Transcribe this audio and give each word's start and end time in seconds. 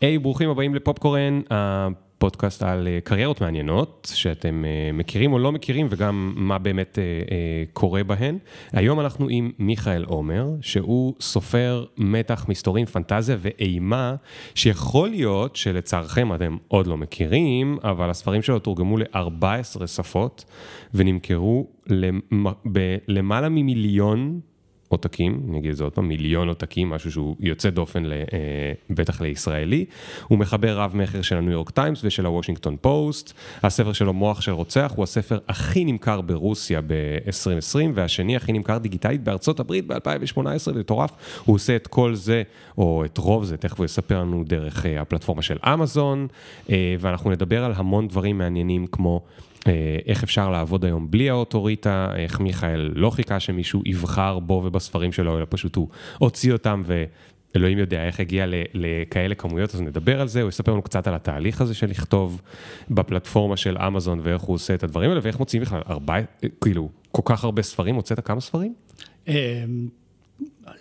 היי, 0.00 0.16
hey, 0.16 0.20
ברוכים 0.20 0.50
הבאים 0.50 0.74
לפופקורן, 0.74 1.40
הפודקאסט 1.50 2.62
על 2.62 2.88
אה, 2.88 2.98
קריירות 3.04 3.40
מעניינות, 3.40 4.12
שאתם 4.14 4.64
אה, 4.64 4.92
מכירים 4.92 5.32
או 5.32 5.38
לא 5.38 5.52
מכירים, 5.52 5.86
וגם 5.90 6.32
מה 6.36 6.58
באמת 6.58 6.98
אה, 6.98 7.04
קורה 7.72 8.04
בהן. 8.04 8.38
היום 8.72 9.00
אנחנו 9.00 9.26
עם 9.30 9.50
מיכאל 9.58 10.04
עומר, 10.04 10.46
שהוא 10.60 11.14
סופר 11.20 11.84
מתח, 11.96 12.46
מסתורים, 12.48 12.86
פנטזיה 12.86 13.36
ואימה, 13.40 14.14
שיכול 14.54 15.08
להיות 15.08 15.56
שלצערכם 15.56 16.34
אתם 16.34 16.56
עוד 16.68 16.86
לא 16.86 16.96
מכירים, 16.96 17.78
אבל 17.84 18.10
הספרים 18.10 18.42
שלו 18.42 18.58
תורגמו 18.58 18.98
ל-14 18.98 19.86
שפות, 19.86 20.44
ונמכרו 20.94 21.66
למעלה 23.08 23.48
ממיליון 23.48 24.40
עותקים, 24.88 25.40
אני 25.48 25.58
אגיד 25.58 25.70
את 25.70 25.76
זה 25.76 25.84
עוד 25.84 25.92
פעם, 25.92 26.08
מיליון 26.08 26.48
עותקים, 26.48 26.90
משהו 26.90 27.12
שהוא 27.12 27.36
יוצא 27.40 27.70
דופן, 27.70 28.04
ל, 28.04 28.12
אה, 28.12 28.72
בטח 28.90 29.20
לישראלי. 29.20 29.84
הוא 30.28 30.38
מחבר 30.38 30.78
רב 30.78 30.96
מכר 30.96 31.22
של 31.22 31.36
הניו 31.36 31.52
יורק 31.52 31.70
טיימס 31.70 32.00
ושל 32.04 32.26
הוושינגטון 32.26 32.76
פוסט. 32.80 33.32
הספר 33.62 33.92
שלו, 33.92 34.12
מוח 34.12 34.40
של 34.40 34.52
רוצח, 34.52 34.92
הוא 34.96 35.02
הספר 35.02 35.38
הכי 35.48 35.84
נמכר 35.84 36.20
ברוסיה 36.20 36.80
ב-2020, 36.80 37.78
והשני 37.94 38.36
הכי 38.36 38.52
נמכר 38.52 38.78
דיגיטלית 38.78 39.24
בארצות 39.24 39.60
הברית 39.60 39.86
ב-2018, 39.86 40.58
זה 40.58 40.72
מטורף. 40.72 41.10
הוא 41.44 41.54
עושה 41.54 41.76
את 41.76 41.86
כל 41.86 42.14
זה, 42.14 42.42
או 42.78 43.04
את 43.04 43.18
רוב 43.18 43.44
זה, 43.44 43.56
תכף 43.56 43.78
הוא 43.78 43.84
יספר 43.84 44.20
לנו 44.20 44.44
דרך 44.46 44.86
אה, 44.86 45.00
הפלטפורמה 45.00 45.42
של 45.42 45.56
אמזון, 45.64 46.26
אה, 46.70 46.94
ואנחנו 47.00 47.30
נדבר 47.30 47.64
על 47.64 47.72
המון 47.76 48.08
דברים 48.08 48.38
מעניינים 48.38 48.86
כמו... 48.86 49.20
אה, 49.66 49.98
איך 50.06 50.22
אפשר 50.22 50.50
לעבוד 50.50 50.84
היום 50.84 51.10
בלי 51.10 51.30
האוטוריטה, 51.30 52.12
איך 52.16 52.40
מיכאל 52.40 52.90
לא 52.94 53.10
חיכה 53.10 53.40
שמישהו 53.40 53.82
יבחר 53.86 54.38
בו 54.38 54.62
ובספרים 54.64 55.12
שלו, 55.12 55.38
אלא 55.38 55.46
פשוט 55.48 55.76
הוא 55.76 55.88
הוציא 56.18 56.52
אותם 56.52 56.82
ואלוהים 56.86 57.78
יודע 57.78 58.06
איך 58.06 58.20
הגיע 58.20 58.44
לכאלה 58.74 59.34
כמויות, 59.34 59.74
אז 59.74 59.80
נדבר 59.80 60.20
על 60.20 60.28
זה, 60.28 60.42
הוא 60.42 60.48
יספר 60.48 60.72
לנו 60.72 60.82
קצת 60.82 61.06
על 61.06 61.14
התהליך 61.14 61.60
הזה 61.60 61.74
של 61.74 61.90
לכתוב 61.90 62.42
בפלטפורמה 62.90 63.56
של 63.56 63.78
אמזון 63.78 64.20
ואיך 64.22 64.42
הוא 64.42 64.54
עושה 64.54 64.74
את 64.74 64.82
הדברים 64.82 65.10
האלה 65.10 65.20
ואיך 65.22 65.38
מוציאים 65.38 65.62
בכלל 65.62 65.82
ארבע, 65.90 66.16
כאילו, 66.60 66.88
כל 67.12 67.22
כך 67.24 67.44
הרבה 67.44 67.62
ספרים, 67.62 67.94
הוצאת 67.94 68.26
כמה 68.26 68.40
ספרים? 68.40 68.74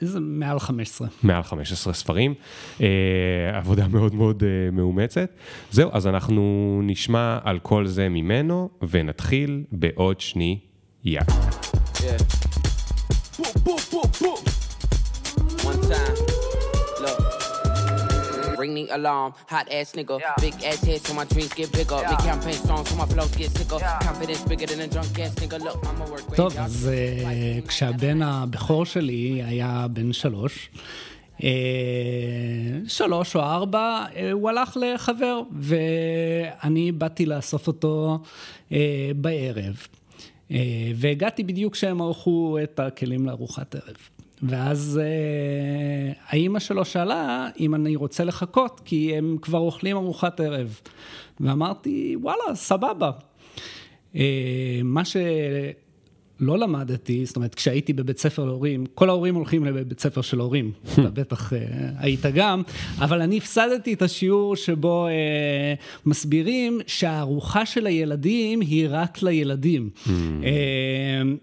איזה 0.01 0.19
מעל 0.19 0.59
15. 0.59 1.07
מעל 1.23 1.43
15 1.43 1.93
ספרים, 1.93 2.33
אה, 2.81 2.87
עבודה 3.53 3.87
מאוד 3.87 4.15
מאוד 4.15 4.43
אה, 4.43 4.71
מאומצת. 4.71 5.29
זהו, 5.71 5.89
אז 5.93 6.07
אנחנו 6.07 6.79
נשמע 6.83 7.39
על 7.43 7.59
כל 7.59 7.87
זה 7.87 8.09
ממנו, 8.09 8.69
ונתחיל 8.89 9.63
בעוד 9.71 10.19
שנייה. 10.19 11.21
Yeah. 11.95 12.66
Ring 18.59 18.73
the 18.79 18.85
alarm. 18.97 19.33
Hot 19.53 19.67
ass 19.71 19.89
nigga, 19.97 20.19
yeah. 20.19 20.33
big 20.45 20.55
ass 20.69 20.81
head 20.87 21.01
so 21.05 21.13
my 21.13 21.25
dreams 21.25 21.53
get 21.59 21.71
bigger. 21.71 21.99
Yeah. 22.01 22.11
The 22.11 22.17
campaign 22.29 22.57
strong 22.63 22.85
so 22.85 22.95
my 22.95 23.07
flows 23.13 23.33
get 23.41 23.51
sicker. 23.57 23.79
Yeah. 23.79 23.99
Confidence 24.07 24.43
bigger 24.51 24.67
than 24.71 24.79
a 24.81 24.87
drunk 24.93 25.19
ass 25.19 25.33
nigga. 25.41 25.57
Look, 25.65 25.79
I'ma 25.89 26.05
work 26.11 26.35
טוב, 26.35 26.57
אז 26.57 26.89
uh, 26.89 27.67
כשהבן 27.67 28.21
הבכור 28.21 28.85
שלי 28.85 29.41
היה 29.43 29.85
בן 29.89 30.13
שלוש, 30.13 30.69
uh, 31.37 31.41
שלוש 32.87 33.35
או 33.35 33.41
ארבע, 33.41 34.05
uh, 34.05 34.17
הוא 34.31 34.49
הלך 34.49 34.77
לחבר, 34.81 35.41
ואני 35.59 36.91
באתי 36.91 37.25
לאסוף 37.25 37.67
אותו 37.67 38.19
uh, 38.69 38.73
בערב. 39.15 39.87
Uh, 40.49 40.53
והגעתי 40.95 41.43
בדיוק 41.43 41.73
כשהם 41.73 42.01
ערכו 42.01 42.57
את 42.63 42.79
הכלים 42.79 43.25
לארוחת 43.25 43.75
ערב. 43.75 43.97
ואז 44.43 45.01
אה, 45.03 46.13
האימא 46.27 46.59
שלו 46.59 46.85
שאלה 46.85 47.49
אם 47.59 47.75
אני 47.75 47.95
רוצה 47.95 48.23
לחכות, 48.23 48.81
כי 48.85 49.17
הם 49.17 49.37
כבר 49.41 49.59
אוכלים 49.59 49.97
ארוחת 49.97 50.39
ערב. 50.39 50.79
ואמרתי, 51.39 52.15
וואלה, 52.21 52.55
סבבה. 52.55 53.11
אה, 54.15 54.81
מה 54.83 55.05
ש... 55.05 55.17
לא 56.39 56.59
למדתי, 56.59 57.25
זאת 57.25 57.35
אומרת, 57.35 57.55
כשהייתי 57.55 57.93
בבית 57.93 58.17
ספר 58.17 58.45
להורים, 58.45 58.85
כל 58.93 59.09
ההורים 59.09 59.35
הולכים 59.35 59.65
לבית 59.65 59.99
ספר 59.99 60.21
של 60.21 60.39
הורים, 60.39 60.71
אתה 60.93 61.09
בטח 61.09 61.53
אה, 61.53 61.59
היית 61.97 62.25
גם, 62.33 62.61
אבל 62.99 63.21
אני 63.21 63.37
הפסדתי 63.37 63.93
את 63.93 64.01
השיעור 64.01 64.55
שבו 64.55 65.07
אה, 65.07 65.73
מסבירים 66.05 66.79
שהארוחה 66.87 67.65
של 67.65 67.87
הילדים 67.87 68.61
היא 68.61 68.87
רק 68.89 69.21
לילדים. 69.21 69.89
אה, 70.43 70.51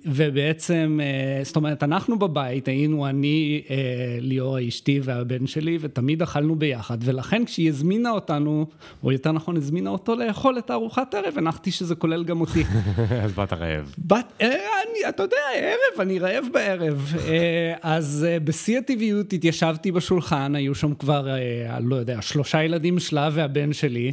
ובעצם, 0.06 1.00
אה, 1.02 1.44
זאת 1.44 1.56
אומרת, 1.56 1.82
אנחנו 1.82 2.18
בבית, 2.18 2.68
היינו 2.68 3.06
אני, 3.06 3.62
אה, 3.70 3.76
ליאור 4.20 4.68
אשתי 4.68 5.00
והבן 5.02 5.46
שלי, 5.46 5.78
ותמיד 5.80 6.22
אכלנו 6.22 6.56
ביחד, 6.56 6.98
ולכן 7.00 7.44
כשהיא 7.44 7.68
הזמינה 7.68 8.10
אותנו, 8.10 8.66
או 9.02 9.12
יותר 9.12 9.32
נכון, 9.32 9.56
הזמינה 9.56 9.90
אותו 9.90 10.14
לאכול 10.14 10.58
את 10.58 10.70
הארוחת 10.70 11.14
ערב, 11.14 11.34
הנחתי 11.36 11.70
שזה 11.70 11.94
כולל 11.94 12.24
גם 12.24 12.40
אותי. 12.40 12.64
אז 13.24 13.32
באת 13.32 13.52
רעב. 13.52 13.94
בת, 13.98 14.32
אה, 14.40 14.83
אני, 14.90 15.08
אתה 15.08 15.22
יודע, 15.22 15.36
ערב, 15.54 16.00
אני 16.00 16.18
רעב 16.18 16.44
בערב. 16.52 17.12
אה, 17.28 17.74
אז 17.82 18.26
אה, 18.28 18.40
בשיא 18.40 18.78
הטבעיות 18.78 19.32
התיישבתי 19.32 19.92
בשולחן, 19.92 20.54
היו 20.54 20.74
שם 20.74 20.94
כבר, 20.94 21.28
אה, 21.28 21.78
לא 21.80 21.96
יודע, 21.96 22.22
שלושה 22.22 22.62
ילדים 22.62 22.98
שלה 22.98 23.28
והבן 23.32 23.72
שלי. 23.72 24.12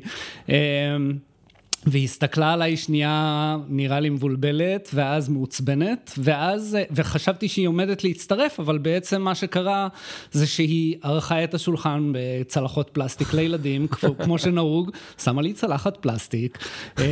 והיא 1.86 2.04
הסתכלה 2.04 2.54
עליי 2.54 2.78
שנייה, 2.78 3.58
נראה 3.70 4.00
לי 4.00 4.10
מבולבלת, 4.10 4.90
ואז 4.94 5.30
מעוצבנת, 5.30 6.12
ואז, 6.18 6.78
וחשבתי 6.92 7.48
שהיא 7.48 7.68
עומדת 7.68 8.04
להצטרף, 8.04 8.60
אבל 8.60 8.78
בעצם 8.78 9.22
מה 9.22 9.36
שקרה 9.36 9.88
זה 10.32 10.48
שהיא 10.48 10.96
ערכה 11.04 11.44
את 11.44 11.54
השולחן 11.54 12.12
בצלחות 12.14 12.90
פלסטיק 12.94 13.34
לילדים, 13.34 13.88
כמו 14.24 14.38
שנהוג, 14.38 14.92
שמה 15.24 15.42
לי 15.42 15.54
צלחת 15.54 15.98
פלסטיק, 15.98 16.58
אה, 17.00 17.06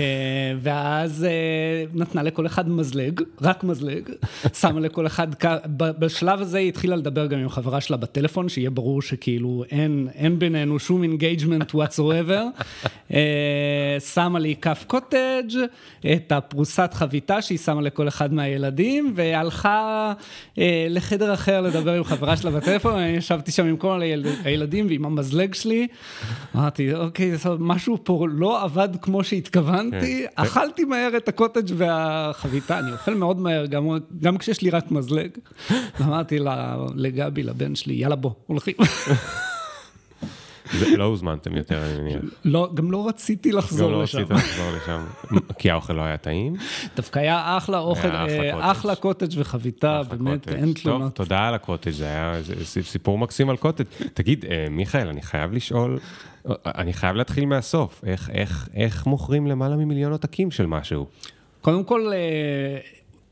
ואז 0.62 1.24
אה, 1.24 1.30
נתנה 1.94 2.24
לכל 2.24 2.46
אחד 2.46 2.70
מזלג, 2.70 3.22
רק 3.42 3.64
מזלג, 3.64 4.10
שמה 4.54 4.80
לכל 4.80 5.08
אחד, 5.08 5.28
בשלב 5.78 6.42
הזה 6.42 6.58
היא 6.58 6.70
התחילה 6.70 6.96
לדבר 6.96 7.26
גם 7.26 7.40
עם 7.40 7.50
חברה 7.50 7.82
שלה 7.82 7.98
בטלפון, 7.98 8.50
שיהיה 8.50 8.70
ברור 8.70 9.02
שכאילו 9.02 9.64
אין, 9.72 10.08
אין 10.16 10.40
בינינו 10.40 10.80
שום 10.80 11.04
engagement 11.04 11.72
whatsoever, 11.72 12.62
אה, 13.14 13.98
שמה 14.00 14.40
לי 14.40 14.56
כף 14.62 14.84
קוטג', 14.88 15.58
את 16.16 16.32
הפרוסת 16.32 16.90
חביתה 16.94 17.42
שהיא 17.42 17.58
שמה 17.58 17.82
לכל 17.82 18.08
אחד 18.08 18.34
מהילדים, 18.34 19.14
והלכה 19.16 20.14
אה, 20.58 20.88
לחדר 20.90 21.34
אחר 21.34 21.62
לדבר 21.62 21.94
עם 21.94 22.04
חברה 22.04 22.38
שלה 22.38 22.52
בטלפון, 22.52 22.96
אני 22.96 23.08
ישבתי 23.08 23.52
שם 23.52 23.66
עם 23.66 23.78
כל 23.78 24.02
הילדים 24.44 24.88
ועם 24.90 25.06
המזלג 25.06 25.54
שלי. 25.54 25.88
אמרתי, 26.56 26.94
אוקיי, 26.94 27.32
משהו 27.60 27.98
פה 28.04 28.28
לא 28.32 28.64
עבד 28.64 28.90
כמו 29.02 29.24
שהתכוונתי, 29.24 30.26
כן. 30.36 30.42
אכלתי 30.44 30.86
מהר 30.86 31.18
את 31.18 31.28
הקוטג' 31.28 31.74
והחביתה, 31.78 32.80
אני 32.80 32.92
אוכל 32.92 33.14
מאוד 33.14 33.40
מהר, 33.40 33.66
גם, 33.66 33.88
גם 34.22 34.38
כשיש 34.38 34.62
לי 34.62 34.70
רק 34.70 34.92
מזלג. 34.92 35.30
אמרתי 36.02 36.40
לגבי, 36.96 37.44
לבן 37.44 37.76
שלי, 37.76 37.94
יאללה 37.94 38.16
בוא, 38.16 38.32
הולכים. 38.48 38.76
לא 40.74 41.04
הוזמנתם 41.04 41.58
יותר, 41.58 41.86
אני 41.86 42.02
מניח. 42.02 42.22
לא, 42.46 42.70
גם 42.74 42.92
לא 42.92 43.08
רציתי 43.08 43.52
לחזור 43.52 44.04
לשם. 44.04 44.18
גם 44.18 44.26
לא 44.30 44.36
רצית 44.36 44.50
לחזור 44.50 44.72
לשם, 44.76 45.06
כי 45.60 45.72
האוכל 45.72 45.94
לא 45.94 46.02
היה 46.02 46.18
טעים? 46.18 46.56
דווקא 46.96 47.20
היה 47.20 47.58
אחלה 47.58 47.80
אוכל, 47.80 48.08
אחלה 48.60 48.96
קוטג' 48.96 49.28
וחביתה, 49.36 50.02
באמת, 50.10 50.48
אין 50.48 50.74
תלונות. 50.74 51.16
טוב, 51.16 51.26
תודה 51.26 51.48
על 51.48 51.54
הקוטג', 51.54 51.92
זה 51.92 52.06
היה 52.06 52.34
סיפור 52.64 53.18
מקסים 53.18 53.50
על 53.50 53.58
קוטג'. 53.58 53.86
תגיד, 54.14 54.46
אה, 54.50 54.66
מיכאל, 54.70 55.08
אני 55.08 55.22
חייב 55.22 55.54
לשאול, 55.54 56.00
אני 56.66 56.94
חייב 56.94 57.16
להתחיל 57.16 57.46
מהסוף, 57.46 58.04
איך 58.74 59.06
מוכרים 59.08 59.48
למעלה 59.48 59.76
ממיליון 59.76 60.12
עותקים 60.12 60.52
של 60.52 60.66
משהו? 60.66 61.06
קודם 61.62 61.84
כל, 61.84 62.12
אה, 62.14 62.80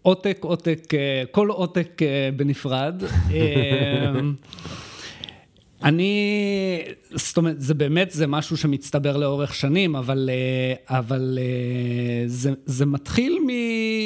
עותק, 0.01 0.37
עותק, 0.41 0.93
אה, 0.93 1.23
כל 1.31 1.49
עותק 1.49 2.01
בנפרד. 2.35 3.03
אני, 5.83 6.81
זאת 7.11 7.37
אומרת, 7.37 7.61
זה 7.61 7.73
באמת, 7.73 8.11
זה 8.11 8.27
משהו 8.27 8.57
שמצטבר 8.57 9.17
לאורך 9.17 9.55
שנים, 9.55 9.95
אבל, 9.95 10.29
אה, 10.33 10.97
אבל 10.97 11.39
אה, 11.41 12.23
זה, 12.27 12.51
זה 12.65 12.85
מתחיל 12.85 13.39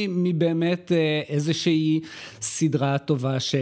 מבאמת 0.10 0.92
אה, 0.92 1.22
איזושהי 1.30 2.00
סדרה 2.42 2.98
טובה 2.98 3.40
ש, 3.40 3.56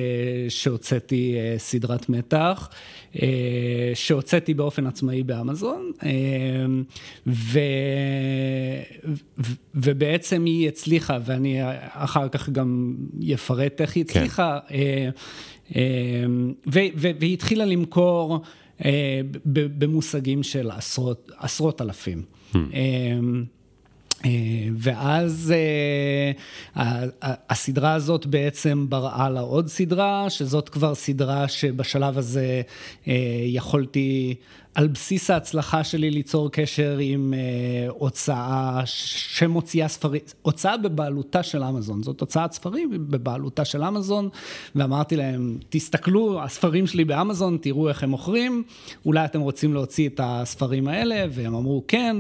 שהוצאתי, 0.50 1.36
סדרת 1.58 2.10
מתח, 2.10 2.70
שהוצאתי 3.94 4.54
באופן 4.54 4.88
עצמאי 4.88 5.24
באמזון, 5.24 5.92
ו, 7.28 7.60
ובעצם 9.76 10.46
היא 10.46 10.68
הצליחה, 10.68 11.18
ואני 11.26 11.60
אחר 11.90 12.30
כך 12.30 12.50
גם 12.50 12.96
אפרט 13.34 13.82
איך 13.82 13.96
היא 13.96 14.06
כן. 14.08 14.20
הצליחה. 14.20 14.60
כן. 14.70 15.10
אמ, 15.76 16.54
והיא 16.96 17.34
התחילה 17.34 17.66
למכור 17.66 18.42
אה, 18.86 19.22
במושגים 19.46 20.44
של 20.44 20.72
עשרות, 20.72 21.32
עשרות 21.38 21.82
אלפים. 21.82 22.24
אה, 24.26 24.32
ואז 24.78 25.54
אה, 26.76 27.06
הסדרה 27.50 27.94
הזאת 27.94 28.26
בעצם 28.26 28.86
בראה 28.90 29.30
לה 29.30 29.40
עוד 29.40 29.68
סדרה, 29.68 30.30
שזאת 30.30 30.70
כבר 30.70 30.96
סדרה 30.96 31.48
שבשלב 31.48 32.18
הזה 32.18 32.62
אה, 33.08 33.14
יכולתי, 33.46 34.36
על 34.76 34.88
בסיס 34.88 35.30
ההצלחה 35.30 35.84
שלי 35.84 36.12
ליצור 36.12 36.52
קשר 36.52 36.98
עם 37.02 37.34
הוצאה 37.90 38.82
שמוציאה 38.86 39.88
ספרים, 39.88 40.22
הוצאה 40.42 40.78
בבעלותה 40.78 41.44
של 41.44 41.64
אמזון, 41.64 42.04
זאת 42.04 42.22
הוצאת 42.22 42.52
ספרים 42.52 42.90
בבעלותה 42.92 43.66
של 43.66 43.84
אמזון, 43.84 44.30
ואמרתי 44.76 45.16
להם, 45.16 45.58
תסתכלו, 45.70 46.44
הספרים 46.44 46.88
שלי 46.88 47.06
באמזון, 47.06 47.58
תראו 47.62 47.90
איך 47.90 48.04
הם 48.04 48.10
מוכרים, 48.10 48.64
אולי 49.06 49.26
אתם 49.26 49.42
רוצים 49.42 49.74
להוציא 49.74 50.10
את 50.10 50.20
הספרים 50.24 50.88
האלה, 50.88 51.26
והם 51.30 51.56
אמרו 51.56 51.84
כן. 51.88 52.18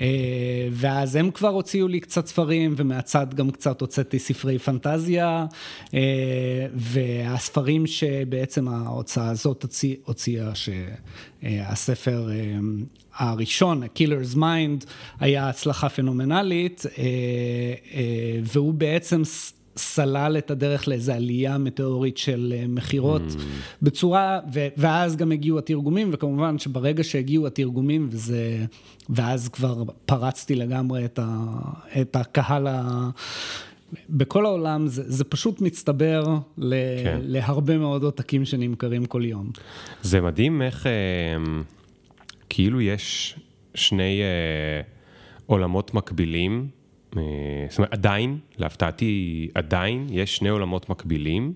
אה, 0.00 0.68
ואז 0.70 1.16
הם 1.16 1.30
כבר 1.30 1.48
הוציאו 1.48 1.88
לי 1.88 2.00
קצת 2.00 2.26
ספרים, 2.26 2.74
ומהצד 2.76 3.34
גם 3.34 3.50
קצת 3.50 3.80
הוצאתי 3.80 4.18
ספרי 4.18 4.58
פנטזיה, 4.58 5.46
אה, 5.94 6.66
והספרים 6.74 7.86
שבעצם 7.86 8.68
ההוצאה 8.68 9.28
הזאת 9.28 9.64
הוציאה, 10.04 10.50
שהספר 10.54 12.30
אה, 12.30 12.58
הראשון, 13.16 13.82
Killer's 13.82 14.36
Mind, 14.36 14.86
היה 15.20 15.48
הצלחה 15.48 15.88
פנומנלית, 15.88 16.82
והוא 18.44 18.74
בעצם 18.74 19.22
סלל 19.78 20.36
את 20.38 20.50
הדרך 20.50 20.88
לאיזו 20.88 21.12
עלייה 21.12 21.58
מטאורית 21.58 22.18
של 22.18 22.54
אה, 22.56 22.64
מכירות 22.68 23.22
mm. 23.22 23.38
בצורה, 23.82 24.40
ו, 24.54 24.66
ואז 24.76 25.16
גם 25.16 25.32
הגיעו 25.32 25.58
התרגומים, 25.58 26.10
וכמובן 26.12 26.58
שברגע 26.58 27.04
שהגיעו 27.04 27.46
התרגומים, 27.46 28.08
וזה, 28.10 28.64
ואז 29.08 29.48
כבר 29.48 29.82
פרצתי 30.06 30.54
לגמרי 30.54 31.04
את, 31.04 31.18
ה, 31.22 31.46
את 32.00 32.16
הקהל 32.16 32.66
ה... 32.66 33.10
בכל 34.08 34.46
העולם 34.46 34.86
זה, 34.86 35.02
זה 35.06 35.24
פשוט 35.24 35.60
מצטבר 35.60 36.38
ל, 36.58 36.74
כן. 37.04 37.18
להרבה 37.22 37.78
מאוד 37.78 38.02
עותקים 38.02 38.44
שנמכרים 38.44 39.06
כל 39.06 39.24
יום. 39.24 39.50
זה 40.02 40.20
מדהים 40.20 40.62
איך 40.62 40.86
אה, 40.86 40.92
כאילו 42.48 42.80
יש 42.80 43.36
שני 43.74 44.20
אה, 44.22 44.80
עולמות 45.46 45.94
מקבילים 45.94 46.68
זאת 47.70 47.78
אומרת, 47.78 47.92
עדיין, 47.92 48.38
להפתעתי, 48.58 49.48
עדיין 49.54 50.06
יש 50.10 50.36
שני 50.36 50.48
עולמות 50.48 50.88
מקבילים. 50.88 51.52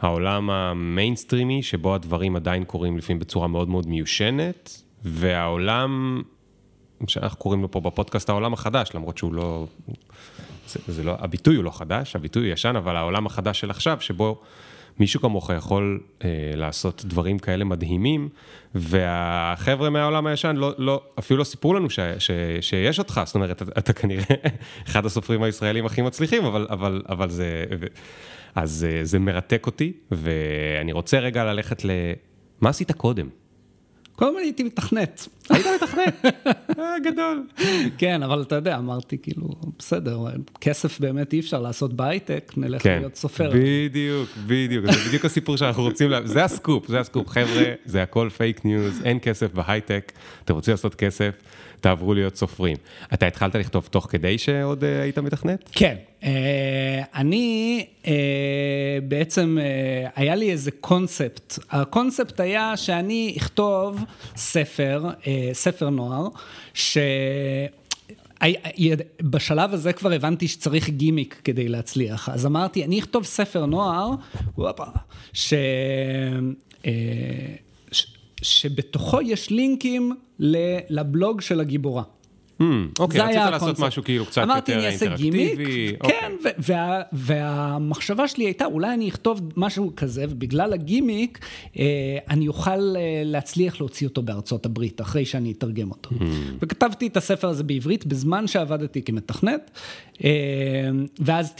העולם 0.00 0.50
המיינסטרימי, 0.50 1.62
שבו 1.62 1.94
הדברים 1.94 2.36
עדיין 2.36 2.64
קורים 2.64 2.98
לפעמים 2.98 3.18
בצורה 3.18 3.48
מאוד 3.48 3.68
מאוד 3.68 3.86
מיושנת, 3.86 4.82
והעולם, 5.04 6.22
שאנחנו 7.06 7.38
קוראים 7.38 7.62
לו 7.62 7.70
פה 7.70 7.80
בפודקאסט 7.80 8.28
העולם 8.28 8.52
החדש, 8.52 8.90
למרות 8.94 9.18
שהוא 9.18 9.34
לא, 9.34 9.66
זה, 10.68 10.80
זה 10.88 11.04
לא, 11.04 11.16
הביטוי 11.18 11.56
הוא 11.56 11.64
לא 11.64 11.70
חדש, 11.70 12.16
הביטוי 12.16 12.46
הוא 12.46 12.52
ישן, 12.52 12.76
אבל 12.76 12.96
העולם 12.96 13.26
החדש 13.26 13.60
של 13.60 13.70
עכשיו, 13.70 13.96
שבו 14.00 14.40
מישהו 15.00 15.20
כמוך 15.20 15.50
יכול 15.56 16.00
אה, 16.24 16.28
לעשות 16.54 17.04
דברים 17.04 17.38
כאלה 17.38 17.64
מדהימים, 17.64 18.28
והחבר'ה 18.74 19.90
מהעולם 19.90 20.26
הישן 20.26 20.56
לא, 20.56 20.74
לא, 20.78 21.02
אפילו 21.18 21.38
לא 21.38 21.44
סיפרו 21.44 21.74
לנו 21.74 21.90
ש, 21.90 22.00
ש, 22.18 22.30
שיש 22.60 22.98
אותך, 22.98 23.20
זאת 23.24 23.34
אומרת, 23.34 23.62
אתה, 23.62 23.64
אתה 23.78 23.92
כנראה 23.92 24.24
אחד 24.88 25.06
הסופרים 25.06 25.42
הישראלים 25.42 25.86
הכי 25.86 26.02
מצליחים, 26.02 26.44
אבל, 26.44 26.66
אבל, 26.70 27.02
אבל 27.08 27.30
זה, 27.30 27.64
אז 28.54 28.86
אה, 28.90 29.04
זה 29.04 29.18
מרתק 29.18 29.66
אותי, 29.66 29.92
ואני 30.10 30.92
רוצה 30.92 31.18
רגע 31.18 31.44
ללכת 31.44 31.84
ל... 31.84 31.90
מה 32.60 32.68
עשית 32.68 32.92
קודם? 32.92 33.28
כל 34.18 34.38
הייתי 34.38 34.62
מתכנת. 34.62 35.28
היית 35.50 35.66
מתכנת? 35.82 36.24
אה, 36.78 36.94
גדול. 37.04 37.46
כן, 37.98 38.22
אבל 38.22 38.42
אתה 38.42 38.54
יודע, 38.54 38.76
אמרתי 38.76 39.18
כאילו, 39.18 39.48
בסדר, 39.78 40.18
כסף 40.60 41.00
באמת 41.00 41.32
אי 41.32 41.40
אפשר 41.40 41.60
לעשות 41.60 41.92
בהייטק, 41.92 42.52
נלך 42.56 42.82
כן, 42.82 42.98
להיות 42.98 43.16
סופר. 43.16 43.50
בדיוק, 43.54 44.28
בדיוק, 44.46 44.86
זה 44.86 45.08
בדיוק 45.08 45.24
הסיפור 45.24 45.56
שאנחנו 45.56 45.82
רוצים, 45.82 46.10
זה 46.24 46.44
הסקופ, 46.44 46.88
זה 46.88 47.00
הסקופ. 47.00 47.28
חבר'ה, 47.28 47.64
זה 47.84 48.02
הכל 48.02 48.28
פייק 48.36 48.64
ניוז, 48.64 49.02
אין 49.04 49.18
כסף 49.22 49.52
בהייטק, 49.52 50.12
אתם 50.44 50.54
רוצים 50.54 50.72
לעשות 50.72 50.94
כסף, 50.94 51.34
תעברו 51.80 52.14
להיות 52.14 52.36
סופרים. 52.36 52.76
אתה 53.14 53.26
התחלת 53.26 53.54
לכתוב 53.54 53.88
תוך 53.90 54.06
כדי 54.10 54.38
שעוד 54.38 54.84
אה, 54.84 55.02
היית 55.02 55.18
מתכנת? 55.18 55.70
כן. 55.72 55.96
Uh, 56.20 56.24
אני 57.14 57.86
uh, 58.02 58.08
בעצם, 59.08 59.58
uh, 59.60 60.10
היה 60.16 60.34
לי 60.34 60.50
איזה 60.50 60.70
קונספט. 60.70 61.58
הקונספט 61.70 62.40
היה 62.40 62.76
שאני 62.76 63.34
אכתוב 63.38 64.04
ספר, 64.36 65.04
uh, 65.20 65.24
ספר 65.52 65.90
נוער, 65.90 66.28
ש... 66.74 66.98
בשלב 69.22 69.74
הזה 69.74 69.92
כבר 69.92 70.12
הבנתי 70.12 70.48
שצריך 70.48 70.88
גימיק 70.88 71.40
כדי 71.44 71.68
להצליח, 71.68 72.28
אז 72.28 72.46
אמרתי, 72.46 72.84
אני 72.84 72.98
אכתוב 72.98 73.24
ספר 73.24 73.66
נוער, 73.66 74.10
ש... 75.32 75.54
שבתוכו 78.42 79.20
יש 79.22 79.50
לינקים 79.50 80.12
לבלוג 80.88 81.40
של 81.40 81.60
הגיבורה. 81.60 82.02
Hmm, 82.60 82.64
אוקיי, 82.98 83.20
רצית 83.20 83.36
לעשות 83.36 83.78
משהו 83.78 84.04
כאילו 84.04 84.26
קצת 84.26 84.46
יותר 84.56 84.86
אינטראקטיבי. 84.86 85.96
כן, 86.02 86.32
אוקיי. 86.40 87.02
והמחשבה 87.12 88.28
שלי 88.28 88.44
הייתה, 88.44 88.64
אולי 88.64 88.94
אני 88.94 89.08
אכתוב 89.08 89.40
משהו 89.56 89.92
כזה, 89.96 90.24
ובגלל 90.28 90.72
הגימיק, 90.72 91.38
אה, 91.78 91.84
אני 92.30 92.48
אוכל 92.48 92.70
אה, 92.70 93.22
להצליח 93.24 93.80
להוציא 93.80 94.06
אותו 94.06 94.22
בארצות 94.22 94.66
הברית, 94.66 95.00
אחרי 95.00 95.24
שאני 95.24 95.52
אתרגם 95.52 95.90
אותו. 95.90 96.10
Hmm. 96.10 96.22
וכתבתי 96.62 97.06
את 97.06 97.16
הספר 97.16 97.48
הזה 97.48 97.64
בעברית 97.64 98.06
בזמן 98.06 98.46
שעבדתי 98.46 99.02
כמתכנת, 99.02 99.70
אה, 100.24 100.30
ואז 101.18 101.54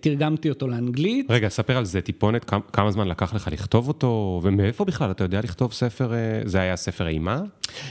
תרגמתי 0.00 0.50
אותו 0.50 0.68
לאנגלית. 0.68 1.26
רגע, 1.30 1.48
ספר 1.48 1.76
על 1.76 1.84
זה 1.84 2.00
טיפונת, 2.00 2.50
כמה 2.72 2.90
זמן 2.90 3.08
לקח 3.08 3.34
לך 3.34 3.48
לכתוב 3.52 3.88
אותו, 3.88 4.40
ומאיפה 4.42 4.84
בכלל 4.84 5.10
אתה 5.10 5.24
יודע 5.24 5.40
לכתוב 5.40 5.72
ספר, 5.72 6.12
זה 6.44 6.60
היה 6.60 6.76
ספר 6.76 7.08
אימה? 7.08 7.40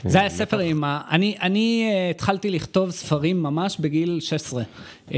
זה 0.05 0.19
היה 0.19 0.29
ספר 0.29 0.59
אימה. 0.59 1.01
אני 1.11 1.87
התחלתי... 2.09 2.32
התחלתי 2.33 2.49
לכתוב 2.49 2.91
ספרים 2.91 3.43
ממש 3.43 3.77
בגיל 3.79 4.19
16. 4.19 4.63
Mm. 5.09 5.13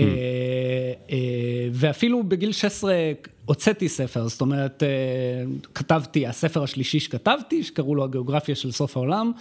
ואפילו 1.72 2.24
בגיל 2.24 2.52
16 2.52 2.94
הוצאתי 3.46 3.90
ספר, 3.90 4.28
זאת 4.28 4.42
אומרת, 4.42 4.84
כתבתי, 5.74 6.28
הספר 6.28 6.64
השלישי 6.64 7.00
שכתבתי, 7.00 7.64
שקראו 7.64 7.96
לו 7.96 8.04
הגיאוגרפיה 8.04 8.56
של 8.56 8.72
סוף 8.72 8.98
העולם. 8.98 9.32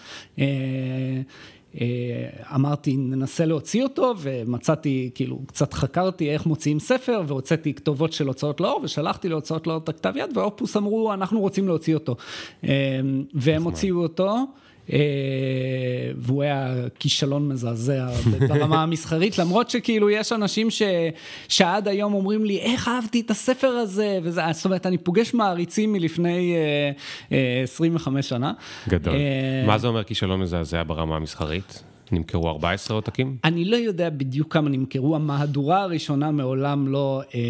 אמרתי, 2.55 2.97
ננסה 2.97 3.45
להוציא 3.45 3.83
אותו, 3.83 4.15
ומצאתי, 4.19 5.11
כאילו, 5.15 5.41
קצת 5.47 5.75
חקרתי 5.75 6.31
איך 6.31 6.47
מוציאים 6.47 6.81
ספר, 6.81 7.23
והוצאתי 7.27 7.75
כתובות 7.75 8.13
של 8.13 8.27
הוצאות 8.27 8.61
לאור, 8.61 8.81
ושלחתי 8.85 9.29
להוצאות 9.29 9.67
לאור 9.67 9.79
את 9.79 9.89
הכתב 9.89 10.13
יד, 10.17 10.37
ואופוס 10.37 10.77
אמרו, 10.77 11.13
אנחנו 11.13 11.41
רוצים 11.41 11.69
להוציא 11.69 11.95
אותו. 11.95 12.17
והם 13.35 13.63
הוציאו 13.63 14.03
אותו. 14.03 14.37
אה, 14.93 14.99
והוא 16.17 16.43
היה 16.43 16.75
כישלון 16.99 17.49
מזעזע 17.49 18.09
ברמה 18.49 18.83
המסחרית, 18.83 19.39
למרות 19.39 19.71
שכאילו 19.71 20.11
יש 20.11 20.33
אנשים 20.33 20.71
ש, 20.71 20.83
שעד 21.49 21.89
היום 21.89 22.15
אומרים 22.15 22.45
לי, 22.45 22.59
איך 22.59 22.89
אהבתי 22.89 23.21
את 23.21 23.31
הספר 23.31 23.69
הזה, 23.69 24.19
וזה, 24.23 24.41
זאת 24.53 24.65
אומרת, 24.65 24.87
אני 24.87 24.99
פוגש 24.99 25.35
מעריצים 25.35 25.93
מלפני 25.93 26.55
uh, 27.29 27.31
uh, 27.31 27.35
25 27.65 28.29
שנה. 28.29 28.53
גדול. 28.89 29.15
Uh, 29.15 29.67
מה 29.67 29.79
זה 29.79 29.87
אומר 29.87 30.05
כישלון 30.05 30.41
מזעזע 30.41 30.83
ברמה 30.83 31.17
המסחרית? 31.17 31.83
נמכרו 32.15 32.49
14 32.49 32.97
עותקים? 32.97 33.37
אני 33.45 33.65
לא 33.65 33.77
יודע 33.77 34.11
בדיוק 34.11 34.53
כמה 34.53 34.71
נמכרו, 34.71 35.17
המהדורה 35.17 35.83
הראשונה 35.83 36.31
מעולם 36.31 36.89
לא, 36.89 37.23
אה, 37.35 37.41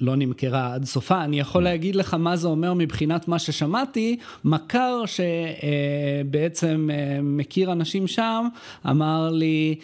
לא 0.00 0.16
נמכרה 0.16 0.74
עד 0.74 0.84
סופה. 0.84 1.24
אני 1.24 1.40
יכול 1.40 1.62
mm. 1.62 1.64
להגיד 1.64 1.96
לך 1.96 2.14
מה 2.14 2.36
זה 2.36 2.48
אומר 2.48 2.74
מבחינת 2.74 3.28
מה 3.28 3.38
ששמעתי. 3.38 4.16
מכר 4.44 5.02
שבעצם 5.06 6.90
אה, 6.92 7.02
אה, 7.02 7.22
מכיר 7.22 7.72
אנשים 7.72 8.06
שם, 8.06 8.48
אמר 8.90 9.30
לי, 9.30 9.74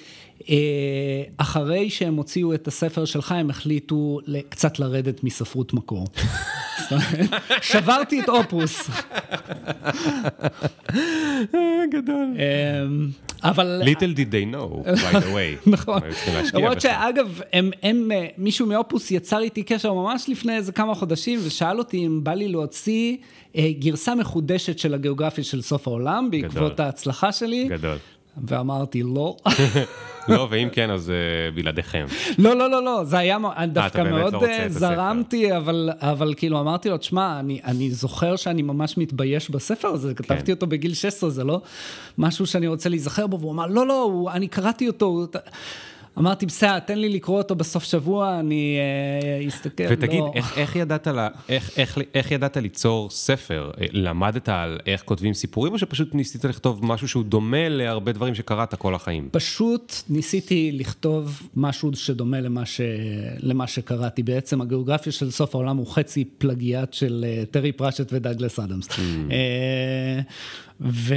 אה, 0.51 1.23
אחרי 1.37 1.91
שהם 1.91 2.15
הוציאו 2.15 2.55
את 2.55 2.69
הספר 2.69 3.05
שלך, 3.05 3.33
הם 3.33 3.51
החליטו 3.51 4.21
קצת 4.49 4.79
לרדת 4.79 5.25
מספרות 5.25 5.75
מקור. 5.75 6.07
שברתי 7.63 8.21
את 8.21 8.29
אופוס. 8.29 8.91
גדול. 11.93 12.37
אבל... 13.45 13.83
Little 13.85 14.17
did 14.17 14.31
they 14.31 14.55
know, 14.55 14.85
by 14.85 15.13
the 15.13 15.35
way. 15.35 15.67
נכון. 15.75 16.01
למרות 16.55 16.81
שאגב, 16.81 17.41
הם, 17.53 17.71
הם, 17.83 18.11
מישהו 18.39 18.67
מאופוס 18.67 19.11
יצר 19.11 19.41
איתי 19.41 19.63
קשר 19.63 19.93
ממש 19.93 20.29
לפני 20.29 20.57
איזה 20.57 20.73
כמה 20.73 20.95
חודשים, 20.95 21.39
ושאל 21.45 21.79
אותי 21.79 22.07
אם 22.07 22.25
בא 22.25 22.35
לי 22.35 22.49
להוציא 22.49 23.17
אה, 23.57 23.69
גרסה 23.79 24.15
מחודשת 24.15 24.79
של 24.79 24.95
הגיאוגרפיה 24.95 25.45
של 25.45 25.63
סוף 25.63 25.89
העולם, 25.89 26.29
בעקבות 26.31 26.73
גדול. 26.73 26.87
ההצלחה 26.87 27.33
שלי. 27.33 27.69
גדול. 27.69 27.97
ואמרתי 28.47 29.03
לא. 29.03 29.37
לא, 30.29 30.47
ואם 30.51 30.69
כן, 30.73 30.91
אז 30.91 31.09
uh, 31.09 31.55
בלעדיכם. 31.55 32.07
לא, 32.39 32.57
לא, 32.57 32.71
לא, 32.71 32.85
לא, 32.85 33.05
זה 33.05 33.19
היה 33.19 33.39
אה, 33.57 33.67
דווקא 33.67 34.03
מאוד 34.03 34.33
לא 34.33 34.69
זרמתי, 34.69 35.57
אבל, 35.57 35.91
אבל 36.01 36.35
כאילו 36.37 36.61
אמרתי 36.61 36.89
לו, 36.89 36.99
תשמע, 36.99 37.41
אני, 37.41 37.61
אני 37.65 37.91
זוכר 37.91 38.37
שאני 38.37 38.63
ממש 38.63 38.99
מתבייש 38.99 39.51
בספר 39.51 39.89
הזה, 39.89 40.15
כן. 40.15 40.25
כתבתי 40.25 40.53
אותו 40.53 40.67
בגיל 40.67 40.95
16, 40.95 41.31
זה 41.31 41.45
לא 41.45 41.61
משהו 42.19 42.47
שאני 42.47 42.67
רוצה 42.67 42.89
להיזכר 42.89 43.27
בו, 43.27 43.41
והוא 43.41 43.53
אמר, 43.53 43.67
לא, 43.67 43.87
לא, 43.87 44.29
אני 44.33 44.49
קראתי 44.49 44.89
אותו. 44.89 45.27
אמרתי, 46.19 46.47
בסדר, 46.47 46.79
תן 46.79 46.99
לי 46.99 47.09
לקרוא 47.09 47.39
אותו 47.39 47.55
בסוף 47.55 47.85
שבוע, 47.85 48.41
אני 48.41 48.79
אה, 49.41 49.49
אסתכל. 49.49 49.85
ותגיד, 49.91 50.21
לא. 50.21 50.33
איך, 50.35 50.59
איך, 50.59 50.77
ידעת 50.77 51.07
לה, 51.07 51.29
איך, 51.49 51.79
איך, 51.79 51.99
איך 52.15 52.31
ידעת 52.31 52.57
ליצור 52.57 53.11
ספר? 53.11 53.71
אה, 53.81 53.87
למדת 53.93 54.49
על 54.49 54.79
איך 54.87 55.03
כותבים 55.03 55.35
סיפורים, 55.35 55.73
או 55.73 55.79
שפשוט 55.79 56.15
ניסית 56.15 56.45
לכתוב 56.45 56.81
משהו 56.83 57.09
שהוא 57.09 57.25
דומה 57.25 57.69
להרבה 57.69 58.13
דברים 58.13 58.35
שקראת 58.35 58.75
כל 58.75 58.95
החיים? 58.95 59.29
פשוט 59.33 59.95
ניסיתי 60.09 60.71
לכתוב 60.73 61.43
משהו 61.57 61.91
שדומה 61.95 62.41
למה, 62.41 62.67
ש... 62.67 62.81
למה 63.41 63.67
שקראתי. 63.67 64.23
בעצם 64.23 64.61
הגיאוגרפיה 64.61 65.13
של 65.13 65.31
סוף 65.31 65.55
העולם 65.55 65.77
הוא 65.77 65.87
חצי 65.87 66.25
פלגיאט 66.39 66.93
של 66.93 67.25
אה, 67.29 67.45
טרי 67.51 67.73
פרשט 67.73 68.13
ודאגלס 68.13 68.59
אדמס. 68.59 68.89
Mm. 68.89 69.01
ו... 70.81 71.15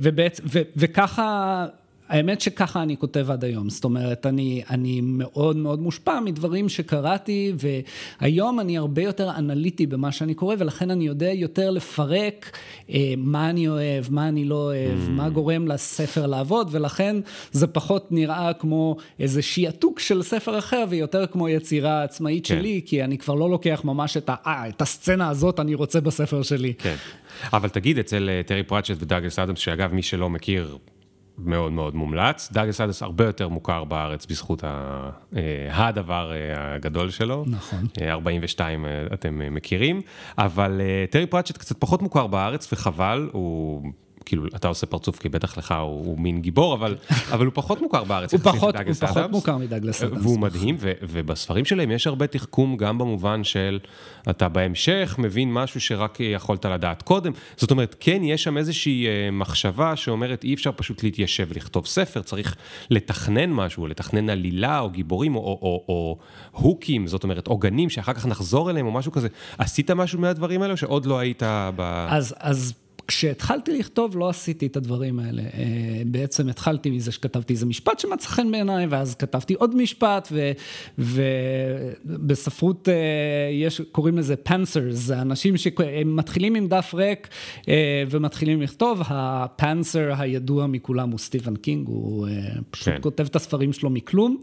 ובעצ... 0.00 0.40
ו... 0.44 0.60
וככה... 0.76 1.66
האמת 2.08 2.40
שככה 2.40 2.82
אני 2.82 2.96
כותב 2.96 3.30
עד 3.30 3.44
היום, 3.44 3.70
זאת 3.70 3.84
אומרת, 3.84 4.26
אני, 4.26 4.62
אני 4.70 5.00
מאוד 5.00 5.56
מאוד 5.56 5.80
מושפע 5.80 6.20
מדברים 6.20 6.68
שקראתי, 6.68 7.52
והיום 8.20 8.60
אני 8.60 8.78
הרבה 8.78 9.02
יותר 9.02 9.30
אנליטי 9.38 9.86
במה 9.86 10.12
שאני 10.12 10.34
קורא, 10.34 10.54
ולכן 10.58 10.90
אני 10.90 11.06
יודע 11.06 11.32
יותר 11.32 11.70
לפרק 11.70 12.58
אה, 12.90 13.14
מה 13.16 13.50
אני 13.50 13.68
אוהב, 13.68 14.04
מה 14.10 14.28
אני 14.28 14.44
לא 14.44 14.54
אוהב, 14.54 15.06
mm. 15.06 15.10
מה 15.10 15.28
גורם 15.28 15.68
לספר 15.68 16.26
לעבוד, 16.26 16.68
ולכן 16.70 17.16
זה 17.52 17.66
פחות 17.66 18.12
נראה 18.12 18.52
כמו 18.52 18.96
איזה 19.20 19.42
שיעתוק 19.42 20.00
של 20.00 20.22
ספר 20.22 20.58
אחר, 20.58 20.84
ויותר 20.88 21.26
כמו 21.26 21.48
יצירה 21.48 22.02
עצמאית 22.02 22.46
כן. 22.46 22.54
שלי, 22.54 22.80
כי 22.86 23.04
אני 23.04 23.18
כבר 23.18 23.34
לא 23.34 23.50
לוקח 23.50 23.80
ממש 23.84 24.16
את, 24.16 24.28
ה, 24.28 24.34
אה, 24.46 24.68
את 24.68 24.82
הסצנה 24.82 25.28
הזאת 25.28 25.60
אני 25.60 25.74
רוצה 25.74 26.00
בספר 26.00 26.42
שלי. 26.42 26.74
כן, 26.78 26.96
אבל 27.52 27.68
תגיד, 27.68 27.98
אצל 27.98 28.28
אה, 28.28 28.42
טרי 28.46 28.62
פרצ'ט 28.62 28.94
ודאגלס 28.98 29.38
אדמס, 29.38 29.58
שאגב, 29.58 29.92
מי 29.92 30.02
שלא 30.02 30.30
מכיר, 30.30 30.76
מאוד 31.38 31.72
מאוד 31.72 31.94
מומלץ. 31.94 32.52
דאגלס 32.52 32.80
אדס 32.80 33.02
הרבה 33.02 33.24
יותר 33.24 33.48
מוכר 33.48 33.84
בארץ 33.84 34.26
בזכות 34.26 34.64
ה, 34.64 35.10
אה, 35.36 35.88
הדבר 35.88 36.32
אה, 36.32 36.74
הגדול 36.74 37.10
שלו. 37.10 37.44
נכון. 37.46 37.86
42 38.02 38.86
אה, 38.86 38.90
אתם 39.14 39.54
מכירים, 39.54 40.00
אבל 40.38 40.80
טרי 41.10 41.26
פרצ'ט 41.26 41.56
קצת 41.58 41.76
פחות 41.78 42.02
מוכר 42.02 42.26
בארץ 42.26 42.72
וחבל, 42.72 43.28
הוא... 43.32 43.82
כאילו, 44.26 44.46
אתה 44.46 44.68
עושה 44.68 44.86
פרצוף, 44.86 45.18
כי 45.18 45.28
בטח 45.28 45.58
לך 45.58 45.74
הוא, 45.80 46.06
הוא 46.06 46.18
מין 46.18 46.40
גיבור, 46.40 46.74
אבל, 46.74 46.96
אבל 47.32 47.46
הוא 47.46 47.52
פחות 47.54 47.82
מוכר 47.82 48.04
בארץ. 48.04 48.32
הוא 48.32 48.40
פחות, 48.40 48.74
הוא 48.76 48.94
פחות 48.94 49.30
מוכר 49.30 49.56
מדגלס 49.56 50.02
אדמס. 50.02 50.22
והוא 50.22 50.38
מדהים, 50.38 50.76
ו, 50.78 50.92
ובספרים 51.02 51.64
שלהם 51.64 51.90
יש 51.90 52.06
הרבה 52.06 52.26
תחכום, 52.26 52.76
גם 52.76 52.98
במובן 52.98 53.44
של 53.44 53.78
אתה 54.30 54.48
בהמשך 54.48 55.16
מבין 55.18 55.52
משהו 55.52 55.80
שרק 55.80 56.20
יכולת 56.20 56.64
לדעת 56.64 57.02
קודם. 57.02 57.32
זאת 57.56 57.70
אומרת, 57.70 57.96
כן, 58.00 58.24
יש 58.24 58.42
שם 58.42 58.58
איזושהי 58.58 59.06
אה, 59.06 59.30
מחשבה 59.30 59.96
שאומרת, 59.96 60.44
אי 60.44 60.54
אפשר 60.54 60.70
פשוט 60.76 61.02
להתיישב 61.02 61.46
ולכתוב 61.48 61.86
ספר, 61.86 62.22
צריך 62.22 62.56
לתכנן 62.90 63.52
משהו, 63.52 63.86
לתכנן 63.86 64.30
עלילה 64.30 64.80
או 64.80 64.90
גיבורים 64.90 65.36
או, 65.36 65.40
או, 65.40 65.58
או, 65.62 65.84
או 65.88 66.18
הוקים, 66.52 67.06
זאת 67.06 67.24
אומרת, 67.24 67.46
עוגנים 67.46 67.90
שאחר 67.90 68.12
כך 68.12 68.26
נחזור 68.26 68.70
אליהם 68.70 68.86
או 68.86 68.92
משהו 68.92 69.12
כזה. 69.12 69.28
עשית 69.58 69.90
משהו 69.90 70.20
מהדברים 70.20 70.62
האלה, 70.62 70.72
או 70.72 70.76
שעוד 70.76 71.06
לא 71.06 71.18
היית 71.18 71.42
ב... 71.76 72.06
אז, 72.10 72.34
אז... 72.38 72.74
כשהתחלתי 73.08 73.78
לכתוב 73.78 74.16
לא 74.16 74.28
עשיתי 74.28 74.66
את 74.66 74.76
הדברים 74.76 75.18
האלה. 75.18 75.42
אה, 75.42 76.02
בעצם 76.06 76.48
התחלתי 76.48 76.90
מזה 76.90 77.12
שכתבתי 77.12 77.52
איזה 77.52 77.66
משפט 77.66 77.98
שמצא 77.98 78.28
חן 78.28 78.50
בעיניי, 78.50 78.86
ואז 78.86 79.14
כתבתי 79.14 79.54
עוד 79.54 79.76
משפט, 79.76 80.32
ובספרות 80.98 82.88
אה, 82.88 82.94
יש, 83.52 83.80
קוראים 83.92 84.18
לזה 84.18 84.36
pantsers, 84.36 84.96
זה 84.96 85.20
אנשים 85.20 85.56
שמתחילים 85.56 86.54
עם 86.54 86.68
דף 86.68 86.94
ריק 86.94 87.28
אה, 87.68 88.04
ומתחילים 88.10 88.62
לכתוב. 88.62 89.02
ה 89.04 89.18
pantser 89.18 90.12
הידוע 90.18 90.66
מכולם 90.66 91.10
הוא 91.10 91.18
סטיבן 91.18 91.56
קינג, 91.56 91.88
הוא 91.88 92.28
פשוט 92.70 92.88
כן. 92.88 92.98
כותב 93.00 93.24
את 93.24 93.36
הספרים 93.36 93.72
שלו 93.72 93.90
מכלום. 93.90 94.36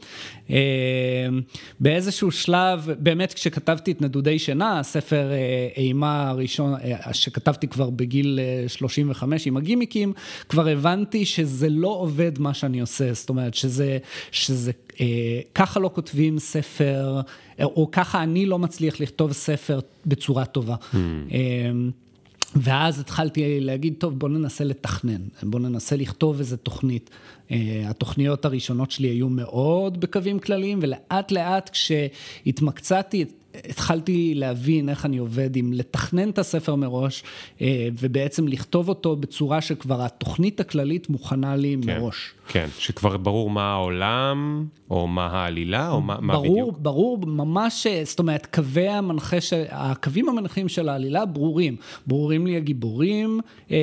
באיזשהו 1.80 2.32
שלב, 2.32 2.90
באמת 3.00 3.34
כשכתבתי 3.34 3.92
את 3.92 4.02
נדודי 4.02 4.40
שינה, 4.40 4.80
הספר 4.80 5.32
אימה 5.78 6.30
הראשון, 6.30 6.74
שכתבתי 7.12 7.68
כבר 7.68 7.90
בגיל... 7.90 8.40
35 8.68 9.48
עם 9.48 9.58
הגימיקים, 9.58 10.14
כבר 10.50 10.68
הבנתי 10.68 11.26
שזה 11.26 11.70
לא 11.70 11.88
עובד 11.88 12.40
מה 12.40 12.54
שאני 12.54 12.82
עושה, 12.82 13.14
זאת 13.14 13.30
אומרת 13.30 13.54
שזה, 13.54 13.98
שזה 14.32 14.72
אה, 15.02 15.40
ככה 15.56 15.80
לא 15.80 15.90
כותבים 15.94 16.40
ספר, 16.40 17.22
או 17.62 17.90
ככה 17.92 18.24
אני 18.24 18.46
לא 18.46 18.60
מצליח 18.60 19.00
לכתוב 19.00 19.32
ספר 19.32 19.80
בצורה 20.06 20.46
טובה. 20.46 20.76
Mm. 20.76 20.96
אה, 21.34 21.72
ואז 22.56 23.00
התחלתי 23.00 23.60
להגיד, 23.60 23.94
טוב, 23.98 24.20
בוא 24.20 24.30
ננסה 24.30 24.64
לתכנן, 24.64 25.22
בוא 25.44 25.60
ננסה 25.60 25.96
לכתוב 25.96 26.40
איזה 26.40 26.58
תוכנית. 26.58 27.10
Uh, 27.50 27.54
התוכניות 27.86 28.46
הראשונות 28.46 28.92
שלי 28.92 29.08
היו 29.08 29.30
מאוד 29.30 30.00
בקווים 30.00 30.40
כלליים, 30.40 30.80
ולאט 30.82 31.32
לאט 31.32 31.70
כשהתמקצעתי, 31.70 33.26
התחלתי 33.70 34.34
להבין 34.36 34.90
איך 34.90 35.06
אני 35.06 35.18
עובד 35.18 35.56
עם 35.56 35.74
לתכנן 35.74 36.30
את 36.30 36.38
הספר 36.40 36.76
מראש, 36.76 37.24
אה, 37.62 37.88
ובעצם 38.00 38.48
לכתוב 38.48 38.90
אותו 38.90 39.16
בצורה 39.16 39.62
שכבר 39.62 40.02
התוכנית 40.02 40.60
הכללית 40.60 41.10
מוכנה 41.10 41.56
לי 41.56 41.78
כן, 41.82 42.00
מראש. 42.00 42.34
כן, 42.48 42.68
שכבר 42.78 43.18
ברור 43.18 43.50
מה 43.50 43.74
העולם, 43.74 44.66
או 44.92 45.08
מה 45.08 45.26
העלילה, 45.26 45.90
או 45.90 46.02
מה, 46.02 46.16
ברור, 46.16 46.24
מה 46.24 46.40
בדיוק. 46.40 46.78
ברור, 46.80 47.18
ממש, 47.26 47.88
זאת 48.04 48.20
אומרת, 48.20 48.46
קווי 48.46 48.88
המנחה, 48.88 49.42
ש... 49.42 49.54
הקווים 49.70 50.30
המנחים 50.30 50.70
של 50.70 50.90
העלילה 50.90 51.26
ברורים. 51.26 51.76
ברורים 52.08 52.48
לי 52.48 52.58
הגיבורים 52.58 53.40
אה, 53.72 53.78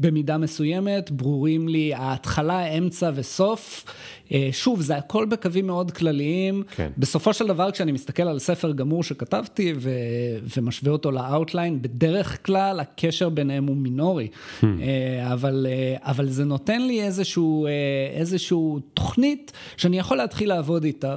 במידה 0.00 0.38
מסוימת, 0.38 1.10
ברורים 1.10 1.68
לי 1.68 1.94
ההתחלה, 1.94 2.66
אמצע 2.66 3.10
וסוף. 3.14 3.84
אה, 4.32 4.48
שוב, 4.52 4.80
זה 4.80 4.96
הכל 4.96 5.24
בקווים 5.24 5.66
מאוד 5.66 5.90
כלליים. 5.90 6.62
כן. 6.76 6.90
בסופו 6.98 7.32
של 7.32 7.46
דבר, 7.46 7.70
כשאני 7.70 7.92
מסתכל 7.92 8.22
על 8.22 8.38
ספר 8.38 8.72
גמור 8.72 9.02
שכתבתי 9.02 9.74
ו... 9.76 9.90
ומשווה 10.56 10.92
אותו 10.92 11.10
ל 11.10 11.18
outline, 11.18 11.82
בדרך 11.82 12.46
כלל 12.46 12.80
הקשר 12.80 13.28
ביניהם 13.28 13.66
הוא 13.66 13.76
מינורי. 13.76 14.28
Hmm. 14.28 14.64
אה, 14.64 15.32
אבל, 15.32 15.66
אה, 15.70 15.96
אבל 16.10 16.28
זה 16.28 16.44
נותן 16.44 16.82
לי 16.82 17.02
איזשהו, 17.02 17.66
איזשהו 18.10 18.80
תוכנית 18.94 19.52
שאני 19.76 19.98
יכול 19.98 20.16
להתחיל 20.16 20.48
לעבוד 20.48 20.84
איתה, 20.84 21.16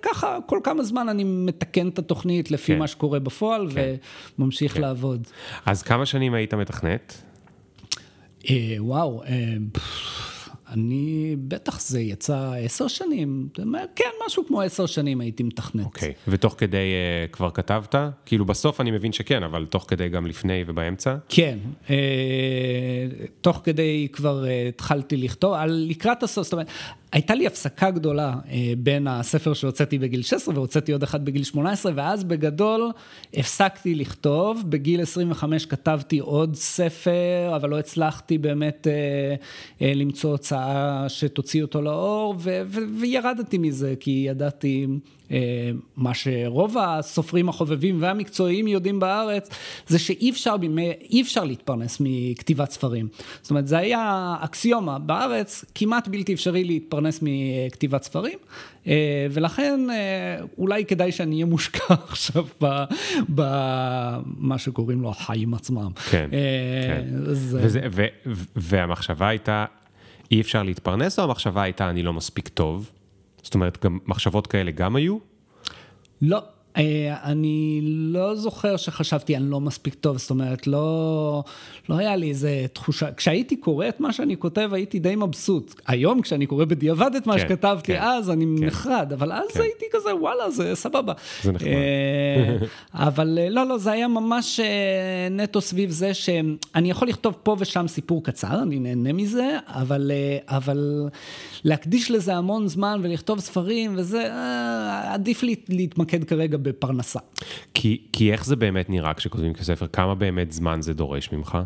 וככה 0.00 0.38
כל 0.46 0.60
כמה 0.64 0.82
זמן 0.82 1.08
אני 1.08 1.24
מתקן 1.24 1.88
את 1.88 1.98
התוכנית 1.98 2.50
לפי 2.50 2.72
כן. 2.72 2.78
מה 2.78 2.86
שקורה 2.86 3.18
בפועל, 3.18 3.70
כן. 3.74 3.94
וממשיך 4.38 4.74
כן. 4.74 4.80
לעבוד. 4.80 5.26
אז 5.66 5.82
כמה 5.82 6.06
שנים 6.06 6.34
היית 6.34 6.54
מתכנת? 6.54 7.22
וואו. 8.78 9.22
אני, 10.72 11.36
בטח 11.38 11.80
זה 11.80 12.00
יצא 12.00 12.52
עשר 12.64 12.88
שנים, 12.88 13.48
כן, 13.96 14.10
משהו 14.26 14.46
כמו 14.46 14.62
עשר 14.62 14.86
שנים 14.86 15.20
הייתי 15.20 15.42
מתכנת. 15.42 15.84
אוקיי, 15.84 16.10
okay. 16.10 16.28
ותוך 16.28 16.54
כדי 16.58 16.76
uh, 16.76 17.32
כבר 17.32 17.50
כתבת? 17.50 17.94
כאילו 18.26 18.44
בסוף 18.44 18.80
אני 18.80 18.90
מבין 18.90 19.12
שכן, 19.12 19.42
אבל 19.42 19.66
תוך 19.66 19.84
כדי 19.88 20.08
גם 20.08 20.26
לפני 20.26 20.64
ובאמצע? 20.66 21.16
כן, 21.28 21.58
uh, 21.86 21.90
תוך 23.40 23.60
כדי 23.64 24.08
כבר 24.12 24.44
uh, 24.44 24.68
התחלתי 24.68 25.16
לכתוב, 25.16 25.54
על 25.54 25.86
לקראת 25.88 26.22
הסוף, 26.22 26.44
זאת 26.44 26.52
אומרת, 26.52 26.68
הייתה 27.12 27.34
לי 27.34 27.46
הפסקה 27.46 27.90
גדולה 27.90 28.34
אה, 28.50 28.72
בין 28.78 29.06
הספר 29.06 29.54
שהוצאתי 29.54 29.98
בגיל 29.98 30.22
16 30.22 30.54
והוצאתי 30.54 30.92
עוד 30.92 31.02
אחד 31.02 31.24
בגיל 31.24 31.42
18, 31.42 31.92
ואז 31.94 32.24
בגדול 32.24 32.90
הפסקתי 33.34 33.94
לכתוב. 33.94 34.62
בגיל 34.68 35.02
25 35.02 35.66
כתבתי 35.66 36.18
עוד 36.18 36.54
ספר, 36.54 37.52
אבל 37.56 37.70
לא 37.70 37.78
הצלחתי 37.78 38.38
באמת 38.38 38.86
אה, 38.86 39.34
אה, 39.82 39.94
למצוא 39.94 40.30
הוצאה 40.30 41.08
שתוציא 41.08 41.62
אותו 41.62 41.82
לאור, 41.82 42.34
וירדתי 43.00 43.58
מזה, 43.58 43.94
כי 44.00 44.24
ידעתי... 44.28 44.86
אה, 45.32 45.70
מה 45.96 46.14
שרוב 46.14 46.76
הסופרים 46.78 47.48
החובבים 47.48 47.96
והמקצועיים 48.00 48.68
יודעים 48.68 49.00
בארץ, 49.00 49.50
זה 49.86 49.98
שאי 49.98 50.30
אפשר, 50.30 50.54
אי 51.10 51.22
אפשר 51.22 51.44
להתפרנס 51.44 51.98
מכתיבת 52.00 52.70
ספרים. 52.70 53.08
זאת 53.42 53.50
אומרת, 53.50 53.66
זה 53.66 53.78
היה 53.78 54.34
אקסיומה. 54.40 54.98
בארץ 54.98 55.64
כמעט 55.74 56.08
בלתי 56.08 56.34
אפשרי 56.34 56.64
להתפרנס 56.64 57.20
מכתיבת 57.22 58.02
ספרים, 58.02 58.38
אה, 58.86 59.26
ולכן 59.30 59.80
אה, 59.90 60.44
אולי 60.58 60.84
כדאי 60.84 61.12
שאני 61.12 61.34
אהיה 61.34 61.46
מושקע 61.46 61.94
עכשיו 62.08 62.46
במה 63.28 64.58
שקוראים 64.58 65.02
לו 65.02 65.10
החיים 65.10 65.54
עצמם. 65.54 65.90
כן, 66.10 66.28
כן. 66.86 67.04
זה... 67.32 67.60
וזה, 67.62 67.80
ו, 67.90 68.04
והמחשבה 68.56 69.28
הייתה, 69.28 69.64
אי 70.30 70.40
אפשר 70.40 70.62
להתפרנס, 70.62 71.18
או 71.18 71.24
המחשבה 71.24 71.62
הייתה, 71.62 71.90
אני 71.90 72.02
לא 72.02 72.12
מספיק 72.12 72.48
טוב? 72.48 72.90
זאת 73.48 73.54
אומרת, 73.54 73.84
גם 73.84 73.98
מחשבות 74.06 74.46
כאלה 74.46 74.70
גם 74.70 74.96
היו? 74.96 75.18
לא, 76.22 76.38
אני 76.76 77.80
לא 77.84 78.34
זוכר 78.34 78.76
שחשבתי 78.76 79.36
אני 79.36 79.50
לא 79.50 79.60
מספיק 79.60 79.94
טוב, 79.94 80.18
זאת 80.18 80.30
אומרת, 80.30 80.66
לא, 80.66 81.42
לא 81.88 81.98
היה 81.98 82.16
לי 82.16 82.28
איזה 82.28 82.66
תחושה, 82.72 83.12
כשהייתי 83.12 83.56
קורא 83.56 83.88
את 83.88 84.00
מה 84.00 84.12
שאני 84.12 84.36
כותב 84.36 84.70
הייתי 84.72 84.98
די 84.98 85.16
מבסוט. 85.16 85.80
היום 85.86 86.22
כשאני 86.22 86.46
קורא 86.46 86.64
בדיעבד 86.64 87.10
את 87.16 87.26
מה 87.26 87.32
כן, 87.32 87.40
שכתבתי 87.40 87.92
כן, 87.92 88.02
אז, 88.02 88.30
אני 88.30 88.44
כן. 88.58 88.64
נחרד, 88.64 89.12
אבל 89.12 89.32
אז 89.32 89.50
כן. 89.54 89.60
הייתי 89.60 89.84
כזה 89.92 90.16
וואלה, 90.16 90.50
זה 90.50 90.74
סבבה. 90.74 91.12
זה 91.42 91.52
נחמד. 91.52 91.68
אה, 91.68 92.56
אבל 93.08 93.38
אה, 93.42 93.50
לא, 93.50 93.66
לא, 93.66 93.78
זה 93.78 93.92
היה 93.92 94.08
ממש 94.08 94.60
אה, 94.60 95.28
נטו 95.30 95.60
סביב 95.60 95.90
זה 95.90 96.14
שאני 96.14 96.90
יכול 96.90 97.08
לכתוב 97.08 97.34
פה 97.42 97.56
ושם 97.58 97.88
סיפור 97.88 98.24
קצר, 98.24 98.62
אני 98.62 98.78
נהנה 98.78 99.12
מזה, 99.12 99.58
אבל, 99.66 100.10
אה, 100.14 100.56
אבל 100.56 101.08
להקדיש 101.64 102.10
לזה 102.10 102.36
המון 102.36 102.68
זמן 102.68 103.00
ולכתוב 103.02 103.40
ספרים 103.40 103.94
וזה, 103.96 104.32
אה, 104.32 105.14
עדיף 105.14 105.42
לי 105.42 105.54
להתמקד 105.68 106.24
כרגע 106.24 106.56
בפרנסה. 106.68 107.18
כי, 107.74 108.02
כי 108.12 108.32
איך 108.32 108.44
זה 108.44 108.56
באמת 108.56 108.90
נראה 108.90 109.14
כשכותבים 109.14 109.54
כספר? 109.54 109.86
כמה 109.86 110.14
באמת 110.14 110.52
זמן 110.52 110.82
זה 110.82 110.94
דורש 110.94 111.32
ממך? 111.32 111.58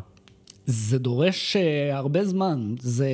זה 0.66 0.98
דורש 0.98 1.56
uh, 1.56 1.94
הרבה 1.94 2.24
זמן. 2.24 2.74
זה... 2.80 3.08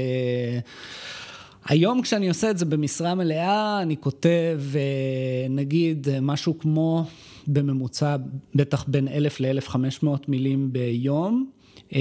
היום 1.64 2.02
כשאני 2.02 2.28
עושה 2.28 2.50
את 2.50 2.58
זה 2.58 2.64
במשרה 2.64 3.14
מלאה, 3.14 3.82
אני 3.82 3.96
כותב 3.96 4.60
uh, 4.72 4.76
נגיד 5.50 6.06
uh, 6.06 6.10
משהו 6.22 6.58
כמו 6.58 7.04
בממוצע 7.46 8.16
בטח 8.54 8.84
בין 8.88 9.08
1,000 9.08 9.40
ל-1,500 9.40 10.06
מילים 10.28 10.72
ביום. 10.72 11.50
Uh, 11.90 11.94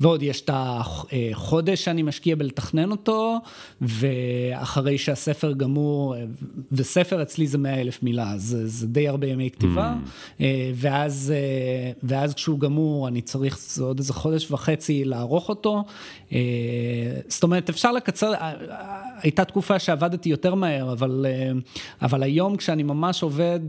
ועוד 0.00 0.22
יש 0.22 0.40
את 0.40 0.50
החודש 0.52 1.84
שאני 1.84 2.02
משקיע 2.02 2.36
בלתכנן 2.36 2.90
אותו, 2.90 3.38
ואחרי 3.80 4.98
שהספר 4.98 5.52
גמור, 5.52 6.14
וספר 6.72 7.22
אצלי 7.22 7.46
זה 7.46 7.58
100 7.58 7.80
אלף 7.80 8.02
מילה, 8.02 8.32
זה, 8.36 8.66
זה 8.68 8.86
די 8.86 9.08
הרבה 9.08 9.26
ימי 9.26 9.50
כתיבה, 9.50 9.94
mm. 9.94 10.40
uh, 10.40 10.42
ואז, 10.74 11.32
ואז 12.02 12.34
כשהוא 12.34 12.58
גמור 12.58 13.08
אני 13.08 13.22
צריך 13.22 13.58
עוד 13.80 13.98
איזה 13.98 14.12
חודש 14.12 14.50
וחצי 14.50 15.04
לערוך 15.04 15.48
אותו. 15.48 15.84
זאת 17.28 17.42
אומרת, 17.42 17.68
אפשר 17.68 17.92
לקצר, 17.92 18.32
הייתה 19.16 19.44
תקופה 19.44 19.78
שעבדתי 19.78 20.28
יותר 20.28 20.54
מהר, 20.54 20.92
אבל, 20.92 21.26
אבל 22.02 22.22
היום 22.22 22.56
כשאני 22.56 22.82
ממש 22.82 23.22
עובד 23.22 23.60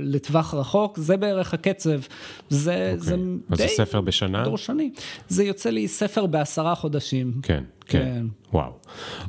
לטווח 0.00 0.54
רחוק, 0.54 0.98
זה 0.98 1.16
בערך 1.16 1.54
הקצב. 1.54 2.00
זה, 2.48 2.94
אוקיי. 2.98 2.98
זה 2.98 3.16
אז 3.50 3.58
זה 3.58 3.68
ספר 3.68 4.00
בשנה? 4.00 4.44
דורשני. 4.66 4.90
זה 5.28 5.44
יוצא 5.44 5.70
לי 5.70 5.88
ספר 5.88 6.26
בעשרה 6.26 6.74
חודשים. 6.74 7.32
כן, 7.42 7.64
כן. 7.86 8.02
כן. 8.04 8.26
וואו. 8.52 8.72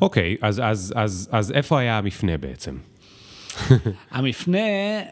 אוקיי, 0.02 0.36
אז, 0.42 0.62
אז, 0.66 0.94
אז, 0.96 1.30
אז 1.32 1.52
איפה 1.52 1.80
היה 1.80 1.98
המפנה 1.98 2.38
בעצם? 2.38 2.78
המפנה, 4.12 4.58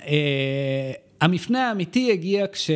אה, 0.07 0.91
המפנה 1.21 1.69
האמיתי 1.69 2.11
הגיע 2.11 2.47
כש... 2.47 2.71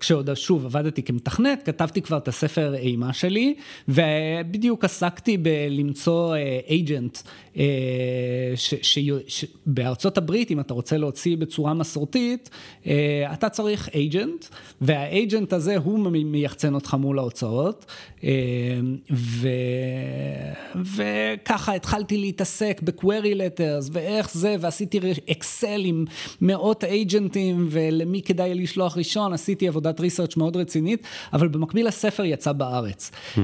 כשעוד 0.00 0.34
שוב 0.34 0.66
עבדתי 0.66 1.02
כמתכנת, 1.02 1.62
כתבתי 1.62 2.02
כבר 2.02 2.16
את 2.16 2.28
הספר 2.28 2.74
אימה 2.74 3.12
שלי, 3.12 3.54
ובדיוק 3.88 4.84
עסקתי 4.84 5.36
בלמצוא 5.36 6.34
אייג'נט, 6.68 7.18
אה, 7.56 7.64
ש... 8.56 8.74
ש... 8.82 8.98
ש... 9.26 9.44
בארצות 9.66 10.18
הברית, 10.18 10.50
אם 10.50 10.60
אתה 10.60 10.74
רוצה 10.74 10.96
להוציא 10.96 11.36
בצורה 11.36 11.74
מסורתית, 11.74 12.50
אה, 12.86 13.32
אתה 13.32 13.48
צריך 13.48 13.88
אייג'נט, 13.94 14.44
והאייג'נט 14.80 15.52
הזה 15.52 15.76
הוא 15.76 15.98
מייחצן 16.10 16.74
אותך 16.74 16.94
מול 16.94 17.18
ההוצאות, 17.18 17.86
אה, 18.24 18.30
ו... 19.12 19.48
וככה 20.94 21.74
התחלתי 21.74 22.18
להתעסק 22.18 22.80
ב-query 22.84 23.34
letters 23.34 23.90
ואיך 23.92 24.30
זה, 24.32 24.56
ועשיתי 24.60 25.00
אקסל 25.30 25.80
עם 25.84 26.04
מאות 26.40 26.84
אייג'נטים 26.84 27.37
ולמי 27.70 28.22
כדאי 28.22 28.54
לשלוח 28.54 28.96
ראשון, 28.96 29.32
עשיתי 29.32 29.68
עבודת 29.68 30.00
ריסרצ' 30.00 30.36
מאוד 30.36 30.56
רצינית, 30.56 31.02
אבל 31.32 31.48
במקביל 31.48 31.86
הספר 31.86 32.24
יצא 32.24 32.52
בארץ. 32.52 33.10
Hmm. 33.34 33.38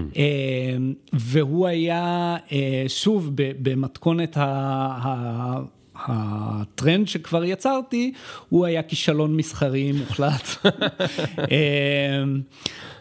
והוא 1.12 1.66
היה, 1.66 2.36
אה, 2.52 2.84
שוב, 2.88 3.30
במתכונת 3.34 4.36
ה... 4.36 4.42
ה... 4.44 5.60
הטרנד 5.96 7.08
שכבר 7.08 7.44
יצרתי, 7.44 8.12
הוא 8.48 8.66
היה 8.66 8.82
כישלון 8.82 9.36
מסחרי 9.36 9.92
מוחלט. 9.92 10.48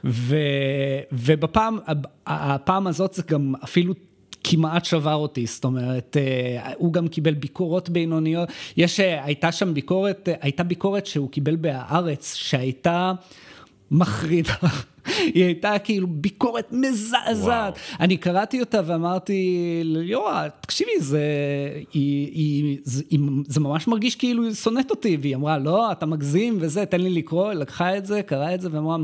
ו, 0.05 0.35
ובפעם, 1.12 1.77
הפעם 2.27 2.88
הזאת 2.88 3.13
זה 3.13 3.23
גם 3.27 3.53
אפילו 3.63 3.93
כמעט 4.43 4.85
שבר 4.85 5.15
אותי, 5.15 5.45
זאת 5.45 5.63
אומרת, 5.63 6.17
הוא 6.77 6.93
גם 6.93 7.07
קיבל 7.07 7.33
ביקורות 7.33 7.89
בינוניות, 7.89 8.50
יש, 8.77 9.00
הייתה 9.00 9.51
שם 9.51 9.73
ביקורת, 9.73 10.29
הייתה 10.41 10.63
ביקורת 10.63 11.05
שהוא 11.05 11.29
קיבל 11.29 11.55
בהארץ, 11.55 12.35
שהייתה 12.35 13.13
מחרידה. 13.91 14.53
היא 15.33 15.43
הייתה 15.43 15.79
כאילו 15.79 16.07
ביקורת 16.07 16.67
מזעזעת. 16.71 17.77
אני 18.00 18.17
קראתי 18.17 18.59
אותה 18.59 18.81
ואמרתי 18.85 19.81
ליאורה, 19.83 20.47
תקשיבי, 20.62 21.00
זה, 21.00 21.21
היא, 21.93 22.27
היא, 22.33 22.77
זה, 22.83 23.03
היא, 23.09 23.20
זה 23.48 23.59
ממש 23.59 23.87
מרגיש 23.87 24.15
כאילו 24.15 24.44
היא 24.44 24.53
שונאת 24.53 24.91
אותי, 24.91 25.18
והיא 25.22 25.35
אמרה, 25.35 25.57
לא, 25.57 25.91
אתה 25.91 26.05
מגזים 26.05 26.57
וזה, 26.59 26.85
תן 26.85 27.01
לי 27.01 27.09
לקרוא, 27.09 27.50
היא 27.50 27.57
לקחה 27.57 27.98
את 27.98 28.05
זה, 28.05 28.22
קראה 28.22 28.55
את 28.55 28.61
זה, 28.61 28.70
ואמרה, 28.72 28.98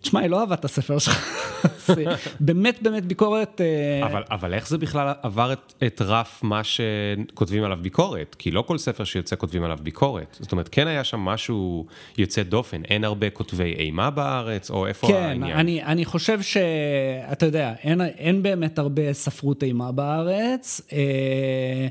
תשמע, 0.00 0.20
היא 0.20 0.30
לא 0.30 0.40
אהבה 0.40 0.54
את 0.54 0.64
הספר 0.64 0.98
שלך. 0.98 1.44
באמת 2.40 2.82
באמת 2.82 3.04
ביקורת... 3.06 3.60
אבל, 4.02 4.22
אבל 4.30 4.54
איך 4.54 4.68
זה 4.68 4.78
בכלל 4.78 5.12
עבר 5.22 5.52
את, 5.52 5.72
את 5.86 6.02
רף 6.04 6.40
מה 6.42 6.60
שכותבים 6.64 7.64
עליו 7.64 7.78
ביקורת? 7.82 8.36
כי 8.38 8.50
לא 8.50 8.62
כל 8.62 8.78
ספר 8.78 9.04
שיוצא 9.04 9.36
כותבים 9.36 9.64
עליו 9.64 9.78
ביקורת. 9.82 10.36
זאת 10.40 10.52
אומרת, 10.52 10.68
כן 10.72 10.86
היה 10.86 11.04
שם 11.04 11.20
משהו 11.20 11.86
יוצא 12.18 12.42
דופן, 12.42 12.82
אין 12.84 13.04
הרבה 13.04 13.30
כותבי 13.30 13.74
אימה 13.78 14.10
בארץ, 14.10 14.70
או 14.70 14.86
איפה 14.86 15.06
כן, 15.06 15.14
העניין? 15.14 15.52
כן, 15.52 15.58
אני, 15.58 15.82
אני 15.82 16.04
חושב 16.04 16.42
שאתה 16.42 17.46
יודע, 17.46 17.72
אין, 17.82 18.00
אין 18.00 18.42
באמת 18.42 18.78
הרבה 18.78 19.12
ספרות 19.12 19.62
אימה 19.62 19.92
בארץ. 19.92 20.80
אה, 20.92 21.88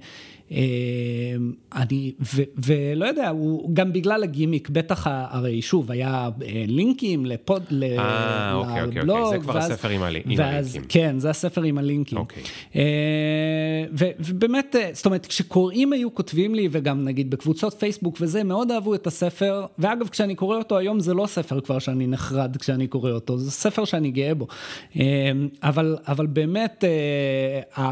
אני, 1.75 2.13
ו, 2.35 2.41
ולא 2.65 3.05
יודע, 3.05 3.29
הוא 3.29 3.69
גם 3.73 3.93
בגלל 3.93 4.23
הגימיק, 4.23 4.69
בטח 4.69 5.07
הרי 5.09 5.61
שוב, 5.61 5.91
היה 5.91 6.29
לינקים 6.67 7.25
לפוד, 7.25 7.63
אה, 7.83 8.53
אוקיי, 8.53 8.83
אוקיי, 8.83 9.01
אוקיי, 9.01 9.29
זה 9.29 9.37
כבר 9.37 9.53
ואז, 9.53 9.71
הספר 9.71 9.89
עם, 9.89 10.03
הלי, 10.03 10.21
עם 10.25 10.39
ואז, 10.39 10.69
הלינקים. 10.75 11.01
כן, 11.01 11.19
זה 11.19 11.29
הספר 11.29 11.63
עם 11.63 11.77
הלינקים. 11.77 12.17
אוקיי. 12.17 12.43
ו, 13.91 14.05
ובאמת, 14.19 14.75
זאת 14.93 15.05
אומרת, 15.05 15.25
כשקוראים 15.25 15.93
היו 15.93 16.13
כותבים 16.15 16.55
לי, 16.55 16.67
וגם 16.71 17.05
נגיד 17.05 17.31
בקבוצות 17.31 17.73
פייסבוק 17.73 18.17
וזה, 18.21 18.43
מאוד 18.43 18.71
אהבו 18.71 18.95
את 18.95 19.07
הספר, 19.07 19.65
ואגב, 19.79 20.07
כשאני 20.07 20.35
קורא 20.35 20.57
אותו 20.57 20.77
היום, 20.77 20.99
זה 20.99 21.13
לא 21.13 21.25
ספר 21.25 21.59
כבר 21.59 21.79
שאני 21.79 22.07
נחרד 22.07 22.57
כשאני 22.57 22.87
קורא 22.87 23.11
אותו, 23.11 23.37
זה 23.37 23.51
ספר 23.51 23.85
שאני 23.85 24.11
גאה 24.11 24.33
בו. 24.35 24.47
אבל, 25.63 25.97
אבל 26.07 26.27
באמת, 26.27 26.83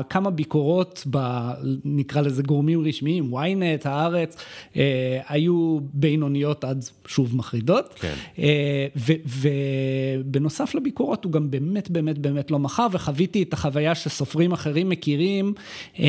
כמה 0.09 0.29
ביקורות, 0.29 1.03
ב, 1.09 1.49
נקרא 1.85 2.21
לזה 2.21 2.43
גורמים 2.45 2.87
רשמיים, 2.87 3.33
ynet, 3.33 3.89
הארץ, 3.89 4.35
אה, 4.75 5.19
היו 5.27 5.79
בינוניות 5.93 6.63
עד 6.63 6.85
שוב 7.07 7.35
מחרידות. 7.35 7.93
כן. 7.99 8.13
אה, 8.39 8.87
ובנוסף 9.25 10.75
לביקורות 10.75 11.23
הוא 11.23 11.31
גם 11.31 11.51
באמת 11.51 11.89
באמת 11.89 12.17
באמת 12.17 12.51
לא 12.51 12.59
מכר, 12.59 12.87
וחוויתי 12.91 13.43
את 13.43 13.53
החוויה 13.53 13.95
שסופרים 13.95 14.51
אחרים 14.51 14.89
מכירים 14.89 15.53
אה, 15.99 16.05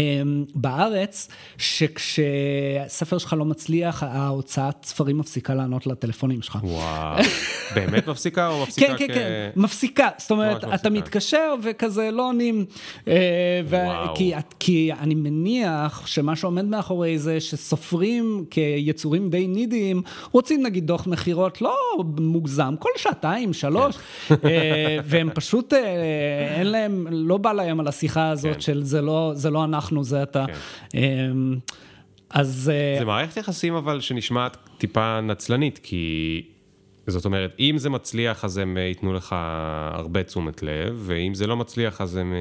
בארץ, 0.55 1.29
שכשספר 1.59 3.19
שלך 3.19 3.35
לא 3.39 3.45
מצליח, 3.45 4.03
ההוצאת 4.03 4.85
ספרים 4.85 5.19
מפסיקה 5.19 5.55
לענות 5.55 5.87
לטלפונים 5.87 6.43
שלך. 6.43 6.59
וואו, 6.63 7.23
באמת 7.75 8.07
מפסיקה 8.09 8.49
או 8.49 8.63
מפסיקה? 8.63 8.87
כן, 8.87 8.95
כן, 8.99 9.15
כן, 9.15 9.51
מפסיקה. 9.57 10.09
זאת 10.19 10.31
אומרת, 10.31 10.65
אתה 10.75 10.91
מתקשר 10.91 11.55
וכזה 11.63 12.11
לא 12.11 12.29
עונים. 12.29 12.65
כי, 14.15 14.33
כי 14.59 14.93
אני 15.01 15.15
מניח 15.15 16.07
שמה 16.27 16.37
שעומד 16.37 16.65
מאחורי 16.65 17.19
זה 17.19 17.41
שסופרים 17.41 18.45
כיצורים 18.51 19.31
די 19.31 19.47
נידיים, 19.47 20.03
רוצים 20.33 20.63
נגיד 20.63 20.87
דוח 20.87 21.07
מכירות 21.07 21.63
לא 21.63 21.77
מוגזם, 22.19 22.75
כל 22.79 22.89
שעתיים, 22.97 23.53
שלוש, 23.53 23.97
והם 25.05 25.31
פשוט, 25.35 25.73
אין 26.57 26.67
להם, 26.67 27.07
לא 27.11 27.37
בא 27.37 27.53
להם 27.53 27.81
על 27.81 27.89
השיחה 27.89 28.31
הזאת 28.31 28.55
כן. 28.55 28.61
של 28.61 28.83
זה 28.83 29.03
לא, 29.03 29.33
זה 29.35 29.51
לא 29.51 29.65
אנחנו, 29.65 30.05
זה 30.05 30.23
אתה. 30.23 30.45
כן. 30.93 30.99
אז... 32.31 32.73
זה 32.99 33.05
מערכת 33.05 33.37
יחסים 33.37 33.75
אבל 33.75 34.01
שנשמעת 34.01 34.57
טיפה 34.79 35.21
נצלנית, 35.21 35.81
כי 35.83 36.43
זאת 37.07 37.25
אומרת, 37.25 37.57
אם 37.61 37.79
זה 37.79 37.91
מצליח 37.91 38.45
אז 38.45 38.59
הם 38.59 38.77
ייתנו 38.77 39.15
לך 39.15 39.37
הרבה 39.93 40.23
תשומת 40.23 40.63
לב, 40.63 40.95
ואם 41.07 41.35
זה 41.35 41.47
לא 41.47 41.57
מצליח 41.57 42.01
אז 42.01 42.17
הם... 42.17 42.35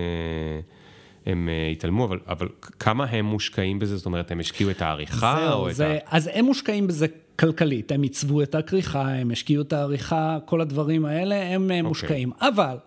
הם 1.25 1.49
התעלמו, 1.71 2.05
אבל, 2.05 2.19
אבל 2.27 2.47
כמה 2.79 3.05
הם 3.05 3.25
מושקעים 3.25 3.79
בזה? 3.79 3.97
זאת 3.97 4.05
אומרת, 4.05 4.31
הם 4.31 4.39
השקיעו 4.39 4.71
את 4.71 4.81
העריכה? 4.81 5.35
זהו, 5.39 5.59
או 5.59 5.73
זה, 5.73 5.95
את 5.95 6.01
ה... 6.05 6.15
אז 6.15 6.29
הם 6.33 6.45
מושקעים 6.45 6.87
בזה 6.87 7.07
כלכלית, 7.39 7.91
הם 7.91 8.01
עיצבו 8.01 8.41
את 8.41 8.55
הכריכה, 8.55 9.09
הם 9.09 9.31
השקיעו 9.31 9.61
את 9.63 9.73
העריכה, 9.73 10.37
כל 10.45 10.61
הדברים 10.61 11.05
האלה, 11.05 11.35
הם 11.35 11.71
okay. 11.71 11.87
מושקעים. 11.87 12.31
אבל 12.41 12.77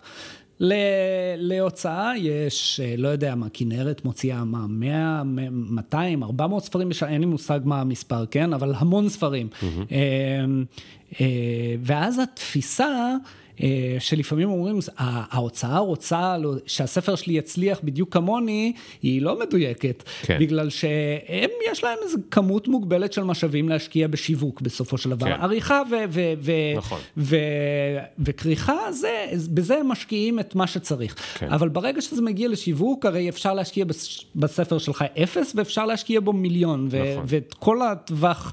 להוצאה, 1.36 2.12
יש, 2.16 2.80
אה, 2.84 2.94
לא 2.98 3.08
יודע 3.08 3.34
מה, 3.34 3.46
כנרת 3.52 4.04
מוציאה 4.04 4.44
מה, 4.44 4.66
100, 4.68 5.22
200, 5.50 6.22
400 6.22 6.64
ספרים 6.64 6.88
בשנה, 6.88 7.08
אין 7.08 7.20
לי 7.20 7.26
מושג 7.26 7.60
מה 7.64 7.80
המספר, 7.80 8.26
כן? 8.26 8.52
אבל 8.52 8.74
המון 8.76 9.08
ספרים. 9.08 9.48
Mm-hmm. 9.62 11.22
ואז 11.82 12.18
התפיסה... 12.18 13.14
אה, 13.62 13.96
שלפעמים 13.98 14.50
אומרים, 14.50 14.78
ההוצאה 14.98 15.78
רוצה 15.78 16.36
שהספר 16.66 17.14
שלי 17.14 17.34
יצליח 17.34 17.80
בדיוק 17.84 18.12
כמוני, 18.12 18.72
היא 19.02 19.22
לא 19.22 19.38
מדויקת. 19.40 20.02
כן. 20.22 20.38
בגלל 20.40 20.70
שהם, 20.70 21.50
יש 21.72 21.84
להם 21.84 21.98
איזו 22.04 22.18
כמות 22.30 22.68
מוגבלת 22.68 23.12
של 23.12 23.22
משאבים 23.22 23.68
להשקיע 23.68 24.08
בשיווק 24.08 24.60
בסופו 24.60 24.98
של 24.98 25.10
דבר. 25.10 25.26
כן. 25.26 25.40
עריכה 25.40 25.82
ו- 25.90 26.04
ו- 26.08 26.32
ו- 26.38 26.76
נכון. 26.76 27.00
ו- 27.16 27.36
וכריכה, 28.18 28.92
זה, 28.92 29.26
בזה 29.54 29.76
הם 29.76 29.88
משקיעים 29.88 30.40
את 30.40 30.54
מה 30.54 30.66
שצריך. 30.66 31.14
כן. 31.38 31.52
אבל 31.52 31.68
ברגע 31.68 32.00
שזה 32.00 32.22
מגיע 32.22 32.48
לשיווק, 32.48 33.06
הרי 33.06 33.28
אפשר 33.28 33.54
להשקיע 33.54 33.84
בספר 34.36 34.78
שלך 34.78 35.04
אפס, 35.22 35.52
ואפשר 35.54 35.86
להשקיע 35.86 36.20
בו 36.20 36.32
מיליון. 36.32 36.88
נכון. 36.88 37.24
ואת 37.28 37.54
כל 37.58 37.82
הטווח... 37.82 38.52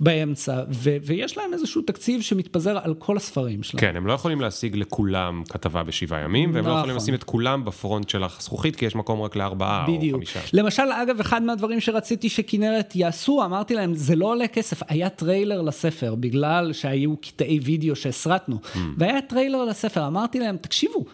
באמצע, 0.00 0.62
ו- 0.70 0.96
ויש 1.02 1.38
להם 1.38 1.52
איזשהו 1.52 1.82
תקציב 1.82 2.22
שמתפזר 2.22 2.78
על 2.82 2.94
כל 2.94 3.16
הספרים 3.16 3.62
שלהם. 3.62 3.80
כן, 3.80 3.96
הם 3.96 4.06
לא 4.06 4.12
יכולים 4.12 4.40
להשיג 4.40 4.76
לכולם 4.76 5.42
כתבה 5.48 5.82
בשבעה 5.82 6.20
ימים, 6.20 6.50
והם 6.54 6.58
נכון. 6.58 6.72
לא 6.72 6.78
יכולים 6.78 6.96
לשים 6.96 7.14
את 7.14 7.24
כולם 7.24 7.64
ב 7.64 7.71
front 7.71 8.08
של 8.08 8.24
הזכוכית, 8.24 8.76
כי 8.76 8.86
יש 8.86 8.96
מקום 8.96 9.22
רק 9.22 9.36
לארבעה 9.36 9.86
או 9.86 10.12
חמישה. 10.12 10.40
למשל, 10.52 10.82
אגב, 11.02 11.20
אחד 11.20 11.42
מהדברים 11.42 11.80
שרציתי 11.80 12.28
שכנרת 12.28 12.96
יעשו, 12.96 13.44
אמרתי 13.44 13.74
להם, 13.74 13.94
זה 13.94 14.16
לא 14.16 14.26
עולה 14.26 14.48
כסף, 14.48 14.82
היה 14.88 15.08
טריילר 15.08 15.62
לספר, 15.62 16.14
בגלל 16.14 16.72
שהיו 16.72 17.16
קטעי 17.16 17.58
וידאו 17.62 17.96
שהסרטנו, 17.96 18.58
mm. 18.64 18.78
והיה 18.98 19.22
טריילר 19.22 19.64
לספר, 19.64 20.06
אמרתי 20.06 20.40
להם, 20.40 20.56
תקשיבו, 20.56 21.04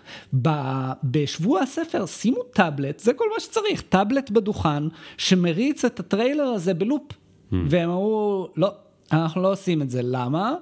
ב- 0.43 0.93
בשבוע 1.05 1.61
הספר 1.61 2.07
שימו 2.07 2.43
טאבלט, 2.43 2.99
זה 2.99 3.13
כל 3.13 3.25
מה 3.35 3.41
שצריך, 3.41 3.81
טאבלט 3.81 4.31
בדוכן, 4.31 4.83
שמריץ 5.17 5.85
את 5.85 6.01
הטריילר 6.01 6.45
הזה 6.45 6.75
ב 6.75 6.79
loop. 6.79 7.03
והם 7.53 7.91
אמרו, 7.91 8.49
לא, 8.57 8.73
אנחנו 9.13 9.43
לא 9.43 9.53
עושים 9.53 9.83
את 9.83 9.91
זה. 9.91 10.01
למה? 10.03 10.55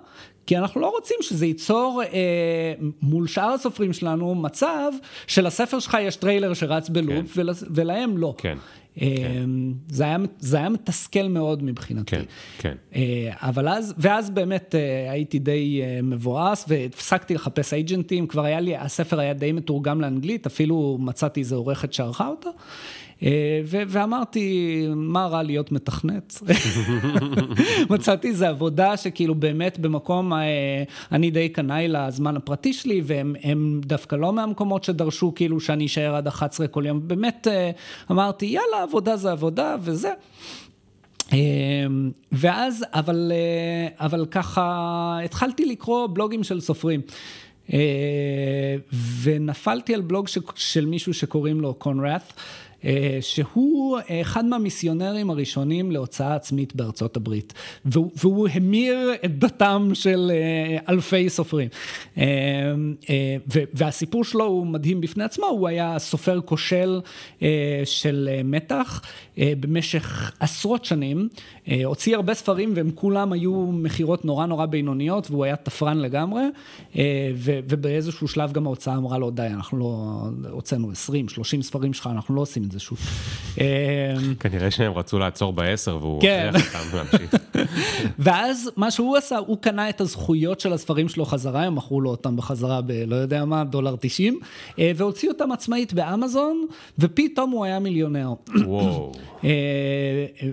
כי 0.46 0.58
אנחנו 0.58 0.80
לא 0.80 0.90
רוצים 0.90 1.16
שזה 1.20 1.46
ייצור 1.46 2.02
אה, 2.12 2.74
מול 3.02 3.26
שאר 3.26 3.50
הסופרים 3.50 3.92
שלנו 3.92 4.34
מצב 4.34 4.92
שלספר 5.26 5.78
שלך 5.78 5.96
יש 6.00 6.16
טריילר 6.16 6.54
שרץ 6.54 6.88
ב 6.88 6.98
loop 6.98 7.34
כן. 7.34 7.40
ול, 7.40 7.50
ולהם 7.70 8.18
לא. 8.18 8.34
כן. 8.38 8.58
אה, 9.00 9.14
כן. 9.16 9.50
זה, 9.88 10.04
היה, 10.04 10.16
זה 10.38 10.56
היה 10.56 10.68
מתסכל 10.68 11.28
מאוד 11.28 11.62
מבחינתי. 11.62 12.16
כן, 12.16 12.22
כן. 12.58 12.74
אה, 12.94 13.30
אבל 13.34 13.68
אז, 13.68 13.94
ואז 13.98 14.30
באמת 14.30 14.74
אה, 14.74 15.10
הייתי 15.10 15.38
די 15.38 15.80
אה, 15.82 16.00
מבואס 16.02 16.64
והפסקתי 16.68 17.34
לחפש 17.34 17.72
אייג'נטים, 17.72 18.26
כבר 18.26 18.44
היה 18.44 18.60
לי, 18.60 18.76
הספר 18.76 19.20
היה 19.20 19.34
די 19.34 19.52
מתורגם 19.52 20.00
לאנגלית, 20.00 20.46
אפילו 20.46 20.96
מצאתי 21.00 21.40
איזה 21.40 21.54
עורכת 21.54 21.92
שערכה 21.92 22.28
אותו. 22.28 22.50
אה, 22.50 22.54
ואמרתי, 23.66 24.86
מה 24.94 25.26
רע 25.26 25.42
להיות 25.42 25.72
מתכנת? 25.72 26.42
מצאתי 27.90 28.28
איזו 28.28 28.46
עבודה 28.46 28.96
שכאילו 28.96 29.34
באמת 29.34 29.78
במקום, 29.78 30.32
אה, 30.32 30.38
אני 31.12 31.30
די 31.30 31.48
קנאי 31.48 31.88
לזמן 31.88 32.36
הפרטי 32.36 32.72
שלי, 32.72 33.02
והם 33.04 33.80
דווקא 33.84 34.16
לא 34.16 34.32
מהמקומות 34.32 34.84
שדרשו 34.84 35.32
כאילו 35.34 35.60
שאני 35.60 35.86
אשאר 35.86 36.14
עד 36.14 36.26
11 36.26 36.66
כל 36.66 36.84
יום. 36.86 37.08
באמת 37.08 37.48
אה, 37.50 37.70
אמרתי, 38.10 38.46
יאללה, 38.46 38.82
עבודה 38.82 39.16
זה 39.16 39.32
עבודה 39.32 39.76
וזה. 39.80 40.12
ואז, 42.32 42.84
אבל, 42.92 43.32
אבל 43.96 44.26
ככה, 44.30 45.18
התחלתי 45.24 45.66
לקרוא 45.66 46.06
בלוגים 46.06 46.44
של 46.44 46.60
סופרים. 46.60 47.00
ונפלתי 49.22 49.94
על 49.94 50.00
בלוג 50.00 50.28
של 50.54 50.86
מישהו 50.86 51.14
שקוראים 51.14 51.60
לו 51.60 51.74
קונרת'. 51.74 52.32
אה, 52.84 53.18
שהוא 53.20 53.98
אחד 54.22 54.44
מהמיסיונרים 54.44 55.30
הראשונים 55.30 55.90
להוצאה 55.92 56.34
עצמית 56.34 56.76
בארצות 56.76 57.16
הברית, 57.16 57.54
והוא, 57.84 58.10
והוא 58.16 58.48
המיר 58.52 59.12
את 59.24 59.38
דתם 59.38 59.90
של 59.94 60.32
אה, 60.34 60.78
אלפי 60.88 61.28
סופרים. 61.28 61.68
אה, 62.18 62.24
והסיפור 63.74 64.24
שלו 64.24 64.44
הוא 64.44 64.66
מדהים 64.66 65.00
בפני 65.00 65.24
עצמו, 65.24 65.46
הוא 65.46 65.68
היה 65.68 65.98
סופר 65.98 66.40
כושל 66.44 67.00
של 67.84 68.28
מתח 68.44 69.02
במשך 69.38 70.32
עשרות 70.40 70.84
שנים, 70.84 71.28
הוציא 71.84 72.16
הרבה 72.16 72.34
ספרים 72.34 72.72
והם 72.76 72.90
כולם 72.94 73.32
היו 73.32 73.66
מכירות 73.72 74.24
נורא 74.24 74.46
נורא 74.46 74.66
בינוניות 74.66 75.30
והוא 75.30 75.44
היה 75.44 75.56
תפרן 75.56 75.98
לגמרי, 75.98 76.42
ובאיזשהו 77.68 78.28
שלב 78.28 78.52
גם 78.52 78.66
ההוצאה 78.66 78.96
אמרה 78.96 79.18
לו, 79.18 79.30
די, 79.30 79.46
אנחנו 79.46 79.78
לא, 79.78 80.22
הוצאנו 80.50 80.90
20-30 80.92 80.92
ספרים 81.62 81.92
שלך, 81.92 82.08
אנחנו 82.12 82.34
לא 82.34 82.40
עושים 82.40 82.62
את 82.62 82.72
זה 82.72 82.80
שוב. 82.80 82.98
אמ, 83.58 83.64
כנראה 84.40 84.70
שהם 84.70 84.92
רצו 84.92 85.18
לעצור 85.18 85.52
בעשר 85.52 85.96
והוא 86.00 86.20
כן. 86.20 86.50
הכריח 86.54 86.86
אותם 86.86 86.96
להמשיך. 86.96 87.34
ואז 88.18 88.70
מה 88.76 88.90
שהוא 88.90 89.16
עשה, 89.16 89.38
הוא 89.38 89.58
קנה 89.60 89.88
את 89.88 90.00
הזכויות 90.00 90.60
של 90.60 90.72
הספרים 90.72 91.08
שלו 91.08 91.24
חזרה, 91.24 91.62
הם 91.62 91.74
מכרו 91.74 92.00
לו 92.00 92.10
אותם 92.10 92.36
בחזרה 92.36 92.80
בלא 92.80 93.16
יודע 93.16 93.44
מה, 93.44 93.64
דולר 93.64 93.96
90, 94.00 94.40
אה, 94.78 94.92
והוציא 94.96 95.28
אותם 95.28 95.52
עצמאית 95.52 95.92
באמזון, 95.92 96.66
ופתאום 96.98 97.50
הוא 97.50 97.64
היה 97.64 97.78
מיליונר. 97.78 98.32
וואו. 98.66 99.12
אה, 99.44 99.50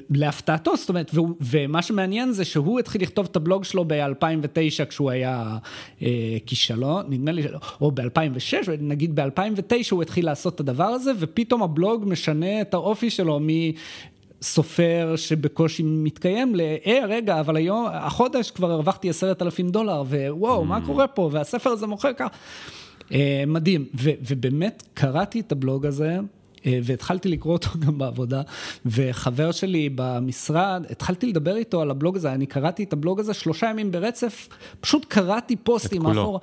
להפתעתו, 0.09 0.77
זאת 0.77 0.89
אומרת, 0.89 1.04
ומה 1.41 1.81
שמעניין 1.81 2.31
זה 2.31 2.45
שהוא 2.45 2.79
התחיל 2.79 3.01
לכתוב 3.01 3.27
את 3.31 3.35
הבלוג 3.35 3.63
שלו 3.63 3.85
ב-2009 3.87 4.85
כשהוא 4.89 5.11
היה 5.11 5.57
אה, 6.01 6.37
כישלון, 6.45 7.05
נדמה 7.09 7.31
לי, 7.31 7.43
או 7.81 7.91
ב-2006, 7.91 8.69
נגיד 8.79 9.15
ב-2009 9.15 9.73
הוא 9.91 10.01
התחיל 10.01 10.25
לעשות 10.25 10.55
את 10.55 10.59
הדבר 10.59 10.83
הזה, 10.83 11.11
ופתאום 11.19 11.63
הבלוג 11.63 12.03
משנה 12.07 12.61
את 12.61 12.73
האופי 12.73 13.09
שלו 13.09 13.39
מ... 13.39 13.47
סופר 14.41 15.13
שבקושי 15.15 15.83
מתקיים 15.85 16.55
ל, 16.55 16.61
אה, 16.61 16.99
רגע, 17.07 17.39
אבל 17.39 17.55
היום, 17.55 17.87
החודש 17.91 18.51
כבר 18.51 18.71
הרווחתי 18.71 19.09
עשרת 19.09 19.41
אלפים 19.41 19.69
דולר, 19.69 20.01
ווואו, 20.01 20.61
mm. 20.61 20.65
מה 20.65 20.85
קורה 20.85 21.07
פה? 21.07 21.29
והספר 21.31 21.69
הזה 21.69 21.87
מוכר 21.87 22.13
ככה. 22.13 22.37
אה, 23.11 23.43
מדהים, 23.47 23.85
ו, 23.95 24.09
ובאמת 24.27 24.83
קראתי 24.93 25.39
את 25.39 25.51
הבלוג 25.51 25.85
הזה, 25.85 26.19
והתחלתי 26.83 27.29
לקרוא 27.29 27.53
אותו 27.53 27.69
גם 27.85 27.97
בעבודה, 27.97 28.41
וחבר 28.85 29.51
שלי 29.51 29.89
במשרד, 29.95 30.85
התחלתי 30.89 31.27
לדבר 31.27 31.55
איתו 31.55 31.81
על 31.81 31.91
הבלוג 31.91 32.15
הזה, 32.15 32.33
אני 32.33 32.45
קראתי 32.45 32.83
את 32.83 32.93
הבלוג 32.93 33.19
הזה 33.19 33.33
שלושה 33.33 33.69
ימים 33.69 33.91
ברצף, 33.91 34.49
פשוט 34.79 35.05
קראתי 35.05 35.55
פוסטים 35.55 36.05
אחורה. 36.05 36.39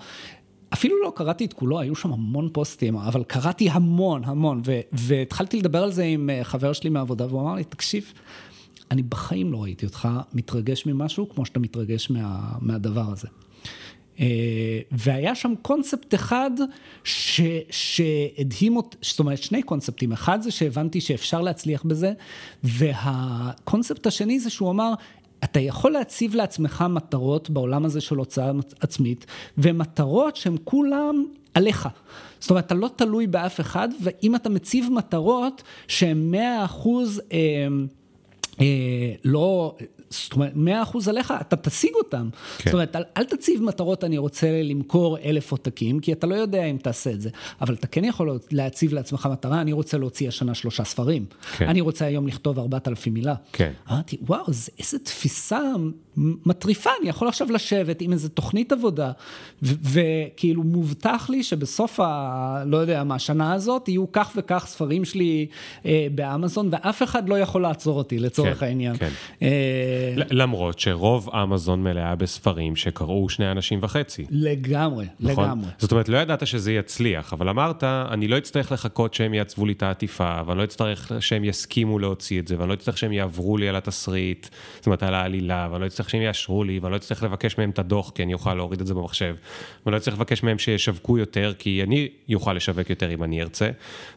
אפילו 0.73 1.03
לא 1.03 1.13
קראתי 1.17 1.45
את 1.45 1.53
כולו, 1.53 1.81
היו 1.81 1.95
שם 1.95 2.13
המון 2.13 2.49
פוסטים, 2.53 2.97
אבל 2.97 3.25
קראתי 3.25 3.71
המון, 3.71 4.25
המון, 4.25 4.63
ו- 4.67 4.81
והתחלתי 4.93 5.57
לדבר 5.57 5.83
על 5.83 5.93
זה 5.93 6.03
עם 6.03 6.31
אה, 6.31 6.45
חבר 6.45 6.73
שלי 6.73 6.91
מהעבודה, 6.91 7.27
והוא 7.27 7.41
אמר 7.41 7.55
לי, 7.55 7.65
תקשיב, 7.65 8.13
אני 8.91 9.03
בחיים 9.03 9.53
לא 9.53 9.63
ראיתי 9.63 9.87
אותך 9.87 10.09
מתרגש 10.35 10.87
ממשהו 10.87 11.29
כמו 11.29 11.47
שאתה 11.47 11.61
מתרגש 11.61 12.11
מה, 12.11 12.53
מהדבר 12.61 13.05
הזה. 13.13 13.29
אה, 14.23 14.27
והיה 14.91 15.35
שם 15.35 15.55
קונספט 15.63 16.15
אחד 16.15 16.51
ש, 17.05 17.41
שהדהים 17.71 18.77
אותי, 18.77 18.97
זאת 19.03 19.19
אומרת 19.19 19.43
שני 19.43 19.63
קונספטים, 19.63 20.13
אחד 20.13 20.43
זה 20.43 20.51
שהבנתי 20.51 21.01
שאפשר 21.01 21.41
להצליח 21.41 21.83
בזה, 21.83 22.13
והקונספט 22.65 24.07
השני 24.07 24.41
זה 24.41 24.51
שהוא 24.51 24.71
אמר, 24.71 24.93
אתה 25.45 25.61
יכול 25.61 25.93
להציב 25.93 26.35
לעצמך 26.35 26.85
מטרות 26.91 27.51
בעולם 27.51 27.85
הזה 27.85 28.01
של 28.01 28.17
הוצאה 28.17 28.51
עצמית, 28.81 29.27
ומטרות 29.59 30.37
שהן 30.37 30.57
כולם 30.65 31.25
עליך. 31.55 31.89
זאת 32.41 32.51
אומרת, 32.51 32.67
אתה 32.67 32.75
לא 32.75 32.91
תלוי 32.97 33.27
באף 33.27 33.61
אחד, 33.61 33.89
ואם 34.03 34.35
אתה 34.35 34.49
מציב 34.49 34.89
מטרות 34.93 35.63
שהן 35.89 36.31
מאה 36.31 36.65
אחוז... 36.65 37.23
אה, 37.33 37.39
לא, 39.25 39.75
זאת 40.13 40.33
אומרת, 40.33 40.53
מאה 40.55 40.83
אחוז 40.83 41.09
עליך, 41.09 41.35
אתה 41.41 41.57
תשיג 41.57 41.91
אותם. 41.95 42.29
כן. 42.59 42.65
זאת 42.65 42.75
אומרת, 42.75 42.97
אל, 42.97 43.03
אל 43.17 43.25
תציב 43.25 43.63
מטרות, 43.63 44.05
אני 44.05 44.19
רוצה 44.19 44.63
למכור 44.63 45.19
אלף 45.19 45.53
עותקים, 45.53 46.01
כי 46.01 46.13
אתה 46.13 46.27
לא 46.27 46.35
יודע 46.35 46.65
אם 46.65 46.77
תעשה 46.77 47.11
את 47.11 47.21
זה. 47.21 47.31
אבל 47.61 47.75
אתה 47.75 47.87
כן 47.87 48.05
יכול 48.05 48.39
להציב 48.51 48.95
לעצמך 48.95 49.29
מטרה, 49.33 49.61
אני 49.61 49.73
רוצה 49.73 49.99
להוציא 49.99 50.29
השנה 50.29 50.55
שלושה 50.55 50.85
ספרים. 50.85 51.25
כן. 51.57 51.69
אני 51.69 51.81
רוצה 51.81 52.05
היום 52.05 52.27
לכתוב 52.27 52.59
ארבעת 52.59 52.89
אלפים 52.89 53.15
מילה. 53.15 53.35
כן. 53.53 53.73
אמרתי, 53.91 54.17
וואו, 54.27 54.45
איזה 54.79 54.99
תפיסה 54.99 55.61
מטריפה, 56.17 56.91
אני 57.01 57.09
יכול 57.09 57.29
עכשיו 57.29 57.53
לשבת 57.53 58.01
עם 58.01 58.13
איזה 58.13 58.29
תוכנית 58.29 58.73
עבודה, 58.73 59.13
וכאילו 59.63 60.63
מובטח 60.63 61.27
לי 61.31 61.43
שבסוף 61.43 62.01
ה... 62.01 62.63
לא 62.67 62.77
יודע 62.77 63.05
מה, 63.05 63.15
השנה 63.15 63.53
הזאת, 63.53 63.89
יהיו 63.89 64.13
כך 64.13 64.33
וכך 64.37 64.65
ספרים 64.69 65.05
שלי 65.05 65.47
אה, 65.87 66.07
באמזון, 66.15 66.69
ואף 66.73 67.03
אחד 67.03 67.29
לא 67.29 67.39
יכול 67.39 67.63
לעצור 67.63 67.99
אותי, 67.99 68.19
לצורך 68.19 68.42
לצורך 68.43 68.61
כן, 68.61 68.67
העניין. 68.67 68.97
כן. 68.97 69.09
אה, 69.43 70.15
למרות 70.31 70.79
שרוב 70.79 71.31
אמזון 71.35 71.83
מלאה 71.83 72.17
בספרים 72.17 72.77
שקראו 72.77 73.29
שני 73.29 73.51
אנשים 73.51 73.79
וחצי. 73.83 74.25
לגמרי, 74.31 75.07
נכון? 75.21 75.45
לגמרי. 75.45 75.69
זאת 75.79 75.93
אומרת, 75.93 76.09
לא 76.09 76.19
ידעת 76.19 76.47
שזה 76.47 76.73
יצליח, 76.73 77.33
אבל 77.33 77.49
אמרת, 77.49 77.85
אני 77.85 78.29
לא 78.29 78.39
אצטרך 78.39 78.73
לחכות 78.73 79.15
שהם 79.15 79.35
יעצבו 79.35 79.67
לי 79.67 79.73
את 79.73 79.83
העטיפה, 79.83 80.41
ואני 80.47 80.59
לא 80.59 80.65
אצטרך 80.65 81.13
שהם 81.21 81.45
יסכימו 81.45 81.99
להוציא 81.99 82.41
את 82.41 82.49
זה, 82.49 82.59
ואני 82.59 82.69
לא 82.69 82.75
אצטרך 82.75 82.99
שהם 82.99 83.13
יעברו 83.13 83.57
לי 83.57 83.69
על 83.69 83.77
התסריט, 83.77 84.47
זאת 84.77 84.87
אומרת, 84.87 85.03
על 85.03 85.15
העלילה, 85.15 85.69
ואני 85.71 85.81
לא 85.81 85.87
אצטרך 85.87 86.11
שהם 86.11 86.23
יאשרו 86.23 86.65
לי, 86.65 86.79
ואני 86.79 86.93
לא 86.93 86.97
אצטרך 86.97 87.23
לבקש 87.23 87.59
מהם 87.59 87.71
את 87.71 87.79
הדוח, 87.79 88.11
כי 88.11 88.23
אני 88.23 88.35
אוכל 88.35 88.55
להוריד 88.55 88.81
את 88.81 88.87
זה 88.87 88.95
במחשב, 88.95 89.35
ואני 89.87 89.93
לא 89.93 89.97
אצטרך 89.97 90.15
לבקש 90.15 90.43
מהם 90.43 90.59
שישווקו 90.59 91.19
יותר, 91.19 91.53
כי 91.59 91.83
אני 91.83 92.09
אוכל 92.35 92.53
לשווק 92.53 92.91
יותר 92.91 93.15
אם 93.15 93.23
אני 93.23 93.43
ארצה, 93.43 93.71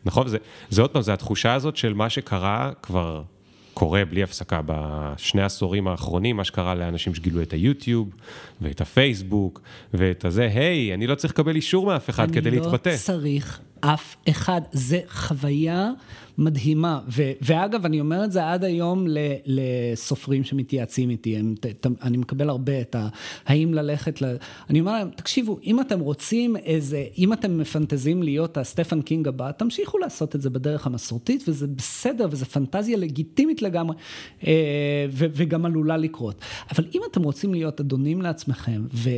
נכון? 0.06 0.28
זה, 0.28 0.38
זה 0.70 0.82
עוד 0.82 0.92
פעם, 0.92 1.02
זה 1.02 1.14
התחושה 1.14 1.54
הזאת 1.54 1.78
של 1.78 1.94
מה 1.94 2.10
שקרה 2.10 2.72
כבר... 2.82 3.22
קורה 3.76 4.06
בלי 4.06 4.24
הפסקה 4.24 4.62
בשני 4.66 5.42
העשורים 5.42 5.88
האחרונים, 5.88 6.38
מה 6.38 6.44
שקרה 6.44 6.76
לאנשים 6.76 7.16
שגילו 7.16 7.42
את 7.42 7.54
היוטיוב, 7.54 8.10
ואת 8.62 8.82
הפייסבוק, 8.82 9.62
ואת 9.94 10.26
הזה, 10.26 10.50
היי, 10.54 10.94
אני 10.94 11.08
לא 11.08 11.16
צריך 11.16 11.34
לקבל 11.34 11.56
אישור 11.56 11.86
מאף 11.86 12.10
אחד 12.10 12.32
כדי 12.32 12.52
להתבטא. 12.52 12.90
אני 12.90 12.96
לא 12.96 13.02
צריך 13.02 13.60
אף 13.80 14.16
אחד, 14.30 14.62
זה 14.72 15.00
חוויה 15.08 15.90
מדהימה. 16.38 17.00
ו- 17.18 17.32
ואגב, 17.42 17.86
אני 17.86 18.00
אומר 18.00 18.24
את 18.24 18.32
זה 18.32 18.52
עד 18.52 18.64
היום 18.64 19.08
ל- 19.08 19.18
לסופרים 19.46 20.44
שמתייעצים 20.44 21.10
איתי, 21.10 21.38
הם, 21.38 21.56
ת- 21.60 21.66
ת- 21.66 22.04
אני 22.04 22.18
מקבל 22.18 22.50
הרבה 22.50 22.82
את 22.82 22.96
ה... 22.96 23.08
האם 23.46 23.74
ללכת 23.74 24.22
ל... 24.22 24.26
אני 24.70 24.80
אומר 24.80 24.92
להם, 24.92 25.10
תקשיבו, 25.16 25.60
אם 25.64 25.82
אתם 25.82 26.00
רוצים 26.00 26.56
איזה, 26.58 27.06
אם 27.18 27.34
אתם 27.34 27.58
מפנטזים 27.58 28.24
להיות 28.24 28.58
הסטפן 28.58 29.02
קינג 29.02 29.28
הבא, 29.28 29.52
תמשיכו 29.52 29.98
לעשות 29.98 30.36
את 30.36 30.42
זה 30.42 30.50
בדרך 30.50 30.88
המסורתית, 30.88 31.44
וזה 31.48 31.68
בסדר, 31.68 32.28
וזה 32.32 32.46
פנטזיה 32.46 32.98
לגיטימית 32.98 33.62
לגמרי, 33.62 33.96
אה, 34.48 34.54
ו- 35.12 35.26
וגם 35.36 35.66
עלולה 35.66 35.98
לקרות. 35.98 36.42
אבל 36.72 36.84
אם 36.96 37.02
אתם 37.12 37.24
רוצים 37.24 37.54
להיות 37.54 37.80
אדונים 37.80 38.22
לעצמכם, 38.22 38.82
ו- 38.94 39.10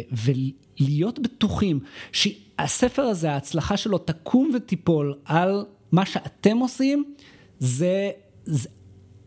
ולהיות 0.80 1.20
בטוחים 1.20 1.80
שהספר 2.12 3.02
הזה, 3.02 3.32
ההצלחה 3.32 3.78
שלו 3.78 3.98
תקום 3.98 4.52
ותיפול 4.56 5.14
על 5.26 5.66
מה 5.92 6.06
שאתם 6.06 6.58
עושים, 6.58 7.14
זה... 7.60 8.12
זה 8.46 8.70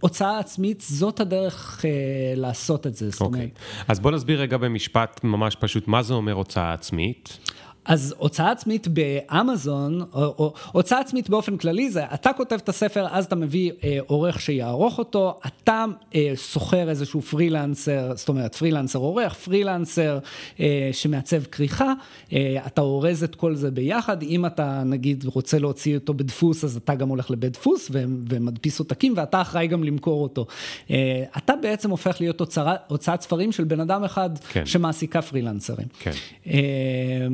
הוצאה 0.01 0.38
עצמית, 0.38 0.81
זאת 0.81 1.20
הדרך 1.20 1.85
אה, 1.85 1.90
לעשות 2.37 2.87
את 2.87 2.94
זה. 2.94 3.11
זאת 3.11 3.20
אוקיי. 3.20 3.40
אומרת, 3.40 3.59
אז 3.88 4.01
בוא 4.01 4.11
נסביר 4.11 4.40
רגע 4.40 4.57
במשפט 4.57 5.25
ממש 5.25 5.57
פשוט, 5.61 5.88
מה 5.88 6.03
זה 6.03 6.14
אומר 6.14 6.33
הוצאה 6.33 6.73
עצמית? 6.73 7.38
אז 7.84 8.14
הוצאה 8.18 8.50
עצמית 8.50 8.88
באמזון, 8.88 10.00
או, 10.00 10.22
או 10.22 10.52
הוצאה 10.72 11.00
עצמית 11.00 11.30
באופן 11.30 11.56
כללי 11.56 11.90
זה, 11.90 12.04
אתה 12.14 12.32
כותב 12.32 12.54
את 12.54 12.68
הספר, 12.68 13.06
אז 13.10 13.24
אתה 13.24 13.36
מביא 13.36 13.72
אה, 13.84 13.98
עורך 14.06 14.40
שיערוך 14.40 14.98
אותו, 14.98 15.38
אתה 15.46 15.84
אה, 16.14 16.32
שוכר 16.36 16.90
איזשהו 16.90 17.22
פרילנסר, 17.22 18.12
זאת 18.16 18.28
אומרת 18.28 18.54
פרילנסר 18.54 18.98
עורך, 18.98 19.34
פרילנסר 19.34 20.18
אה, 20.60 20.90
שמעצב 20.92 21.44
כריכה, 21.44 21.92
אה, 22.32 22.56
אתה 22.66 22.80
אורז 22.80 23.24
את 23.24 23.34
כל 23.34 23.54
זה 23.54 23.70
ביחד, 23.70 24.22
אם 24.22 24.46
אתה 24.46 24.82
נגיד 24.84 25.24
רוצה 25.24 25.58
להוציא 25.58 25.94
אותו 25.94 26.14
בדפוס, 26.14 26.64
אז 26.64 26.76
אתה 26.76 26.94
גם 26.94 27.08
הולך 27.08 27.30
לבית 27.30 27.52
דפוס 27.52 27.88
ו- 27.92 28.04
ומדפיס 28.28 28.78
עותקים, 28.78 29.14
ואתה 29.16 29.40
אחראי 29.40 29.66
גם 29.66 29.84
למכור 29.84 30.22
אותו. 30.22 30.46
אה, 30.90 31.24
אתה 31.36 31.54
בעצם 31.62 31.90
הופך 31.90 32.20
להיות 32.20 32.58
הוצאת 32.88 33.20
ספרים 33.20 33.52
של 33.52 33.64
בן 33.64 33.80
אדם 33.80 34.04
אחד 34.04 34.30
כן. 34.38 34.66
שמעסיקה 34.66 35.22
פרילנסרים. 35.22 35.86
כן. 35.98 36.12
אה, 36.46 37.26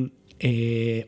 אה, 0.45 0.49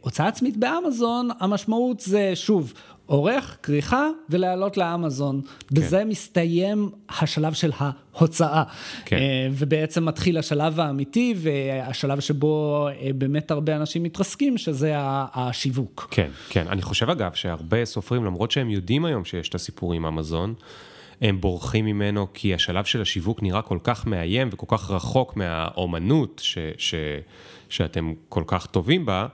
הוצאה 0.01 0.29
עצמית 0.29 0.57
באמזון, 0.57 1.29
המשמעות 1.41 2.01
זה 2.01 2.31
שוב, 2.35 2.73
עורך, 3.09 3.57
כריכה 3.63 4.09
ולעלות 4.31 4.77
לאמזון. 4.77 5.41
בזה 5.73 6.05
מסתיים 6.05 6.91
השלב 7.09 7.53
של 7.53 7.73
ההוצאה. 7.79 8.63
כן. 9.05 9.17
אה, 9.17 9.49
ובעצם 9.53 10.05
מתחיל 10.05 10.39
השלב 10.39 10.81
האמיתי 10.81 11.35
והשלב 11.37 12.21
שבו 12.21 12.89
אה, 12.89 13.11
באמת 13.15 13.51
הרבה 13.51 13.77
אנשים 13.77 14.03
מתרסקים, 14.03 14.59
שזה 14.59 14.93
השיווק. 15.35 16.09
כן, 16.11 16.31
כן. 16.49 16.67
אני 16.69 16.83
חושב 16.83 17.11
אגב 17.11 17.33
שהרבה 17.33 17.85
סופרים, 17.85 18.25
למרות 18.25 18.51
שהם 18.51 18.71
יודעים 18.71 19.05
היום 19.05 19.25
שיש 19.25 19.49
את 19.49 19.55
הסיפור 19.55 19.93
עם 19.93 20.07
אמזון, 20.07 20.55
הם 21.21 21.41
בורחים 21.41 21.85
ממנו 21.85 22.27
כי 22.35 22.55
השלב 22.55 22.85
של 22.85 23.03
השיווק 23.03 23.43
נראה 23.43 23.63
כל 23.63 23.79
כך 23.83 24.07
מאיים 24.07 24.49
וכל 24.53 24.77
כך 24.77 24.91
רחוק 24.91 25.37
מהאומנות 25.37 26.41
ש, 26.45 26.59
ש, 26.79 26.95
שאתם 27.69 28.13
כל 28.29 28.43
כך 28.47 28.67
טובים 28.67 29.07
בה, 29.07 29.27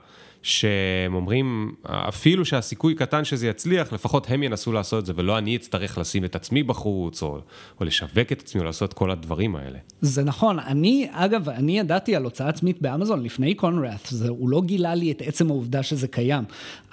שהם 0.45 1.15
אומרים, 1.15 1.75
אפילו 1.85 2.45
שהסיכוי 2.45 2.95
קטן 2.95 3.25
שזה 3.25 3.47
יצליח, 3.47 3.93
לפחות 3.93 4.27
הם 4.29 4.43
ינסו 4.43 4.71
לעשות 4.71 4.99
את 4.99 5.05
זה, 5.05 5.13
ולא 5.15 5.37
אני 5.37 5.55
אצטרך 5.55 5.97
לשים 5.97 6.25
את 6.25 6.35
עצמי 6.35 6.63
בחוץ, 6.63 7.23
או, 7.23 7.39
או 7.79 7.85
לשווק 7.85 8.31
את 8.31 8.41
עצמי, 8.41 8.61
או 8.61 8.65
לעשות 8.65 8.93
כל 8.93 9.11
הדברים 9.11 9.55
האלה. 9.55 9.79
זה 10.01 10.23
נכון, 10.23 10.59
אני, 10.59 11.07
אגב, 11.11 11.49
אני 11.49 11.79
ידעתי 11.79 12.15
על 12.15 12.23
הוצאה 12.23 12.49
עצמית 12.49 12.81
באמזון 12.81 13.23
לפני 13.23 13.55
קונראט, 13.55 14.07
זה, 14.09 14.29
הוא 14.29 14.49
לא 14.49 14.61
גילה 14.61 14.95
לי 14.95 15.11
את 15.11 15.21
עצם 15.25 15.49
העובדה 15.49 15.83
שזה 15.83 16.07
קיים, 16.07 16.43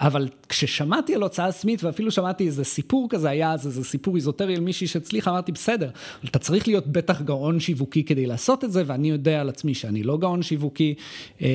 אבל 0.01 0.29
כששמעתי 0.49 1.15
על 1.15 1.23
הוצאה 1.23 1.47
עצמית, 1.47 1.85
ואפילו 1.85 2.11
שמעתי 2.11 2.47
איזה 2.47 2.65
סיפור 2.65 3.07
כזה, 3.11 3.31
היה 3.31 3.53
אז 3.53 3.67
איזה 3.67 3.85
סיפור 3.85 4.17
איזוטרי 4.17 4.55
על 4.55 4.61
מישהי 4.61 4.87
שהצליחה, 4.87 5.31
אמרתי, 5.31 5.53
בסדר, 5.53 5.91
אתה 6.25 6.39
צריך 6.39 6.69
להיות 6.69 6.87
בטח 6.87 7.23
גאון 7.23 7.61
שיווקי 7.61 8.05
כדי 8.05 8.27
לעשות 8.27 8.65
את 8.65 8.73
זה, 8.73 8.83
ואני 8.87 9.11
יודע 9.11 9.41
על 9.41 9.49
עצמי 9.49 9.75
שאני 9.75 10.03
לא 10.03 10.19
גאון 10.19 10.43
שיווקי, 10.43 10.95
אה, 11.43 11.47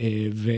אה, 0.00 0.26
ו, 0.34 0.50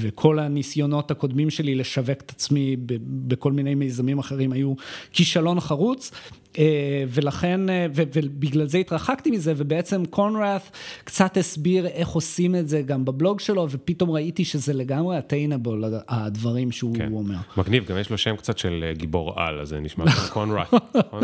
וכל 0.00 0.38
הניסיונות 0.38 1.10
הקודמים 1.10 1.50
שלי 1.50 1.74
לשווק 1.74 2.20
את 2.20 2.30
עצמי 2.30 2.76
בכל 3.06 3.52
מיני 3.52 3.74
מיזמים 3.74 4.18
אחרים 4.18 4.52
היו 4.52 4.74
כישלון 5.12 5.60
חרוץ. 5.60 6.10
אה, 6.58 7.04
ולכן, 7.08 7.60
ו- 7.94 8.02
ובגלל 8.14 8.66
זה 8.66 8.78
התרחקתי 8.78 9.30
מזה, 9.30 9.52
ובעצם 9.56 10.04
קונראט 10.04 10.76
קצת 11.04 11.36
הסביר 11.36 11.86
איך 11.86 12.08
עושים 12.08 12.56
את 12.56 12.68
זה 12.68 12.82
גם 12.82 13.04
בבלוג 13.04 13.40
שלו, 13.40 13.66
ופתאום 13.70 14.10
ראיתי 14.10 14.44
שזה 14.44 14.72
לגמרי 14.72 15.18
אטיינבול, 15.18 15.84
הדברים 16.08 16.72
שהוא 16.72 16.96
כן. 16.96 17.12
אומר. 17.12 17.36
מגניב, 17.56 17.84
גם 17.84 17.98
יש 17.98 18.10
לו 18.10 18.18
שם 18.18 18.36
קצת 18.36 18.58
של 18.58 18.84
אה, 18.86 18.92
גיבור 18.92 19.40
על, 19.40 19.60
אז 19.60 19.68
זה 19.68 19.80
נשמע 19.80 20.10
כמו 20.10 20.28
קונראט. 20.32 20.74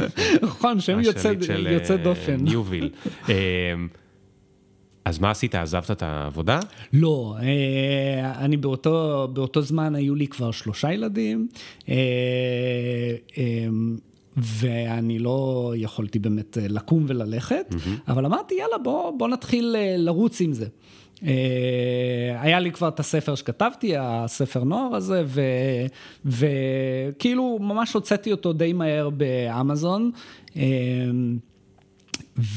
נכון? 0.42 0.80
שם 0.80 1.00
יוצא, 1.00 1.96
דופן. 1.96 2.36
ניוביל. 2.40 2.90
אז 5.08 5.18
מה 5.18 5.30
עשית? 5.30 5.54
עזבת 5.54 5.90
את 5.90 6.02
העבודה? 6.02 6.60
לא, 6.92 7.36
אה, 7.42 8.44
אני 8.44 8.56
באותו, 8.56 9.28
באותו 9.32 9.62
זמן 9.62 9.94
היו 9.94 10.14
לי 10.14 10.26
כבר 10.26 10.50
שלושה 10.50 10.92
ילדים, 10.92 11.48
אה, 11.88 11.94
אה, 13.38 13.44
ואני 14.36 15.18
לא 15.18 15.72
יכולתי 15.76 16.18
באמת 16.18 16.58
לקום 16.60 17.04
וללכת, 17.08 17.66
mm-hmm. 17.70 18.10
אבל 18.12 18.26
אמרתי, 18.26 18.54
יאללה, 18.54 18.78
בוא, 18.78 19.18
בוא 19.18 19.28
נתחיל 19.28 19.76
לרוץ 19.96 20.40
עם 20.40 20.52
זה. 20.52 20.66
היה 22.40 22.60
לי 22.60 22.72
כבר 22.72 22.88
את 22.88 23.00
הספר 23.00 23.34
שכתבתי, 23.34 23.92
הספר 23.98 24.64
נוער 24.64 24.94
הזה, 24.94 25.22
ו, 25.26 25.40
וכאילו 26.24 27.58
ממש 27.60 27.92
הוצאתי 27.92 28.32
אותו 28.32 28.52
די 28.52 28.72
מהר 28.72 29.10
באמזון. 29.10 30.10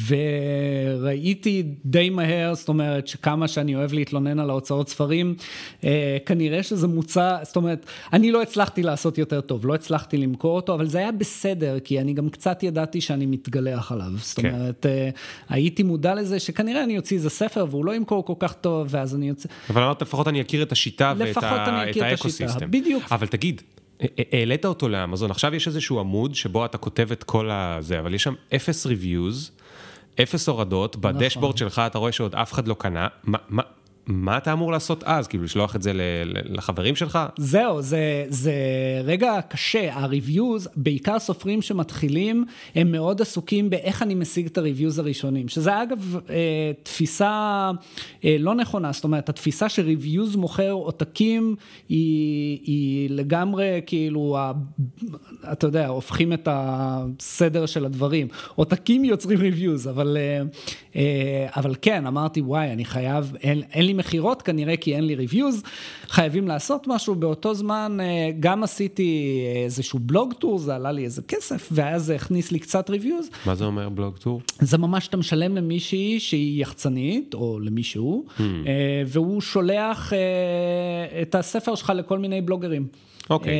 וראיתי 0.07 1.63
די 1.85 2.09
מהר, 2.09 2.55
זאת 2.55 2.69
אומרת, 2.69 3.07
שכמה 3.07 3.47
שאני 3.47 3.75
אוהב 3.75 3.93
להתלונן 3.93 4.39
על 4.39 4.49
ההוצאות 4.49 4.89
ספרים, 4.89 5.35
אה, 5.83 6.17
כנראה 6.25 6.63
שזה 6.63 6.87
מוצע, 6.87 7.37
זאת 7.43 7.55
אומרת, 7.55 7.85
אני 8.13 8.31
לא 8.31 8.41
הצלחתי 8.41 8.83
לעשות 8.83 9.17
יותר 9.17 9.41
טוב, 9.41 9.65
לא 9.65 9.75
הצלחתי 9.75 10.17
למכור 10.17 10.55
אותו, 10.55 10.73
אבל 10.73 10.87
זה 10.87 10.97
היה 10.97 11.11
בסדר, 11.11 11.79
כי 11.79 12.01
אני 12.01 12.13
גם 12.13 12.29
קצת 12.29 12.63
ידעתי 12.63 13.01
שאני 13.01 13.25
מתגלח 13.25 13.91
עליו. 13.91 14.11
זאת 14.15 14.39
כן. 14.39 14.53
אומרת, 14.53 14.85
אה, 14.85 15.09
הייתי 15.49 15.83
מודע 15.83 16.15
לזה 16.15 16.39
שכנראה 16.39 16.83
אני 16.83 16.97
אוציא 16.97 17.17
איזה 17.17 17.29
ספר 17.29 17.65
והוא 17.69 17.85
לא 17.85 17.95
ימכור 17.95 18.25
כל 18.25 18.33
כך 18.39 18.53
טוב, 18.53 18.87
ואז 18.89 19.15
אני 19.15 19.27
יוצא... 19.27 19.49
אבל 19.69 19.83
אמרת, 19.83 20.01
לפחות 20.01 20.27
אני 20.27 20.41
אכיר 20.41 20.63
את 20.63 20.71
השיטה 20.71 21.13
ואת 21.17 21.37
האקוסיסטם. 22.01 22.71
בדיוק. 22.71 23.03
אבל 23.11 23.27
תגיד, 23.27 23.61
העלית 24.31 24.65
אותו 24.65 24.89
לאמזון, 24.89 25.31
עכשיו 25.31 25.55
יש 25.55 25.67
איזשהו 25.67 25.99
עמוד 25.99 26.35
שבו 26.35 26.65
אתה 26.65 26.77
כותב 26.77 27.11
את 27.11 27.23
כל 27.23 27.49
הזה, 27.51 27.99
אבל 27.99 28.13
יש 28.13 28.23
שם 28.23 28.33
אפס 28.55 28.85
ריוויוז, 28.85 29.51
אפס 30.23 30.49
הורדות, 30.49 30.95
נכון. 30.97 31.13
בדשבורד 31.13 31.57
שלך 31.57 31.81
אתה 31.87 31.97
רואה 31.97 32.11
שעוד 32.11 32.35
אף 32.35 32.53
אחד 32.53 32.67
לא 32.67 32.73
קנה. 32.73 33.07
מה- 33.23 33.37
מה- 33.49 33.63
מה 34.07 34.37
אתה 34.37 34.53
אמור 34.53 34.71
לעשות 34.71 35.03
אז? 35.03 35.27
כאילו, 35.27 35.43
לשלוח 35.43 35.75
את 35.75 35.81
זה 35.81 35.91
לחברים 36.45 36.95
שלך? 36.95 37.19
זהו, 37.37 37.81
זה, 37.81 38.25
זה 38.29 38.53
רגע 39.03 39.39
קשה. 39.49 39.93
ה-reviews, 39.93 40.69
בעיקר 40.75 41.19
סופרים 41.19 41.61
שמתחילים, 41.61 42.45
הם 42.75 42.91
מאוד 42.91 43.21
עסוקים 43.21 43.69
באיך 43.69 44.01
אני 44.03 44.15
משיג 44.15 44.45
את 44.45 44.57
ה-reviews 44.57 44.99
הראשונים. 44.99 45.47
שזה 45.47 45.83
אגב 45.83 46.17
אה, 46.29 46.71
תפיסה 46.83 47.71
אה, 48.25 48.35
לא 48.39 48.55
נכונה, 48.55 48.91
זאת 48.91 49.03
אומרת, 49.03 49.29
התפיסה 49.29 49.69
ש-reviews 49.69 50.37
מוכר 50.37 50.71
עותקים 50.71 51.55
היא, 51.89 52.59
היא 52.63 53.09
לגמרי 53.09 53.81
כאילו, 53.85 54.37
ה, 54.37 54.51
אתה 55.51 55.67
יודע, 55.67 55.87
הופכים 55.87 56.33
את 56.33 56.47
הסדר 56.51 57.65
של 57.65 57.85
הדברים. 57.85 58.27
עותקים 58.55 59.03
יוצרים 59.05 59.39
reviews, 59.39 59.89
אבל, 59.89 60.17
אה, 60.19 60.41
אה, 60.95 61.47
אבל 61.55 61.75
כן, 61.81 62.07
אמרתי, 62.07 62.41
וואי, 62.41 62.71
אני 62.71 62.85
חייב, 62.85 63.35
אין, 63.41 63.61
אין 63.71 63.85
לי 63.85 63.90
לי 63.91 63.97
מכירות 63.97 64.41
כנראה 64.41 64.77
כי 64.77 64.95
אין 64.95 65.03
לי 65.03 65.15
reviews, 65.15 65.63
חייבים 66.07 66.47
לעשות 66.47 66.87
משהו. 66.87 67.15
באותו 67.15 67.53
זמן 67.53 67.97
אה, 68.01 68.29
גם 68.39 68.63
עשיתי 68.63 69.41
איזשהו 69.65 69.99
blog 69.99 70.33
tour, 70.33 70.57
זה 70.59 70.75
עלה 70.75 70.91
לי 70.91 71.03
איזה 71.03 71.21
כסף, 71.21 71.69
ואז 71.71 72.05
זה 72.05 72.15
הכניס 72.15 72.51
לי 72.51 72.59
קצת 72.59 72.89
reviews. 72.89 73.29
מה 73.45 73.55
זה 73.55 73.65
אומר 73.65 73.89
blog 73.89 74.17
tour? 74.17 74.41
זה 74.59 74.77
ממש 74.77 75.07
אתה 75.07 75.17
משלם 75.17 75.55
למישהי 75.55 76.19
שהיא 76.19 76.61
יחצנית, 76.61 77.33
או 77.33 77.59
למישהו, 77.59 78.25
hmm. 78.37 78.41
והוא 79.07 79.41
שולח 79.41 80.13
את 81.21 81.35
הספר 81.35 81.75
שלך 81.75 81.93
לכל 81.95 82.19
מיני 82.19 82.41
בלוגרים. 82.41 82.87
אוקיי, 83.31 83.53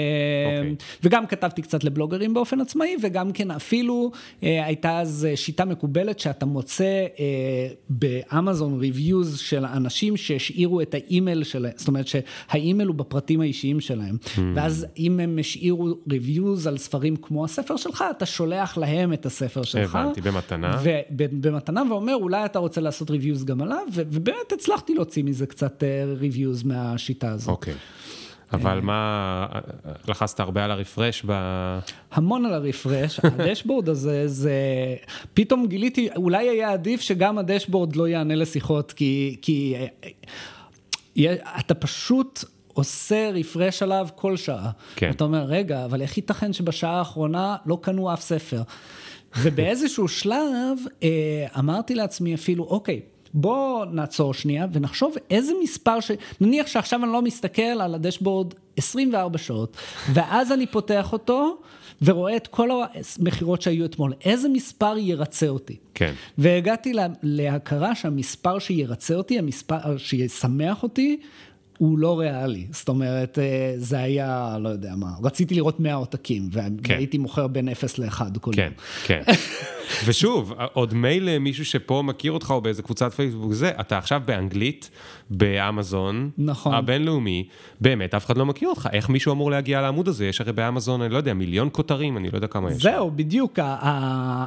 אוקיי. 0.45 0.75
וגם 1.03 1.27
כתבתי 1.27 1.62
קצת 1.62 1.84
לבלוגרים 1.84 2.34
באופן 2.34 2.62
עצמאי, 2.62 2.95
וגם 3.01 3.31
כן 3.31 3.51
אפילו 3.51 4.12
אה, 4.43 4.65
הייתה 4.65 4.99
אז 4.99 5.27
שיטה 5.36 5.65
מקובלת 5.65 6.19
שאתה 6.19 6.45
מוצא 6.45 7.05
אה, 7.19 7.67
באמזון 7.89 8.79
reviews 8.80 9.39
של 9.39 9.65
אנשים 9.65 10.17
שהשאירו 10.17 10.81
את 10.81 10.93
האימייל 10.93 11.43
שלהם, 11.43 11.73
זאת 11.75 11.88
אומרת 11.88 12.05
שהאימייל 12.07 12.88
הוא 12.88 12.95
בפרטים 12.95 13.41
האישיים 13.41 13.79
שלהם. 13.79 14.17
Hmm. 14.25 14.39
ואז 14.55 14.86
אם 14.97 15.19
הם 15.19 15.38
השאירו 15.39 15.88
reviews 16.12 16.67
על 16.67 16.77
ספרים 16.77 17.15
כמו 17.15 17.45
הספר 17.45 17.77
שלך, 17.77 18.03
אתה 18.17 18.25
שולח 18.25 18.77
להם 18.77 19.13
את 19.13 19.25
הספר 19.25 19.63
שלך. 19.63 19.95
הבנתי, 19.95 20.21
במתנה. 20.21 20.81
במתנה, 21.12 21.84
ואומר, 21.89 22.15
אולי 22.15 22.45
אתה 22.45 22.60
רוצה 22.60 22.81
לעשות 22.81 23.12
reviews 23.12 23.45
גם 23.45 23.62
עליו, 23.62 23.88
ובאמת 23.93 24.51
הצלחתי 24.53 24.93
להוציא 24.93 25.23
מזה 25.23 25.45
קצת 25.45 25.84
ריוויוז 26.19 26.63
מהשיטה 26.63 27.31
הזאת. 27.31 27.49
אוקיי. 27.49 27.73
אבל 28.53 28.81
מה, 28.81 29.47
לחצת 30.07 30.39
הרבה 30.39 30.65
על 30.65 30.71
הרפרש 30.71 31.23
ב... 31.25 31.31
המון 32.11 32.45
על 32.45 32.53
הרפרש, 32.53 33.19
הדשבורד 33.23 33.89
הזה, 33.89 34.27
זה... 34.27 34.55
פתאום 35.33 35.67
גיליתי, 35.67 36.09
אולי 36.15 36.49
היה 36.49 36.73
עדיף 36.73 37.01
שגם 37.01 37.37
הדשבורד 37.37 37.95
לא 37.95 38.07
יענה 38.07 38.35
לשיחות, 38.35 38.91
כי, 38.91 39.37
כי 39.41 39.75
אתה 41.59 41.73
פשוט 41.73 42.43
עושה 42.73 43.29
רפרש 43.33 43.83
עליו 43.83 44.07
כל 44.15 44.37
שעה. 44.37 44.71
כן. 44.95 45.09
אתה 45.09 45.23
אומר, 45.23 45.43
רגע, 45.43 45.85
אבל 45.85 46.01
איך 46.01 46.17
ייתכן 46.17 46.53
שבשעה 46.53 46.97
האחרונה 46.97 47.55
לא 47.65 47.77
קנו 47.81 48.13
אף 48.13 48.21
ספר? 48.21 48.61
ובאיזשהו 49.39 50.07
שלב 50.07 50.77
אמרתי 51.59 51.95
לעצמי 51.95 52.35
אפילו, 52.35 52.63
אוקיי, 52.63 53.01
בוא 53.34 53.86
נעצור 53.86 54.34
שנייה 54.34 54.67
ונחשוב 54.72 55.15
איזה 55.30 55.54
מספר 55.63 56.00
ש... 56.00 56.12
נניח 56.41 56.67
שעכשיו 56.67 57.04
אני 57.04 57.12
לא 57.12 57.22
מסתכל 57.22 57.62
על 57.62 57.96
הדשבורד 57.96 58.54
24 58.78 59.38
שעות, 59.38 59.78
ואז 60.13 60.52
אני 60.52 60.67
פותח 60.67 61.13
אותו 61.13 61.58
ורואה 62.02 62.36
את 62.36 62.48
כל 62.48 62.70
המכירות 62.72 63.62
שהיו 63.62 63.86
אתמול, 63.86 64.13
איזה 64.26 64.50
מספר 64.50 64.98
ירצה 64.98 65.48
אותי. 65.48 65.76
כן. 65.94 66.13
והגעתי 66.38 66.94
לה, 66.94 67.08
להכרה 67.24 67.96
שהמספר 67.96 68.60
שירצה 68.60 69.15
אותי, 69.15 69.39
המספר 69.39 69.98
שישמח 69.98 70.84
אותי, 70.84 71.20
הוא 71.82 72.00
לא 72.00 72.20
ריאלי. 72.20 72.67
זאת 72.72 72.89
אומרת, 72.89 73.39
אה, 73.39 73.74
זה 73.78 74.00
היה, 74.00 74.58
לא 74.62 74.70
יודע 74.70 74.96
מה, 74.96 75.08
רציתי 75.24 75.56
לראות 75.56 75.80
100 75.80 75.94
עותקים, 75.94 76.50
כן. 76.52 76.94
והייתי 76.94 77.17
מוכר 77.17 77.48
בין 77.48 77.70
0 77.70 77.98
ל-1 77.98 78.22
כל 78.41 78.52
כן, 78.56 78.62
יום. 78.62 78.72
כן, 79.06 79.22
כן. 79.26 79.32
ושוב, 80.06 80.54
עוד 80.74 80.94
מילא 80.94 81.39
מישהו 81.39 81.65
שפה 81.65 82.02
מכיר 82.06 82.32
אותך 82.32 82.52
או 82.52 82.62
באיזה 82.62 82.82
קבוצת 82.82 83.13
פייסבוק 83.13 83.54
זה, 83.54 83.72
אתה 83.80 83.98
עכשיו 83.98 84.22
באנגלית, 84.26 84.89
באמזון, 85.32 86.30
נכון. 86.38 86.74
הבינלאומי, 86.74 87.48
באמת 87.82 88.13
אף 88.13 88.26
אחד 88.26 88.38
לא 88.38 88.46
מכיר 88.46 88.70
אותך, 88.70 88.89
איך 88.94 89.10
מישהו 89.10 89.32
אמור 89.32 89.52
להגיע 89.52 89.82
לעמוד 89.82 90.08
הזה? 90.08 90.26
יש 90.26 90.41
הרי 90.41 90.54
באמזון, 90.54 91.02
אני 91.02 91.13
לא 91.13 91.17
יודע, 91.17 91.34
מיליון 91.34 91.70
כותרים, 91.72 92.17
אני 92.17 92.30
לא 92.32 92.38
יודע 92.38 92.48
כמה 92.48 92.72
יש. 92.72 92.84
זהו, 92.84 93.12
בדיוק, 93.12 93.60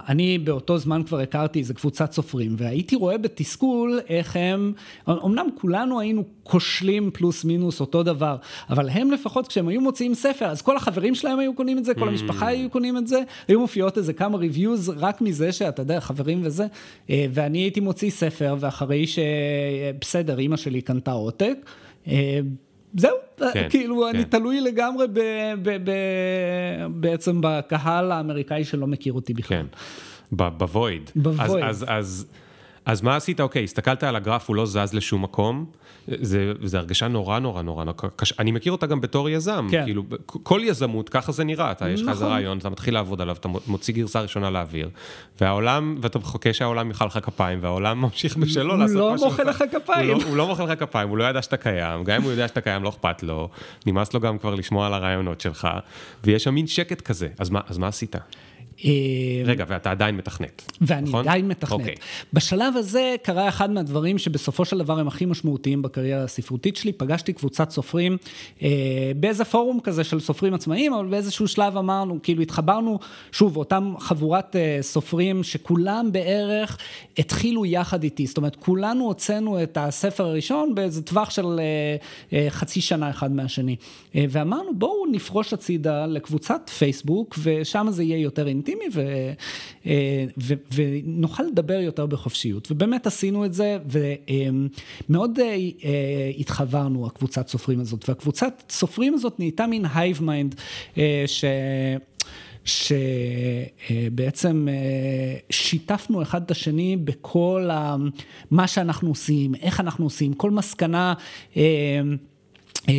אני 0.08 0.38
באותו 0.38 0.78
זמן 0.78 1.02
כבר 1.02 1.20
הכרתי 1.20 1.58
איזה 1.58 1.74
קבוצת 1.74 2.12
סופרים, 2.12 2.54
והייתי 2.58 2.96
רואה 2.96 3.18
בתסכול 3.18 4.00
איך 4.08 4.36
הם, 4.36 4.72
אמנם 5.08 5.46
כולנו 5.60 6.00
היינו 6.00 6.24
כושלים 6.42 7.10
פלוס 7.12 7.44
מינוס 7.44 7.80
אותו 7.80 8.02
דבר, 8.02 8.36
אבל 8.70 8.88
הם 8.88 9.10
לפחות 9.10 9.48
כשהם 9.48 9.68
היו 9.68 9.80
מוציאים 9.80 10.14
ספר, 10.14 10.46
אז 10.46 10.62
כל 10.62 10.76
החברים 10.76 11.14
שלהם 11.14 11.38
היו 11.38 11.54
קונים 11.54 11.78
את 11.78 11.84
זה, 11.84 11.94
כל 11.94 12.08
המשפחה 12.08 12.46
היו 12.46 12.70
קונים 12.70 12.96
את 12.96 13.06
זה, 13.06 13.20
היו 13.48 13.60
מופיעות 13.60 13.98
איזה 13.98 14.12
כמה 14.12 14.38
ריוויוז 14.38 14.92
רק 14.96 15.20
מזה 15.20 15.52
שאתה 15.52 15.82
יודע, 15.82 16.00
חברים 16.00 16.40
וזה, 16.44 16.66
אה, 17.10 17.26
ואני 17.30 17.58
הייתי 17.58 17.80
מוציא 17.80 18.10
ספר, 18.10 18.56
ואחרי 18.60 19.06
שבסדר, 19.06 20.38
אימא 20.38 20.56
שלי 20.56 20.73
קנתה 20.82 21.12
עותק, 21.12 21.56
אה, 22.08 22.40
זהו, 22.96 23.16
כן, 23.52 23.66
כאילו 23.70 24.06
כן. 24.10 24.16
אני 24.16 24.24
תלוי 24.24 24.60
לגמרי 24.60 25.06
ב, 25.12 25.20
ב, 25.62 25.76
ב, 25.84 25.90
בעצם 26.90 27.40
בקהל 27.42 28.12
האמריקאי 28.12 28.64
שלא 28.64 28.86
מכיר 28.86 29.12
אותי 29.12 29.34
בכלל. 29.34 29.56
כן, 29.58 29.66
בוויד. 30.32 31.10
בוויד. 31.16 31.40
אז, 31.40 31.56
אז, 31.62 31.84
אז, 31.88 32.26
אז 32.86 33.02
מה 33.02 33.16
עשית? 33.16 33.40
אוקיי, 33.40 33.64
הסתכלת 33.64 34.02
על 34.02 34.16
הגרף, 34.16 34.48
הוא 34.48 34.56
לא 34.56 34.66
זז 34.66 34.94
לשום 34.94 35.22
מקום. 35.22 35.66
זה, 36.08 36.52
זה 36.62 36.78
הרגשה 36.78 37.08
נורא 37.08 37.38
נורא 37.38 37.62
נורא 37.62 37.84
קשה, 38.16 38.34
אני 38.38 38.52
מכיר 38.52 38.72
אותה 38.72 38.86
גם 38.86 39.00
בתור 39.00 39.28
יזם, 39.28 39.66
כן. 39.70 39.84
כאילו, 39.84 40.02
כל 40.26 40.60
יזמות, 40.64 41.08
ככה 41.08 41.32
זה 41.32 41.44
נראה, 41.44 41.72
אתה, 41.72 41.88
יש 41.88 42.02
לך 42.02 42.08
איזה 42.08 42.24
נכון. 42.24 42.32
רעיון, 42.36 42.58
אתה 42.58 42.70
מתחיל 42.70 42.94
לעבוד 42.94 43.20
עליו, 43.20 43.36
אתה 43.40 43.48
מוציא 43.66 43.94
גרסה 43.94 44.20
ראשונה 44.20 44.50
לאוויר, 44.50 44.90
והעולם, 45.40 45.96
ואתה 46.00 46.18
מחכה 46.18 46.52
שהעולם 46.52 46.86
ימחא 46.86 47.04
לך 47.04 47.18
כפיים, 47.22 47.58
והעולם 47.62 48.00
ממשיך 48.00 48.36
בשלו 48.36 48.76
לעשות 48.76 48.96
לא 48.96 49.10
מה 49.10 49.18
שהוא... 49.18 49.28
הוא 49.28 49.28
לא 49.28 49.30
מוחא 49.30 49.42
לך 49.42 49.64
כפיים. 49.72 50.10
הוא 50.10 50.22
לא, 50.22 50.28
הוא 50.28 50.36
לא 50.36 50.46
מוחא 50.46 50.62
לך 50.62 50.80
כפיים, 50.80 51.08
הוא 51.08 51.18
לא 51.18 51.24
ידע 51.24 51.42
שאתה 51.42 51.56
קיים, 51.56 52.04
גם 52.04 52.16
אם 52.16 52.22
הוא 52.22 52.30
יודע 52.30 52.48
שאתה 52.48 52.60
קיים, 52.60 52.82
לא 52.82 52.88
אכפת 52.88 53.22
לו, 53.22 53.48
נמאס 53.86 54.14
לו 54.14 54.20
גם 54.20 54.38
כבר 54.38 54.54
לשמוע 54.54 54.86
על 54.86 54.94
הרעיונות 54.94 55.40
שלך, 55.40 55.68
ויש 56.24 56.44
שם 56.44 56.54
מין 56.54 56.66
שקט 56.66 57.00
כזה, 57.00 57.28
אז 57.38 57.50
מה, 57.50 57.60
אז 57.68 57.78
מה 57.78 57.88
עשית? 57.88 58.16
אה, 58.84 58.90
רגע, 59.44 59.64
ואתה 59.68 59.90
עדיין 59.90 60.16
מתכנת, 60.16 60.72
ואני 60.80 61.08
נכון? 61.08 61.20
עדיין 61.20 61.48
מתכנת. 61.48 61.70
Okay. 61.70 61.72
אוקיי. 61.72 61.94
בשלב 62.32 62.76
הזה 62.76 63.14
קרה 63.22 63.48
אחד 63.48 63.70
מהדברים 63.70 64.18
שבסופו 64.18 64.64
של 64.64 64.78
דבר 64.78 64.98
הם 64.98 65.08
הכי 65.08 65.24
משמעותיים 65.24 65.82
בקריירה 65.82 66.24
הספרותית 66.24 66.76
שלי. 66.76 66.92
פגשתי 66.92 67.32
קבוצת 67.32 67.70
סופרים 67.70 68.16
אה, 68.62 68.68
באיזה 69.16 69.44
פורום 69.44 69.80
כזה 69.80 70.04
של 70.04 70.20
סופרים 70.20 70.54
עצמאיים, 70.54 70.94
אבל 70.94 71.06
באיזשהו 71.06 71.48
שלב 71.48 71.76
אמרנו, 71.76 72.18
כאילו 72.22 72.42
התחברנו, 72.42 72.98
שוב, 73.32 73.56
אותם 73.56 73.94
חבורת 73.98 74.56
אה, 74.56 74.78
סופרים 74.80 75.42
שכולם 75.42 76.12
בערך 76.12 76.78
התחילו 77.18 77.66
יחד 77.66 78.02
איתי. 78.02 78.26
זאת 78.26 78.36
אומרת, 78.36 78.56
כולנו 78.56 79.04
הוצאנו 79.04 79.62
את 79.62 79.78
הספר 79.80 80.26
הראשון 80.26 80.74
באיזה 80.74 81.02
טווח 81.02 81.30
של 81.30 81.60
אה, 81.60 81.96
אה, 82.32 82.46
חצי 82.50 82.80
שנה 82.80 83.10
אחד 83.10 83.32
מהשני. 83.32 83.76
אה, 84.14 84.24
ואמרנו, 84.28 84.74
בואו 84.78 85.06
נפרוש 85.12 85.52
הצידה 85.52 86.06
לקבוצת 86.06 86.70
פייסבוק, 86.78 87.38
ושם 87.42 87.86
זה 87.90 88.02
יהיה 88.02 88.18
יותר 88.18 88.48
אינטימי. 88.68 88.84
ו, 88.92 89.02
אה, 89.86 90.24
ו, 90.42 90.54
ונוכל 90.74 91.42
לדבר 91.42 91.80
יותר 91.80 92.06
בחופשיות. 92.06 92.70
ובאמת 92.70 93.06
עשינו 93.06 93.44
את 93.44 93.52
זה, 93.52 93.78
ומאוד 95.08 95.38
אה, 95.38 95.44
אה, 95.44 95.58
התחברנו, 96.38 97.06
הקבוצת 97.06 97.48
סופרים 97.48 97.80
הזאת. 97.80 98.08
והקבוצת 98.08 98.62
סופרים 98.70 99.14
הזאת 99.14 99.38
נהייתה 99.38 99.66
מין 99.66 99.84
hive 99.94 100.22
mind, 100.22 100.54
ש... 101.26 101.44
שבעצם 102.64 104.68
שיתפנו 105.50 106.22
אחד 106.22 106.42
את 106.42 106.50
השני 106.50 106.96
בכל 106.96 107.68
מה 108.50 108.66
שאנחנו 108.66 109.08
עושים, 109.08 109.54
איך 109.54 109.80
אנחנו 109.80 110.06
עושים, 110.06 110.34
כל 110.34 110.50
מסקנה. 110.50 111.14
אה, 112.88 112.94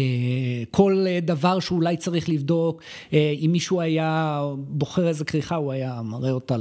כל 0.71 1.05
דבר 1.21 1.59
שאולי 1.59 1.97
צריך 1.97 2.29
לבדוק, 2.29 2.81
אה, 3.13 3.33
אם 3.45 3.49
מישהו 3.51 3.81
היה 3.81 4.41
בוחר 4.57 5.07
איזה 5.07 5.25
כריכה, 5.25 5.55
הוא 5.55 5.71
היה 5.71 6.01
מראה 6.03 6.31
אותה 6.31 6.55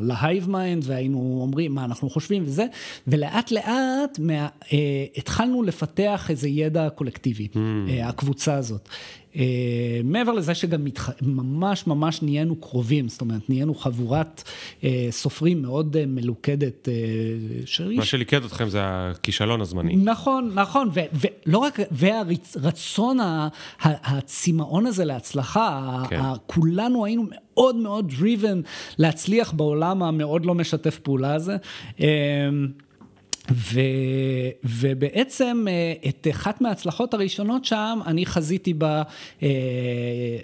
ל 0.00 0.10
hive 0.10 0.50
mind, 0.50 0.82
והיינו 0.86 1.38
אומרים 1.42 1.74
מה 1.74 1.84
אנחנו 1.84 2.10
חושבים 2.10 2.42
וזה, 2.46 2.66
ולאט 3.06 3.50
לאט 3.50 4.18
מה, 4.18 4.48
אה, 4.72 4.78
התחלנו 5.16 5.62
לפתח 5.62 6.26
איזה 6.30 6.48
ידע 6.48 6.88
קולקטיבי, 6.90 7.48
mm. 7.54 7.58
הקבוצה 8.02 8.54
הזאת. 8.54 8.88
אה, 9.36 10.00
מעבר 10.04 10.32
לזה 10.32 10.54
שגם 10.54 10.84
מתח... 10.84 11.10
ממש 11.22 11.86
ממש 11.86 12.22
נהיינו 12.22 12.56
קרובים, 12.56 13.08
זאת 13.08 13.20
אומרת, 13.20 13.50
נהיינו 13.50 13.74
חבורת 13.74 14.42
אה, 14.84 15.06
סופרים 15.10 15.62
מאוד 15.62 15.96
אה, 15.96 16.06
מלוכדת. 16.06 16.88
שריש... 17.64 17.98
מה 17.98 18.04
שליקד 18.04 18.44
אתכם 18.44 18.68
זה 18.68 18.80
הכישלון 18.82 19.60
הזמני. 19.60 19.96
נכון, 19.96 20.50
נכון, 20.54 20.88
ו- 20.94 21.26
ולא 21.46 21.58
רק, 21.58 21.78
והרצון, 21.90 23.18
הצמאון 23.80 24.86
הזה 24.86 25.04
להצלחה, 25.04 26.02
כן. 26.08 26.20
כולנו 26.46 27.04
היינו 27.04 27.24
מאוד 27.30 27.76
מאוד 27.76 28.12
driven 28.18 28.68
להצליח 28.98 29.52
בעולם 29.52 30.02
המאוד 30.02 30.46
לא 30.46 30.54
משתף 30.54 30.98
פעולה 30.98 31.34
הזה. 31.34 31.56
ו, 33.50 33.80
ובעצם 34.64 35.64
אה, 35.68 36.08
את 36.08 36.26
אחת 36.30 36.60
מההצלחות 36.60 37.14
הראשונות 37.14 37.64
שם, 37.64 37.98
אני 38.06 38.26
חזיתי 38.26 38.74
בה, 38.74 39.02
אה, 39.42 39.48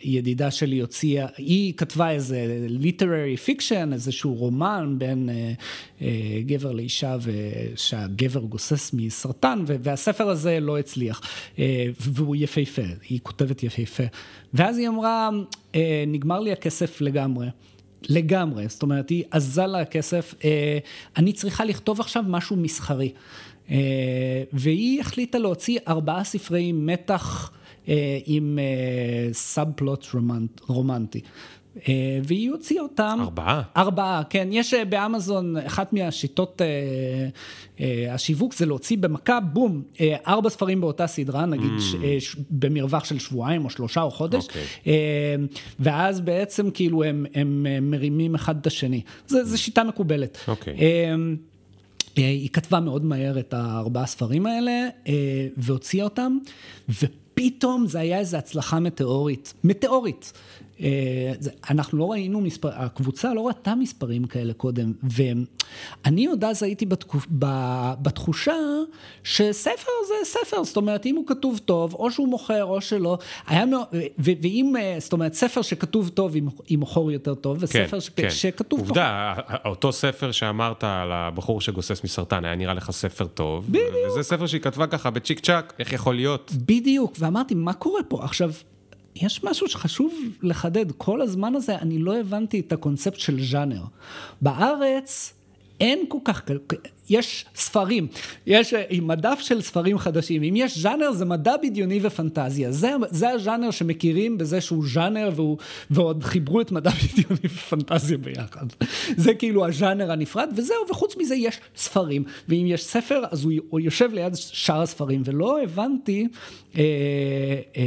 ידידה 0.02 0.50
שלי 0.50 0.80
הוציאה, 0.80 1.26
היא 1.36 1.74
כתבה 1.76 2.10
איזה 2.10 2.66
literary 2.82 3.48
fiction, 3.48 3.92
איזשהו 3.92 4.34
רומן 4.34 4.94
בין 4.98 5.28
אה, 5.28 6.06
גבר 6.46 6.72
לאישה, 6.72 7.16
שהגבר 7.76 8.40
גוסס 8.40 8.90
מסרטן, 8.92 9.64
והספר 9.66 10.28
הזה 10.28 10.60
לא 10.60 10.78
הצליח, 10.78 11.20
והוא 12.00 12.36
יפהפה, 12.36 12.82
היא 13.08 13.20
כותבת 13.22 13.62
יפהפה. 13.62 14.04
ואז 14.54 14.78
היא 14.78 14.88
אמרה, 14.88 15.30
נגמר 16.06 16.40
לי 16.40 16.52
הכסף 16.52 17.00
לגמרי. 17.00 17.46
לגמרי, 18.08 18.68
זאת 18.68 18.82
אומרת, 18.82 19.08
היא 19.10 19.24
עזה 19.30 19.66
לה 19.66 19.84
כסף, 19.84 20.34
אה, 20.44 20.78
אני 21.16 21.32
צריכה 21.32 21.64
לכתוב 21.64 22.00
עכשיו 22.00 22.24
משהו 22.26 22.56
מסחרי. 22.56 23.12
והיא 24.52 25.00
החליטה 25.00 25.38
להוציא 25.38 25.78
ארבעה 25.88 26.24
ספרי 26.24 26.72
מתח 26.72 27.52
עם 28.26 28.58
סאב 29.32 29.68
פלוט 29.76 30.06
רומנטי. 30.68 31.20
אה, 31.88 32.18
והיא 32.24 32.50
הוציאה 32.50 32.83
אותם. 32.83 33.18
ארבעה? 33.20 33.62
ארבעה, 33.76 34.22
כן. 34.30 34.48
יש 34.52 34.74
אה, 34.74 34.85
באמזון, 34.85 35.56
אחת 35.56 35.92
מהשיטות 35.92 36.62
אה, 37.80 38.14
השיווק 38.14 38.54
זה 38.54 38.66
להוציא 38.66 38.96
במכה, 38.98 39.40
בום, 39.40 39.83
ארבע 40.26 40.50
ספרים 40.50 40.80
באותה 40.80 41.06
סדרה, 41.06 41.46
נגיד 41.46 41.70
mm. 41.78 41.80
ש, 42.20 42.37
במרווח 42.50 43.04
של 43.04 43.18
שבועיים 43.18 43.64
או 43.64 43.70
שלושה 43.70 44.02
או 44.02 44.11
חודש, 44.11 44.44
okay. 44.44 44.48
אוקיי. 44.48 44.92
ואז 45.80 46.20
בעצם 46.20 46.70
כאילו 46.70 47.04
הם, 47.04 47.26
הם 47.35 47.66
מרימים 47.83 48.35
אחד 48.35 48.56
את 48.61 48.66
השני. 48.66 49.02
זו 49.26 49.59
שיטה 49.59 49.85
מקובלת. 49.85 50.38
Okay. 50.46 50.50
אוקיי. 50.50 50.74
היא 52.16 52.48
כתבה 52.52 52.80
מאוד 52.80 53.04
מהר 53.04 53.38
את 53.38 53.54
הארבעה 53.54 54.06
ספרים 54.06 54.46
האלה, 54.46 54.88
והוציאה 55.57 56.05
אותם, 56.05 56.38
ופתאום 56.88 57.86
זה 57.86 58.01
היה 58.01 58.18
איזו 58.18 58.36
הצלחה 58.36 58.80
מטאורית. 58.80 59.55
מטאורית. 59.64 60.32
אה, 60.83 61.33
אנחנו 61.70 61.99
לא 61.99 62.11
ראינו 62.11 62.41
מספר, 62.41 62.68
הקבוצה 62.72 63.35
לא 63.35 63.47
ראתה 63.47 63.74
מספרים 63.74 64.24
כאלה 64.24 64.53
קודם, 64.53 64.93
ואני 65.03 66.26
עוד 66.26 66.45
אז 66.45 66.62
הייתי 66.62 66.87
בתקופ, 66.87 67.26
בתחושה 68.03 68.57
שספר 69.24 69.91
זה 70.09 70.14
ספר, 70.24 70.64
זאת 70.64 70.76
אומרת, 70.76 71.07
אם 71.07 71.16
הוא 71.16 71.26
כתוב 71.26 71.61
טוב, 71.64 71.95
או 71.95 72.11
שהוא 72.11 72.28
מוכר 72.28 72.64
או 72.64 72.81
שלא, 72.81 73.18
היה 73.47 73.66
מאוד, 73.66 73.87
ואם, 74.18 74.74
אה, 74.78 74.97
זאת 74.99 75.12
אומרת, 75.12 75.35
ספר 75.35 75.62
שכתוב 75.62 76.09
טוב, 76.09 76.35
היא 76.66 76.78
מוכר 76.78 77.11
יותר 77.11 77.35
טוב, 77.35 77.57
וספר 77.61 77.87
כן, 77.91 78.01
ש, 78.01 78.09
כן. 78.09 78.31
שכתוב... 78.31 78.81
עובדה, 78.81 79.35
פחות. 79.37 79.61
אותו 79.64 79.93
ספר 79.93 80.33
שאמרת 80.33 80.85
על 80.85 81.12
הבחור 81.12 81.61
שגוסס 81.61 82.05
מסרטן, 82.05 82.45
היה 82.45 82.57
נראה 82.57 82.74
לך 82.74 82.91
ספר 82.91 83.26
טוב, 83.26 83.66
בדיוק. 83.68 83.85
וזה 84.07 84.22
ספר 84.22 84.47
שהיא 84.47 84.61
כתבה 84.61 84.87
ככה 84.87 85.11
בצ'יק 85.11 85.41
צ'אק, 85.41 85.72
איך 85.78 85.93
יכול 85.93 86.14
להיות? 86.14 86.53
בדיוק, 86.66 87.12
ואמרתי, 87.18 87.55
מה 87.55 87.72
קורה 87.72 88.03
פה? 88.09 88.24
עכשיו... 88.24 88.51
יש 89.16 89.44
משהו 89.44 89.68
שחשוב 89.68 90.14
לחדד, 90.42 90.92
כל 90.92 91.20
הזמן 91.20 91.54
הזה 91.54 91.76
אני 91.76 91.98
לא 91.98 92.20
הבנתי 92.20 92.61
את 92.61 92.72
הקונספט 92.72 93.18
של 93.20 93.44
ז'אנר. 93.44 93.82
בארץ 94.42 95.39
אין 95.81 96.05
כל 96.09 96.18
כך, 96.24 96.43
יש 97.11 97.45
ספרים, 97.55 98.07
יש 98.47 98.74
מדף 99.03 99.39
של 99.41 99.61
ספרים 99.61 99.99
חדשים, 99.99 100.43
אם 100.43 100.55
יש 100.57 100.78
ז'אנר 100.78 101.12
זה 101.12 101.24
מדע 101.24 101.57
בדיוני 101.62 102.01
ופנטזיה, 102.03 102.72
זה, 102.72 102.91
זה 103.11 103.31
הז'אנר 103.31 103.70
שמכירים 103.70 104.39
בזה 104.39 104.61
שהוא 104.61 104.85
ז'אנר 104.93 105.31
ועוד 105.91 106.24
חיברו 106.24 106.61
את 106.61 106.72
מדע 106.72 106.91
בדיוני 107.03 107.45
ופנטזיה 107.45 108.18
ביחד. 108.18 108.66
זה 109.16 109.35
כאילו 109.35 109.66
הז'אנר 109.66 110.12
הנפרד, 110.12 110.49
וזהו, 110.57 110.76
וחוץ 110.91 111.16
מזה 111.16 111.35
יש 111.35 111.61
ספרים, 111.76 112.24
ואם 112.49 112.64
יש 112.68 112.85
ספר 112.85 113.22
אז 113.31 113.45
הוא, 113.45 113.53
הוא 113.70 113.81
יושב 113.81 114.12
ליד 114.12 114.35
שאר 114.35 114.81
הספרים, 114.81 115.22
ולא 115.24 115.62
הבנתי 115.62 116.28
אה, 116.76 116.83
אה, 117.76 117.83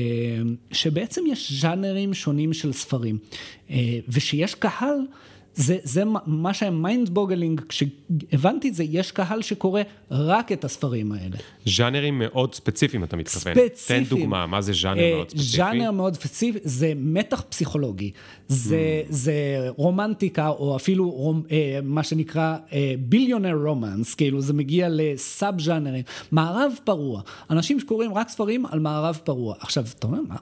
שבעצם 0.72 1.22
יש 1.28 1.62
ז'אנרים 1.62 2.14
שונים 2.14 2.54
של 2.54 2.74
ספרים, 2.74 3.18
אה, 3.70 4.00
ושיש 4.10 4.56
קהל 4.56 4.98
זה, 5.56 5.78
זה 5.84 6.04
מה 6.26 6.54
שהיה 6.54 6.72
mind 6.72 7.10
boggling, 7.10 7.62
כשהבנתי 7.70 8.70
את 8.70 8.76
זה, 8.76 8.84
יש 8.84 9.12
קהל 9.12 9.42
שקורא 9.42 9.82
רק 10.12 10.52
את 10.52 10.66
הספרים 10.66 11.12
האלה. 11.12 11.38
ז'אנרים 11.66 12.20
מאוד 12.20 12.56
ספציפיים 12.56 13.04
אתה 13.04 13.16
מתכוון. 13.18 13.54
ספציפיים. 13.54 14.04
תן 14.04 14.10
דוגמה, 14.10 14.48
מה 14.48 14.62
זה 14.62 14.74
ז'אנר 14.74 15.02
uh, 15.02 15.16
מאוד 15.16 15.30
ספציפי? 15.30 15.58
ז'אנר 15.58 15.92
מאוד 15.92 16.14
ספציפי, 16.14 16.60
זה 16.64 16.94
מתח 16.96 17.44
פסיכולוגי, 17.50 18.12
זה, 18.48 19.04
mm. 19.08 19.14
זה 19.14 19.34
רומנטיקה, 19.78 20.48
או 20.48 20.76
אפילו 20.76 21.10
רומ, 21.10 21.42
uh, 21.48 21.52
מה 21.84 22.04
שנקרא 22.04 22.58
ביליונר 23.00 23.54
uh, 23.64 23.68
רומנס, 23.68 24.16
כאילו 24.16 24.42
זה 24.42 24.54
מגיע 24.54 24.88
לסאב 24.92 25.62
ז'אנרים. 25.62 26.04
מערב 26.32 26.74
פרוע, 26.84 27.22
אנשים 27.50 27.80
שקוראים 27.80 28.14
רק 28.14 28.30
ספרים 28.30 28.66
על 28.66 28.80
מערב 28.80 29.20
פרוע. 29.24 29.56
עכשיו, 29.60 29.86
אתה 30.00 30.08
אומר, 30.08 30.20
מה, 30.28 30.36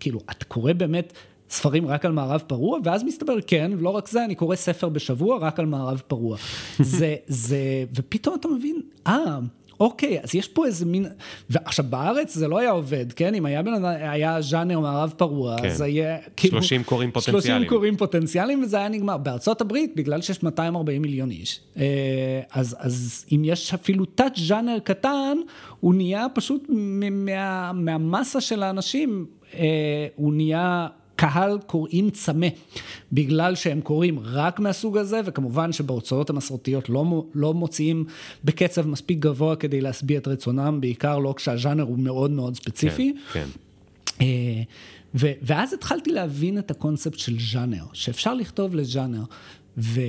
כאילו, 0.00 0.20
אתה 0.30 0.44
קורא 0.44 0.72
באמת... 0.72 1.12
ספרים 1.50 1.86
רק 1.86 2.04
על 2.04 2.12
מערב 2.12 2.42
פרוע, 2.46 2.78
ואז 2.84 3.04
מסתבר, 3.04 3.40
כן, 3.46 3.70
לא 3.78 3.90
רק 3.90 4.08
זה, 4.08 4.24
אני 4.24 4.34
קורא 4.34 4.56
ספר 4.56 4.88
בשבוע 4.88 5.38
רק 5.38 5.58
על 5.58 5.66
מערב 5.66 6.02
פרוע. 6.06 6.36
זה, 6.78 7.16
זה, 7.26 7.58
ופתאום 7.94 8.36
אתה 8.40 8.48
מבין, 8.48 8.80
אה, 9.06 9.38
אוקיי, 9.80 10.20
אז 10.22 10.34
יש 10.34 10.48
פה 10.48 10.66
איזה 10.66 10.86
מין, 10.86 11.06
ועכשיו 11.50 11.84
בארץ 11.88 12.34
זה 12.34 12.48
לא 12.48 12.58
היה 12.58 12.70
עובד, 12.70 13.12
כן? 13.12 13.34
אם 13.34 13.46
היה, 13.46 13.62
היה 14.00 14.42
ז'אנר 14.42 14.80
מערב 14.80 15.12
פרוע, 15.16 15.56
כן. 15.58 15.68
אז 15.68 15.80
היה 15.80 16.18
כאילו... 16.36 16.62
30 16.62 16.84
קוראים 16.84 17.10
פוטנציאליים. 17.10 17.62
30 17.62 17.68
קוראים 17.68 17.96
פוטנציאליים 17.96 18.62
וזה 18.62 18.76
היה 18.76 18.88
נגמר. 18.88 19.16
בארצות 19.16 19.60
הברית, 19.60 19.92
בגלל 19.96 20.22
שיש 20.22 20.42
240 20.42 21.02
מיליון 21.02 21.30
איש, 21.30 21.60
אה, 21.76 21.84
אז, 22.52 22.76
אז 22.78 23.24
אם 23.32 23.42
יש 23.44 23.74
אפילו 23.74 24.04
תת 24.04 24.32
ז'אנר 24.36 24.78
קטן, 24.78 25.38
הוא 25.80 25.94
נהיה 25.94 26.26
פשוט 26.34 26.66
מה, 26.68 27.72
מהמסה 27.72 28.40
של 28.40 28.62
האנשים, 28.62 29.26
אה, 29.54 30.06
הוא 30.14 30.32
נהיה 30.32 30.88
קהל 31.20 31.58
קוראים 31.66 32.10
צמא, 32.10 32.46
בגלל 33.12 33.54
שהם 33.54 33.80
קוראים 33.80 34.18
רק 34.22 34.60
מהסוג 34.60 34.96
הזה, 34.96 35.20
וכמובן 35.24 35.72
שבהוצאות 35.72 36.30
המסורתיות 36.30 36.88
לא, 36.88 37.24
לא 37.34 37.54
מוציאים 37.54 38.04
בקצב 38.44 38.86
מספיק 38.86 39.18
גבוה 39.18 39.56
כדי 39.56 39.80
להשביע 39.80 40.18
את 40.18 40.28
רצונם, 40.28 40.78
בעיקר 40.80 41.18
לא 41.18 41.34
כשהז'אנר 41.36 41.82
הוא 41.82 41.98
מאוד 41.98 42.30
מאוד 42.30 42.56
ספציפי. 42.56 43.14
כן, 43.32 43.44
כן. 44.18 44.24
ו- 45.14 45.32
ואז 45.42 45.72
התחלתי 45.72 46.12
להבין 46.12 46.58
את 46.58 46.70
הקונספט 46.70 47.18
של 47.18 47.36
ז'אנר, 47.52 47.84
שאפשר 47.92 48.34
לכתוב 48.34 48.74
לז'אנר. 48.74 49.22
ו, 49.78 50.00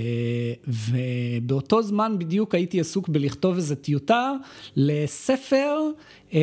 ובאותו 0.68 1.84
זמן 1.84 2.16
בדיוק 2.20 2.56
הייתי 2.56 2.80
עסוק 2.80 3.10
בלכתוב 3.10 3.56
איזו 3.56 3.76
טיוטה 3.76 4.34
לספר 4.76 5.80
אה, 6.34 6.40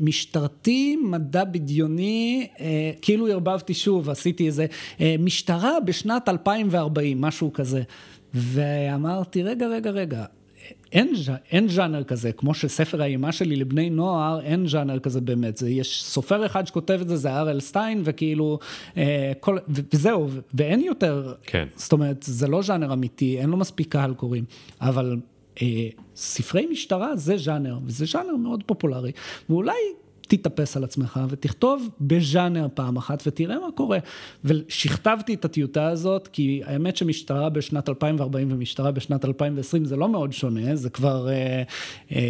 משטרתי, 0.00 0.96
מדע 0.96 1.44
בדיוני, 1.44 2.46
אה, 2.60 2.90
כאילו 3.02 3.26
ערבבתי 3.26 3.74
שוב, 3.74 4.10
עשיתי 4.10 4.46
איזה 4.46 4.66
אה, 5.00 5.14
משטרה 5.18 5.80
בשנת 5.80 6.28
2040, 6.28 7.20
משהו 7.20 7.52
כזה. 7.52 7.82
ואמרתי, 8.34 9.42
רגע, 9.42 9.66
רגע, 9.66 9.90
רגע, 9.90 10.24
אין, 10.94 11.12
אין 11.50 11.68
ז'אנר 11.68 12.04
כזה, 12.04 12.32
כמו 12.32 12.54
שספר 12.54 13.02
האימה 13.02 13.32
שלי 13.32 13.56
לבני 13.56 13.90
נוער, 13.90 14.40
אין 14.40 14.66
ז'אנר 14.66 14.98
כזה 14.98 15.20
באמת. 15.20 15.56
זה, 15.56 15.70
יש 15.70 16.04
סופר 16.04 16.46
אחד 16.46 16.66
שכותב 16.66 16.98
את 17.02 17.08
זה, 17.08 17.16
זה 17.16 17.36
אראל 17.36 17.60
סטיין, 17.60 18.02
וכאילו, 18.04 18.58
אה, 18.96 19.32
כל, 19.40 19.58
וזהו, 19.68 20.28
ואין 20.54 20.80
יותר, 20.80 21.34
כן. 21.42 21.66
זאת 21.76 21.92
אומרת, 21.92 22.22
זה 22.22 22.48
לא 22.48 22.62
ז'אנר 22.62 22.92
אמיתי, 22.92 23.38
אין 23.38 23.50
לו 23.50 23.56
מספיק 23.56 23.92
קהל 23.92 24.14
קוראים, 24.14 24.44
אבל 24.80 25.16
אה, 25.62 25.88
ספרי 26.16 26.66
משטרה 26.66 27.16
זה 27.16 27.36
ז'אנר, 27.36 27.78
וזה 27.86 28.04
ז'אנר 28.06 28.36
מאוד 28.36 28.62
פופולרי, 28.66 29.12
ואולי 29.50 29.72
תתאפס 30.28 30.76
על 30.76 30.84
עצמך 30.84 31.20
ותכתוב 31.28 31.88
בז'אנר 32.00 32.66
פעם 32.74 32.96
אחת 32.96 33.22
ותראה 33.26 33.58
מה 33.58 33.72
קורה. 33.74 33.98
ושכתבתי 34.44 35.34
את 35.34 35.44
הטיוטה 35.44 35.86
הזאת, 35.86 36.28
כי 36.28 36.62
האמת 36.64 36.96
שמשטרה 36.96 37.48
בשנת 37.48 37.88
2040 37.88 38.48
ומשטרה 38.52 38.90
בשנת 38.90 39.24
2020 39.24 39.84
זה 39.84 39.96
לא 39.96 40.08
מאוד 40.08 40.32
שונה, 40.32 40.76
זה 40.76 40.90
כבר 40.90 41.28
אה, 41.28 41.62
אה, 42.12 42.22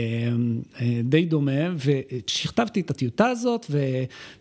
אה, 0.80 1.00
די 1.04 1.24
דומה, 1.24 1.52
ושכתבתי 1.76 2.80
את 2.80 2.90
הטיוטה 2.90 3.26
הזאת 3.26 3.66
ו, 3.70 3.78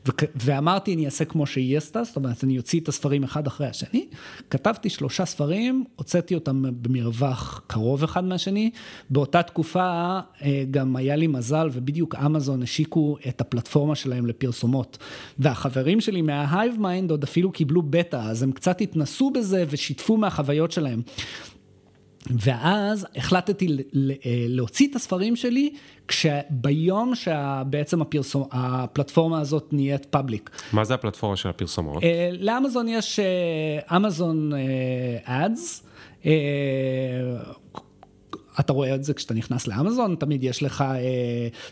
ו, 0.08 0.12
ואמרתי 0.36 0.94
אני 0.94 1.06
אעשה 1.06 1.26
כמו 1.26 1.46
שהיא 1.46 1.78
עשתה, 1.78 2.04
זאת 2.04 2.16
אומרת 2.16 2.44
אני 2.44 2.58
אוציא 2.58 2.80
את 2.80 2.88
הספרים 2.88 3.24
אחד 3.24 3.48
אחרי 3.48 3.68
השני, 3.68 4.06
כתבתי 4.50 4.90
שלושה 4.90 5.26
ספרים, 5.26 5.84
הוצאתי 5.96 6.36
אותם 6.36 6.64
במרווח 6.82 7.62
קרוב 7.68 8.04
אחד 8.04 8.24
מהשני, 8.24 8.72
באותה 9.10 9.44
תקופה 9.44 10.20
אה, 10.42 10.64
גם 10.72 10.96
היה 10.96 11.16
לי 11.16 11.28
מזל 11.28 11.70
ובדיוק 11.74 12.16
אמזון 12.16 12.64
השיקו 12.64 13.18
את 13.28 13.42
הפלטפורמה 13.44 13.96
שלהם 13.96 14.26
לפרסומות. 14.26 14.98
והחברים 15.40 16.02
שלי 16.02 16.22
מה 16.22 16.40
hive 16.40 16.76
mind 16.80 17.12
עוד 17.12 17.24
אפילו 17.24 17.52
קיבלו 17.52 17.82
בטא, 17.82 18.16
אז 18.16 18.44
הם 18.44 18.52
קצת 18.52 18.82
התנסו 18.82 19.32
בזה 19.32 19.66
ושיתפו 19.70 20.18
מהחוויות 20.18 20.72
שלהם. 20.72 21.02
ואז 22.32 23.08
החלטתי 23.16 23.68
אה, 23.68 23.76
להוציא 24.48 24.88
את 24.92 24.96
הספרים 24.96 25.36
שלי 25.36 25.74
כשביום 26.08 27.16
שבעצם 27.16 28.02
הפרסום, 28.02 28.48
הפלטפורמה 28.52 29.42
הזאת 29.42 29.70
נהיית 29.72 30.06
public. 30.06 30.50
מה 30.74 30.84
זה 30.84 30.94
הפלטפורמה 30.94 31.36
של 31.36 31.50
הפרסומות? 31.50 32.04
אה, 32.04 32.30
לאמזון 32.40 32.88
יש 32.88 33.20
אמזון 33.96 34.52
אדס. 35.24 35.84
אתה 38.60 38.74
רואה 38.74 38.96
את 38.96 39.04
זה 39.04 39.14
כשאתה 39.14 39.34
נכנס 39.34 39.68
לאמזון, 39.68 40.16
תמיד 40.20 40.44
יש 40.44 40.64
לך 40.64 40.84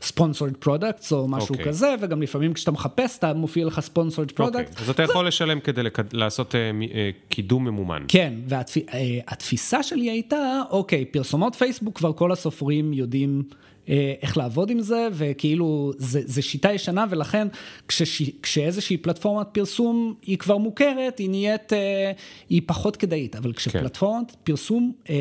uh, 0.01 0.05
sponsored 0.05 0.65
products 0.65 1.11
או 1.11 1.27
משהו 1.27 1.47
okay. 1.47 1.57
אוקיי. 1.57 1.65
כזה, 1.65 1.95
וגם 2.01 2.21
לפעמים 2.21 2.53
כשאתה 2.53 2.71
מחפש, 2.71 3.17
אתה 3.17 3.33
מופיע 3.33 3.65
לך 3.65 3.81
sponsored 3.93 4.39
products. 4.39 4.77
Okay. 4.77 4.81
אז 4.81 4.89
אתה 4.89 5.03
יכול 5.03 5.27
לשלם 5.27 5.59
כדי 5.59 5.83
לקד... 5.83 6.13
לעשות 6.13 6.51
uh, 6.51 6.55
uh, 6.55 6.95
קידום 7.29 7.65
ממומן. 7.65 8.05
כן, 8.07 8.33
והתפיסה 8.47 9.77
והתפ... 9.77 9.85
uh, 9.85 9.89
שלי 9.89 10.09
הייתה, 10.09 10.61
אוקיי, 10.69 11.05
פרסומות 11.05 11.55
פייסבוק 11.55 11.97
כבר 11.97 12.13
כל 12.13 12.31
הסופרים 12.31 12.93
יודעים. 12.93 13.43
אה, 13.91 14.13
איך 14.21 14.37
לעבוד 14.37 14.69
עם 14.69 14.79
זה, 14.79 15.07
וכאילו, 15.13 15.91
זה, 15.97 16.21
זה 16.25 16.41
שיטה 16.41 16.73
ישנה, 16.73 17.05
ולכן 17.09 17.47
כשש, 17.87 18.21
כשאיזושהי 18.41 18.97
פלטפורמת 18.97 19.47
פרסום 19.51 20.13
היא 20.21 20.37
כבר 20.37 20.57
מוכרת, 20.57 21.19
היא 21.19 21.29
נהיית, 21.29 21.73
אה, 21.73 22.11
היא 22.49 22.61
פחות 22.65 22.95
כדאית, 22.97 23.35
אבל 23.35 23.53
כשפלטפורמת 23.53 24.31
כן. 24.31 24.37
פרסום 24.43 24.91
אה, 25.09 25.15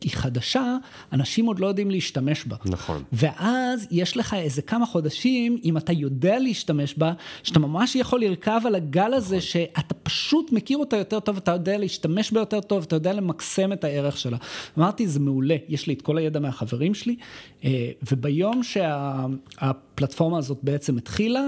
היא 0.00 0.12
חדשה, 0.12 0.76
אנשים 1.12 1.46
עוד 1.46 1.60
לא 1.60 1.66
יודעים 1.66 1.90
להשתמש 1.90 2.44
בה. 2.44 2.56
נכון. 2.66 3.02
ואז 3.12 3.86
יש 3.90 4.16
לך 4.16 4.34
איזה 4.34 4.62
כמה 4.62 4.86
חודשים, 4.86 5.58
אם 5.64 5.76
אתה 5.76 5.92
יודע 5.92 6.38
להשתמש 6.38 6.94
בה, 6.94 7.12
שאתה 7.42 7.58
ממש 7.58 7.96
יכול 7.96 8.20
לרכב 8.20 8.60
על 8.66 8.74
הגל 8.74 9.14
הזה, 9.14 9.36
נכון. 9.36 9.48
שאתה 9.48 9.94
פשוט 9.94 10.52
מכיר 10.52 10.78
אותה 10.78 10.96
יותר 10.96 11.20
טוב, 11.20 11.36
אתה 11.36 11.50
יודע 11.50 11.78
להשתמש 11.78 12.32
בה 12.32 12.40
יותר 12.40 12.60
טוב, 12.60 12.84
אתה 12.86 12.96
יודע 12.96 13.12
למקסם 13.12 13.72
את 13.72 13.84
הערך 13.84 14.18
שלה. 14.18 14.36
אמרתי, 14.78 15.06
זה 15.08 15.20
מעולה, 15.20 15.56
יש 15.68 15.86
לי 15.86 15.94
את 15.94 16.02
כל 16.02 16.18
הידע 16.18 16.40
מהחברים 16.40 16.94
שלי, 16.94 17.16
אה, 17.64 17.90
וביום 18.10 18.62
שהפלטפורמה 18.62 20.38
הזאת 20.38 20.58
בעצם 20.62 20.96
התחילה, 20.96 21.42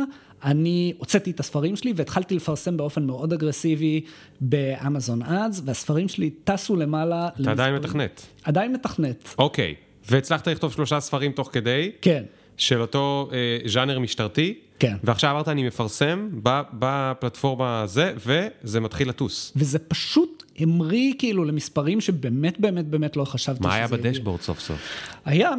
אני 0.45 0.93
הוצאתי 0.99 1.31
את 1.31 1.41
הספרים 1.41 1.77
שלי 1.77 1.93
והתחלתי 1.97 2.35
לפרסם 2.35 2.77
באופן 2.77 3.07
מאוד 3.07 3.33
אגרסיבי 3.33 4.01
באמזון 4.41 5.23
אדס, 5.23 5.61
והספרים 5.65 6.09
שלי 6.09 6.31
טסו 6.45 6.77
למעלה. 6.77 7.29
אתה 7.41 7.51
עדיין 7.51 7.75
מתכנת. 7.75 8.27
עדיין 8.45 8.73
מתכנת. 8.73 9.35
אוקיי, 9.39 9.75
והצלחת 10.11 10.49
לכתוב 10.49 10.73
שלושה 10.73 11.01
ספרים 11.01 11.33
תוך 11.33 11.49
כדי? 11.53 11.91
כן. 12.01 12.25
של 12.57 12.81
אותו 12.81 13.31
אה, 13.33 13.59
ז'אנר 13.69 13.99
משטרתי? 13.99 14.59
כן. 14.79 14.97
ועכשיו 15.05 15.31
אמרת 15.31 15.49
אני 15.49 15.67
מפרסם 15.67 16.29
בפלטפורמה 16.73 17.83
הזה, 17.83 18.15
וזה 18.27 18.81
מתחיל 18.81 19.09
לטוס. 19.09 19.53
וזה 19.57 19.79
פשוט 19.79 20.44
המריא 20.59 21.13
כאילו 21.19 21.45
למספרים 21.45 22.01
שבאמת 22.01 22.61
באמת 22.61 22.87
באמת 22.87 23.17
לא 23.17 23.25
חשבתי 23.25 23.59
שזה... 23.59 23.69
מה 23.69 23.75
היה 23.75 23.87
בדשבורד 23.89 24.41
סוף 24.41 24.61
סוף? 24.61 24.79
היה, 25.25 25.51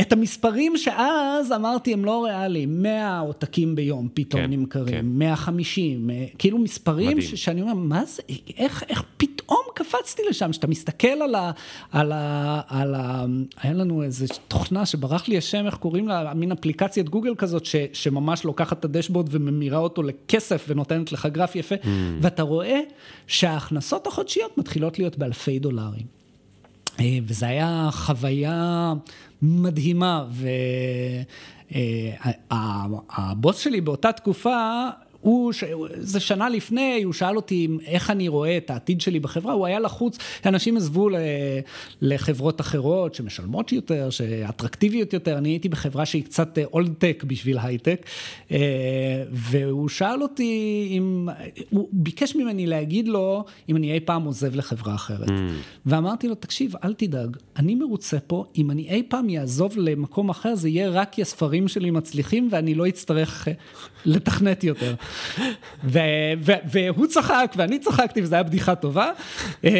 את 0.00 0.12
המספרים 0.12 0.76
שאז 0.76 1.52
אמרתי 1.52 1.92
הם 1.92 2.04
לא 2.04 2.24
ריאליים, 2.24 2.82
100 2.82 3.20
עותקים 3.20 3.74
ביום 3.74 4.08
פתאום 4.14 4.42
כן, 4.42 4.50
נמכרים, 4.50 4.86
כן. 4.86 5.06
150, 5.06 6.10
כאילו 6.38 6.58
מספרים 6.58 7.20
ש, 7.20 7.34
שאני 7.34 7.62
אומר, 7.62 7.74
מה 7.74 8.04
זה, 8.04 8.22
איך, 8.56 8.84
איך 8.88 9.02
פתאום 9.16 9.62
קפצתי 9.74 10.22
לשם, 10.28 10.52
שאתה 10.52 10.66
מסתכל 10.66 11.08
על 11.08 11.34
ה... 11.34 11.50
על 11.92 12.12
ה, 12.12 12.60
על 12.68 12.94
ה 12.94 13.24
היה 13.62 13.72
לנו 13.72 14.02
איזו 14.02 14.26
תוכנה 14.48 14.86
שברח 14.86 15.28
לי 15.28 15.38
השם, 15.38 15.66
איך 15.66 15.74
קוראים 15.74 16.08
לה, 16.08 16.34
מין 16.34 16.52
אפליקציית 16.52 17.08
גוגל 17.08 17.34
כזאת, 17.34 17.64
ש, 17.64 17.76
שממש 17.92 18.44
לוקחת 18.44 18.78
את 18.78 18.84
הדשבורד 18.84 19.28
וממירה 19.30 19.78
אותו 19.78 20.02
לכסף 20.02 20.64
ונותנת 20.68 21.12
לך 21.12 21.26
גרף 21.26 21.56
יפה, 21.56 21.74
mm. 21.74 21.86
ואתה 22.20 22.42
רואה 22.42 22.80
שההכנסות 23.26 24.06
החודשיות 24.16 24.58
מתחילות 24.58 24.98
להיות 24.98 25.18
באלפי 25.18 25.58
דולרים. 25.58 26.06
אה, 27.00 27.18
וזו 27.26 27.46
הייתה 27.46 27.88
חוויה 27.92 28.92
מדהימה, 29.42 30.26
והבוס 32.50 33.56
אה, 33.56 33.62
שלי 33.62 33.80
באותה 33.80 34.12
תקופה 34.12 34.88
הוא, 35.26 35.52
זה 35.98 36.20
שנה 36.20 36.48
לפני, 36.48 37.02
הוא 37.04 37.12
שאל 37.12 37.36
אותי 37.36 37.68
איך 37.86 38.10
אני 38.10 38.28
רואה 38.28 38.56
את 38.56 38.70
העתיד 38.70 39.00
שלי 39.00 39.20
בחברה, 39.20 39.52
הוא 39.52 39.66
היה 39.66 39.80
לחוץ, 39.80 40.18
אנשים 40.46 40.76
עזבו 40.76 41.08
לחברות 42.02 42.60
אחרות 42.60 43.14
שמשלמות 43.14 43.72
יותר, 43.72 44.10
שאטרקטיביות 44.10 45.12
יותר, 45.12 45.38
אני 45.38 45.48
הייתי 45.48 45.68
בחברה 45.68 46.06
שהיא 46.06 46.24
קצת 46.24 46.58
אולד 46.72 46.94
טק 46.98 47.24
בשביל 47.26 47.58
הייטק, 47.58 48.06
אה, 48.50 48.58
והוא 49.30 49.88
שאל 49.88 50.22
אותי 50.22 50.88
אם, 50.90 51.28
הוא 51.70 51.88
ביקש 51.92 52.36
ממני 52.36 52.66
להגיד 52.66 53.08
לו 53.08 53.44
אם 53.68 53.76
אני 53.76 53.92
אי 53.92 54.00
פעם 54.00 54.24
עוזב 54.24 54.56
לחברה 54.56 54.94
אחרת. 54.94 55.28
Mm. 55.28 55.32
ואמרתי 55.86 56.28
לו, 56.28 56.34
תקשיב, 56.34 56.74
אל 56.84 56.94
תדאג, 56.94 57.36
אני 57.58 57.74
מרוצה 57.74 58.20
פה, 58.20 58.44
אם 58.56 58.70
אני 58.70 58.88
אי 58.88 59.02
פעם 59.08 59.28
יעזוב 59.28 59.72
למקום 59.76 60.30
אחר, 60.30 60.54
זה 60.54 60.68
יהיה 60.68 60.88
רק 60.88 61.12
כי 61.12 61.22
הספרים 61.22 61.68
שלי 61.68 61.90
מצליחים 61.90 62.48
ואני 62.50 62.74
לא 62.74 62.88
אצטרך 62.88 63.48
לתכנת 64.04 64.64
יותר. 64.64 64.94
והוא 66.72 67.06
צחק 67.06 67.54
ואני 67.56 67.78
צחקתי 67.78 68.22
וזו 68.22 68.36
הייתה 68.36 68.48
בדיחה 68.48 68.74
טובה. 68.74 69.10
אה, 69.64 69.70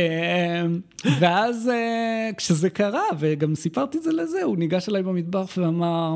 ואז 1.20 1.68
אה, 1.68 2.30
כשזה 2.36 2.70
קרה, 2.70 3.04
וגם 3.18 3.54
סיפרתי 3.54 3.98
את 3.98 4.02
זה 4.02 4.12
לזה, 4.12 4.42
הוא 4.42 4.56
ניגש 4.56 4.88
אליי 4.88 5.02
במטבח 5.02 5.52
ואמר, 5.56 6.14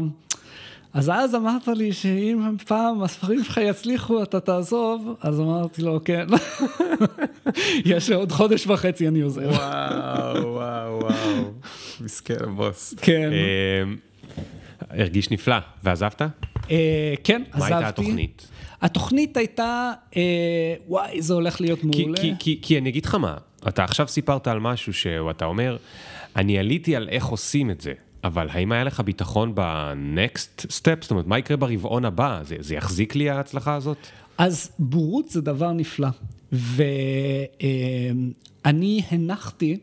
אז 0.92 1.10
אז 1.10 1.34
אמרת 1.34 1.68
לי 1.68 1.92
שאם 1.92 2.56
פעם 2.66 3.02
הספרים 3.02 3.44
שלך 3.44 3.60
יצליחו, 3.62 4.22
אתה 4.22 4.40
תעזוב, 4.40 5.16
אז 5.20 5.40
אמרתי 5.40 5.82
לו, 5.82 6.00
כן. 6.04 6.26
יש 7.84 8.10
עוד 8.10 8.32
חודש 8.32 8.66
וחצי, 8.66 9.08
אני 9.08 9.20
עוזב. 9.20 9.42
וואו, 9.42 10.54
וואו, 10.54 10.98
וואו. 11.00 11.52
מסכן 12.00 12.34
הבוס. 12.40 12.94
כן. 13.02 13.30
אה, 13.32 13.82
הרגיש 14.90 15.30
נפלא, 15.30 15.56
ועזבת? 15.84 16.22
כן, 17.24 17.42
עזבתי. 17.52 17.58
מה 17.58 17.66
הייתה 17.66 17.88
התוכנית? 17.88 18.48
התוכנית 18.82 19.36
הייתה, 19.36 19.92
אה, 20.16 20.74
וואי, 20.86 21.22
זה 21.22 21.34
הולך 21.34 21.60
להיות 21.60 21.84
מעולה. 21.84 22.20
כי 22.62 22.78
אני 22.78 22.88
אגיד 22.88 23.04
לך 23.04 23.14
מה, 23.14 23.36
אתה 23.68 23.84
עכשיו 23.84 24.08
סיפרת 24.08 24.48
על 24.48 24.60
משהו 24.60 24.92
שאתה 24.92 25.44
אומר, 25.44 25.76
אני 26.36 26.58
עליתי 26.58 26.96
על 26.96 27.08
איך 27.08 27.26
עושים 27.26 27.70
את 27.70 27.80
זה. 27.80 27.92
אבל 28.24 28.48
האם 28.50 28.72
היה 28.72 28.84
לך 28.84 29.00
ביטחון 29.00 29.52
ב-next 29.54 30.66
step? 30.66 31.02
זאת 31.02 31.10
אומרת, 31.10 31.26
מה 31.26 31.38
יקרה 31.38 31.56
ברבעון 31.56 32.04
הבא? 32.04 32.40
זה, 32.44 32.56
זה 32.60 32.74
יחזיק 32.74 33.14
לי 33.14 33.30
ההצלחה 33.30 33.74
הזאת? 33.74 33.96
אז 34.38 34.70
בורות 34.78 35.30
זה 35.30 35.40
דבר 35.40 35.72
נפלא. 35.72 36.08
ואני 36.52 38.32
הנחתי 39.10 39.78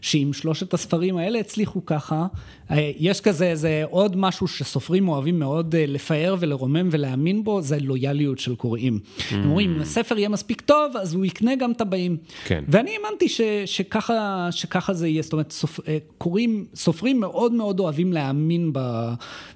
שאם 0.00 0.30
שלושת 0.32 0.74
הספרים 0.74 1.16
האלה 1.16 1.38
הצליחו 1.38 1.86
ככה, 1.86 2.26
אה, 2.70 2.90
יש 2.98 3.20
כזה 3.20 3.50
איזה 3.50 3.82
עוד 3.90 4.16
משהו 4.16 4.48
שסופרים 4.48 5.08
אוהבים 5.08 5.38
מאוד 5.38 5.74
אה, 5.74 5.84
לפאר 5.86 6.36
ולרומם 6.38 6.88
ולהאמין 6.90 7.44
בו, 7.44 7.62
זה 7.62 7.78
לויאליות 7.80 8.38
של 8.38 8.54
קוראים. 8.54 8.98
Mm. 9.02 9.34
הם 9.34 9.44
אומרים, 9.44 9.74
אם 9.74 9.80
הספר 9.80 10.18
יהיה 10.18 10.28
מספיק 10.28 10.60
טוב, 10.60 10.96
אז 10.96 11.14
הוא 11.14 11.24
יקנה 11.24 11.54
גם 11.54 11.72
את 11.72 11.80
הבאים. 11.80 12.16
כן. 12.44 12.64
ואני 12.68 12.90
האמנתי 12.96 13.28
ש, 13.28 13.40
שככה, 13.66 14.48
שככה 14.50 14.94
זה 14.94 15.08
יהיה, 15.08 15.22
זאת 15.22 15.32
אומרת, 15.32 15.52
סופ, 15.52 15.80
אה, 15.88 15.98
קוראים, 16.18 16.64
סופרים 16.74 17.20
מאוד 17.20 17.52
מאוד 17.52 17.80
אוהבים 17.80 18.12
להאמין 18.12 18.70
ב... 18.72 18.80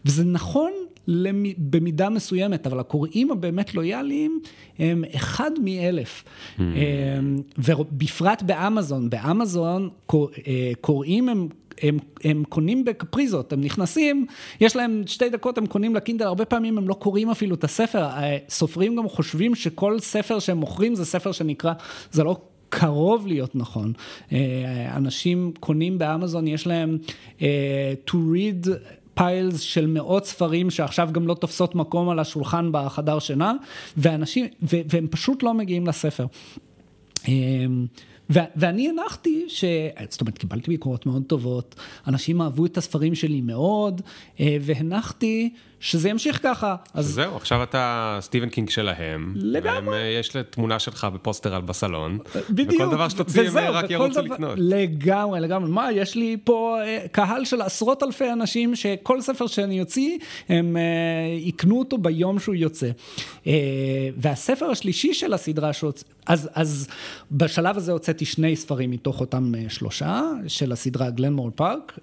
וזה 0.04 0.24
נכון 0.24 0.72
במידה 1.58 2.08
מסוימת, 2.10 2.66
אבל 2.66 2.80
הקוראים 2.80 3.30
הבאמת 3.30 3.74
לויאליים 3.74 4.40
הם 4.78 5.04
אחד 5.14 5.50
מאלף. 5.64 6.24
Mm. 6.58 6.60
ובפרט 7.58 8.42
באמזון, 8.42 9.10
באמזון 9.10 9.88
קוראים 10.80 11.28
הם... 11.28 11.48
הם, 11.82 11.98
הם 12.24 12.44
קונים 12.48 12.84
בקפריזות, 12.84 13.52
הם 13.52 13.60
נכנסים, 13.60 14.26
יש 14.60 14.76
להם 14.76 15.02
שתי 15.06 15.30
דקות, 15.30 15.58
הם 15.58 15.66
קונים 15.66 15.94
לקינדל, 15.94 16.24
הרבה 16.24 16.44
פעמים 16.44 16.78
הם 16.78 16.88
לא 16.88 16.94
קוראים 16.94 17.30
אפילו 17.30 17.54
את 17.54 17.64
הספר. 17.64 18.06
סופרים 18.48 18.96
גם 18.96 19.08
חושבים 19.08 19.54
שכל 19.54 19.98
ספר 19.98 20.38
שהם 20.38 20.58
מוכרים 20.58 20.94
זה 20.94 21.04
ספר 21.04 21.32
שנקרא, 21.32 21.72
זה 22.10 22.24
לא 22.24 22.36
קרוב 22.68 23.26
להיות 23.26 23.56
נכון. 23.56 23.92
אנשים 24.96 25.52
קונים 25.60 25.98
באמזון, 25.98 26.46
יש 26.46 26.66
להם 26.66 26.98
uh, 27.38 27.42
to 28.10 28.14
read 28.14 28.68
piles 29.14 29.60
של 29.60 29.86
מאות 29.86 30.26
ספרים 30.26 30.70
שעכשיו 30.70 31.08
גם 31.12 31.26
לא 31.26 31.34
תופסות 31.34 31.74
מקום 31.74 32.08
על 32.08 32.18
השולחן 32.18 32.68
בחדר 32.72 33.18
שינה, 33.18 33.52
ואנשים, 33.96 34.46
ו, 34.62 34.76
והם 34.88 35.06
פשוט 35.10 35.42
לא 35.42 35.54
מגיעים 35.54 35.86
לספר. 35.86 36.26
אמ, 37.28 37.86
ואני 38.30 38.88
הנחתי, 38.88 39.44
ש... 39.48 39.64
זאת 40.08 40.20
אומרת, 40.20 40.38
קיבלתי 40.38 40.70
ביקורות 40.70 41.06
מאוד 41.06 41.22
טובות, 41.26 41.74
אנשים 42.06 42.42
אהבו 42.42 42.66
את 42.66 42.78
הספרים 42.78 43.14
שלי 43.14 43.40
מאוד, 43.40 44.00
אה, 44.40 44.56
והנחתי 44.60 45.50
שזה 45.84 46.08
ימשיך 46.08 46.40
ככה. 46.42 46.76
אז 46.94 47.06
זהו, 47.06 47.36
עכשיו 47.36 47.62
אתה 47.62 48.18
סטיבן 48.20 48.48
קינג 48.48 48.70
שלהם. 48.70 49.32
לגמרי. 49.36 49.96
והם, 49.96 50.20
יש 50.20 50.36
תמונה 50.50 50.78
שלך 50.78 51.06
בפוסטר 51.14 51.54
על 51.54 51.62
בסלון. 51.62 52.18
בדיוק. 52.50 52.82
וכל 52.82 52.90
דבר 52.90 53.08
שתוציא 53.08 53.48
הם 53.48 53.58
רק 53.58 53.90
ירוצו 53.90 54.22
דבר... 54.22 54.34
לקנות. 54.34 54.52
לגמרי, 54.56 55.40
לגמרי. 55.40 55.70
מה, 55.70 55.92
יש 55.92 56.14
לי 56.14 56.36
פה 56.44 56.78
אה, 56.82 57.04
קהל 57.12 57.44
של 57.44 57.62
עשרות 57.62 58.02
אלפי 58.02 58.32
אנשים 58.32 58.76
שכל 58.76 59.20
ספר 59.20 59.46
שאני 59.46 59.80
אוציא, 59.80 60.18
הם 60.48 60.76
יקנו 61.38 61.78
אותו 61.78 61.98
ביום 61.98 62.38
שהוא 62.38 62.54
יוצא. 62.54 62.90
והספר 64.16 64.66
השלישי 64.66 65.14
של 65.14 65.32
הסדרה 65.32 65.72
שהוצ... 65.72 66.04
אז, 66.26 66.50
אז 66.54 66.88
בשלב 67.32 67.76
הזה 67.76 67.92
הוצאתי 67.92 68.24
שני 68.24 68.56
ספרים 68.56 68.90
מתוך 68.90 69.20
אותם 69.20 69.52
שלושה, 69.68 70.22
של 70.46 70.72
הסדרה 70.72 71.10
גלנמור 71.10 71.50
פארק. 71.54 71.98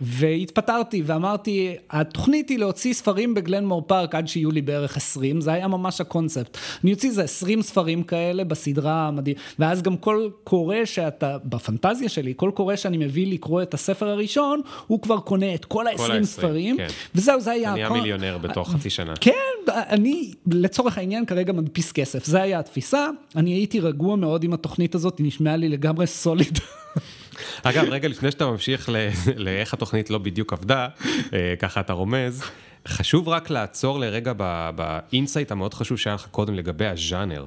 והתפטרתי. 0.00 0.89
חזרתי 0.90 1.02
ואמרתי, 1.06 1.74
התוכנית 1.90 2.48
היא 2.48 2.58
להוציא 2.58 2.92
ספרים 2.92 3.34
בגלנמור 3.34 3.82
פארק 3.86 4.14
עד 4.14 4.28
שיהיו 4.28 4.50
לי 4.50 4.62
בערך 4.62 4.96
20, 4.96 5.40
זה 5.40 5.52
היה 5.52 5.68
ממש 5.68 6.00
הקונספט. 6.00 6.58
אני 6.84 6.92
אוציא 6.92 7.08
איזה 7.08 7.22
20 7.22 7.62
ספרים 7.62 8.02
כאלה 8.02 8.44
בסדרה 8.44 9.08
המדהים, 9.08 9.36
ואז 9.58 9.82
גם 9.82 9.96
כל 9.96 10.28
קורא 10.44 10.84
שאתה, 10.84 11.36
בפנטזיה 11.44 12.08
שלי, 12.08 12.32
כל 12.36 12.50
קורא 12.54 12.76
שאני 12.76 12.96
מביא 12.96 13.32
לקרוא 13.32 13.62
את 13.62 13.74
הספר 13.74 14.08
הראשון, 14.08 14.60
הוא 14.86 15.02
כבר 15.02 15.18
קונה 15.20 15.54
את 15.54 15.64
כל 15.64 15.86
ה-20 15.86 16.24
ספרים, 16.24 16.76
כן. 16.76 16.86
וזהו, 17.14 17.40
זה 17.40 17.50
היה... 17.50 17.72
אני 17.72 17.88
כל... 17.88 17.94
המיליונר 17.94 18.38
בתוך 18.38 18.70
חצי 18.72 18.90
שנה. 18.90 19.14
כן, 19.20 19.32
אני 19.68 20.32
לצורך 20.46 20.98
העניין 20.98 21.26
כרגע 21.26 21.52
מדפיס 21.52 21.92
כסף, 21.92 22.24
זה 22.24 22.42
היה 22.42 22.58
התפיסה, 22.58 23.06
אני 23.36 23.50
הייתי 23.50 23.80
רגוע 23.80 24.16
מאוד 24.16 24.44
עם 24.44 24.52
התוכנית 24.52 24.94
הזאת, 24.94 25.18
היא 25.18 25.26
נשמעה 25.26 25.56
לי 25.56 25.68
לגמרי 25.68 26.06
סוליד. 26.06 26.58
אגב, 27.62 27.84
רגע 27.90 28.08
לפני 28.08 28.30
שאתה 28.30 28.46
ממשיך 28.46 28.88
לאיך 29.36 29.74
התוכנית 29.74 30.10
לא 30.10 30.18
בדיוק 30.18 30.52
עבדה, 30.52 30.88
אה, 31.32 31.54
ככה 31.58 31.80
אתה 31.80 31.92
רומז, 31.92 32.42
חשוב 32.88 33.28
רק 33.28 33.50
לעצור 33.50 34.00
לרגע 34.00 34.32
ב 34.74 34.84
insight 34.84 35.52
המאוד 35.52 35.74
חשוב 35.74 35.98
שהיה 35.98 36.14
לך 36.14 36.26
קודם 36.30 36.54
לגבי 36.54 36.86
הז'אנר. 36.86 37.44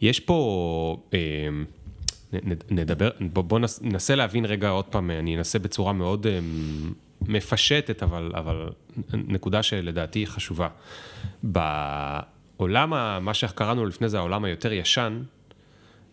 יש 0.00 0.20
פה, 0.20 0.96
אה, 1.14 1.18
נדבר, 2.70 3.10
בוא, 3.20 3.58
ננסה 3.80 4.14
להבין 4.14 4.44
רגע 4.44 4.68
עוד 4.68 4.84
פעם, 4.84 5.10
אני 5.10 5.36
אנסה 5.36 5.58
בצורה 5.58 5.92
מאוד 5.92 6.26
אה, 6.26 6.38
מפשטת, 7.20 8.02
אבל, 8.02 8.32
אבל 8.34 8.68
נקודה 9.12 9.62
שלדעתי 9.62 10.18
היא 10.18 10.26
חשובה. 10.26 10.68
בעולם, 11.42 12.90
מה 13.24 13.34
שקראנו 13.34 13.86
לפני 13.86 14.08
זה, 14.08 14.18
העולם 14.18 14.44
היותר 14.44 14.72
ישן, 14.72 15.22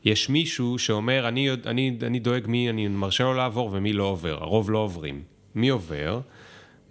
יש 0.06 0.30
מישהו 0.30 0.80
שאומר, 0.80 1.28
אני, 1.28 1.50
אני, 1.66 1.98
אני 2.02 2.20
דואג 2.20 2.48
מי 2.48 2.70
אני 2.70 2.88
מרשה 2.88 3.24
לו 3.24 3.34
לעבור 3.34 3.70
ומי 3.74 3.94
לא 3.94 4.04
עובר, 4.04 4.38
הרוב 4.44 4.72
לא 4.72 4.78
עוברים. 4.78 5.22
מי 5.56 5.70
עובר? 5.70 6.20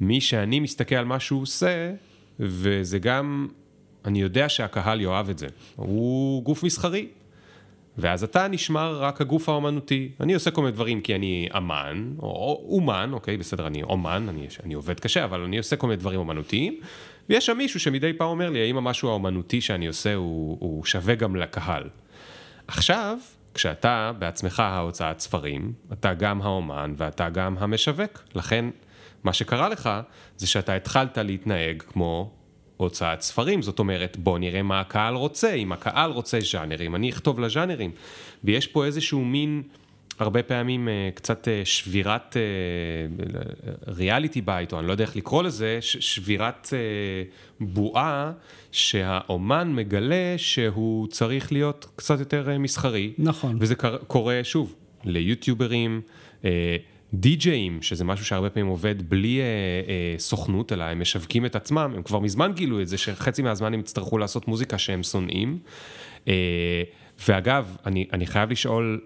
מי 0.00 0.20
שאני 0.20 0.60
מסתכל 0.60 0.94
על 0.94 1.04
מה 1.04 1.20
שהוא 1.20 1.42
עושה, 1.42 1.92
וזה 2.40 2.98
גם, 2.98 3.48
אני 4.04 4.20
יודע 4.20 4.48
שהקהל 4.48 5.00
יאהב 5.00 5.30
את 5.30 5.38
זה. 5.38 5.46
הוא 5.76 6.42
גוף 6.42 6.62
מסחרי. 6.62 7.06
ואז 7.98 8.24
אתה 8.24 8.48
נשמר 8.48 8.98
רק 9.02 9.20
הגוף 9.20 9.48
האומנותי. 9.48 10.08
אני 10.20 10.34
עושה 10.34 10.50
כל 10.50 10.60
מיני 10.60 10.72
דברים 10.72 11.00
כי 11.00 11.14
אני 11.14 11.48
אמן, 11.56 12.12
או 12.18 12.64
אומן, 12.68 13.10
אוקיי, 13.12 13.36
בסדר, 13.36 13.66
אני 13.66 13.82
אומן, 13.82 14.26
אני, 14.28 14.46
אני 14.64 14.74
עובד 14.74 15.00
קשה, 15.00 15.24
אבל 15.24 15.40
אני 15.40 15.58
עושה 15.58 15.76
כל 15.76 15.86
מיני 15.86 15.96
דברים 15.96 16.20
אומנותיים, 16.20 16.80
ויש 17.28 17.46
שם 17.46 17.56
מישהו 17.56 17.80
שמדי 17.80 18.12
פעם 18.12 18.28
אומר 18.28 18.50
לי, 18.50 18.60
האם 18.60 18.76
המשהו 18.76 19.08
האומנותי 19.08 19.60
שאני 19.60 19.86
עושה 19.86 20.14
הוא, 20.14 20.56
הוא 20.60 20.84
שווה 20.84 21.14
גם 21.14 21.36
לקהל. 21.36 21.88
עכשיו, 22.70 23.18
כשאתה 23.54 24.12
בעצמך 24.18 24.60
ההוצאת 24.60 25.20
ספרים, 25.20 25.72
אתה 25.92 26.14
גם 26.14 26.42
האומן 26.42 26.94
ואתה 26.96 27.28
גם 27.28 27.56
המשווק. 27.58 28.22
לכן, 28.34 28.64
מה 29.24 29.32
שקרה 29.32 29.68
לך, 29.68 29.90
זה 30.36 30.46
שאתה 30.46 30.74
התחלת 30.74 31.18
להתנהג 31.18 31.82
כמו 31.82 32.30
הוצאת 32.76 33.20
ספרים, 33.20 33.62
זאת 33.62 33.78
אומרת, 33.78 34.16
בוא 34.16 34.38
נראה 34.38 34.62
מה 34.62 34.80
הקהל 34.80 35.14
רוצה, 35.14 35.52
אם 35.52 35.72
הקהל 35.72 36.10
רוצה 36.10 36.38
ז'אנרים, 36.40 36.94
אני 36.94 37.10
אכתוב 37.10 37.40
לז'אנרים. 37.40 37.90
ויש 38.44 38.66
פה 38.66 38.84
איזשהו 38.84 39.24
מין... 39.24 39.62
הרבה 40.20 40.42
פעמים 40.42 40.88
אה, 40.88 41.08
קצת 41.14 41.48
אה, 41.48 41.62
שבירת 41.64 42.36
reality 43.88 44.40
bite, 44.40 44.72
או 44.72 44.78
אני 44.78 44.86
לא 44.86 44.92
יודע 44.92 45.04
איך 45.04 45.16
לקרוא 45.16 45.42
לזה, 45.42 45.78
שבירת 45.80 46.68
אה, 46.72 46.78
בועה 47.60 48.32
שהאומן 48.72 49.72
מגלה 49.72 50.34
שהוא 50.36 51.06
צריך 51.06 51.52
להיות 51.52 51.86
קצת 51.96 52.18
יותר 52.18 52.58
מסחרי. 52.58 53.12
נכון. 53.18 53.56
וזה 53.60 53.74
קורה, 54.06 54.40
שוב, 54.42 54.74
ליוטיוברים, 55.04 56.00
די-ג'אים, 57.14 57.82
שזה 57.82 58.04
משהו 58.04 58.24
שהרבה 58.24 58.50
פעמים 58.50 58.66
עובד 58.66 59.08
בלי 59.08 59.40
אה, 59.40 59.44
אה, 59.44 60.18
סוכנות, 60.18 60.72
אלא 60.72 60.84
הם 60.84 61.00
משווקים 61.00 61.46
את 61.46 61.56
עצמם, 61.56 61.92
הם 61.96 62.02
כבר 62.02 62.18
מזמן 62.18 62.52
גילו 62.52 62.80
את 62.80 62.88
זה, 62.88 62.98
שחצי 62.98 63.42
מהזמן 63.42 63.74
הם 63.74 63.80
יצטרכו 63.80 64.18
לעשות 64.18 64.48
מוזיקה 64.48 64.78
שהם 64.78 65.02
שונאים. 65.02 65.58
אה, 66.28 66.82
ואגב, 67.28 67.76
אני, 67.86 68.06
אני 68.12 68.26
חייב 68.26 68.50
לשאול, 68.50 69.00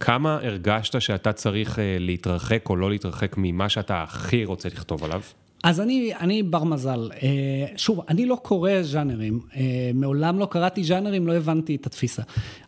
כמה 0.00 0.38
הרגשת 0.42 1.00
שאתה 1.00 1.32
צריך 1.32 1.78
אה, 1.78 1.96
להתרחק 2.00 2.70
או 2.70 2.76
לא 2.76 2.90
להתרחק 2.90 3.34
ממה 3.38 3.68
שאתה 3.68 4.02
הכי 4.02 4.44
רוצה 4.44 4.68
לכתוב 4.68 5.04
עליו? 5.04 5.20
אז 5.64 5.80
אני, 5.80 6.12
אני 6.20 6.42
בר 6.42 6.64
מזל. 6.64 7.10
אה, 7.22 7.28
שוב, 7.76 8.00
אני 8.08 8.26
לא 8.26 8.38
קורא 8.42 8.70
ז'אנרים, 8.82 9.40
אה, 9.56 9.90
מעולם 9.94 10.38
לא 10.38 10.46
קראתי 10.50 10.84
ז'אנרים, 10.84 11.26
לא 11.26 11.32
הבנתי 11.32 11.76
את 11.76 11.86
התפיסה. 11.86 12.22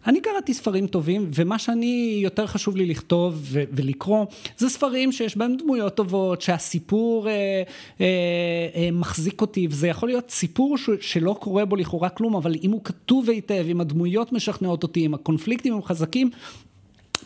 אני 0.07 0.21
קראתי 0.21 0.55
ספרים 0.55 0.87
טובים, 0.87 1.31
ומה 1.35 1.59
שאני, 1.59 2.21
יותר 2.23 2.47
חשוב 2.47 2.77
לי 2.77 2.87
לכתוב 2.87 3.35
ו- 3.39 3.63
ולקרוא, 3.73 4.27
זה 4.57 4.69
ספרים 4.69 5.13
שיש 5.13 5.37
בהם 5.37 5.57
דמויות 5.57 5.95
טובות, 5.95 6.43
שהסיפור 6.43 7.29
אה, 7.29 7.33
אה, 8.01 8.07
אה, 8.75 8.89
מחזיק 8.93 9.41
אותי, 9.41 9.67
וזה 9.71 9.89
יכול 9.89 10.09
להיות 10.09 10.31
סיפור 10.31 10.79
ש- 10.79 10.91
שלא 11.01 11.37
קורה 11.41 11.65
בו 11.65 11.77
לכאורה 11.77 12.09
כלום, 12.09 12.37
אבל 12.37 12.55
אם 12.63 12.71
הוא 12.71 12.81
כתוב 12.85 13.31
היטב, 13.31 13.65
אם 13.71 13.81
הדמויות 13.81 14.33
משכנעות 14.33 14.83
אותי, 14.83 15.07
אם 15.07 15.15
הקונפליקטים 15.15 15.75
הם 15.75 15.83
חזקים, 15.83 16.31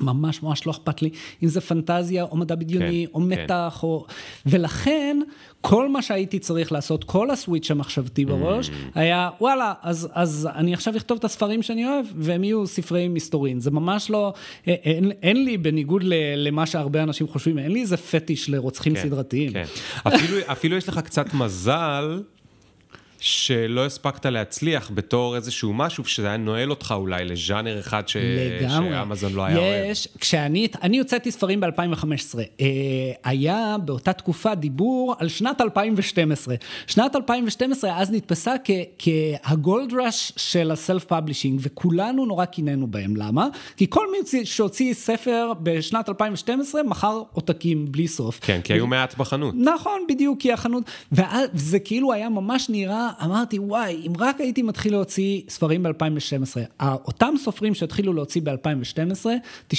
ממש 0.00 0.42
ממש 0.42 0.66
לא 0.66 0.72
אכפת 0.72 1.02
לי 1.02 1.10
אם 1.42 1.48
זה 1.48 1.60
פנטזיה 1.60 2.24
או 2.24 2.36
מדע 2.36 2.54
בדיוני 2.54 3.06
כן, 3.06 3.12
או 3.14 3.20
כן. 3.20 3.26
מתח 3.26 3.80
או... 3.82 4.06
ולכן 4.46 5.18
כל 5.60 5.88
מה 5.88 6.02
שהייתי 6.02 6.38
צריך 6.38 6.72
לעשות, 6.72 7.04
כל 7.04 7.30
הסוויץ' 7.30 7.70
המחשבתי 7.70 8.24
mm. 8.24 8.26
בראש, 8.26 8.68
mm. 8.68 8.72
היה 8.94 9.30
וואלה, 9.40 9.74
אז, 9.82 10.08
אז 10.12 10.48
אני 10.54 10.74
עכשיו 10.74 10.96
אכתוב 10.96 11.18
את 11.18 11.24
הספרים 11.24 11.62
שאני 11.62 11.86
אוהב 11.86 12.06
והם 12.16 12.44
יהיו 12.44 12.66
ספרי 12.66 13.08
מסתורין. 13.08 13.60
זה 13.60 13.70
ממש 13.70 14.10
לא, 14.10 14.32
אין, 14.66 15.12
אין 15.22 15.36
אין 15.36 15.44
לי 15.44 15.58
בניגוד 15.58 16.02
ל, 16.04 16.12
למה 16.36 16.66
שהרבה 16.66 17.02
אנשים 17.02 17.28
חושבים, 17.28 17.58
אין 17.58 17.72
לי 17.72 17.80
איזה 17.80 17.96
פטיש 17.96 18.50
לרוצחים 18.50 18.94
כן, 18.94 19.02
סדרתיים. 19.02 19.52
כן. 19.52 19.64
אפילו, 20.06 20.38
אפילו 20.46 20.76
יש 20.76 20.88
לך 20.88 20.98
קצת 20.98 21.34
מזל. 21.34 22.20
שלא 23.20 23.86
הספקת 23.86 24.26
להצליח 24.26 24.90
בתור 24.94 25.36
איזשהו 25.36 25.72
משהו 25.72 26.04
שזה 26.04 26.26
היה 26.26 26.36
נועל 26.36 26.70
אותך 26.70 26.94
אולי 26.96 27.24
לז'אנר 27.24 27.80
אחד 27.80 28.08
ש... 28.08 28.16
שאמזון 28.68 29.32
לא 29.32 29.44
היה 29.44 29.58
אוהב. 29.58 29.90
יש, 29.90 30.08
כשאני 30.20 30.68
אני 30.82 30.98
הוצאתי 30.98 31.30
ספרים 31.30 31.60
ב-2015, 31.60 32.38
אה, 32.60 32.66
היה 33.24 33.76
באותה 33.84 34.12
תקופה 34.12 34.54
דיבור 34.54 35.14
על 35.18 35.28
שנת 35.28 35.60
2012. 35.60 36.54
שנת 36.86 37.16
2012 37.16 38.00
אז 38.00 38.10
נתפסה 38.10 38.54
כה 38.98 39.39
gold 39.39 39.92
rush 39.92 40.32
של 40.36 40.70
ה 40.70 40.77
self 40.77 41.04
publishing, 41.04 41.60
וכולנו 41.62 42.26
נורא 42.26 42.44
קינאנו 42.44 42.86
בהם. 42.86 43.16
למה? 43.16 43.48
כי 43.76 43.86
כל 43.88 44.06
מי 44.10 44.44
שהוציא 44.44 44.94
ספר 44.94 45.52
בשנת 45.62 46.08
2012 46.08 46.82
מכר 46.82 47.22
עותקים 47.32 47.92
בלי 47.92 48.08
סוף. 48.08 48.38
כן, 48.42 48.60
כי 48.64 48.72
היו 48.72 48.86
מעט 48.86 49.14
בחנות. 49.16 49.54
נכון, 49.58 50.00
בדיוק, 50.08 50.40
כי 50.40 50.52
החנות, 50.52 50.84
וזה 51.12 51.78
כאילו 51.78 52.12
היה 52.12 52.28
ממש 52.28 52.68
נראה 52.68 53.05
אמרתי, 53.24 53.58
וואי, 53.58 54.02
אם 54.06 54.12
רק 54.18 54.40
הייתי 54.40 54.62
מתחיל 54.62 54.92
להוציא 54.92 55.42
ספרים 55.48 55.82
ב-2012, 55.82 56.82
אותם 56.82 57.34
סופרים 57.38 57.74
שהתחילו 57.74 58.12
להוציא 58.12 58.40
ב-2012, 58.44 59.26
99% 59.72 59.76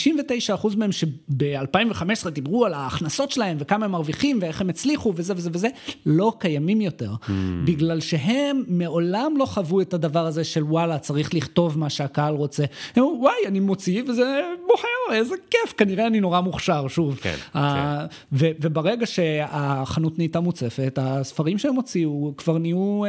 מהם 0.78 0.92
שב-2015 0.92 2.30
דיברו 2.30 2.66
על 2.66 2.74
ההכנסות 2.74 3.32
שלהם 3.32 3.58
וכמה 3.60 3.86
הם 3.86 3.92
מרוויחים 3.92 4.40
ואיך 4.42 4.62
הם 4.62 4.70
הצליחו 4.70 5.14
וזה 5.16 5.34
וזה 5.38 5.50
וזה, 5.54 5.68
לא 6.06 6.34
קיימים 6.40 6.82
יותר. 6.82 7.12
Mm. 7.12 7.32
בגלל 7.66 8.00
שהם 8.00 8.64
מעולם 8.68 9.34
לא 9.38 9.46
חוו 9.46 9.82
את 9.82 9.94
הדבר 9.94 10.26
הזה 10.26 10.44
של 10.44 10.64
וואלה, 10.64 11.00
צריך 11.00 11.34
לכתוב 11.34 11.80
מה 11.80 11.90
שהקהל 11.90 12.34
רוצה. 12.34 12.64
הם 12.96 13.04
אמרו, 13.04 13.18
וואי, 13.22 13.36
אני 13.48 13.60
מוציא 13.60 14.04
וזה 14.08 14.42
מוכר, 14.68 15.14
איזה 15.16 15.36
כיף, 15.50 15.74
כנראה 15.78 16.08
אני 16.08 16.20
נורא 16.20 16.42
מוכשר, 16.42 16.88
שוב. 16.88 17.20
כן, 17.22 17.36
אה, 17.56 17.58
כן. 17.58 18.06
וברגע 18.32 19.06
שהחנות 19.06 20.18
נהייתה 20.18 20.40
מוצפת, 20.40 21.00
הספרים 21.02 21.58
שהם 21.58 21.76
הוציאו 21.76 22.34
כבר 22.38 22.58
נהיו... 22.58 23.02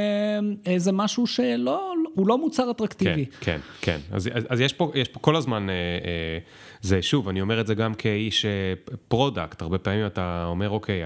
איזה 0.66 0.92
משהו 0.92 1.26
שלא, 1.26 1.94
הוא 2.14 2.26
לא 2.26 2.38
מוצר 2.38 2.70
אטרקטיבי. 2.70 3.26
כן, 3.26 3.40
כן, 3.40 3.58
כן. 3.80 3.98
אז, 4.12 4.28
אז, 4.34 4.46
אז 4.48 4.60
יש, 4.60 4.72
פה, 4.72 4.92
יש 4.94 5.08
פה 5.08 5.20
כל 5.20 5.36
הזמן, 5.36 5.70
אה, 5.70 5.74
אה, 5.74 6.38
זה 6.80 7.02
שוב, 7.02 7.28
אני 7.28 7.40
אומר 7.40 7.60
את 7.60 7.66
זה 7.66 7.74
גם 7.74 7.94
כאיש 7.94 8.46
product, 9.08 9.62
הרבה 9.62 9.78
פעמים 9.78 10.06
אתה 10.06 10.44
אומר, 10.46 10.70
אוקיי, 10.70 11.02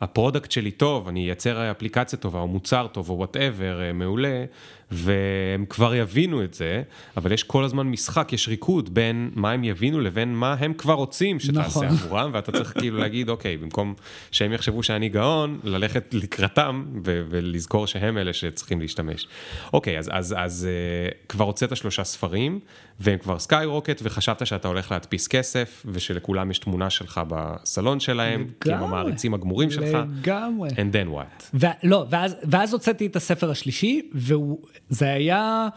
ה 0.00 0.06
product 0.06 0.50
שלי 0.50 0.70
טוב, 0.70 1.08
אני 1.08 1.24
אייצר 1.26 1.70
אפליקציה 1.70 2.18
טובה, 2.18 2.40
או 2.40 2.48
מוצר 2.48 2.86
טוב, 2.92 3.10
או 3.10 3.18
whatever, 3.18 3.80
מעולה, 3.94 4.44
והם 4.92 5.64
כבר 5.68 5.94
יבינו 5.94 6.44
את 6.44 6.54
זה, 6.54 6.82
אבל 7.16 7.32
יש 7.32 7.42
כל 7.42 7.64
הזמן 7.64 7.86
משחק, 7.86 8.32
יש 8.32 8.48
ריקוד 8.48 8.94
בין 8.94 9.30
מה 9.34 9.50
הם 9.50 9.64
יבינו 9.64 10.00
לבין 10.00 10.34
מה 10.34 10.54
הם 10.58 10.74
כבר 10.74 10.94
רוצים 10.94 11.40
שתעשה 11.40 11.60
נכון. 11.68 11.86
עבורם, 11.86 12.30
ואתה 12.34 12.52
צריך 12.52 12.72
כאילו 12.78 12.98
להגיד, 12.98 13.28
אוקיי, 13.28 13.56
במקום 13.56 13.94
שהם 14.30 14.52
יחשבו 14.52 14.82
שאני 14.82 15.08
גאון, 15.08 15.60
ללכת 15.64 16.14
לקראתם 16.14 16.84
ו- 17.04 17.22
ולזכור 17.28 17.86
שהם 17.86 18.18
אלה 18.18 18.32
שצריכים 18.32 18.80
להשתמש. 18.80 19.26
אוקיי, 19.72 19.98
אז, 19.98 20.10
אז, 20.12 20.34
אז 20.38 20.68
uh, 20.68 21.14
כבר 21.28 21.44
הוצאת 21.44 21.76
שלושה 21.76 22.04
ספרים, 22.04 22.60
והם 23.00 23.18
כבר 23.18 23.38
סקאי 23.38 23.66
רוקט, 23.66 24.00
וחשבת 24.04 24.46
שאתה 24.46 24.68
הולך 24.68 24.90
להדפיס 24.90 25.28
כסף, 25.28 25.86
ושלכולם 25.86 26.50
יש 26.50 26.58
תמונה 26.58 26.90
שלך 26.90 27.20
בסלון 27.28 28.00
שלהם, 28.00 28.40
לגמרי, 28.40 28.54
כי 28.60 28.72
הם 28.72 28.82
המעריצים 28.82 29.34
הגמורים 29.34 29.70
שלך. 29.70 29.98
לגמרי. 30.20 30.68
And 30.68 30.94
then 30.94 31.14
what? 31.14 31.44
ו- 31.54 31.66
לא, 31.82 32.06
ואז, 32.10 32.36
ואז 32.44 32.72
הוצאתי 32.72 33.06
את 33.06 33.16
הספר 33.16 33.50
השלישי, 33.50 34.10
והוא... 34.14 34.58
זה 34.88 35.12
היה, 35.12 35.68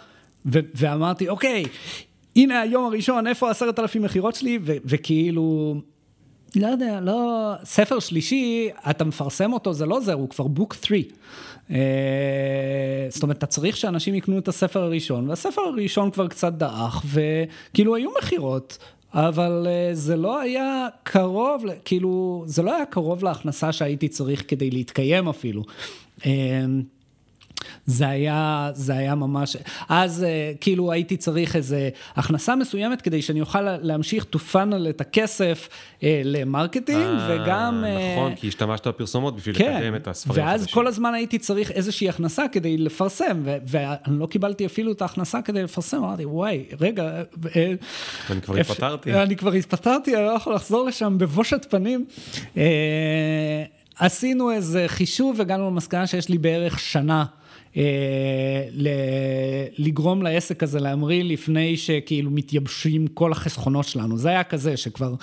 ו- 0.45 0.60
ואמרתי, 0.76 1.30
אוקיי, 1.30 1.64
הנה 2.36 2.62
היום 2.62 2.86
הראשון, 2.86 3.28
איפה 3.28 3.51
עשרת 3.51 3.80
אלפים 3.80 4.01
מכירות 4.01 4.36
שלי, 4.36 4.60
ו- 4.62 4.76
וכאילו, 4.86 5.76
לא 6.56 6.68
יודע, 6.68 6.99
לא, 7.01 7.51
ספר 7.64 7.99
שלישי, 7.99 8.70
אתה 8.89 9.03
מפרסם 9.03 9.53
אותו, 9.53 9.74
זה 9.74 9.86
לא 9.86 9.99
זה, 9.99 10.14
הוא 10.14 10.30
כבר 10.30 10.47
בוק 10.47 10.76
3. 10.86 11.01
אה, 11.72 11.78
זאת 13.10 13.24
אומרת, 13.24 13.38
אתה 13.38 13.45
צריך 13.45 13.78
שאנשים 13.78 14.16
יקנו 14.16 14.38
את 14.38 14.47
הספר 14.47 14.84
הראשון, 14.84 15.30
והספר 15.30 15.62
הראשון 15.62 16.12
כבר 16.12 16.28
קצת 16.28 16.53
דעך, 16.53 17.06
וכאילו 17.06 17.95
היו 17.95 18.10
מכירות, 18.22 18.78
אבל 19.14 19.68
אה, 19.70 19.89
זה 19.93 20.16
לא 20.16 20.39
היה 20.39 20.88
קרוב, 21.03 21.64
כאילו, 21.86 22.43
זה 22.47 22.64
לא 22.64 22.76
היה 22.76 22.86
קרוב 22.86 23.24
להכנסה 23.24 23.72
שהייתי 23.72 24.08
צריך 24.08 24.43
כדי 24.47 24.72
להתקיים 24.72 25.28
אפילו. 25.28 25.64
אה, 26.26 26.66
זה 27.86 28.08
היה, 28.08 28.70
זה 28.74 28.93
היה 28.97 29.16
ממש, 29.16 29.58
אז 29.89 30.24
אה, 30.24 30.51
כאילו 30.62 30.91
הייתי 30.91 31.18
צריך 31.18 31.56
איזה 31.56 31.89
הכנסה 32.16 32.56
מסוימת 32.56 33.01
כדי 33.01 33.22
שאני 33.22 33.41
אוכל 33.41 33.62
להמשיך 33.78 34.26
to 34.36 34.39
funnel 34.53 34.89
את 34.89 35.01
הכסף 35.01 35.70
אה, 36.03 36.22
ל 36.26 36.33
marketing 36.33 36.99
אה, 37.20 37.28
וגם... 37.43 37.84
אה, 37.88 38.16
נכון, 38.18 38.36
כי 38.36 38.47
השתמשת 38.47 38.88
בפרסומות 38.88 39.36
בשביל 39.36 39.56
כן, 39.56 39.78
לקדם 39.78 39.95
את 39.95 40.08
הספרים 40.08 40.45
ואז 40.45 40.62
החדשים. 40.62 40.74
כל 40.76 40.88
הזמן 40.88 41.14
הייתי 41.14 41.38
צריך 41.39 41.72
איזושהי 41.72 42.10
הכנסה 42.10 42.43
כדי 42.51 42.78
לפרסם, 42.78 43.41
ו- 43.45 43.58
ואני 43.68 44.20
לא 44.20 44.26
קיבלתי 44.26 44.66
אפילו 44.66 44.91
את 44.91 45.01
ההכנסה 45.01 45.41
כדי 45.41 45.64
לפרסם, 45.64 45.97
אמרתי, 45.97 46.26
וואי, 46.26 46.64
רגע, 46.82 47.03
אה, 47.56 47.74
אני 48.30 48.41
כבר 48.41 48.62
אפ- 48.62 48.72
התפטרתי. 48.72 49.14
אני 49.14 49.36
כבר 49.36 49.51
התפטרתי, 49.51 50.16
אני 50.16 50.26
לא 50.26 50.32
יכול 50.32 50.53
לחזור 50.56 50.86
לשם 50.86 51.18
בבושת 51.18 51.66
פנים. 51.70 52.06
אה, 52.58 52.64
עשינו 53.99 54.51
איזה 54.51 54.84
חישוב, 54.88 55.41
הגענו 55.41 55.68
למסקנה 55.70 56.08
שיש 56.08 56.30
לי 56.30 56.38
בערך 56.38 56.80
שנה. 56.80 57.26
אה, 57.78 57.84
ל- 58.71 58.88
לגרום 59.78 60.21
לעסק 60.21 60.63
הזה 60.63 60.80
להמריא 60.80 61.23
לפני 61.23 61.78
שכאילו 61.78 62.32
מתייבשים 62.32 63.07
כל 63.07 63.32
החסכונות 63.32 63.86
שלנו. 63.86 64.17
זה 64.17 64.30
היה 64.30 64.43
כזה 64.43 64.78
שכבר 64.78 65.13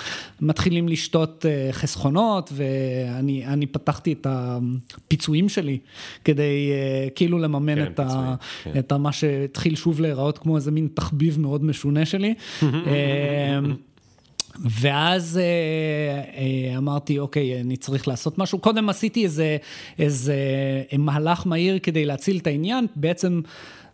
מתחילים 0.40 0.88
לשתות 0.88 1.46
אה, 1.48 1.72
חסכונות 1.72 2.52
ואני 2.52 3.46
אני 3.46 3.66
פתחתי 3.66 4.12
את 4.12 4.26
הפיצויים 4.30 5.48
שלי 5.48 5.78
כדי 6.24 6.70
אה, 6.72 7.08
כאילו 7.14 7.38
לממן 7.38 7.74
כן, 7.74 7.92
את, 7.92 8.00
ה, 8.00 8.34
כן. 8.64 8.78
את 8.78 8.92
מה 8.92 9.12
שהתחיל 9.12 9.74
שוב 9.76 10.00
להיראות 10.00 10.38
כמו 10.38 10.56
איזה 10.56 10.70
מין 10.70 10.88
תחביב 10.94 11.40
מאוד 11.40 11.64
משונה 11.64 12.04
שלי. 12.04 12.34
אה, 14.54 14.60
ואז 14.70 15.38
אה, 15.38 15.42
אה, 16.72 16.78
אמרתי, 16.78 17.18
אוקיי, 17.18 17.60
אני 17.60 17.76
צריך 17.76 18.08
לעשות 18.08 18.38
משהו. 18.38 18.58
קודם 18.58 18.88
עשיתי 18.88 19.24
איזה, 19.24 19.56
איזה 19.98 20.34
מהלך 20.98 21.46
מהיר 21.46 21.78
כדי 21.78 22.04
להציל 22.04 22.38
את 22.38 22.46
העניין, 22.46 22.86
בעצם 22.96 23.40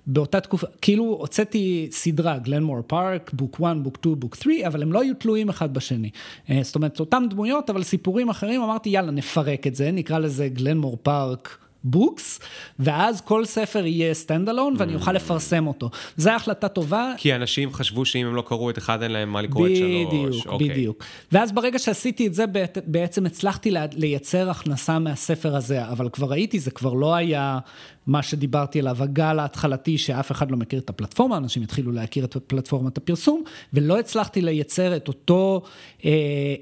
באותה 0.09 0.41
תקופה, 0.41 0.67
כאילו 0.83 1.05
הוצאתי 1.05 1.89
סדרה, 1.91 2.39
Glenmore 2.39 2.81
Park, 2.87 3.31
book 3.33 3.61
1, 3.61 3.77
book 3.83 3.97
2, 3.97 4.21
book 4.21 4.35
3, 4.35 4.57
אבל 4.67 4.83
הם 4.83 4.93
לא 4.93 5.01
היו 5.01 5.15
תלויים 5.15 5.49
אחד 5.49 5.75
בשני. 5.75 6.11
אה, 6.51 6.61
זאת 6.63 6.75
אומרת, 6.75 7.01
אותם 7.01 7.25
דמויות, 7.31 7.71
אבל 7.71 7.83
סיפורים 7.83 8.29
אחרים, 8.29 8.63
אמרתי, 8.63 8.91
יאללה, 8.91 9.11
נפרק 9.11 9.67
את 9.67 9.75
זה, 9.75 9.91
נקרא 9.91 10.19
לזה 10.19 10.49
Glenmore 10.49 10.99
Park 11.03 11.59
books, 11.85 12.41
ואז 12.79 13.21
כל 13.21 13.45
ספר 13.45 13.87
יהיה 13.87 14.15
stand 14.15 14.49
alone 14.49 14.75
ואני 14.79 14.95
אוכל 14.95 15.13
לפרסם 15.13 15.67
אותו. 15.67 15.91
זו 16.17 16.31
החלטה 16.31 16.69
טובה, 16.69 17.13
כי 17.17 17.35
אנשים 17.35 17.73
חשבו 17.73 18.05
שאם 18.05 18.27
הם 18.27 18.35
לא 18.35 18.43
קראו 18.43 18.71
את 18.71 18.79
אחד, 18.79 19.03
אין 19.03 19.11
להם 19.11 19.33
מה 19.33 19.43
לקרוא 19.43 19.67
את 19.67 19.77
שלוש. 19.77 20.07
בדיוק, 20.07 20.47
אוקיי. 20.47 20.69
בדיוק. 20.69 21.05
ואז 21.33 21.53
ברגע 21.53 21.79
שעשיתי 21.79 22.27
את 22.27 22.35
זה, 22.35 22.45
בעצם 22.87 23.27
הצלחתי 23.27 23.71
לייצר 23.93 24.51
הכנסה 24.51 24.99
מהספר 24.99 25.57
הזה, 25.57 25.89
אבל 25.89 26.09
כבר 26.09 26.27
ראיתי, 26.27 26.59
זה 26.59 26.71
כבר 26.71 26.93
לא 26.93 27.15
היה 27.15 27.59
מה 28.07 28.23
שדיברתי 28.23 28.79
עליו, 28.79 29.03
הגל 29.03 29.39
ההתחלתי 29.39 29.99
שאף 29.99 30.33
אחד 30.33 30.51
לא 30.51 30.57
מכיר 30.57 30.81
את 30.81 30.91
הפלטפורמה, 30.91 31.37
אנשים 31.37 31.63
התחילו 31.63 31.93
להכיר 31.93 32.25
את 32.25 32.37
פלטפורמת 32.47 32.99
הפרסום, 32.99 33.43
ולא 33.73 33.99
הצלחתי 33.99 34.41
לייצר 34.41 34.97
את 34.97 35.09
אותו 35.09 35.63
אה, 36.05 36.11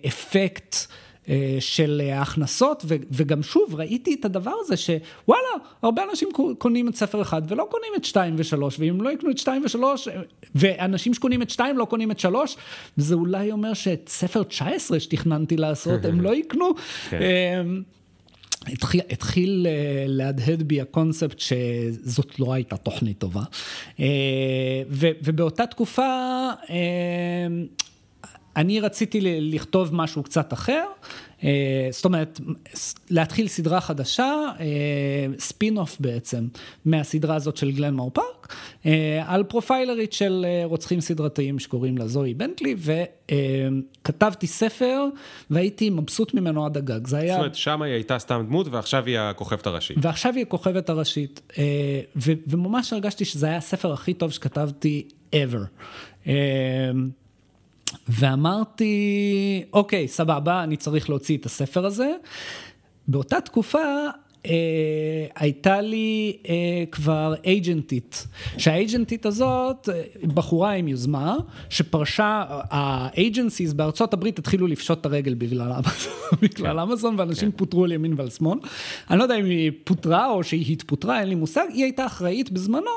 אפקט. 0.07 0.77
אה, 1.29 1.57
של 1.61 2.03
ההכנסות, 2.13 2.83
ו- 2.89 2.97
וגם 3.11 3.43
שוב, 3.43 3.75
ראיתי 3.75 4.15
את 4.21 4.25
הדבר 4.25 4.53
הזה 4.61 4.77
שוואלה, 4.77 5.49
הרבה 5.83 6.03
אנשים 6.11 6.29
קו- 6.33 6.57
קונים 6.59 6.89
את 6.89 6.97
ספר 6.97 7.23
אחד 7.23 7.43
ולא 7.49 7.69
קונים 7.71 7.93
את 7.97 8.05
שתיים 8.05 8.35
ושלוש, 8.39 8.77
ואם 8.79 9.03
לא 9.03 9.11
יקנו 9.11 9.31
את 9.31 9.39
שתיים 9.39 9.63
ושלוש, 9.65 10.09
אה, 10.09 10.21
ואנשים 10.55 11.15
שקונים 11.15 11.43
את 11.43 11.51
שתיים 11.51 11.79
לא 11.79 11.85
קונים 11.85 12.11
את 12.11 12.19
שלוש, 12.21 12.57
זה 12.97 13.15
אולי 13.15 13.53
אומר 13.53 13.75
שאת 13.75 14.09
ספר 14.09 14.43
19 14.43 15.01
שתכננתי 15.01 15.57
לעשות, 15.57 16.05
הם 16.05 16.21
לא 16.21 16.35
יקנו. 16.35 16.71
כן. 17.11 17.23
אה, 17.23 17.63
התחיל, 18.67 19.01
התחיל 19.11 19.67
אה, 19.71 20.05
להדהד 20.09 20.63
בי 20.63 20.81
הקונספט 20.81 21.39
שזאת 21.39 22.41
לא 22.41 22.53
הייתה 22.53 22.77
תוכנית 22.77 23.19
טובה. 23.19 23.43
אה, 24.01 24.05
ו, 24.91 25.09
ובאותה 25.25 25.67
תקופה 25.67 26.03
אה, 26.71 27.47
אני 28.57 28.81
רציתי 28.81 29.21
לכתוב 29.41 29.95
משהו 29.95 30.23
קצת 30.23 30.53
אחר, 30.53 30.85
אה, 31.45 31.89
זאת 31.91 32.05
אומרת, 32.05 32.41
להתחיל 33.11 33.49
סדרה 33.49 33.81
חדשה, 33.81 34.33
spin 35.39 35.79
off 35.79 35.97
בעצם, 36.01 36.47
מהסדרה 36.85 37.35
הזאת 37.35 37.57
של 37.57 37.73
Glenmore 37.73 38.11
Park, 38.11 38.55
אה, 38.87 39.23
על 39.27 39.45
פרופיילרית 39.45 40.13
של 40.13 40.47
אה, 40.49 40.63
רוצחים 40.65 41.01
סדרתיים 41.01 41.59
שקוראים 41.59 41.99
לה 41.99 42.07
זוהי 42.07 42.35
בנטלי, 42.35 42.75
וכתבתי 42.79 44.47
ספר 44.47 45.05
והייתי 45.51 45.91
מבסוט 45.91 46.35
ממנו 46.35 46.67
עד 46.67 46.77
הגג. 46.77 47.07
זה 47.07 47.17
היה... 47.17 47.33
זאת 47.33 47.39
אומרת, 47.39 47.55
שם 47.55 47.83
היא 47.83 47.93
הייתה 47.93 48.19
סתם 48.19 48.45
דמות, 48.47 48.69
ועכשיו 48.71 49.07
היא 49.07 49.19
הכוכבת 49.19 49.67
הראשית. 49.67 49.97
ועכשיו 50.01 50.35
היא 50.35 50.43
הכוכבת 50.43 50.89
הראשית, 50.89 51.41
אה, 51.59 51.65
ו- 52.17 52.33
וממש 52.47 52.93
הרגשתי 52.93 53.25
שזה 53.25 53.47
היה 53.47 53.57
הספר 53.57 53.93
הכי 53.93 54.15
טוב 54.15 54.31
שכתבתי 54.31 55.09
ever. 55.33 55.67
ואמרתי, 58.09 59.65
אוקיי, 59.73 60.09
סבבה, 60.09 60.63
אני 60.63 60.77
צריך 60.77 61.11
להוציא 61.11 61.37
את 61.37 61.47
הספר 61.47 61.87
הזה. 61.87 62.13
באותה 63.09 63.41
תקופה 63.41 64.09
הייתה 65.35 65.81
לי 65.81 66.37
אה, 66.49 66.85
כבר 66.91 67.35
אייג'נטית, 67.45 68.27
שהאייג'נטית 68.59 69.27
הזאת, 69.27 69.89
אה, 69.89 70.03
בחורה 70.35 70.73
עם 70.73 70.89
יוזמה, 70.89 71.37
שפרשה, 71.71 72.45
האייג'נסיס 72.49 73.73
בארצות 73.73 74.13
הברית 74.13 74.39
התחילו 74.39 74.67
לפשוט 74.67 75.01
את 75.01 75.07
הרגל 75.07 75.35
בגלל 75.35 75.73
אמזון, 75.73 76.13
בגלל 76.43 76.81
אמזון, 76.81 77.15
ואנשים 77.19 77.53
פוטרו 77.53 77.85
על 77.85 77.93
ימין 77.93 78.15
ועל 78.17 78.31
שמאל. 78.31 78.59
אני 79.11 79.19
לא 79.19 79.23
יודע 79.23 79.37
אם 79.37 79.45
היא 79.45 79.73
פוטרה 79.85 80.31
או 80.31 80.45
שהיא 80.45 80.73
התפוטרה, 80.73 81.21
אין 81.21 81.29
לי 81.29 81.35
מושג, 81.35 81.67
היא 81.73 81.85
הייתה 81.85 82.07
אחראית 82.07 82.51
בזמנו 82.51 82.91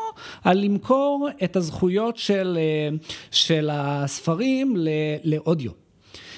על 0.43 0.57
למכור 0.57 1.29
את 1.43 1.55
הזכויות 1.55 2.17
של, 2.17 2.57
אה, 2.57 2.97
של 3.31 3.69
הספרים 3.71 4.75
לאודיו. 5.23 5.88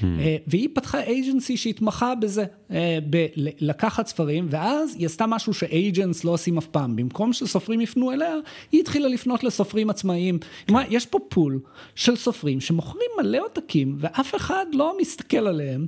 אה, 0.03 0.37
והיא 0.47 0.69
פתחה 0.73 1.03
אייג'נסי 1.03 1.57
שהתמחה 1.57 2.15
בזה, 2.15 2.45
אה, 2.71 2.99
בלקחת 3.05 4.07
ספרים, 4.07 4.47
ואז 4.49 4.95
היא 4.97 5.05
עשתה 5.05 5.25
משהו 5.27 5.53
שאייג'נס 5.53 6.23
לא 6.23 6.31
עושים 6.31 6.57
אף 6.57 6.65
פעם. 6.65 6.95
במקום 6.95 7.33
שסופרים 7.33 7.81
יפנו 7.81 8.11
אליה, 8.11 8.35
היא 8.71 8.81
התחילה 8.81 9.07
לפנות 9.07 9.43
לסופרים 9.43 9.89
עצמאיים. 9.89 10.39
היא 10.67 10.73
אמרה, 10.73 10.83
יש 10.89 11.05
פה 11.05 11.19
פול 11.29 11.59
של 11.95 12.15
סופרים 12.15 12.61
שמוכרים 12.61 13.09
מלא 13.21 13.39
עותקים, 13.45 13.97
ואף 13.99 14.35
אחד 14.35 14.65
לא 14.73 14.95
מסתכל 15.01 15.47
עליהם. 15.47 15.85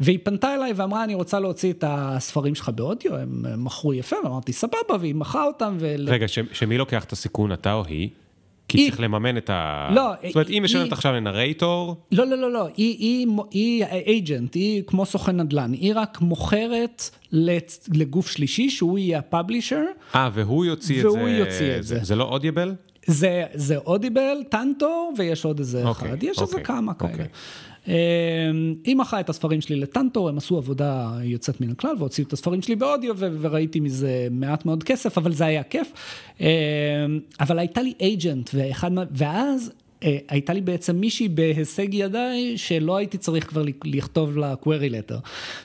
והיא 0.00 0.18
פנתה 0.22 0.54
אליי 0.54 0.72
ואמרה, 0.76 1.04
אני 1.04 1.14
רוצה 1.14 1.40
להוציא 1.40 1.72
את 1.72 1.84
הספרים 1.86 2.54
שלך 2.54 2.68
באודיו, 2.68 3.16
הם 3.16 3.64
מכרו 3.64 3.94
יפה, 3.94 4.16
ואמרתי, 4.24 4.52
סבבה, 4.52 4.96
והיא 5.00 5.14
מכרה 5.14 5.44
אותם. 5.46 5.76
ול... 5.78 6.08
רגע, 6.08 6.28
ש- 6.28 6.38
שמי 6.52 6.78
לוקח 6.78 7.04
את 7.04 7.12
הסיכון, 7.12 7.52
אתה 7.52 7.72
או 7.72 7.84
היא? 7.86 8.08
כי 8.68 8.78
היא. 8.78 8.90
צריך 8.90 9.00
לממן 9.00 9.36
את 9.36 9.50
ה... 9.50 9.88
לא, 9.94 10.10
זאת 10.26 10.34
אומרת, 10.34 10.48
היא 10.48 10.62
משלמת 10.62 10.92
עכשיו 10.92 11.12
לנרייטור, 11.12 11.96
לא, 12.12 12.26
לא, 12.26 12.36
לא, 12.36 12.52
לא, 12.52 12.66
היא, 12.76 12.96
היא, 12.98 13.26
היא 13.50 13.84
אייג'נט, 13.84 14.54
היא 14.54 14.82
כמו 14.86 15.06
סוכן 15.06 15.40
נדל"ן, 15.40 15.72
היא 15.72 15.92
רק 15.96 16.20
מוכרת 16.20 17.10
לגוף 17.94 18.30
שלישי 18.30 18.70
שהוא 18.70 18.98
יהיה 18.98 19.18
הפאבלישר, 19.18 19.82
אה, 20.14 20.30
והוא 20.32 20.64
יוציא 20.64 20.96
את 20.96 21.02
זה. 21.02 21.08
והוא 21.08 21.28
יוציא 21.28 21.76
את 21.76 21.84
זה. 21.84 21.98
זה 22.02 22.16
לא 22.16 22.24
אודיבל? 22.24 22.74
זה, 23.06 23.44
זה 23.54 23.76
אודיבל, 23.76 24.36
טנטור, 24.48 25.12
ויש 25.18 25.44
עוד 25.44 25.58
איזה 25.58 25.84
אוקיי, 25.84 26.08
אחד, 26.08 26.22
יש 26.22 26.42
איזה 26.42 26.42
אוקיי, 26.42 26.64
כמה 26.64 26.94
כאלה. 26.94 27.24
אמ, 27.88 27.92
היא 28.84 28.96
מכרה 28.96 29.20
את 29.20 29.28
הספרים 29.28 29.60
שלי 29.60 29.76
לטנטור, 29.76 30.28
הם 30.28 30.38
עשו 30.38 30.56
עבודה 30.56 31.18
יוצאת 31.22 31.60
מן 31.60 31.70
הכלל 31.70 31.96
והוציאו 31.98 32.26
את 32.26 32.32
הספרים 32.32 32.62
שלי 32.62 32.76
באודיו 32.76 33.14
וראיתי 33.18 33.80
מזה 33.80 34.28
מעט 34.30 34.66
מאוד 34.66 34.82
כסף, 34.82 35.18
אבל 35.18 35.32
זה 35.32 35.44
היה 35.44 35.62
כיף. 35.62 35.92
אמ, 36.40 36.46
אבל 37.40 37.58
הייתה 37.58 37.82
לי 37.82 37.92
אייג'נט. 38.00 38.50
ואז... 39.10 39.72
אה, 40.04 40.18
הייתה 40.28 40.52
לי 40.52 40.60
בעצם 40.60 40.96
מישהי 40.96 41.28
בהישג 41.28 41.94
ידיי 41.94 42.58
שלא 42.58 42.96
הייתי 42.96 43.18
צריך 43.18 43.48
כבר 43.48 43.62
לכתוב 43.84 44.36
לה 44.36 44.54
query 44.62 44.66
letter. 44.66 45.16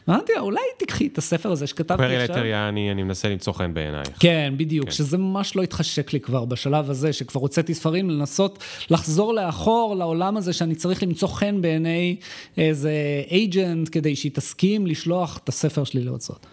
אמרתי 0.09 0.33
לה, 0.35 0.41
אולי 0.41 0.61
תקחי 0.77 1.07
את 1.07 1.17
הספר 1.17 1.51
הזה 1.51 1.67
שכתבתי 1.67 2.15
עכשיו. 2.15 2.35
לטר 2.35 2.45
יעני, 2.45 2.91
אני 2.91 3.03
מנסה 3.03 3.29
למצוא 3.29 3.53
חן 3.53 3.73
בעינייך. 3.73 4.09
כן, 4.19 4.53
בדיוק, 4.57 4.85
כן. 4.85 4.91
שזה 4.91 5.17
ממש 5.17 5.55
לא 5.55 5.63
התחשק 5.63 6.13
לי 6.13 6.19
כבר 6.19 6.45
בשלב 6.45 6.89
הזה, 6.89 7.13
שכבר 7.13 7.41
הוצאתי 7.41 7.73
ספרים, 7.73 8.09
לנסות 8.09 8.63
לחזור 8.89 9.33
לאחור 9.33 9.95
לעולם 9.95 10.37
הזה 10.37 10.53
שאני 10.53 10.75
צריך 10.75 11.03
למצוא 11.03 11.27
חן 11.27 11.61
בעיני 11.61 12.15
איזה 12.57 12.91
אייג'נט 13.31 13.89
כדי 13.91 14.15
שהיא 14.15 14.31
תסכים 14.31 14.87
לשלוח 14.87 15.39
את 15.43 15.49
הספר 15.49 15.83
שלי 15.83 16.03
להוצאות. 16.03 16.45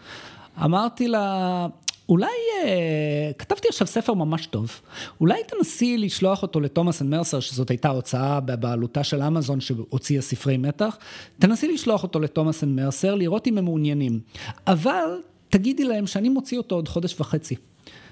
אמרתי 0.65 1.09
לה, 1.09 1.67
אולי, 2.09 2.27
אה, 2.65 3.31
כתבתי 3.39 3.69
עכשיו 3.69 3.87
ספר 3.87 4.15
ממש 4.15 4.47
טוב, 4.47 4.81
אולי 5.21 5.41
תנסי 5.49 5.99
לשלוח 5.99 6.43
אותו 6.43 6.61
ל 6.61 7.03
Thomas & 7.03 7.11
Mercer, 7.11 7.41
שזאת 7.41 7.71
הייתה 7.71 7.89
הוצאה 7.89 8.41
בבעלותה 8.41 9.05
של 9.05 9.23
אמזון 9.23 9.61
שהוציאה 9.61 10.23
ספרי 10.23 10.57
מתח, 10.57 10.99
תנסי 11.39 11.73
לשלוח 11.73 12.03
אותו 12.03 12.21
ל 12.21 12.65
Thomas & 12.65 12.81
Mercer, 12.81 13.15
לראות 13.15 13.47
אם 13.47 13.59
הם 13.59 13.65
מעוניינים. 13.65 14.21
אבל 14.67 15.21
תגידי 15.49 15.85
להם 15.85 16.07
שאני 16.07 16.29
מוציא 16.29 16.59
אותו 16.59 16.75
עוד 16.75 16.89
חודש 16.89 17.21
וחצי. 17.21 17.55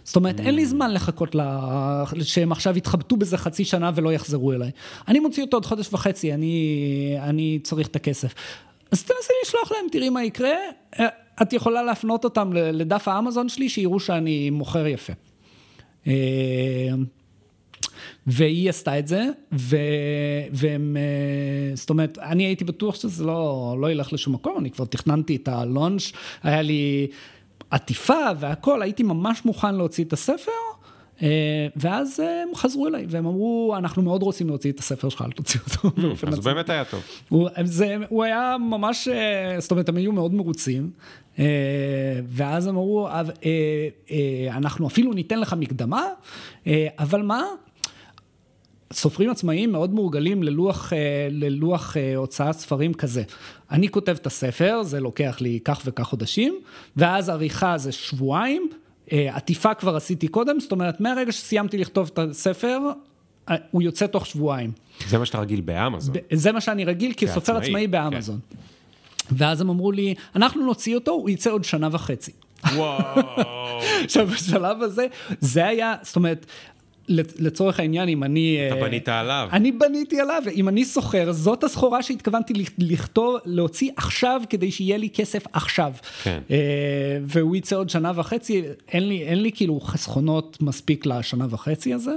זאת 0.05 0.17
אומרת, 0.17 0.41
אין 0.41 0.55
לי 0.55 0.67
זמן 0.67 0.95
לחכות 0.95 1.35
לה, 1.35 2.05
שהם 2.23 2.53
עכשיו 2.53 2.77
יתחבטו 2.77 3.17
בזה 3.17 3.39
חצי 3.39 3.65
שנה 3.65 3.91
ולא 3.95 4.13
יחזרו 4.13 4.53
אליי. 4.53 4.71
אני 5.09 5.21
מוציא 5.21 5.43
אותו 5.43 5.57
עוד 5.57 5.67
חודש 5.67 5.93
וחצי, 5.93 6.35
אני, 6.35 7.17
אני 7.21 7.59
צריך 7.63 7.89
את 7.89 7.97
הכסף. 7.97 8.35
אז 8.93 9.03
תנסי 9.03 9.33
לשלוח 9.45 9.73
להם, 9.73 9.87
תראי 9.93 10.09
מה 10.09 10.25
יקרה. 10.25 10.57
אה, 11.39 11.43
את 11.43 11.53
יכולה 11.53 11.83
להפנות 11.83 12.25
אותם 12.25 12.53
לדף 12.53 13.09
האמזון 13.09 13.49
שלי, 13.49 13.69
שיראו 13.69 14.01
שאני 14.01 14.51
מוכר 14.51 14.87
יפה. 14.87 15.13
והיא 18.27 18.71
עשתה 18.71 18.99
את 18.99 19.07
זה, 19.07 19.25
ו... 19.53 19.77
והם, 20.53 20.97
זאת 21.75 21.91
אומרת, 21.91 22.19
אני 22.19 22.45
הייתי 22.45 22.65
בטוח 22.65 22.95
שזה 22.95 23.25
לא, 23.25 23.77
לא 23.81 23.91
ילך 23.91 24.13
לשום 24.13 24.35
מקום, 24.35 24.59
אני 24.59 24.71
כבר 24.71 24.85
תכננתי 24.85 25.37
את 25.37 25.49
הלונץ', 25.49 26.13
היה 26.43 26.63
לי 26.63 27.07
עטיפה 27.71 28.27
והכל, 28.39 28.83
הייתי 28.83 29.03
ממש 29.03 29.45
מוכן 29.45 29.75
להוציא 29.75 30.05
את 30.05 30.13
הספר, 30.13 30.53
אה, 31.23 31.67
ואז 31.77 32.21
הם 32.21 32.55
חזרו 32.55 32.87
אליי, 32.87 33.07
והם 33.09 33.27
אמרו, 33.27 33.75
אנחנו 33.79 34.03
מאוד 34.03 34.23
רוצים 34.23 34.49
להוציא 34.49 34.73
את 34.73 34.79
הספר 34.79 35.09
שלך, 35.09 35.23
אל 35.23 35.31
תוציא 35.31 35.61
אותו. 35.61 35.91
אז 36.29 36.35
הוא 36.35 36.45
באמת 36.45 36.71
היה 36.71 36.85
טוב. 36.85 37.03
הוא, 37.29 37.49
זה, 37.65 37.97
הוא 38.09 38.25
היה 38.25 38.57
ממש, 38.71 39.09
אה, 39.09 39.61
זאת 39.61 39.71
אומרת, 39.71 39.89
הם 39.89 39.97
היו 39.97 40.13
מאוד 40.13 40.35
מרוצים, 40.35 40.83
אה, 40.85 41.24
ואז 42.29 42.67
הם 42.67 42.77
אמרו, 42.77 43.09
אנחנו 44.51 44.87
אפילו 44.87 45.13
ניתן 45.13 45.41
לך 45.41 45.55
מקדמה, 45.59 46.07
אבל 46.99 47.23
מה? 47.23 47.43
סופרים 48.93 49.31
עצמאיים 49.31 49.73
מאוד 49.73 49.95
מורגלים 49.95 50.43
ללוח, 50.43 50.93
ללוח 51.31 51.97
הוצאת 52.17 52.55
ספרים 52.55 52.95
כזה. 52.95 53.23
אני 53.71 53.89
כותב 53.89 54.17
את 54.21 54.27
הספר, 54.27 54.83
זה 54.83 55.01
לוקח 55.01 55.37
לי 55.41 55.59
כך 55.65 55.83
וכך 55.85 56.05
חודשים, 56.05 56.61
ואז 56.97 57.29
עריכה 57.29 57.79
זה 57.79 57.93
שבועיים, 57.93 58.69
אה, 59.13 59.37
עטיפה 59.37 59.75
כבר 59.75 59.97
עשיתי 59.97 60.29
קודם, 60.29 60.61
זאת 60.61 60.73
אומרת, 60.73 61.01
מהרגע 61.01 61.33
שסיימתי 61.33 61.79
לכתוב 61.79 62.11
את 62.13 62.19
הספר, 62.19 62.79
אה, 63.51 63.57
הוא 63.71 63.83
יוצא 63.83 64.07
תוך 64.07 64.27
שבועיים. 64.27 64.73
זה 65.09 65.19
מה 65.19 65.27
שאתה 65.27 65.39
רגיל 65.39 65.61
באמזון. 65.61 66.15
זה 66.33 66.53
מה 66.53 66.61
שאני 66.61 66.85
רגיל 66.85 67.13
כסופר 67.17 67.57
עצמאי 67.57 67.87
באמזון. 67.87 68.39
כן. 68.51 68.57
ואז 69.33 69.61
הם 69.61 69.71
אמרו 69.71 69.93
לי, 69.93 70.15
אנחנו 70.37 70.67
נוציא 70.67 70.95
אותו, 70.95 71.13
הוא 71.13 71.31
יצא 71.31 71.51
עוד 71.51 71.65
שנה 71.65 71.89
וחצי. 71.93 72.33
וואו. 72.75 73.23
עכשיו, 74.05 74.27
בשלב 74.27 74.83
הזה, 74.83 75.07
זה 75.41 75.67
היה, 75.67 75.95
זאת 76.03 76.17
אומרת, 76.17 76.47
לצורך 77.09 77.81
העניין, 77.81 78.09
אם 78.09 78.25
אני... 78.25 78.59
אתה 78.67 78.75
אה, 78.77 78.81
בנית 78.81 79.09
עליו. 79.09 79.49
אני 79.53 79.73
בניתי 79.73 80.21
עליו, 80.21 80.43
אם 80.55 80.69
אני 80.69 80.85
סוחר, 80.85 81.33
זאת 81.33 81.65
הסחורה 81.65 82.03
שהתכוונתי 82.03 82.53
לכתוב, 82.79 83.37
להוציא 83.45 83.91
עכשיו, 83.97 84.41
כדי 84.51 84.71
שיהיה 84.71 84.97
לי 84.97 85.09
כסף 85.11 85.45
עכשיו. 85.53 85.93
כן. 86.23 86.39
אה, 86.51 86.57
והוא 87.23 87.57
יצא 87.57 87.77
עוד 87.77 87.91
שנה 87.91 88.13
וחצי, 88.15 88.63
אין 88.89 89.09
לי, 89.09 89.23
אין 89.23 89.43
לי 89.43 89.53
כאילו 89.53 89.81
חסכונות 89.81 90.59
מספיק 90.61 91.07
לשנה 91.07 91.47
וחצי 91.51 91.95
הזה, 91.95 92.15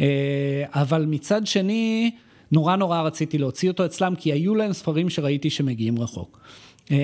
אה, 0.00 0.64
אבל 0.74 1.04
מצד 1.08 1.46
שני, 1.46 2.10
נורא 2.52 2.76
נורא 2.76 3.02
רציתי 3.02 3.38
להוציא 3.38 3.70
אותו 3.70 3.86
אצלם, 3.86 4.14
כי 4.14 4.32
היו 4.32 4.54
להם 4.54 4.72
ספרים 4.72 5.10
שראיתי 5.10 5.50
שמגיעים 5.50 5.98
רחוק. 6.00 6.40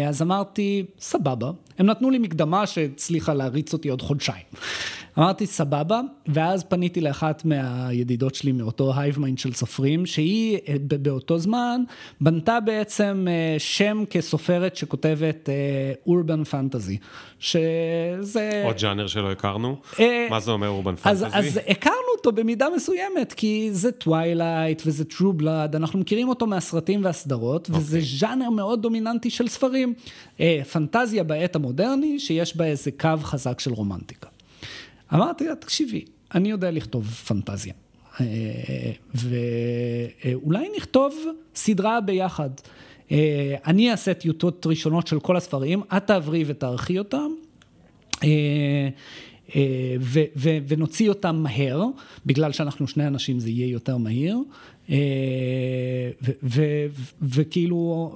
אז 0.08 0.22
אמרתי, 0.22 0.84
סבבה. 1.00 1.50
הם 1.78 1.86
נתנו 1.86 2.10
לי 2.10 2.18
מקדמה 2.18 2.66
שהצליחה 2.66 3.34
להריץ 3.34 3.72
אותי 3.72 3.88
עוד 3.88 4.02
חודשיים. 4.02 4.44
אמרתי 5.18 5.46
סבבה, 5.46 6.00
ואז 6.26 6.64
פניתי 6.64 7.00
לאחת 7.00 7.44
מהידידות 7.44 8.34
שלי 8.34 8.52
מאותו 8.52 8.92
ה 8.96 9.01
hive 9.01 9.19
mind 9.19 9.38
של 9.38 9.52
סופרים, 9.52 10.06
שהיא 10.06 10.58
אה, 10.68 10.74
באותו 11.02 11.38
זמן 11.38 11.80
בנתה 12.20 12.60
בעצם 12.60 13.26
אה, 13.30 13.56
שם 13.58 14.04
כסופרת 14.10 14.76
שכותבת 14.76 15.48
urban 16.06 16.42
אה, 16.42 16.44
fantasy, 16.44 16.98
שזה... 17.38 18.62
עוד 18.64 18.76
ז'אנר 18.76 19.06
שלא 19.06 19.32
הכרנו? 19.32 19.76
מה 20.30 20.40
זה 20.40 20.50
אומר 20.50 20.68
urban 20.68 20.96
fantasy? 20.96 21.24
אז, 21.32 21.60
הכרנו 21.68 21.96
אותו 22.16 22.32
במידה 22.32 22.66
מסוימת, 22.76 23.32
כי 23.32 23.68
זה 23.72 23.92
Twilight 23.92 24.82
וזה 24.86 25.04
True 25.04 25.32
Blood, 25.32 25.76
אנחנו 25.76 25.98
מכירים 25.98 26.28
אותו 26.28 26.46
מהסרטים 26.46 27.04
והסדרות, 27.04 27.68
okay. 27.68 27.76
וזה 27.76 27.96
אוקיי. 27.96 28.18
ז'אנר 28.18 28.50
מאוד 28.50 28.82
דומיננטי 28.82 29.30
של 29.30 29.48
ספרים. 29.48 29.94
פנטזיה 30.72 31.24
בעת 31.24 31.56
המודרני, 31.56 32.18
שיש 32.18 32.56
בה 32.56 32.64
איזה 32.64 32.90
קו 32.90 33.08
חזק 33.22 33.60
של 33.60 33.72
רומנטיקה. 33.72 34.33
אמרתי 35.14 35.46
לה, 35.46 35.54
תקשיבי, 35.54 36.04
אני 36.34 36.50
יודע 36.50 36.70
לכתוב 36.70 37.04
פנטזיה. 37.04 37.72
אה, 38.20 38.26
ואולי 39.14 40.68
נכתוב 40.76 41.14
סדרה 41.54 42.00
ביחד. 42.00 42.50
אה, 43.12 43.56
אני 43.66 43.90
אעשה 43.90 44.14
טיוטות 44.14 44.66
ראשונות 44.66 45.06
של 45.06 45.20
כל 45.20 45.36
הספרים, 45.36 45.82
את 45.96 46.06
תעברי 46.06 46.44
ותערכי 46.46 46.98
אותם. 46.98 47.30
אה, 48.24 48.88
ו- 50.00 50.24
ו- 50.36 50.58
ונוציא 50.68 51.08
אותם 51.08 51.36
מהר, 51.36 51.84
בגלל 52.26 52.52
שאנחנו 52.52 52.88
שני 52.88 53.06
אנשים 53.06 53.40
זה 53.40 53.50
יהיה 53.50 53.66
יותר 53.66 53.96
מהיר, 53.96 54.38
וכאילו 57.22 58.12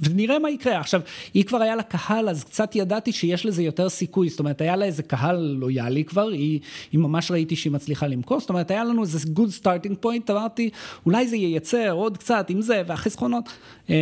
ונראה 0.00 0.38
מה 0.38 0.50
יקרה. 0.50 0.80
עכשיו, 0.80 1.00
היא 1.34 1.44
כבר 1.44 1.62
היה 1.62 1.76
לה 1.76 1.82
קהל, 1.82 2.28
אז 2.28 2.44
קצת 2.44 2.76
ידעתי 2.76 3.12
שיש 3.12 3.46
לזה 3.46 3.62
יותר 3.62 3.88
סיכוי, 3.88 4.28
זאת 4.28 4.40
אומרת, 4.40 4.60
היה 4.60 4.76
לה 4.76 4.84
איזה 4.84 5.02
קהל 5.02 5.56
לויאלי 5.60 6.04
כבר, 6.04 6.28
היא, 6.28 6.60
היא 6.92 7.00
ממש 7.00 7.30
ראיתי 7.30 7.56
שהיא 7.56 7.72
מצליחה 7.72 8.06
למכור, 8.06 8.40
זאת 8.40 8.50
אומרת, 8.50 8.70
היה 8.70 8.84
לנו 8.84 9.02
איזה 9.02 9.18
good 9.18 9.62
starting 9.62 10.04
point, 10.04 10.30
אמרתי, 10.30 10.70
אולי 11.06 11.28
זה 11.28 11.36
ייצר 11.36 11.90
עוד 11.90 12.16
קצת 12.16 12.46
עם 12.48 12.60
זה, 12.60 12.82
והחסכונות. 12.86 13.48
אמ, 13.88 13.94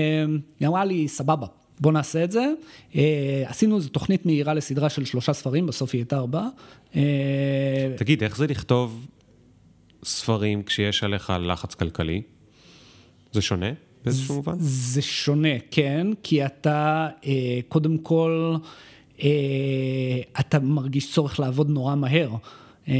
היא 0.60 0.68
אמרה 0.68 0.84
לי, 0.84 1.08
סבבה. 1.08 1.46
בוא 1.80 1.92
נעשה 1.92 2.24
את 2.24 2.30
זה. 2.30 2.52
אה, 2.96 3.44
עשינו 3.46 3.76
איזו 3.76 3.88
תוכנית 3.88 4.26
מהירה 4.26 4.54
לסדרה 4.54 4.88
של 4.88 5.04
שלושה 5.04 5.32
ספרים, 5.32 5.66
בסוף 5.66 5.90
היא 5.92 5.98
הייתה 5.98 6.16
ארבעה. 6.16 6.48
אה, 6.96 7.02
תגיד, 7.96 8.22
איך 8.22 8.36
זה 8.36 8.46
לכתוב 8.46 9.06
ספרים 10.04 10.62
כשיש 10.62 11.04
עליך 11.04 11.32
לחץ 11.40 11.74
כלכלי? 11.74 12.22
זה 13.32 13.42
שונה? 13.42 13.70
באיזשהו 14.06 14.34
מובן? 14.34 14.54
זה 14.58 15.02
שונה, 15.02 15.58
כן, 15.70 16.06
כי 16.22 16.46
אתה 16.46 17.08
אה, 17.26 17.58
קודם 17.68 17.98
כל, 17.98 18.56
אה, 19.22 19.28
אתה 20.40 20.58
מרגיש 20.58 21.12
צורך 21.12 21.40
לעבוד 21.40 21.70
נורא 21.70 21.94
מהר. 21.94 22.30
אה, 22.88 22.94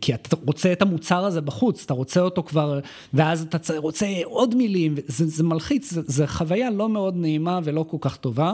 כי 0.00 0.14
אתה 0.14 0.36
רוצה 0.46 0.72
את 0.72 0.82
המוצר 0.82 1.24
הזה 1.24 1.40
בחוץ, 1.40 1.82
אתה 1.84 1.94
רוצה 1.94 2.20
אותו 2.20 2.42
כבר, 2.42 2.80
ואז 3.14 3.42
אתה 3.42 3.78
רוצה 3.78 4.06
עוד 4.24 4.54
מילים, 4.54 4.94
זה, 5.06 5.26
זה 5.26 5.42
מלחיץ, 5.42 5.92
זה 5.92 6.26
חוויה 6.26 6.70
לא 6.70 6.88
מאוד 6.88 7.16
נעימה 7.16 7.60
ולא 7.64 7.84
כל 7.88 7.96
כך 8.00 8.16
טובה. 8.16 8.52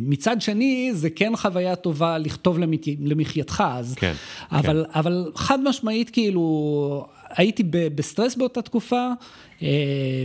מצד 0.00 0.40
שני, 0.40 0.90
זה 0.94 1.10
כן 1.10 1.36
חוויה 1.36 1.76
טובה 1.76 2.18
לכתוב 2.18 2.58
למחייתך, 3.00 3.64
אז, 3.66 3.94
כן, 3.94 4.12
אבל, 4.50 4.84
כן. 4.92 4.98
אבל 4.98 5.32
חד 5.34 5.58
משמעית, 5.62 6.10
כאילו, 6.10 7.06
הייתי 7.36 7.62
בסטרס 7.94 8.34
באותה 8.34 8.62
תקופה, 8.62 8.96
אה, 8.96 9.12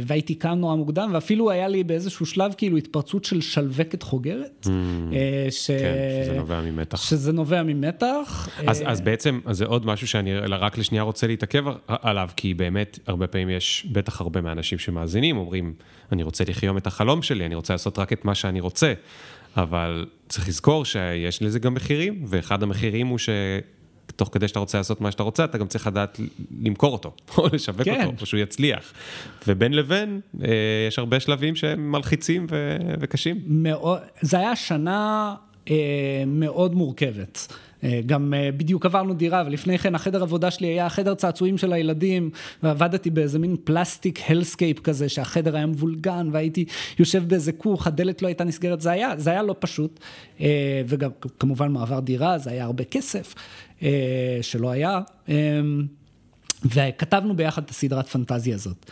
והייתי 0.05 0.35
קם 0.35 0.49
נורא 0.49 0.75
מוקדם, 0.75 1.09
ואפילו 1.13 1.51
היה 1.51 1.67
לי 1.67 1.83
באיזשהו 1.83 2.25
שלב 2.25 2.53
כאילו 2.57 2.77
התפרצות 2.77 3.25
של 3.25 3.41
שלווקת 3.41 4.03
חוגרת. 4.03 4.67
Mm, 4.67 4.69
אה, 5.13 5.47
ש... 5.51 5.71
כן, 5.71 5.93
שזה 6.23 6.33
נובע 6.33 6.61
ממתח. 6.61 7.01
שזה 7.01 7.31
נובע 7.33 7.63
ממתח. 7.63 8.49
אז, 8.67 8.83
אז 8.85 9.01
בעצם, 9.01 9.39
אז 9.45 9.57
זה 9.57 9.65
עוד 9.65 9.85
משהו 9.85 10.07
שאני 10.07 10.37
רק 10.39 10.77
לשנייה 10.77 11.03
רוצה 11.03 11.27
להתעכב 11.27 11.65
עליו, 11.87 12.29
כי 12.35 12.53
באמת, 12.53 12.99
הרבה 13.07 13.27
פעמים 13.27 13.49
יש 13.49 13.87
בטח 13.91 14.21
הרבה 14.21 14.41
מהאנשים 14.41 14.77
שמאזינים, 14.77 15.37
אומרים, 15.37 15.73
אני 16.11 16.23
רוצה 16.23 16.43
לחיות 16.47 16.77
את 16.77 16.87
החלום 16.87 17.21
שלי, 17.21 17.45
אני 17.45 17.55
רוצה 17.55 17.73
לעשות 17.73 17.99
רק 17.99 18.13
את 18.13 18.25
מה 18.25 18.35
שאני 18.35 18.59
רוצה. 18.59 18.93
אבל 19.57 20.05
צריך 20.29 20.47
לזכור 20.47 20.85
שיש 20.85 21.41
לזה 21.41 21.59
גם 21.59 21.73
מחירים, 21.73 22.23
ואחד 22.27 22.63
המחירים 22.63 23.07
הוא 23.07 23.17
ש... 23.17 23.29
תוך 24.17 24.29
כדי 24.31 24.47
שאתה 24.47 24.59
רוצה 24.59 24.77
לעשות 24.77 25.01
מה 25.01 25.11
שאתה 25.11 25.23
רוצה, 25.23 25.43
אתה 25.43 25.57
גם 25.57 25.67
צריך 25.67 25.87
לדעת 25.87 26.19
למכור 26.61 26.93
אותו, 26.93 27.11
או 27.37 27.47
לשווק 27.53 27.81
כן. 27.81 28.05
אותו, 28.05 28.21
או 28.21 28.25
שהוא 28.25 28.39
יצליח. 28.39 28.93
ובין 29.47 29.73
לבין, 29.73 30.19
אה, 30.43 30.47
יש 30.87 30.99
הרבה 30.99 31.19
שלבים 31.19 31.55
שהם 31.55 31.91
מלחיצים 31.91 32.47
ו- 32.49 32.77
וקשים. 32.99 33.41
מאוד, 33.47 33.99
זה 34.21 34.39
היה 34.39 34.55
שנה 34.55 35.35
אה, 35.69 36.23
מאוד 36.27 36.75
מורכבת. 36.75 37.47
אה, 37.83 38.01
גם 38.05 38.33
אה, 38.33 38.49
בדיוק 38.57 38.85
עברנו 38.85 39.13
דירה, 39.13 39.43
ולפני 39.47 39.77
כן 39.77 39.95
החדר 39.95 40.21
עבודה 40.21 40.51
שלי 40.51 40.67
היה 40.67 40.85
החדר 40.85 41.15
צעצועים 41.15 41.57
של 41.57 41.73
הילדים, 41.73 42.29
ועבדתי 42.63 43.09
באיזה 43.09 43.39
מין 43.39 43.55
פלסטיק 43.63 44.19
הלסקייפ 44.27 44.79
כזה, 44.79 45.09
שהחדר 45.09 45.55
היה 45.55 45.65
מבולגן, 45.65 46.29
והייתי 46.31 46.65
יושב 46.99 47.23
באיזה 47.27 47.51
כוך, 47.51 47.87
הדלת 47.87 48.21
לא 48.21 48.27
הייתה 48.27 48.43
נסגרת, 48.43 48.81
זה 48.81 48.91
היה, 48.91 49.13
זה 49.17 49.29
היה 49.29 49.43
לא 49.43 49.55
פשוט. 49.59 49.99
אה, 50.41 50.81
וגם 50.85 51.09
כמובן 51.39 51.71
מעבר 51.71 51.99
דירה, 51.99 52.37
זה 52.37 52.49
היה 52.49 52.65
הרבה 52.65 52.83
כסף, 52.83 53.33
שלא 54.41 54.69
היה. 54.69 54.99
וכתבנו 56.65 57.35
ביחד 57.35 57.63
את 57.63 57.69
הסדרת 57.69 58.07
פנטזיה 58.07 58.55
הזאת. 58.55 58.91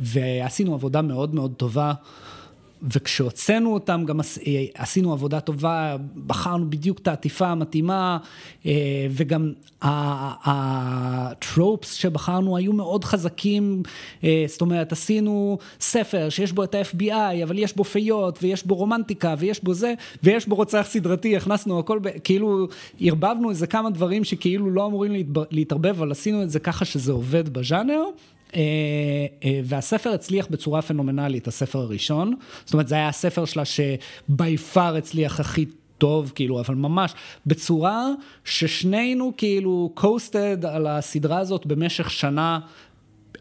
ועשינו 0.00 0.74
עבודה 0.74 1.02
מאוד 1.02 1.34
מאוד 1.34 1.54
טובה. 1.56 1.92
וכשהוצאנו 2.82 3.74
אותם 3.74 4.04
גם 4.06 4.20
אה, 4.20 4.24
עשינו 4.74 5.12
עבודה 5.12 5.40
טובה, 5.40 5.96
בחרנו 6.26 6.70
בדיוק 6.70 6.98
את 6.98 7.08
העטיפה 7.08 7.46
המתאימה, 7.46 8.18
אה, 8.66 9.06
וגם 9.10 9.52
הטרופס 10.44 11.92
שבחרנו 11.92 12.56
היו 12.56 12.72
מאוד 12.72 13.04
חזקים, 13.04 13.82
אה, 14.24 14.44
זאת 14.48 14.60
אומרת, 14.60 14.92
עשינו 14.92 15.58
ספר 15.80 16.28
שיש 16.28 16.52
בו 16.52 16.64
את 16.64 16.74
ה-FBI, 16.74 17.42
אבל 17.44 17.58
יש 17.58 17.76
בו 17.76 17.84
פיות, 17.84 18.38
ויש 18.42 18.66
בו 18.66 18.74
רומנטיקה, 18.74 19.34
ויש 19.38 19.64
בו 19.64 19.74
זה, 19.74 19.94
ויש 20.22 20.46
בו 20.46 20.54
רוצח 20.54 20.86
סדרתי, 20.88 21.36
הכנסנו 21.36 21.78
הכל, 21.78 22.00
כאילו, 22.24 22.68
ערבבנו 23.00 23.50
איזה 23.50 23.66
כמה 23.66 23.90
דברים 23.90 24.24
שכאילו 24.24 24.70
לא 24.70 24.86
אמורים 24.86 25.12
להתערבב, 25.50 25.86
אבל 25.86 26.10
עשינו 26.10 26.42
את 26.42 26.50
זה 26.50 26.60
ככה 26.60 26.84
שזה 26.84 27.12
עובד 27.12 27.48
בז'אנר. 27.48 28.02
אה, 28.54 28.60
אה, 29.44 29.60
והספר 29.64 30.10
הצליח 30.10 30.46
בצורה 30.50 30.82
פנומנלית, 30.82 31.48
הספר 31.48 31.78
הראשון. 31.78 32.34
זאת 32.64 32.72
אומרת, 32.72 32.88
זה 32.88 32.94
היה 32.94 33.08
הספר 33.08 33.44
שלה 33.44 33.64
שבי 33.64 34.56
פאר 34.56 34.96
הצליח 34.96 35.40
הכי 35.40 35.66
טוב, 35.98 36.32
כאילו, 36.34 36.60
אבל 36.60 36.74
ממש 36.74 37.14
בצורה 37.46 38.06
ששנינו 38.44 39.32
כאילו 39.36 39.90
קוסטד 39.94 40.64
על 40.64 40.86
הסדרה 40.86 41.38
הזאת 41.38 41.66
במשך 41.66 42.10
שנה. 42.10 42.58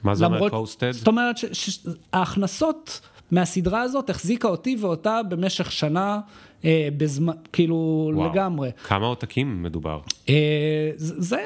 מה 0.04 0.16
זה 0.16 0.26
אומר 0.26 0.50
קוסטד? 0.50 0.92
זאת 0.92 1.08
אומרת 1.08 1.36
שההכנסות 1.38 3.02
מהסדרה 3.32 3.82
הזאת 3.82 4.10
החזיקה 4.10 4.48
אותי 4.48 4.78
ואותה 4.82 5.20
במשך 5.30 5.72
שנה, 5.72 6.20
אה, 6.66 6.90
בזמן, 6.98 7.34
כאילו 7.54 8.12
וואו. 8.14 8.32
לגמרי. 8.32 8.70
כמה 8.88 9.06
עותקים 9.06 9.64
מדובר? 9.64 10.00
אה, 10.30 10.92
זה... 10.96 11.38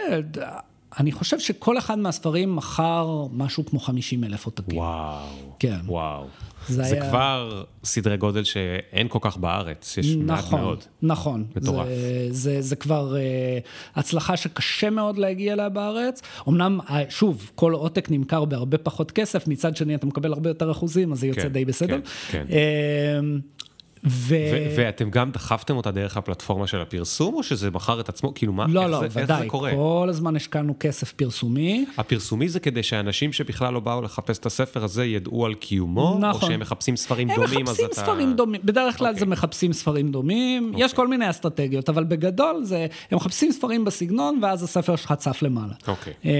אני 1.00 1.12
חושב 1.12 1.40
שכל 1.40 1.78
אחד 1.78 2.00
מהספרים 2.00 2.56
מכר 2.56 3.26
משהו 3.32 3.66
כמו 3.66 3.80
50 3.80 4.24
אלף 4.24 4.46
עותקים. 4.46 4.78
וואו. 4.78 5.28
כן. 5.60 5.80
וואו. 5.86 6.26
זה, 6.68 6.84
זה 6.84 6.96
היה... 6.96 7.10
כבר 7.10 7.64
סדרי 7.84 8.18
גודל 8.18 8.44
שאין 8.44 9.08
כל 9.08 9.20
כך 9.22 9.38
בארץ, 9.38 9.98
יש 9.98 10.08
נכון, 10.08 10.26
מעט 10.26 10.52
מאוד. 10.52 10.84
נכון, 11.02 11.46
מטורף. 11.56 11.88
זה, 11.88 12.28
זה, 12.32 12.62
זה 12.62 12.76
כבר 12.76 13.16
uh, 13.16 14.00
הצלחה 14.00 14.38
שקשה 14.38 14.90
מאוד 14.90 15.18
להגיע 15.18 15.54
אליה 15.54 15.70
בארץ. 15.70 16.22
אמנם, 16.48 16.80
uh, 16.88 16.92
שוב, 17.10 17.52
כל 17.56 17.74
עותק 17.74 18.12
נמכר 18.12 18.46
בהרבה 18.46 18.78
פחות 18.78 19.12
כסף, 19.12 19.48
מצד 19.48 19.76
שני 19.76 19.96
אתה 19.96 20.06
מקבל 20.06 20.34
הרבה 20.34 20.50
יותר 20.50 20.72
אחוזים, 20.72 21.12
אז 21.12 21.20
זה 21.20 21.28
יוצא 21.28 21.42
כן, 21.42 21.48
די 21.48 21.66
בסדר. 21.66 22.00
כן, 22.02 22.04
כן. 22.32 22.46
Uh, 22.50 23.64
ו... 24.06 24.36
ו- 24.36 24.76
ואתם 24.78 25.10
גם 25.10 25.32
דחפתם 25.32 25.78
אותה 25.78 25.92
דרך 25.92 26.18
הפלטפורמה 26.18 26.68
של 26.68 26.82
הפרסום, 26.82 27.34
או 27.34 27.44
שזה 27.44 27.72
מכר 27.72 28.00
את 28.00 28.10
עצמו? 28.10 28.34
כאילו, 28.34 28.54
מה, 28.54 28.66
לא, 28.70 28.82
איך, 28.82 28.92
לא, 28.92 29.00
זה, 29.00 29.08
ודאי, 29.12 29.22
איך 29.22 29.44
זה 29.44 29.50
קורה? 29.50 29.72
כל 29.72 30.08
הזמן 30.10 30.36
השקענו 30.36 30.76
כסף 30.80 31.12
פרסומי. 31.12 31.86
הפרסומי 31.98 32.50
זה 32.50 32.60
כדי 32.60 32.84
שאנשים 32.84 33.34
שבכלל 33.34 33.74
לא 33.74 33.80
באו 33.80 34.02
לחפש 34.02 34.38
את 34.38 34.46
הספר 34.46 34.84
הזה 34.84 35.06
ידעו 35.06 35.46
על 35.46 35.54
קיומו, 35.54 36.18
נכון. 36.20 36.42
או 36.42 36.48
שהם 36.48 36.60
מחפשים 36.60 36.96
ספרים 36.96 37.30
הם 37.30 37.36
דומים, 37.36 37.64
מחפשים 37.66 37.86
אז 37.86 37.92
אתה... 37.92 38.02
ספרים 38.02 38.34
דומים, 38.34 38.62
בדרך 38.64 38.98
כלל 38.98 39.08
אוקיי. 39.08 39.20
זה 39.20 39.26
מחפשים 39.26 39.74
ספרים 39.74 40.12
דומים, 40.12 40.70
אוקיי. 40.70 40.86
יש 40.86 40.94
כל 40.94 41.08
מיני 41.08 41.30
אסטרטגיות, 41.30 41.90
אבל 41.90 42.04
בגדול 42.04 42.64
זה, 42.64 42.88
הם 43.12 43.16
מחפשים 43.16 43.52
ספרים 43.52 43.86
בסגנון, 43.86 44.40
ואז 44.42 44.64
הספר 44.64 44.96
שלך 44.96 45.14
צף 45.18 45.42
למעלה. 45.42 45.74
אוקיי. 45.88 46.14
אה, 46.26 46.32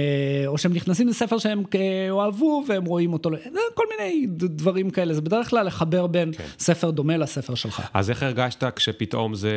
או 0.46 0.58
שהם 0.58 0.72
נכנסים 0.72 1.08
לספר 1.08 1.38
שהם 1.38 1.62
אה, 1.74 2.06
אוהבו, 2.10 2.64
והם 2.68 2.84
רואים 2.84 3.12
אותו, 3.12 3.30
כל 3.74 3.84
מיני 3.90 4.26
דברים 4.30 4.90
כאלה, 4.90 5.14
זה 5.14 5.20
בדרך 5.20 5.50
כלל 5.50 5.66
לחבר 5.66 6.06
בין 6.06 6.32
כן. 6.32 6.44
ספר 6.58 6.90
דומה 6.90 7.16
לספר 7.16 7.53
שלך. 7.56 7.82
אז 7.94 8.10
איך 8.10 8.22
הרגשת 8.22 8.64
כשפתאום 8.76 9.34
זה... 9.34 9.50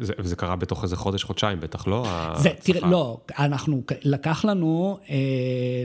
זה, 0.00 0.12
זה 0.18 0.36
קרה 0.36 0.56
בתוך 0.56 0.82
איזה 0.82 0.96
חודש, 0.96 1.24
חודשיים 1.24 1.60
בטח, 1.60 1.86
לא? 1.86 2.06
זה. 2.36 2.50
תראה, 2.62 2.90
לא, 2.90 3.20
אנחנו, 3.38 3.82
לקח 4.02 4.44
לנו, 4.44 4.98
אה, 5.10 5.16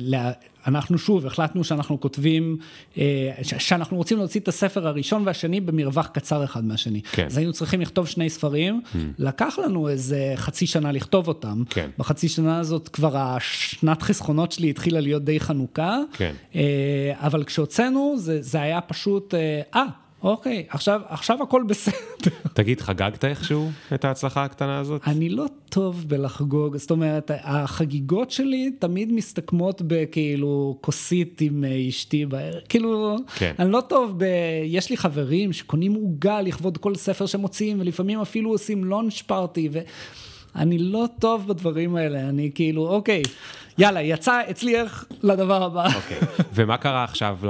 לה, 0.02 0.32
אנחנו 0.68 0.98
שוב 0.98 1.26
החלטנו 1.26 1.64
שאנחנו 1.64 2.00
כותבים, 2.00 2.58
אה, 2.98 3.32
שאנחנו 3.42 3.98
רוצים 3.98 4.18
להוציא 4.18 4.42
את 4.42 4.48
הספר 4.48 4.88
הראשון 4.88 5.24
והשני 5.26 5.62
במרווח 5.62 6.08
קצר 6.08 6.44
אחד 6.44 6.66
מהשני. 6.66 7.02
כן. 7.12 7.26
אז 7.26 7.38
היינו 7.38 7.54
צריכים 7.54 7.82
לכתוב 7.82 8.08
שני 8.08 8.30
ספרים, 8.30 8.82
לקח 9.18 9.60
לנו 9.64 9.90
איזה 9.90 10.34
חצי 10.36 10.68
שנה 10.68 10.92
לכתוב 10.92 11.28
אותם. 11.28 11.64
כן. 11.70 11.90
בחצי 11.98 12.30
שנה 12.30 12.60
הזאת 12.60 12.88
כבר 12.88 13.18
השנת 13.18 14.02
חסכונות 14.02 14.52
שלי 14.52 14.70
התחילה 14.70 15.00
להיות 15.00 15.24
די 15.24 15.40
חנוכה. 15.40 15.98
כן. 16.14 16.34
אה, 16.56 17.14
אבל 17.16 17.44
כשהוצאנו, 17.44 18.16
זה, 18.18 18.42
זה 18.42 18.62
היה 18.62 18.82
פשוט, 18.82 19.34
אה, 19.34 19.62
אה, 19.76 19.86
אוקיי, 20.24 20.66
עכשיו, 20.70 21.02
עכשיו 21.08 21.44
הכל 21.44 21.64
בסדר. 21.68 21.96
תגיד, 22.54 22.82
חגגת 22.82 23.26
איכשהו 23.26 23.70
את 23.94 24.06
ההצלחה 24.06 24.44
הקטנה 24.44 24.80
הזאת? 24.80 25.02
אני 25.08 25.30
לא 25.30 25.46
טוב 25.70 26.06
בלחגוג, 26.08 26.78
זאת 26.78 26.92
אומרת, 26.92 27.32
החגיגות 27.44 28.32
שלי 28.32 28.72
תמיד 28.80 29.12
מסתכמות 29.12 29.82
בכאילו 29.88 30.78
כוסית 30.82 31.42
עם 31.42 31.64
אה, 31.64 31.90
אשתי 31.90 32.26
בערב, 32.26 32.62
כאילו, 32.70 33.16
כן. 33.36 33.54
אני 33.60 33.72
לא 33.72 33.82
טוב 33.82 34.14
ב... 34.18 34.26
יש 34.66 34.90
לי 34.90 34.98
חברים 34.98 35.54
שקונים 35.54 35.94
עוגה 35.94 36.42
לכבוד 36.42 36.78
כל 36.78 36.96
ספר 36.96 37.26
שמוציאים, 37.26 37.80
ולפעמים 37.80 38.22
אפילו 38.22 38.50
עושים 38.50 38.84
לונץ' 38.84 39.22
פארטי, 39.22 39.70
ואני 40.56 40.78
לא 40.78 41.06
טוב 41.20 41.48
בדברים 41.48 41.96
האלה, 41.96 42.30
אני 42.30 42.52
כאילו, 42.56 42.88
אוקיי, 42.88 43.22
יאללה, 43.78 44.02
יצא, 44.02 44.42
הצליח 44.48 45.06
לדבר 45.24 45.64
הבא. 45.64 45.88
אוקיי. 45.96 46.18
ומה 46.54 46.78
קרה 46.78 47.04
עכשיו, 47.04 47.38
ל... 47.44 47.50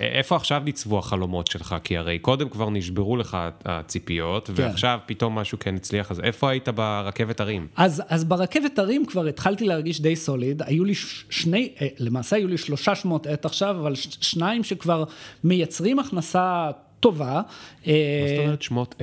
איפה 0.00 0.36
עכשיו 0.36 0.62
ניצבו 0.64 0.98
החלומות 0.98 1.46
שלך? 1.46 1.76
כי 1.84 1.96
הרי 1.96 2.18
קודם 2.18 2.48
כבר 2.48 2.70
נשברו 2.70 3.16
לך 3.16 3.38
הציפיות, 3.64 4.50
ועכשיו 4.54 4.98
פתאום 5.06 5.34
משהו 5.34 5.58
כן 5.58 5.74
הצליח, 5.76 6.10
אז 6.10 6.20
איפה 6.20 6.50
היית 6.50 6.68
ברכבת 6.68 7.40
הרים? 7.40 7.66
אז, 7.76 8.02
אז 8.08 8.24
ברכבת 8.24 8.78
הרים 8.78 9.06
כבר 9.06 9.26
התחלתי 9.26 9.64
להרגיש 9.64 10.00
די 10.00 10.16
סוליד, 10.16 10.62
היו 10.62 10.84
לי 10.84 10.94
שני, 11.30 11.72
אה, 11.82 11.86
למעשה 11.98 12.36
היו 12.36 12.48
לי 12.48 12.58
שלושה 12.58 12.94
שמות 12.94 13.26
עת 13.26 13.44
עכשיו, 13.44 13.70
אבל 13.80 13.94
ש- 13.94 14.18
שניים 14.20 14.64
שכבר 14.64 15.04
מייצרים 15.44 15.98
הכנסה 15.98 16.70
טובה. 17.00 17.32
מה 17.32 17.42
אה, 17.86 18.26
זאת 18.28 18.44
אומרת 18.44 18.62
שמות? 18.62 18.94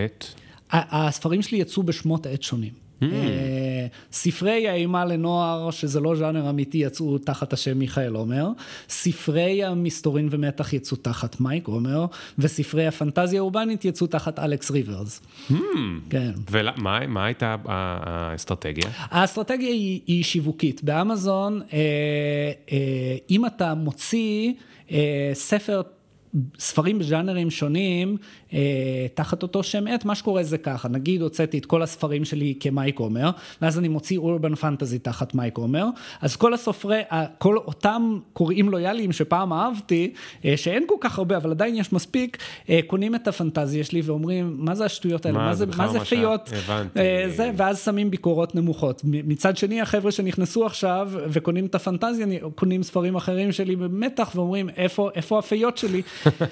ה- 0.72 1.08
הספרים 1.08 1.41
שלי 1.41 1.58
יצאו 1.58 1.84
בשמות 1.84 2.26
עת 2.26 2.44
שונים. 2.44 2.83
Hmm. 3.12 3.14
אה, 3.14 3.88
ספרי 4.12 4.68
האימה 4.68 5.06
לנוער, 5.06 5.72
שזה 5.72 5.99
לא 5.99 6.16
ז'אנר 6.16 6.49
אמיתי, 6.49 6.78
יצאו 6.78 7.18
תחת 7.18 7.54
השם 7.54 7.78
מיכאל 7.78 8.16
עומר. 8.16 8.47
ספרי 8.89 9.64
המסתורין 9.64 10.28
ומתח 10.32 10.74
יצאו 10.74 10.97
תחת 10.97 11.41
מייק 11.41 11.68
עומר, 11.68 12.06
וספרי 12.39 12.88
הפנטזיה 12.88 13.39
האורבנית 13.39 13.86
יצאו 13.86 14.08
תחת 14.08 14.39
אלכס 14.39 14.72
ריברס. 14.72 15.22
Hmm. 15.49 15.54
כן. 16.10 16.32
ומה 16.51 17.08
מה 17.08 17.26
הייתה 17.26 17.56
האסטרטגיה? 17.66 18.89
האסטרטגיה 18.97 19.70
היא, 19.70 20.01
היא 20.08 20.24
שיווקית. 20.24 20.84
באמזון, 20.84 21.62
אה, 21.74 21.78
אה, 22.72 23.18
אם 23.30 23.45
אתה 23.45 23.74
מוציא 23.74 24.54
אה, 24.91 25.32
ספר, 25.34 25.82
ספרים 26.60 26.99
בז'אנרים 26.99 27.51
שונים, 27.51 28.18
תחת 29.14 29.43
אותו 29.43 29.64
שם 29.64 29.88
עט, 29.88 30.06
מה 30.06 30.16
שקורה 30.16 30.43
זה 30.43 30.58
ככה, 30.58 30.89
נגיד 30.89 31.22
הוצאתי 31.22 31.58
את 31.58 31.66
כל 31.66 31.84
הספרים 31.84 32.26
שלי 32.26 32.54
כמייק 32.60 32.99
עומר, 32.99 33.30
ואז 33.62 33.80
אני 33.80 33.88
מוציא 33.88 34.18
אורבן 34.18 34.56
פנטזי 34.56 34.99
תחת 34.99 35.36
מייק 35.36 35.58
עומר, 35.58 35.86
אז 36.22 36.36
כל 36.36 36.54
הסופרי, 36.54 37.01
כל 37.38 37.58
אותם 37.58 38.20
קוראים 38.34 38.70
לויאליים 38.70 39.12
שפעם 39.12 39.54
אהבתי, 39.54 40.14
אה, 40.45 40.58
שאין 40.58 40.84
כל 40.88 40.95
כך 41.01 41.18
הרבה, 41.18 41.38
אבל 41.38 41.51
עדיין 41.51 41.76
יש 41.76 41.93
מספיק, 41.93 42.38
אה, 42.70 42.80
קונים 42.88 43.16
את 43.16 43.28
הפנטזיה 43.28 43.84
שלי 43.84 44.01
ואומרים, 44.01 44.56
מה 44.58 44.76
זה 44.76 44.86
השטויות 44.86 45.26
האלה? 45.26 45.38
מה, 45.38 45.45
מה 45.45 45.56
זה 45.56 45.66
מה 45.78 45.88
זה 45.88 45.99
פיות? 45.99 46.49
הבנתי. 46.54 46.99
אה, 46.99 47.26
זה, 47.30 47.51
ואז 47.58 47.84
שמים 47.84 48.12
ביקורות 48.12 48.56
נמוכות. 48.56 49.01
מצד 49.04 49.58
שני, 49.58 49.82
החבר'ה 49.82 50.12
שנכנסו 50.12 50.66
עכשיו 50.66 51.12
וקונים 51.30 51.66
את 51.66 51.76
הפנטזיה, 51.76 52.26
קונים 52.56 52.84
ספרים 52.84 53.16
אחרים 53.16 53.51
שלי 53.51 53.76
במתח 53.76 54.32
ואומרים, 54.36 54.70
איפה, 54.78 55.10
איפה 55.16 55.39
הפיות 55.39 55.78
שלי? 55.78 56.01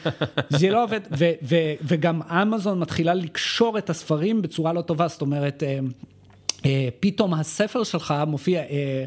זה 0.49 0.69
לא 0.69 0.83
עובד, 0.83 0.99
ו, 1.17 1.31
ו, 1.43 1.55
וגם 1.91 2.21
אמזון 2.21 2.79
מתחילה 2.79 3.13
לקשור 3.13 3.77
את 3.77 3.89
הספרים 3.89 4.41
בצורה 4.41 4.73
לא 4.73 4.81
טובה, 4.81 5.07
זאת 5.07 5.21
אומרת, 5.21 5.63
אה, 5.63 5.79
אה, 6.65 6.89
פתאום 6.99 7.33
הספר 7.33 7.83
שלך 7.83 8.13
מופיע... 8.27 8.61
אה, 8.61 9.05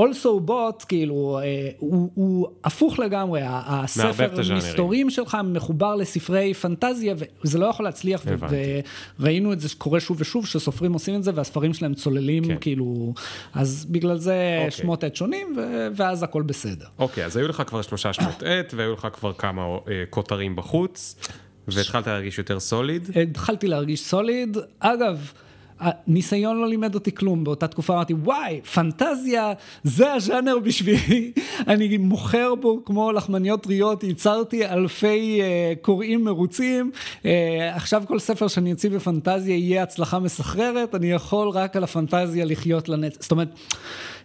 also 0.00 0.48
bought, 0.48 0.86
כאילו, 0.88 1.40
אה, 1.42 1.68
הוא, 1.78 2.10
הוא 2.14 2.48
הפוך 2.64 2.98
לגמרי, 2.98 3.40
הספר. 3.44 4.54
מסתורים 4.56 5.10
שלך 5.10 5.36
מחובר 5.44 5.94
לספרי 5.94 6.54
פנטזיה, 6.54 7.14
וזה 7.44 7.58
לא 7.58 7.66
יכול 7.66 7.84
להצליח, 7.84 8.22
ו-. 8.26 8.80
וראינו 9.20 9.52
את 9.52 9.60
זה 9.60 9.68
שקורה 9.68 10.00
שוב 10.00 10.16
ושוב, 10.20 10.46
שסופרים 10.46 10.92
עושים 10.92 11.14
את 11.14 11.22
זה, 11.22 11.30
והספרים 11.34 11.74
שלהם 11.74 11.94
צוללים, 11.94 12.44
כן. 12.44 12.56
כאילו, 12.60 13.14
אז 13.54 13.86
בגלל 13.90 14.16
זה 14.16 14.54
אוקיי. 14.58 14.70
שמות 14.70 15.04
עת 15.04 15.16
שונים, 15.16 15.54
ו- 15.56 15.88
ואז 15.96 16.22
הכל 16.22 16.42
בסדר. 16.42 16.86
אוקיי, 16.98 17.24
אז 17.24 17.36
היו 17.36 17.48
לך 17.48 17.62
כבר 17.66 17.82
שלושה 17.82 18.12
שמות 18.12 18.42
עט, 18.42 18.74
והיו 18.76 18.92
לך 18.92 19.08
כבר 19.12 19.32
כמה 19.32 19.62
אה, 19.62 20.04
כותרים 20.10 20.56
בחוץ, 20.56 21.16
והתחלת 21.68 22.06
להרגיש 22.06 22.38
יותר 22.38 22.60
סוליד. 22.60 23.10
התחלתי 23.22 23.68
להרגיש 23.68 24.00
סוליד. 24.00 24.56
אגב, 24.80 25.32
הניסיון 25.82 26.56
לא 26.56 26.68
לימד 26.68 26.94
אותי 26.94 27.14
כלום, 27.14 27.44
באותה 27.44 27.68
תקופה 27.68 27.94
אמרתי, 27.94 28.14
וואי, 28.14 28.60
פנטזיה, 28.74 29.52
זה 29.84 30.12
הז'אנר 30.12 30.58
בשבילי, 30.58 31.32
אני 31.68 31.96
מוכר 31.96 32.54
בו 32.54 32.84
כמו 32.84 33.12
לחמניות 33.12 33.62
טריות, 33.62 34.04
ייצרתי 34.04 34.66
אלפי 34.66 35.40
uh, 35.40 35.78
קוראים 35.84 36.24
מרוצים, 36.24 36.90
uh, 37.22 37.26
עכשיו 37.74 38.02
כל 38.06 38.18
ספר 38.18 38.48
שאני 38.48 38.72
אוציא 38.72 38.90
בפנטזיה 38.90 39.56
יהיה 39.56 39.82
הצלחה 39.82 40.18
מסחררת, 40.18 40.94
אני 40.94 41.12
יכול 41.12 41.48
רק 41.48 41.76
על 41.76 41.84
הפנטזיה 41.84 42.44
לחיות 42.44 42.88
לנצח, 42.88 43.22
זאת 43.22 43.30
אומרת... 43.30 43.48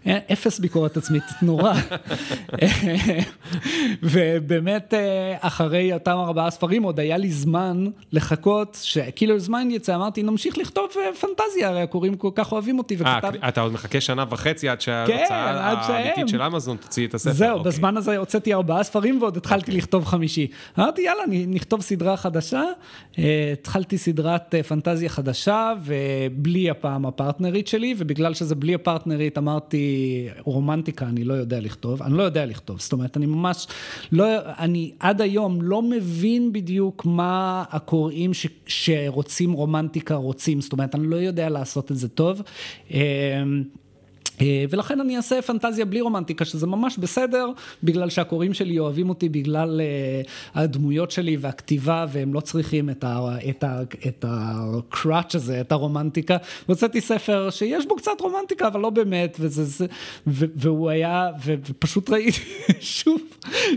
אפס 0.07 0.59
ביקורת 0.59 0.97
עצמית, 0.97 1.23
נורא. 1.41 1.73
ובאמת, 4.03 4.93
אה, 4.93 5.35
אחרי 5.39 5.93
אותם 5.93 6.17
ארבעה 6.17 6.49
ספרים, 6.49 6.83
עוד 6.83 6.99
היה 6.99 7.17
לי 7.17 7.31
זמן 7.31 7.85
לחכות 8.11 8.77
ש 8.83 8.95
A 8.95 9.01
Killer's 9.01 9.49
Mind 9.49 9.71
יצא, 9.71 9.95
אמרתי, 9.95 10.23
נמשיך 10.23 10.57
לכתוב 10.57 10.89
אה, 10.97 11.13
פנטזיה, 11.13 11.69
הרי 11.69 11.81
הקוראים 11.81 12.15
כל 12.15 12.29
כך 12.35 12.51
אוהבים 12.51 12.77
אותי, 12.77 12.95
אה, 13.05 13.17
וכתב... 13.17 13.43
אתה 13.47 13.61
עוד 13.61 13.71
מחכה 13.71 14.01
שנה 14.01 14.25
וחצי 14.29 14.69
עד 14.69 14.77
כן, 14.77 14.85
שההוצאה 14.85 15.83
שהם. 15.87 15.95
האמיתית 15.95 16.27
של 16.27 16.41
אמזון 16.41 16.77
תוציא 16.77 17.07
את 17.07 17.13
הספר. 17.13 17.33
זהו, 17.33 17.57
אוקיי. 17.57 17.71
בזמן 17.71 17.97
הזה 17.97 18.17
הוצאתי 18.17 18.53
ארבעה 18.53 18.83
ספרים 18.83 19.21
ועוד 19.21 19.37
התחלתי 19.37 19.71
לכתוב 19.71 20.05
חמישי. 20.05 20.47
אמרתי, 20.79 21.01
יאללה, 21.01 21.23
נכתוב 21.47 21.81
סדרה 21.81 22.17
חדשה. 22.17 22.63
התחלתי 23.53 23.97
סדרת 23.97 24.55
פנטזיה 24.67 25.09
חדשה, 25.09 25.73
ובלי 25.83 26.69
הפעם 26.69 27.05
הפרטנרית 27.05 27.67
שלי, 27.67 27.95
ובגלל 27.97 28.33
שזה 28.33 28.55
בלי 28.55 28.73
הפרטנרית, 28.73 29.37
אמרתי, 29.37 29.96
רומנטיקה 30.43 31.05
אני 31.05 31.23
לא 31.23 31.33
יודע 31.33 31.59
לכתוב, 31.59 32.03
אני 32.03 32.17
לא 32.17 32.23
יודע 32.23 32.45
לכתוב, 32.45 32.79
זאת 32.79 32.93
אומרת, 32.93 33.17
אני 33.17 33.25
ממש, 33.25 33.67
לא, 34.11 34.25
אני 34.59 34.91
עד 34.99 35.21
היום 35.21 35.61
לא 35.61 35.81
מבין 35.81 36.53
בדיוק 36.53 37.05
מה 37.05 37.63
הקוראים 37.69 38.33
ש, 38.33 38.47
שרוצים 38.67 39.51
רומנטיקה 39.51 40.15
רוצים, 40.15 40.61
זאת 40.61 40.73
אומרת, 40.73 40.95
אני 40.95 41.07
לא 41.07 41.15
יודע 41.15 41.49
לעשות 41.49 41.91
את 41.91 41.97
זה 41.97 42.07
טוב. 42.09 42.41
אה, 44.41 44.65
ולכן 44.69 44.99
אני 44.99 45.17
אעשה 45.17 45.41
פנטזיה 45.41 45.85
בלי 45.85 46.01
רומנטיקה, 46.01 46.45
שזה 46.45 46.67
ממש 46.67 46.97
בסדר, 46.97 47.49
בגלל 47.83 48.09
שהקוראים 48.09 48.53
שלי 48.53 48.79
אוהבים 48.79 49.09
אותי 49.09 49.29
בגלל 49.29 49.81
אה, 49.81 50.21
הדמויות 50.61 51.11
שלי 51.11 51.37
והכתיבה, 51.37 52.05
והם 52.09 52.33
לא 52.33 52.39
צריכים 52.39 52.89
את, 52.89 53.03
ה, 53.03 53.35
את, 54.07 54.25
הקראץ' 54.27 55.35
הזה, 55.35 55.61
את 55.61 55.71
הרומנטיקה. 55.71 56.37
הוצאתי 56.65 57.01
ספר 57.01 57.49
שיש 57.49 57.85
בו 57.85 57.95
קצת 57.95 58.11
רומנטיקה, 58.19 58.67
אבל 58.67 58.79
לא 58.79 58.89
באמת, 58.89 59.37
וזה, 59.39 59.63
זה, 59.63 59.85
ו, 60.27 60.45
והוא 60.55 60.89
היה, 60.89 61.29
ו, 61.45 61.55
ופשוט 61.69 62.09
ראיתי 62.09 62.41
שוב, 62.79 63.21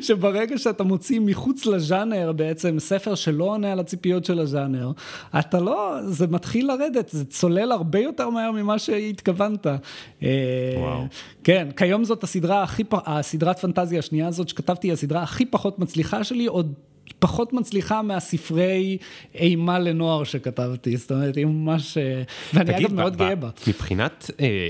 שברגע 0.03 0.59
שאתה 0.59 0.85
מוציא 0.85 1.21
מחוץ 1.21 1.67
לז'אנר 1.67 2.33
בעצם 2.33 2.79
ספר 2.79 3.15
שלא 3.15 3.45
עונה 3.45 3.73
על 3.73 3.81
הציפיות 3.81 4.25
של 4.25 4.39
הז'אנר, 4.39 4.93
אתה 5.39 5.61
לא, 5.61 5.97
זה 6.05 6.27
מתחיל 6.27 6.67
לרדת, 6.67 7.09
זה 7.09 7.25
צולל 7.25 7.73
הרבה 7.73 7.99
יותר 7.99 8.31
מהר 8.31 8.53
ממה 8.53 8.79
שהתכוונת. 8.79 9.67
וואו. 10.77 11.07
כן, 11.45 11.69
כיום 11.77 12.05
זאת 12.05 12.25
הסדרה 12.25 12.63
הכי, 12.63 12.83
הסדרת 12.93 13.59
פנטזיה 13.59 13.99
השנייה 13.99 14.27
הזאת 14.29 14.49
שכתבתי, 14.49 14.87
היא 14.87 14.93
הסדרה 14.93 15.23
הכי 15.23 15.47
פחות 15.47 15.79
מצליחה 15.79 16.25
שלי, 16.25 16.47
עוד 16.47 16.75
פחות 17.19 17.53
מצליחה 17.53 18.03
מהספרי 18.03 18.99
אימה 19.35 19.79
לנוער 19.79 20.25
שכתבתי, 20.25 20.97
זאת 20.97 21.13
אומרת, 21.13 21.37
היא 21.37 21.47
ממש... 21.47 21.99
אה, 21.99 22.23
ואני 22.55 22.77
אגב 22.77 22.95
מאוד 22.95 23.17
גאה 23.17 23.35
בה. 23.35 23.49
מבחינת 23.67 24.31
אה, 24.41 24.69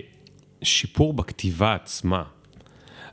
שיפור 0.62 1.12
בכתיבה 1.12 1.74
עצמה, 1.74 2.22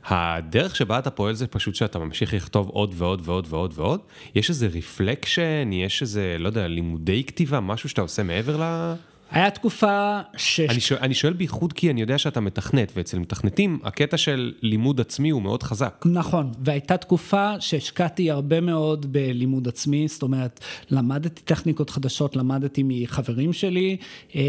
הדרך 0.04 0.76
שבה 0.76 0.98
אתה 0.98 1.10
פועל 1.10 1.34
זה 1.34 1.46
פשוט 1.46 1.74
שאתה 1.74 1.98
ממשיך 1.98 2.34
לכתוב 2.34 2.68
עוד 2.68 2.94
ועוד 2.96 3.22
ועוד 3.24 3.46
ועוד 3.50 3.72
ועוד? 3.74 4.00
יש 4.34 4.50
איזה 4.50 4.66
רפלקשן, 4.66 5.70
יש 5.72 6.02
איזה, 6.02 6.36
לא 6.38 6.46
יודע, 6.46 6.68
לימודי 6.68 7.24
כתיבה, 7.24 7.60
משהו 7.60 7.88
שאתה 7.88 8.00
עושה 8.00 8.22
מעבר 8.22 8.56
ל... 8.56 8.94
היה 9.30 9.50
תקופה 9.50 10.20
ש... 10.36 10.60
אני 10.60 10.80
שואל, 10.80 11.00
אני 11.02 11.14
שואל 11.14 11.32
בייחוד 11.32 11.72
כי 11.72 11.90
אני 11.90 12.00
יודע 12.00 12.18
שאתה 12.18 12.40
מתכנת, 12.40 12.92
ואצל 12.96 13.18
מתכנתים 13.18 13.78
הקטע 13.84 14.16
של 14.16 14.52
לימוד 14.62 15.00
עצמי 15.00 15.30
הוא 15.30 15.42
מאוד 15.42 15.62
חזק. 15.62 16.04
נכון, 16.06 16.52
והייתה 16.64 16.96
תקופה 16.96 17.60
שהשקעתי 17.60 18.30
הרבה 18.30 18.60
מאוד 18.60 19.12
בלימוד 19.12 19.68
עצמי, 19.68 20.08
זאת 20.08 20.22
אומרת, 20.22 20.60
למדתי 20.90 21.42
טכניקות 21.42 21.90
חדשות, 21.90 22.36
למדתי 22.36 22.82
מחברים 22.84 23.52
שלי, 23.52 23.96
אה, 24.34 24.40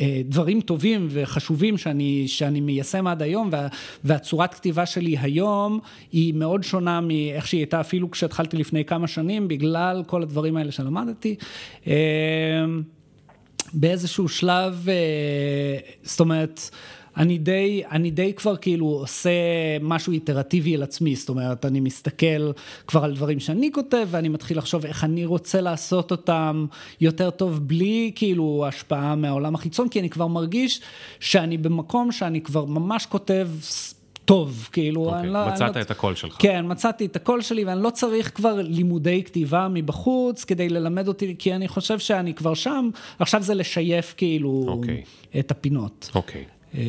אה, 0.00 0.20
דברים 0.24 0.60
טובים 0.60 1.08
וחשובים 1.10 1.78
שאני, 1.78 2.28
שאני 2.28 2.60
מיישם 2.60 3.06
עד 3.06 3.22
היום, 3.22 3.48
וה, 3.52 3.68
והצורת 4.04 4.54
כתיבה 4.54 4.86
שלי 4.86 5.16
היום 5.20 5.80
היא 6.12 6.34
מאוד 6.34 6.62
שונה 6.62 7.00
מאיך 7.00 7.46
שהיא 7.46 7.58
הייתה 7.58 7.80
אפילו 7.80 8.10
כשהתחלתי 8.10 8.56
לפני 8.56 8.84
כמה 8.84 9.08
שנים, 9.08 9.48
בגלל 9.48 10.02
כל 10.06 10.22
הדברים 10.22 10.56
האלה 10.56 10.72
שלמדתי. 10.72 11.34
אה, 11.86 11.94
באיזשהו 13.72 14.28
שלב, 14.28 14.86
אה, 14.88 15.78
זאת 16.02 16.20
אומרת, 16.20 16.70
אני 17.16 17.38
די, 17.38 17.82
אני 17.90 18.10
די 18.10 18.32
כבר 18.32 18.56
כאילו 18.56 18.86
עושה 18.86 19.30
משהו 19.80 20.12
איטרטיבי 20.12 20.74
על 20.74 20.82
עצמי, 20.82 21.16
זאת 21.16 21.28
אומרת, 21.28 21.64
אני 21.64 21.80
מסתכל 21.80 22.52
כבר 22.86 23.04
על 23.04 23.14
דברים 23.14 23.40
שאני 23.40 23.72
כותב, 23.72 24.06
ואני 24.10 24.28
מתחיל 24.28 24.58
לחשוב 24.58 24.86
איך 24.86 25.04
אני 25.04 25.24
רוצה 25.24 25.60
לעשות 25.60 26.10
אותם 26.10 26.66
יותר 27.00 27.30
טוב, 27.30 27.68
בלי 27.68 28.12
כאילו 28.14 28.64
השפעה 28.68 29.14
מהעולם 29.14 29.54
החיצון, 29.54 29.88
כי 29.88 30.00
אני 30.00 30.10
כבר 30.10 30.26
מרגיש 30.26 30.80
שאני 31.20 31.58
במקום 31.58 32.12
שאני 32.12 32.40
כבר 32.40 32.64
ממש 32.64 33.06
כותב 33.06 33.48
טוב, 34.30 34.68
כאילו, 34.72 35.04
אוקיי, 35.04 35.20
אני 35.20 35.28
לא... 35.28 35.44
אני 35.44 35.52
מצאת 35.52 35.76
לא... 35.76 35.80
את 35.80 35.90
הקול 35.90 36.14
שלך. 36.14 36.36
כן, 36.38 36.64
מצאתי 36.68 37.06
את 37.06 37.16
הקול 37.16 37.42
שלי, 37.42 37.64
ואני 37.64 37.82
לא 37.82 37.90
צריך 37.90 38.36
כבר 38.36 38.54
לימודי 38.54 39.22
כתיבה 39.24 39.68
מבחוץ 39.70 40.44
כדי 40.44 40.68
ללמד 40.68 41.08
אותי, 41.08 41.34
כי 41.38 41.54
אני 41.54 41.68
חושב 41.68 41.98
שאני 41.98 42.34
כבר 42.34 42.54
שם, 42.54 42.90
עכשיו 43.18 43.42
זה 43.42 43.54
לשייף 43.54 44.14
כאילו 44.16 44.64
אוקיי. 44.68 45.02
את 45.38 45.50
הפינות. 45.50 46.10
אוקיי. 46.14 46.44
אה, 46.74 46.82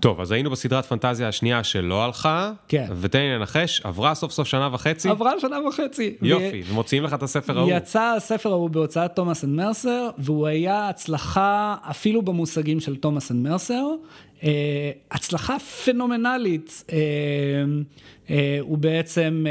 טוב, 0.00 0.20
אז 0.20 0.32
היינו 0.32 0.50
בסדרת 0.50 0.84
פנטזיה 0.84 1.28
השנייה 1.28 1.64
שלא 1.64 2.04
הלכה, 2.04 2.52
כן. 2.68 2.86
ותן 3.00 3.18
לי 3.18 3.34
לנחש, 3.34 3.80
עברה 3.84 4.14
סוף 4.14 4.32
סוף 4.32 4.48
שנה 4.48 4.68
וחצי? 4.72 5.08
עברה 5.08 5.32
שנה 5.40 5.68
וחצי. 5.68 6.14
יופי, 6.22 6.62
ומוציאים 6.66 7.04
לך 7.04 7.14
את 7.14 7.22
הספר 7.22 7.58
ההוא. 7.58 7.70
יצא 7.72 8.14
הספר 8.16 8.50
ההוא 8.50 8.70
בהוצאת 8.70 9.14
Thomas & 9.14 9.44
Mercer, 9.44 10.08
והוא 10.18 10.46
היה 10.46 10.88
הצלחה 10.88 11.76
אפילו 11.90 12.22
במושגים 12.22 12.80
של 12.80 12.96
Thomas & 12.96 13.30
Mercer. 13.30 13.86
אה, 14.44 14.90
הצלחה 15.10 15.56
פנומנלית. 15.58 16.84
אה, 16.92 16.98
אה, 18.30 18.58
הוא 18.60 18.78
בעצם... 18.78 19.44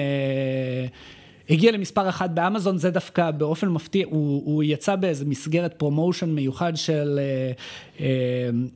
הגיע 1.49 1.71
למספר 1.71 2.09
אחד 2.09 2.35
באמזון, 2.35 2.77
זה 2.77 2.89
דווקא 2.89 3.31
באופן 3.31 3.69
מפתיע, 3.69 4.05
הוא, 4.05 4.41
הוא 4.45 4.63
יצא 4.63 4.95
באיזה 4.95 5.25
מסגרת 5.25 5.73
promotion 5.73 6.29
מיוחד 6.29 6.73
של, 6.75 7.19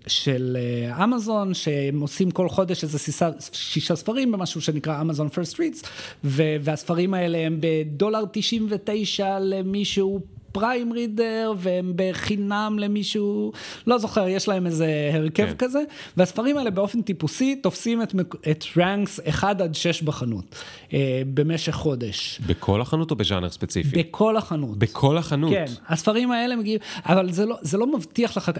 של 0.08 0.58
אמזון, 1.04 1.54
שהם 1.54 2.02
עושים 2.02 2.32
כל 2.32 2.50
חודש 2.50 2.84
איזה 2.84 3.00
שישה, 3.00 3.30
שישה 3.52 3.96
ספרים 3.96 4.32
במשהו 4.32 4.62
שנקרא 4.62 5.02
Amazon 5.02 5.30
First 5.30 5.60
Reads, 5.60 5.84
והספרים 6.24 7.14
האלה 7.14 7.38
הם 7.38 7.58
בדולר 7.60 8.24
99 8.32 9.40
למישהו. 9.40 10.20
פריים 10.56 10.94
רידר, 10.94 11.54
והם 11.58 11.94
בחינם 11.96 12.78
למישהו, 12.80 13.52
לא 13.88 13.98
זוכר, 13.98 14.28
יש 14.28 14.48
להם 14.48 14.66
איזה 14.66 15.12
הרכב 15.14 15.46
כן. 15.46 15.56
כזה, 15.58 15.80
והספרים 16.18 16.58
האלה 16.58 16.70
באופן 16.70 17.02
טיפוסי 17.02 17.56
תופסים 17.56 18.02
את, 18.02 18.16
את 18.52 18.66
רנקס 18.78 19.20
1 19.30 19.62
עד 19.62 19.76
6 19.76 20.02
בחנות, 20.02 20.56
אה, 20.94 21.22
במשך 21.34 21.72
חודש. 21.72 22.40
בכל 22.48 22.82
החנות 22.82 23.12
או 23.12 23.16
בז'אנר 23.16 23.50
ספציפי? 23.50 24.04
בכל 24.04 24.38
החנות. 24.38 24.78
בכל 24.78 25.18
החנות? 25.18 25.52
כן, 25.52 25.66
הספרים 25.88 26.32
האלה 26.32 26.56
מגיעים, 26.56 26.80
אבל 27.06 27.32
זה 27.32 27.46
לא, 27.46 27.58
זה 27.62 27.78
לא 27.78 27.98
מבטיח 27.98 28.38
לך, 28.38 28.52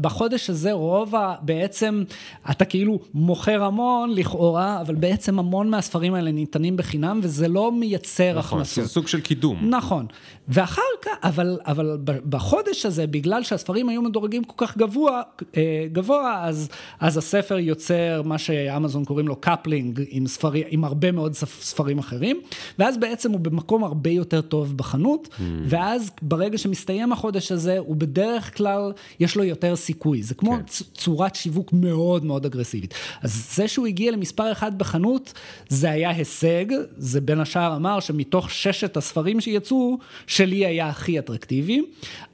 בחודש 0.00 0.50
הזה 0.50 0.72
רוב 0.72 1.14
ה... 1.14 1.34
בעצם, 1.42 2.04
אתה 2.50 2.64
כאילו 2.64 2.98
מוכר 3.14 3.64
המון 3.64 4.10
לכאורה, 4.14 4.80
אבל 4.80 4.94
בעצם 4.94 5.38
המון 5.38 5.70
מהספרים 5.70 6.14
האלה 6.14 6.30
ניתנים 6.30 6.76
בחינם, 6.76 7.20
וזה 7.22 7.48
לא 7.48 7.72
מייצר 7.72 8.38
נכון, 8.38 8.58
הכנסות. 8.58 8.84
זה 8.84 8.90
סוג 8.90 9.06
של 9.08 9.20
קידום. 9.20 9.70
נכון, 9.70 10.06
ואחר 10.48 10.82
כך, 11.02 11.10
אבל, 11.38 11.58
אבל 11.66 11.98
בחודש 12.04 12.86
הזה, 12.86 13.06
בגלל 13.06 13.42
שהספרים 13.42 13.88
היו 13.88 14.02
מדורגים 14.02 14.44
כל 14.44 14.66
כך 14.66 14.76
גבוה, 14.76 15.22
אה, 15.56 15.86
גבוה, 15.92 16.44
אז, 16.44 16.68
אז 17.00 17.16
הספר 17.16 17.58
יוצר 17.58 18.22
מה 18.24 18.38
שאמזון 18.38 19.04
קוראים 19.04 19.28
לו 19.28 19.36
קפלינג 19.36 20.02
עם, 20.08 20.26
ספרי, 20.26 20.64
עם 20.68 20.84
הרבה 20.84 21.12
מאוד 21.12 21.34
ספ- 21.34 21.62
ספרים 21.62 21.98
אחרים, 21.98 22.40
ואז 22.78 22.96
בעצם 22.96 23.32
הוא 23.32 23.40
במקום 23.40 23.84
הרבה 23.84 24.10
יותר 24.10 24.40
טוב 24.40 24.76
בחנות, 24.76 25.28
Mm. 25.28 25.42
ואז 25.66 26.10
ברגע 26.22 26.58
שמסתיים 26.58 27.12
החודש 27.12 27.52
הזה, 27.52 27.78
הוא 27.78 27.96
בדרך 27.96 28.56
כלל, 28.56 28.92
יש 29.20 29.36
לו 29.36 29.44
יותר 29.44 29.76
סיכוי, 29.76 30.22
זה 30.22 30.34
כמו 30.34 30.50
כן. 30.50 30.62
צורת 30.94 31.34
שיווק 31.34 31.72
מאוד 31.72 32.24
מאוד 32.24 32.46
אגרסיבית. 32.46 32.94
אז 33.22 33.48
זה 33.54 33.68
שהוא 33.68 33.86
הגיע 33.86 34.12
למספר 34.12 34.52
אחד 34.52 34.78
בחנות, 34.78 35.32
זה 35.68 35.90
היה 35.90 36.10
הישג, 36.10 36.64
זה 36.96 37.20
בין 37.20 37.40
השאר 37.40 37.76
אמר 37.76 38.00
שמתוך 38.00 38.50
ששת 38.50 38.96
הספרים 38.96 39.40
שיצאו, 39.40 39.98
שלי 40.26 40.66
היה 40.66 40.88
הכי 40.88 41.18
אטרקטיבי, 41.28 41.82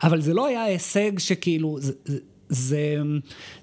אבל 0.03 0.21
זה 0.21 0.35
לא 0.35 0.47
היה 0.47 0.65
הישג 0.65 1.19
שכאילו, 1.19 1.79
זה, 1.81 1.93
זה, 2.05 2.19
זה, 2.49 2.97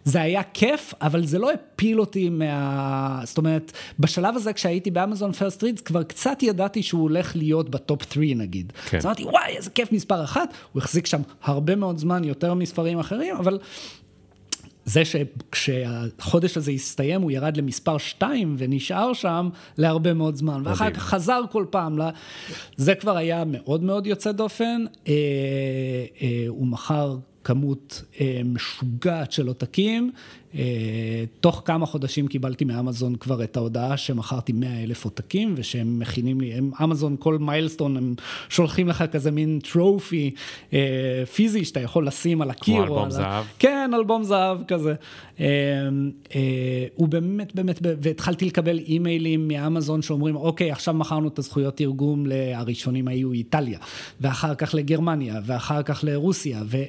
זה 0.06 0.22
היה 0.22 0.44
כיף, 0.44 0.94
אבל 1.02 1.26
זה 1.26 1.40
לא 1.40 1.52
הפיל 1.52 2.00
אותי 2.00 2.30
מה... 2.30 3.22
זאת 3.24 3.38
אומרת, 3.38 3.72
בשלב 4.00 4.36
הזה 4.36 4.54
כשהייתי 4.54 4.92
באמזון 4.92 5.32
פרסט 5.32 5.64
רידס, 5.64 5.82
כבר 5.82 6.04
קצת 6.04 6.44
ידעתי 6.44 6.84
שהוא 6.84 7.02
הולך 7.02 7.36
להיות 7.36 7.70
בטופ 7.70 8.14
3 8.14 8.26
נגיד. 8.36 8.74
כן. 8.90 8.98
אז 8.98 9.06
אמרתי, 9.06 9.24
וואי, 9.24 9.58
איזה 9.58 9.70
כיף 9.70 9.92
מספר 9.92 10.24
אחת, 10.24 10.54
הוא 10.74 10.82
החזיק 10.82 11.06
שם 11.06 11.22
הרבה 11.44 11.76
מאוד 11.76 11.98
זמן, 11.98 12.24
יותר 12.24 12.54
מספרים 12.54 13.00
אחרים, 13.00 13.36
אבל... 13.36 13.60
זה 14.92 15.02
שכשהחודש 15.06 16.58
הזה 16.58 16.72
הסתיים, 16.72 17.22
הוא 17.22 17.32
ירד 17.32 17.58
למספר 17.58 17.98
2 17.98 18.56
ונשאר 18.58 19.14
שם 19.14 19.50
להרבה 19.78 20.14
מאוד 20.14 20.36
זמן, 20.36 20.62
ואחר. 20.66 20.92
כך 20.92 21.02
חזר 21.04 21.42
כל 21.52 21.66
פעם, 21.70 22.00
ל- 22.00 22.10
זה 22.78 22.96
כבר 22.96 23.18
היה 23.18 23.44
מאוד 23.46 23.84
מאוד 23.84 24.08
יוצא 24.08 24.32
דופן, 24.32 24.86
אה, 25.08 25.14
אה, 26.22 26.46
הוא 26.48 26.68
מכר 26.68 27.18
כמות 27.44 28.02
אה, 28.22 28.42
משוגעת 28.46 29.32
של 29.32 29.48
עותקים, 29.48 30.12
תוך 31.40 31.62
כמה 31.66 31.86
חודשים 31.86 32.28
קיבלתי 32.28 32.66
מאמזון 32.66 33.16
כבר 33.16 33.44
את 33.44 33.58
ההודעה 33.58 33.98
שמכרתי 33.98 34.54
100 34.54 34.84
אלף 34.84 35.06
עותקים, 35.06 35.54
ושהם 35.58 36.00
מכינים 36.00 36.42
לי, 36.42 36.54
הם, 36.54 36.72
אמזון 36.84 37.16
כל 37.20 37.38
מיילסטון, 37.38 37.98
הם 37.98 38.14
שולחים 38.50 38.88
לך 38.88 39.04
כזה 39.12 39.32
מין 39.32 39.60
טרופי 39.72 40.32
אה, 40.74 40.80
פיזי 41.34 41.66
שאתה 41.66 41.80
יכול 41.80 42.08
לשים 42.08 42.42
על 42.42 42.50
הקיר. 42.50 42.76
או 42.78 42.84
אלבום 42.84 43.00
על 43.00 43.08
ה- 43.08 43.10
זהב. 43.10 43.46
כן, 43.60 43.92
אלבום 43.94 44.24
זהב 44.24 44.58
כזה. 44.68 44.94
אה, 45.40 45.46
אה, 46.36 46.40
הוא 46.96 47.08
באמת, 47.08 47.56
באמת, 47.56 47.80
והתחלתי 47.84 48.46
לקבל 48.46 48.78
אימיילים 48.80 49.48
מאמזון 49.48 50.02
שאומרים, 50.02 50.36
אוקיי, 50.36 50.72
עכשיו 50.72 50.94
מכרנו 50.94 51.28
את 51.28 51.40
הזכויות 51.40 51.78
תרגום, 51.78 52.26
הראשונים 52.56 53.08
היו 53.08 53.32
איטליה, 53.32 53.80
ואחר 54.22 54.56
כך 54.56 54.74
לגרמניה, 54.76 55.36
ואחר 55.46 55.84
כך 55.84 56.04
לרוסיה, 56.04 56.62
ו- 56.66 56.84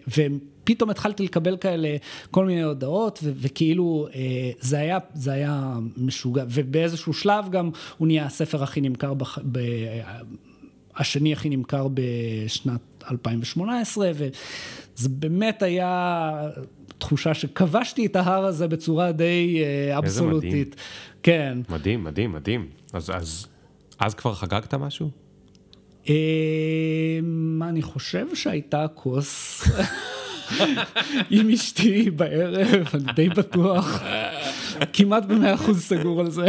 פתאום 0.65 0.91
התחלתי 0.91 1.23
לקבל 1.25 1.57
כאלה 1.57 1.97
כל 2.31 2.47
מיני 2.47 2.63
הודעות, 2.63 3.19
ו- 3.23 3.33
וכאילו 3.37 4.09
זה 4.61 4.79
היה, 4.79 4.99
זה 5.15 5.33
היה 5.33 5.73
משוגע, 5.97 6.45
ובאיזשהו 6.49 7.13
שלב 7.13 7.45
גם 7.51 7.71
הוא 7.99 8.07
נהיה 8.07 8.27
הספר 8.27 8.63
הכי 8.63 8.81
נמכר, 8.81 9.15
בח- 9.15 9.39
ב- 9.53 9.61
השני 10.97 11.33
הכי 11.33 11.49
נמכר 11.49 11.87
בשנת 11.95 12.81
2018, 13.11 14.11
וזה 14.15 15.09
באמת 15.09 15.63
היה 15.63 16.33
תחושה 16.99 17.35
שכבשתי 17.35 18.07
את 18.07 18.17
ההר 18.17 18.45
הזה 18.45 18.69
בצורה 18.69 19.13
די 19.13 19.63
אבסולוטית. 19.99 20.51
מדהים. 20.53 20.65
כן. 21.23 21.59
מדהים, 21.69 22.05
מדהים, 22.05 22.33
מדהים. 22.33 22.67
אז, 22.93 23.11
אז, 23.15 23.47
אז 23.99 24.15
כבר 24.15 24.35
חגגת 24.35 24.75
משהו? 24.75 25.11
מה 27.33 27.69
אני 27.69 27.83
חושב 27.83 28.35
שהייתה 28.35 28.87
כוס 28.95 29.63
עם 31.31 31.51
אשתי 31.51 32.11
בערב, 32.11 32.87
אני 32.95 33.13
די 33.13 33.29
בטוח, 33.29 34.03
כמעט 34.93 35.25
במאה 35.25 35.55
אחוז 35.55 35.83
סגור 35.83 36.21
על 36.21 36.31
זה. 36.31 36.47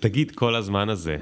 תגיד, 0.00 0.30
כל 0.30 0.54
הזמן 0.54 0.88
הזה, 0.88 1.16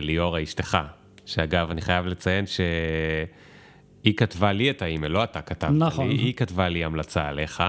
ליאורה 0.00 0.42
אשתך, 0.42 0.78
שאגב, 1.26 1.70
אני 1.70 1.80
חייב 1.80 2.06
לציין 2.06 2.44
שהיא 2.46 4.14
כתבה 4.16 4.52
לי 4.52 4.70
את 4.70 4.82
האימייל, 4.82 5.12
לא 5.12 5.24
אתה 5.24 5.40
כתבת 5.40 5.70
נכון. 5.70 6.08
לי, 6.08 6.14
היא 6.14 6.34
כתבה 6.34 6.68
לי 6.68 6.84
המלצה 6.84 7.28
עליך, 7.28 7.62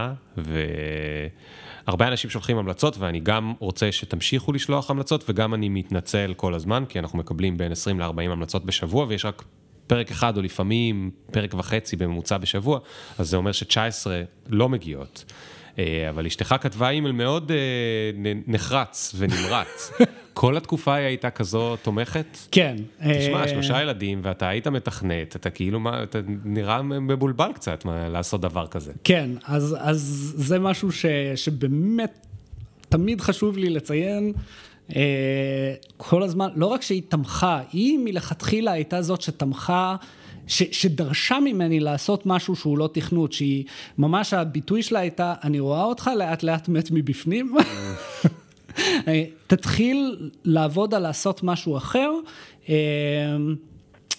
והרבה 1.88 2.08
אנשים 2.08 2.30
שולחים 2.30 2.58
המלצות, 2.58 2.98
ואני 2.98 3.20
גם 3.20 3.54
רוצה 3.60 3.92
שתמשיכו 3.92 4.54
לשלוח 4.54 4.90
המלצות, 4.90 5.30
וגם 5.30 5.54
אני 5.54 5.70
מתנצל 5.70 6.34
כל 6.38 6.54
הזמן, 6.54 6.84
כי 6.90 7.00
אנחנו 7.00 7.20
מקבלים 7.20 7.58
בין 7.58 7.72
20 7.72 8.00
ל-40 8.00 8.22
המלצות 8.22 8.66
בשבוע, 8.66 9.06
ויש 9.10 9.26
רק 9.26 9.44
פרק 9.88 10.12
אחד, 10.12 10.38
או 10.38 10.42
לפעמים 10.42 11.12
פרק 11.32 11.54
וחצי 11.54 11.96
בממוצע 11.96 12.38
בשבוע, 12.38 12.80
אז 13.18 13.30
זה 13.30 13.38
אומר 13.38 13.52
ש-19 13.52 14.08
לא 14.50 14.70
מגיעות. 14.70 15.26
אבל 16.10 16.26
אשתך 16.26 16.56
כתבה 16.62 16.90
אימייל 16.90 17.12
מאוד 17.12 17.52
נחרץ 18.48 19.16
ונמרץ. 19.18 19.92
כל 20.34 20.58
התקופה 20.58 20.94
היא 20.94 21.06
הייתה 21.06 21.30
כזו 21.30 21.76
תומכת? 21.76 22.38
כן. 22.52 22.76
תשמע, 23.00 23.48
שלושה 23.48 23.82
ילדים, 23.82 24.20
ואתה 24.24 24.50
היית 24.50 24.68
מתכנת, 24.68 25.36
אתה 25.36 25.50
כאילו, 25.50 25.80
מה, 25.80 26.04
אתה 26.04 26.20
נראה 26.46 26.82
מבולבל 26.82 27.54
קצת 27.54 27.86
מה, 27.86 28.10
לעשות 28.10 28.42
דבר 28.42 28.68
כזה. 28.68 28.94
כן, 29.04 29.30
אז, 29.46 29.76
אז 29.80 30.34
זה 30.38 30.60
משהו 30.60 30.92
ש, 30.92 31.06
שבאמת 31.36 32.28
תמיד 32.90 33.22
חשוב 33.22 33.58
לי 33.58 33.70
לציין. 33.70 34.34
כל 35.98 36.24
הזמן, 36.24 36.50
לא 36.56 36.66
רק 36.66 36.82
שהיא 36.82 37.02
תמכה, 37.10 37.62
היא 37.72 38.00
מלכתחילה 38.04 38.72
הייתה 38.72 39.02
זאת 39.02 39.22
שתמכה 39.22 39.96
ש, 40.48 40.64
שדרשה 40.64 41.40
ממני 41.40 41.80
לעשות 41.80 42.26
משהו 42.26 42.56
שהוא 42.56 42.78
לא 42.78 42.90
תכנות, 42.94 43.34
שהיא, 43.34 43.64
ממש 43.98 44.34
הביטוי 44.34 44.84
שלה 44.84 45.00
הייתה, 45.00 45.34
אני 45.44 45.60
רואה 45.60 45.84
אותך 45.84 46.10
לאט 46.18 46.44
לאט 46.44 46.70
מת 46.70 46.92
מבפנים. 46.92 47.56
תתחיל 49.48 50.30
לעבוד 50.44 50.94
על 50.94 51.02
לעשות 51.02 51.44
משהו 51.44 51.78
אחר. 51.78 52.12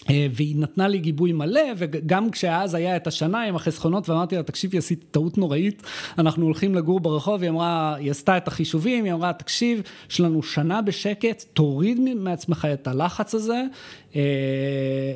והיא 0.09 0.55
נתנה 0.57 0.87
לי 0.87 0.99
גיבוי 0.99 1.31
מלא, 1.31 1.61
וגם 1.77 2.31
כשאז 2.31 2.73
היה 2.73 2.95
את 2.95 3.07
השנה 3.07 3.43
עם 3.43 3.55
החסכונות, 3.55 4.09
ואמרתי 4.09 4.35
לה, 4.35 4.43
תקשיבי, 4.43 4.77
עשיתי 4.77 5.05
טעות 5.11 5.37
נוראית, 5.37 5.83
אנחנו 6.17 6.45
הולכים 6.45 6.75
לגור 6.75 6.99
ברחוב, 6.99 7.41
היא 7.41 7.49
אמרה, 7.49 7.95
היא 7.95 8.11
עשתה 8.11 8.37
את 8.37 8.47
החישובים, 8.47 9.05
היא 9.05 9.13
אמרה, 9.13 9.33
תקשיב, 9.33 9.81
יש 10.09 10.19
לנו 10.19 10.43
שנה 10.43 10.81
בשקט, 10.81 11.45
תוריד 11.53 11.99
מעצמך 12.15 12.67
את 12.73 12.87
הלחץ 12.87 13.35
הזה, 13.35 13.63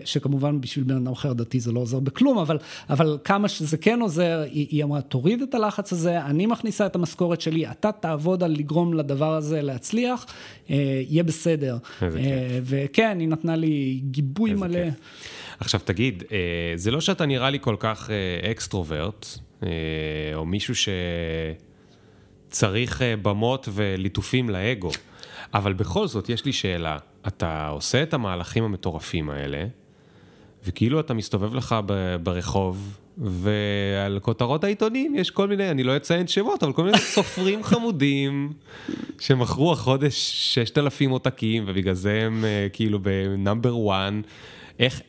שכמובן 0.06 0.62
בשביל 0.62 0.86
בן 0.86 0.96
אדם 0.96 1.12
אחר 1.12 1.34
דתי 1.34 1.60
זה 1.60 1.72
לא 1.72 1.80
עוזר 1.80 2.00
בכלום, 2.00 2.38
אבל, 2.38 2.58
אבל 2.90 3.18
כמה 3.24 3.48
שזה 3.48 3.78
כן 3.78 4.02
עוזר, 4.02 4.44
היא, 4.52 4.68
היא 4.70 4.84
אמרה, 4.84 5.02
תוריד 5.02 5.42
את 5.42 5.56
הלחץ 5.56 5.94
הזה, 5.94 6.26
אני 6.26 6.46
מכניסה 6.46 6.86
את 6.86 6.96
המשכורת 6.96 7.42
שלי, 7.42 7.68
אתה 7.68 7.92
תעבוד 7.92 8.44
על 8.44 8.52
לגרום 8.52 8.94
לדבר 8.94 9.34
הזה 9.34 9.62
להצליח, 9.62 10.26
יהיה 10.70 11.24
בסדר. 11.24 11.78
וכן, 12.64 13.20
היא 13.20 13.28
נתנה 13.28 13.56
לי 13.56 14.02
גיבוי 14.12 14.54
מלא. 14.54 14.80
עכשיו 15.60 15.80
תגיד, 15.84 16.24
זה 16.76 16.92
לא 16.92 17.02
שאתה 17.02 17.26
נראה 17.26 17.50
לי 17.50 17.58
כל 17.62 17.76
כך 17.80 18.10
אקסטרוברט, 18.52 19.26
או 20.36 20.46
מישהו 20.46 20.74
שצריך 22.50 23.02
במות 23.22 23.70
וליטופים 23.74 24.50
לאגו, 24.50 24.92
אבל 25.54 25.74
בכל 25.74 26.08
זאת 26.08 26.30
יש 26.30 26.46
לי 26.46 26.54
שאלה, 26.54 26.98
אתה 27.28 27.68
עושה 27.68 28.04
את 28.04 28.14
המהלכים 28.14 28.64
המטורפים 28.64 29.30
האלה, 29.30 29.66
וכאילו 30.68 31.00
אתה 31.00 31.14
מסתובב 31.14 31.56
לך 31.56 31.76
ברחוב, 32.24 32.98
ועל 33.18 34.20
כותרות 34.22 34.64
העיתונים 34.64 35.16
יש 35.16 35.32
כל 35.32 35.48
מיני, 35.48 35.72
אני 35.72 35.84
לא 35.84 35.98
אציין 35.98 36.28
שמות, 36.28 36.64
אבל 36.64 36.74
כל 36.74 36.84
מיני 36.84 36.98
סופרים 37.16 37.64
חמודים, 37.64 38.54
שמכרו 39.20 39.72
החודש 39.72 40.14
6,000 40.54 41.10
עותקים, 41.10 41.64
ובגלל 41.68 41.94
זה 41.94 42.22
הם 42.26 42.46
כאילו 42.74 43.00
בנאמבר 43.00 43.76
1. 43.92 44.14
איך, 44.80 45.02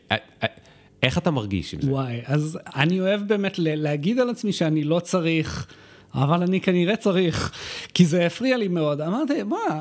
איך 1.02 1.18
אתה 1.18 1.30
מרגיש 1.30 1.74
עם 1.74 1.80
זה? 1.80 1.90
וואי, 1.90 2.20
אז 2.24 2.58
אני 2.76 3.00
אוהב 3.00 3.20
באמת 3.28 3.58
להגיד 3.58 4.18
על 4.18 4.30
עצמי 4.30 4.52
שאני 4.52 4.84
לא 4.84 5.00
צריך, 5.00 5.66
אבל 6.14 6.42
אני 6.42 6.60
כנראה 6.60 6.96
צריך, 6.96 7.52
כי 7.94 8.06
זה 8.06 8.26
הפריע 8.26 8.56
לי 8.56 8.68
מאוד. 8.68 9.00
אמרתי, 9.00 9.42
מה, 9.42 9.80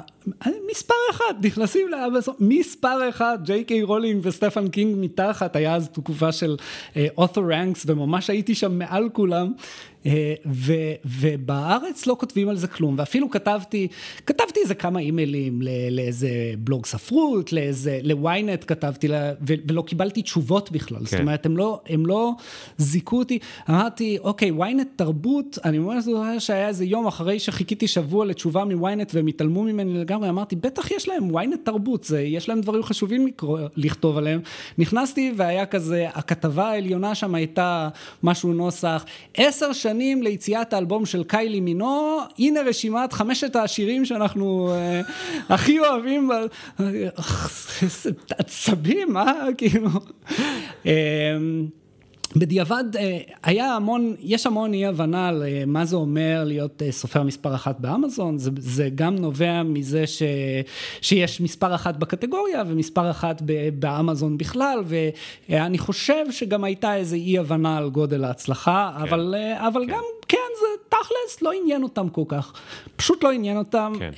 מספר 0.72 0.94
אחד, 1.12 1.34
נכנסים 1.44 1.88
לאמזון, 1.88 2.36
מספר 2.40 3.10
אחד, 3.10 3.38
ג'יי 3.44 3.64
קיי 3.64 3.84
רולינג 3.84 4.22
וסטפן 4.24 4.68
קינג 4.68 4.96
מתחת, 5.00 5.56
היה 5.56 5.76
אז 5.76 5.90
תקופה 5.90 6.32
של 6.32 6.58
author 7.18 7.42
uh, 7.42 7.54
ranks, 7.54 7.84
וממש 7.88 8.30
הייתי 8.30 8.56
שם 8.56 8.80
מעל 8.80 9.10
כולם. 9.14 9.52
Uh, 10.04 10.08
ו, 10.46 10.74
ובארץ 11.06 12.08
לא 12.08 12.16
כותבים 12.20 12.50
על 12.50 12.58
זה 12.58 12.68
כלום, 12.68 12.96
ואפילו 12.98 13.30
כתבתי, 13.30 13.88
כתבתי 14.26 14.60
איזה 14.60 14.76
כמה 14.76 15.00
אימיילים 15.00 15.62
לאיזה 15.92 16.30
בלוג 16.58 16.86
ספרות, 16.86 17.54
לאיזה, 17.54 18.00
לוויינט 18.04 18.64
כתבתי, 18.68 19.08
לה, 19.08 19.32
ו, 19.48 19.54
ולא 19.68 19.82
קיבלתי 19.82 20.22
תשובות 20.22 20.72
בכלל, 20.72 21.00
כן. 21.00 21.06
זאת 21.06 21.20
אומרת, 21.20 21.46
הם 21.46 21.58
לא, 21.58 21.82
הם 21.90 22.06
לא 22.06 22.32
זיכו 22.78 23.20
אותי, 23.20 23.40
אמרתי, 23.70 24.18
אוקיי, 24.24 24.52
וויינט 24.52 24.88
תרבות, 24.96 25.58
אני 25.66 25.80
ממש 25.80 26.04
זוכר 26.04 26.40
שהיה 26.40 26.68
איזה 26.68 26.86
יום 26.86 27.08
אחרי 27.08 27.40
שחיכיתי 27.40 27.88
שבוע 27.88 28.26
לתשובה 28.26 28.66
מוויינט 28.66 29.12
והם 29.16 29.28
התעלמו 29.28 29.64
ממני 29.64 30.00
לגמרי, 30.00 30.30
אמרתי, 30.30 30.56
בטח 30.56 30.92
יש 30.92 31.08
להם 31.08 31.32
וויינט 31.32 31.66
תרבות, 31.66 32.04
זה, 32.04 32.22
יש 32.22 32.50
להם 32.50 32.62
דברים 32.62 32.84
חשובים 32.84 33.28
לקרוא, 33.28 33.60
לכתוב 33.76 34.18
עליהם. 34.18 34.42
נכנסתי 34.78 35.34
והיה 35.38 35.66
כזה, 35.66 36.08
הכתבה 36.14 36.70
העליונה 36.70 37.16
שם 37.16 37.36
הייתה 37.36 37.90
משהו 38.24 38.54
נוסח, 38.54 39.06
עשר 39.38 39.74
שנים 39.74 39.89
ליציאת 39.98 40.74
האלבום 40.74 41.06
של 41.06 41.24
קיילי 41.24 41.60
מינו, 41.60 42.20
הנה 42.40 42.62
רשימת 42.62 43.14
חמשת 43.14 43.56
השירים 43.56 44.06
שאנחנו 44.06 44.72
אה, 44.72 45.02
הכי 45.50 45.80
אוהבים, 45.80 46.30
איזה 47.82 48.12
עצבים, 48.30 49.18
אה, 49.18 49.34
כאילו. 49.58 49.90
אה, 52.36 52.40
בדיעבד 52.40 52.84
היה 53.44 53.76
המון, 53.76 54.16
יש 54.20 54.46
המון 54.46 54.74
אי 54.74 54.86
הבנה 54.86 55.28
על 55.28 55.44
מה 55.68 55.86
זה 55.86 55.96
אומר 55.96 56.44
להיות 56.46 56.82
סופר 56.92 57.24
מספר 57.24 57.56
אחת 57.56 57.80
באמזון, 57.80 58.38
זה, 58.38 58.52
זה 58.60 58.90
גם 58.96 59.16
נובע 59.16 59.64
מזה 59.64 60.08
ש, 60.08 60.24
שיש 61.02 61.42
מספר 61.42 61.76
אחת 61.76 61.96
בקטגוריה 61.96 62.64
ומספר 62.68 63.12
אחת 63.12 63.42
באמזון 63.74 64.38
בכלל, 64.38 64.84
ואני 65.50 65.78
חושב 65.78 66.32
שגם 66.32 66.64
הייתה 66.64 66.96
איזו 66.96 67.16
אי 67.16 67.38
הבנה 67.38 67.78
על 67.78 67.90
גודל 67.90 68.24
ההצלחה, 68.24 68.92
כן, 68.96 69.02
אבל, 69.02 69.36
אבל 69.58 69.86
כן. 69.86 69.92
גם 69.92 70.04
כן, 70.28 70.38
זה 70.60 70.84
תכלס 70.90 71.42
לא 71.42 71.52
עניין 71.62 71.84
אותם 71.84 72.10
כל 72.10 72.24
כך, 72.28 72.54
פשוט 72.96 73.24
לא 73.24 73.32
עניין 73.32 73.58
אותם. 73.58 73.94
כן. 74.00 74.12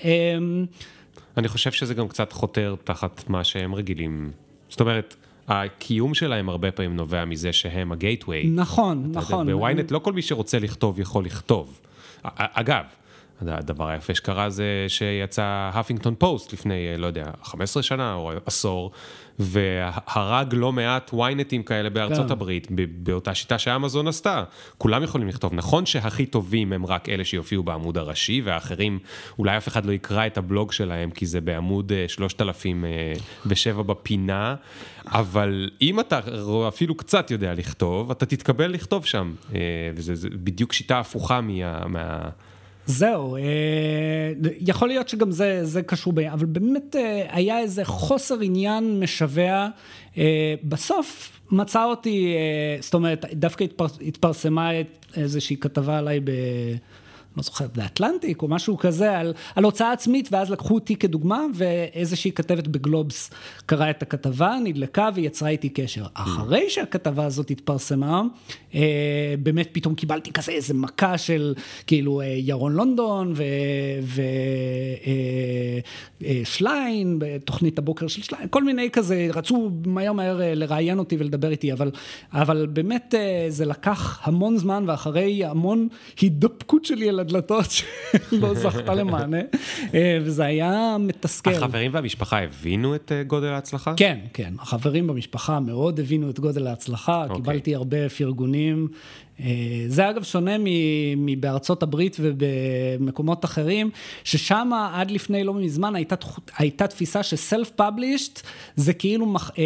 אני 1.38 1.48
חושב 1.48 1.72
שזה 1.72 1.94
גם 1.94 2.08
קצת 2.08 2.32
חותר 2.32 2.76
תחת 2.84 3.30
מה 3.30 3.44
שהם 3.44 3.76
רגילים, 3.76 4.32
זאת 4.70 4.82
אומרת, 4.82 5.16
הקיום 5.52 6.14
שלהם 6.14 6.50
הרבה 6.50 6.72
פעמים 6.72 6.96
נובע 6.96 7.26
מזה 7.26 7.54
שהם 7.54 7.92
הגייטווי. 7.92 8.44
נכון, 8.56 9.12
נכון. 9.12 9.52
בוויינט 9.52 9.92
לא 9.92 10.00
כל 10.00 10.14
מי 10.14 10.22
שרוצה 10.22 10.60
לכתוב 10.60 11.00
יכול 11.00 11.26
לכתוב. 11.26 11.80
אגב, 12.24 12.84
הדבר 13.48 13.88
היפה 13.88 14.16
שקרה 14.16 14.50
זה 14.50 14.86
שיצא 14.88 15.70
הפינגטון 15.74 16.16
פוסט 16.18 16.54
לפני, 16.54 16.98
לא 16.98 17.08
יודע, 17.08 17.26
15 17.44 17.84
שנה 17.84 18.14
או 18.14 18.32
עשור, 18.46 18.92
והרג 19.40 20.54
לא 20.54 20.72
מעט 20.72 21.10
וויינטים 21.14 21.64
כאלה 21.64 21.90
בארצות 21.90 22.26
כן. 22.26 22.32
הברית, 22.32 22.68
באותה 22.98 23.36
שיטה 23.36 23.60
שאמזון 23.60 24.08
עשתה. 24.08 24.44
כולם 24.78 25.04
יכולים 25.04 25.28
לכתוב. 25.28 25.54
נכון 25.54 25.86
שהכי 25.86 26.26
טובים 26.26 26.74
הם 26.74 26.86
רק 26.86 27.10
אלה 27.10 27.26
שיופיעו 27.26 27.64
בעמוד 27.64 27.98
הראשי, 27.98 28.42
והאחרים, 28.46 29.00
אולי 29.40 29.58
אף 29.58 29.68
אחד 29.68 29.86
לא 29.86 29.92
יקרא 29.92 30.28
את 30.28 30.38
הבלוג 30.38 30.72
שלהם, 30.72 31.12
כי 31.12 31.26
זה 31.26 31.42
בעמוד 31.42 31.92
3007 32.08 33.84
בפינה, 33.84 34.56
אבל 35.06 35.70
אם 35.82 36.00
אתה 36.00 36.20
אפילו 36.68 36.96
קצת 36.96 37.32
יודע 37.32 37.54
לכתוב, 37.54 38.12
אתה 38.12 38.26
תתקבל 38.26 38.68
לכתוב 38.68 39.06
שם. 39.06 39.34
וזו 39.96 40.28
בדיוק 40.32 40.74
שיטה 40.74 41.00
הפוכה 41.00 41.42
מה... 41.42 41.88
מה 41.88 42.30
זהו, 42.86 43.36
אה, 43.36 43.42
יכול 44.60 44.88
להיות 44.88 45.10
שגם 45.10 45.32
זה, 45.32 45.66
זה 45.66 45.82
קשור, 45.82 46.14
ב... 46.14 46.20
אבל 46.20 46.46
באמת 46.46 46.96
אה, 46.96 47.26
היה 47.30 47.60
איזה 47.60 47.86
חוסר 47.86 48.40
עניין 48.42 49.00
משווע. 49.00 49.68
אה, 50.18 50.56
בסוף 50.64 51.40
מצא 51.52 51.84
אותי, 51.84 52.36
זאת 52.82 52.94
אומרת, 52.94 53.26
דווקא 53.34 53.64
התפר... 53.64 53.86
התפרסמה 54.08 54.70
איזושהי 55.18 55.58
כתבה 55.58 55.98
עליי 55.98 56.20
ב... 56.20 56.32
לא 57.38 57.44
זוכר, 57.44 57.66
באטלנטיק 57.76 58.42
או 58.42 58.48
משהו 58.48 58.78
כזה, 58.78 59.18
על, 59.18 59.34
על 59.56 59.64
הוצאה 59.64 59.92
עצמית, 59.92 60.30
ואז 60.32 60.52
לקחו 60.52 60.74
אותי 60.74 60.96
כדוגמה, 60.96 61.46
ואיזושהי 61.56 62.32
כתבת 62.32 62.68
בגלובס 62.68 63.30
קראה 63.66 63.90
את 63.90 64.02
הכתבה, 64.02 64.56
נדלקה 64.64 65.10
ויצרה 65.16 65.50
איתי 65.50 65.70
קשר. 65.70 66.04
אחרי 66.14 66.70
שהכתבה 66.70 67.26
הזאת 67.26 67.52
התפרסמה, 67.52 68.22
אה, 68.76 69.36
באמת 69.40 69.70
פתאום 69.72 69.96
קיבלתי 69.96 70.32
כזה 70.32 70.52
איזה 70.52 70.74
מכה 70.74 71.18
של 71.18 71.54
כאילו 71.88 72.22
אה, 72.22 72.26
ירון 72.26 72.74
לונדון 72.74 73.34
ושליין, 76.22 77.20
אה, 77.22 77.28
אה, 77.28 77.38
בתוכנית 77.40 77.78
הבוקר 77.78 78.08
של 78.08 78.22
שליין, 78.22 78.48
כל 78.50 78.64
מיני 78.64 78.90
כזה, 78.92 79.28
רצו 79.34 79.72
מהר 79.86 80.14
מהר 80.14 80.42
אה, 80.42 80.56
לראיין 80.56 81.00
אותי 81.00 81.16
ולדבר 81.20 81.52
איתי, 81.52 81.74
אבל, 81.74 81.92
אבל 82.34 82.68
באמת 82.74 83.16
אה, 83.18 83.46
זה 83.50 83.66
לקח 83.66 84.20
המון 84.24 84.58
זמן, 84.58 84.84
ואחרי 84.88 85.46
המון 85.46 85.88
הידפקות 86.20 86.86
שלי 86.86 87.10
על 87.10 87.20
הדלתות 87.22 87.66
שלא 87.72 88.54
זכתה 88.64 88.96
למענה, 88.96 89.42
אה, 89.94 90.18
וזה 90.22 90.46
היה 90.46 90.98
מתסכל. 91.00 91.50
החברים 91.50 91.94
והמשפחה 91.94 92.44
הבינו 92.44 92.96
את 92.96 93.12
אה, 93.12 93.24
גודל 93.24 93.48
ההצלחה? 93.48 93.94
כן, 93.98 94.20
כן, 94.34 94.54
החברים 94.60 95.08
במשפחה 95.08 95.60
מאוד 95.60 96.00
הבינו 96.00 96.30
את 96.30 96.40
גודל 96.40 96.68
ההצלחה, 96.68 97.22
okay. 97.22 97.30
אוקיי. 97.30 97.36
קיבלתי 97.36 97.76
הרבה 97.76 98.10
פרגונים. 98.10 98.88
אה, 99.40 99.46
זה 99.88 100.10
אגב 100.10 100.24
שונה 100.24 100.56
מבארצות 101.18 101.84
הברית 101.84 102.18
ובמקומות 102.20 103.46
אחרים, 103.46 103.90
ששם 104.24 104.70
עד 104.94 105.12
לפני 105.12 105.44
לא 105.44 105.54
מזמן 105.54 105.96
הייתה, 105.96 106.16
הייתה 106.58 106.88
תפיסה 106.88 107.24
ש 107.24 107.39
self 107.39 107.70
published 107.70 108.42
זה 108.76 108.94
כאילו, 108.94 109.34
אה, 109.58 109.64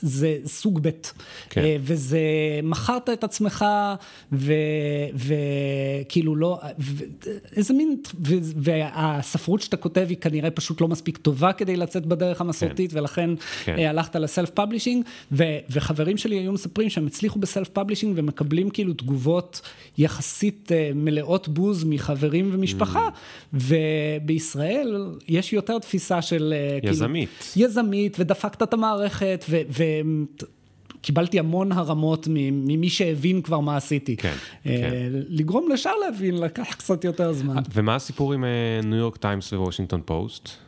זה 0.00 0.36
סוג 0.46 0.80
ב', 0.82 0.90
כן. 1.50 1.60
אה, 1.60 1.76
וזה 1.80 2.20
מכרת 2.62 3.10
את 3.10 3.24
עצמך 3.24 3.64
וכאילו 5.12 6.36
לא, 6.36 6.60
ו, 6.78 7.04
איזה 7.56 7.74
מין, 7.74 7.96
ו, 8.26 8.34
והספרות 8.56 9.60
שאתה 9.60 9.76
כותב 9.76 10.06
היא 10.08 10.16
כנראה 10.16 10.50
פשוט 10.50 10.80
לא 10.80 10.88
מספיק 10.88 11.16
טובה 11.16 11.52
כדי 11.52 11.76
לצאת 11.76 12.06
בדרך 12.06 12.40
המסורתית, 12.40 12.92
כן. 12.92 12.98
ולכן 12.98 13.30
כן. 13.64 13.78
הלכת 13.78 14.16
ל 14.16 14.23
self 14.23 14.50
publishing, 14.50 15.04
וחברים 15.70 16.16
שלי 16.16 16.36
היו 16.36 16.52
מספרים 16.52 16.90
שהם 16.90 17.06
הצליחו 17.06 17.38
ב 17.38 17.44
self 17.44 17.68
publishing 17.68 18.12
ומקבלים 18.16 18.70
כאילו 18.70 18.92
תגובות 18.96 19.60
יחסית 19.98 20.72
אה, 20.72 20.90
מלאות 20.94 21.48
בוז 21.48 21.84
מחברים 21.84 22.50
ומשפחה, 22.52 23.08
mm. 23.08 23.56
ובישראל 23.56 25.14
יש 25.28 25.52
יותר 25.52 25.78
תפיסה 25.78 26.22
של... 26.22 26.54
אה, 26.56 26.80
כאילו, 26.80 26.92
יזמית. 26.92 27.28
כאילו, 27.52 27.66
יזמית, 27.66 28.16
ודפקת 28.20 28.62
את 28.62 28.72
המערכת, 28.72 29.44
ו... 29.50 29.60
ו 29.70 29.82
קיבלתי 31.00 31.38
המון 31.38 31.72
הרמות 31.72 32.28
ממי 32.30 32.88
שהבין 32.88 33.42
כבר 33.42 33.60
מה 33.60 33.76
עשיתי. 33.76 34.16
כן, 34.16 34.34
אה, 34.66 34.76
כן. 34.80 35.08
לגרום 35.12 35.68
לשאר 35.72 35.96
להבין 36.06 36.38
לקח 36.38 36.74
קצת 36.74 37.04
יותר 37.04 37.32
זמן. 37.32 37.62
ומה 37.74 37.94
הסיפור 37.94 38.32
עם 38.32 38.44
ניו 38.84 38.98
יורק 38.98 39.16
טיימס 39.16 39.52
ווושינגטון 39.52 40.00
פוסט? 40.04 40.65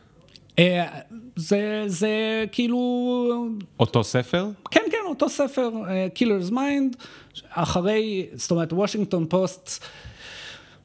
זה, 1.35 1.83
זה 1.87 2.45
כאילו... 2.51 3.47
אותו 3.79 4.03
ספר? 4.03 4.47
כן, 4.71 4.81
כן, 4.91 4.97
אותו 5.09 5.29
ספר, 5.29 5.69
Killer's 6.15 6.51
Mind, 6.51 7.03
אחרי, 7.49 8.27
זאת 8.33 8.51
אומרת, 8.51 8.73
וושינגטון 8.73 9.25
פוסט, 9.29 9.83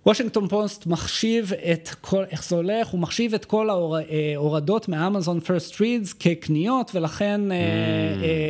וושינגטון 0.07 0.49
פוסט 0.49 0.87
מחשיב 0.87 1.53
את 1.73 1.89
כל, 2.01 2.25
איך 2.31 2.45
זה 2.45 2.57
הולך, 2.57 2.89
הוא 2.89 3.01
מחשיב 3.01 3.35
את 3.35 3.45
כל 3.45 3.69
ההורדות 3.71 4.89
מאמזון 4.89 5.41
First 5.41 5.81
Reads 5.81 6.13
כקניות, 6.13 6.91
ולכן 6.95 7.41
mm. 7.51 7.55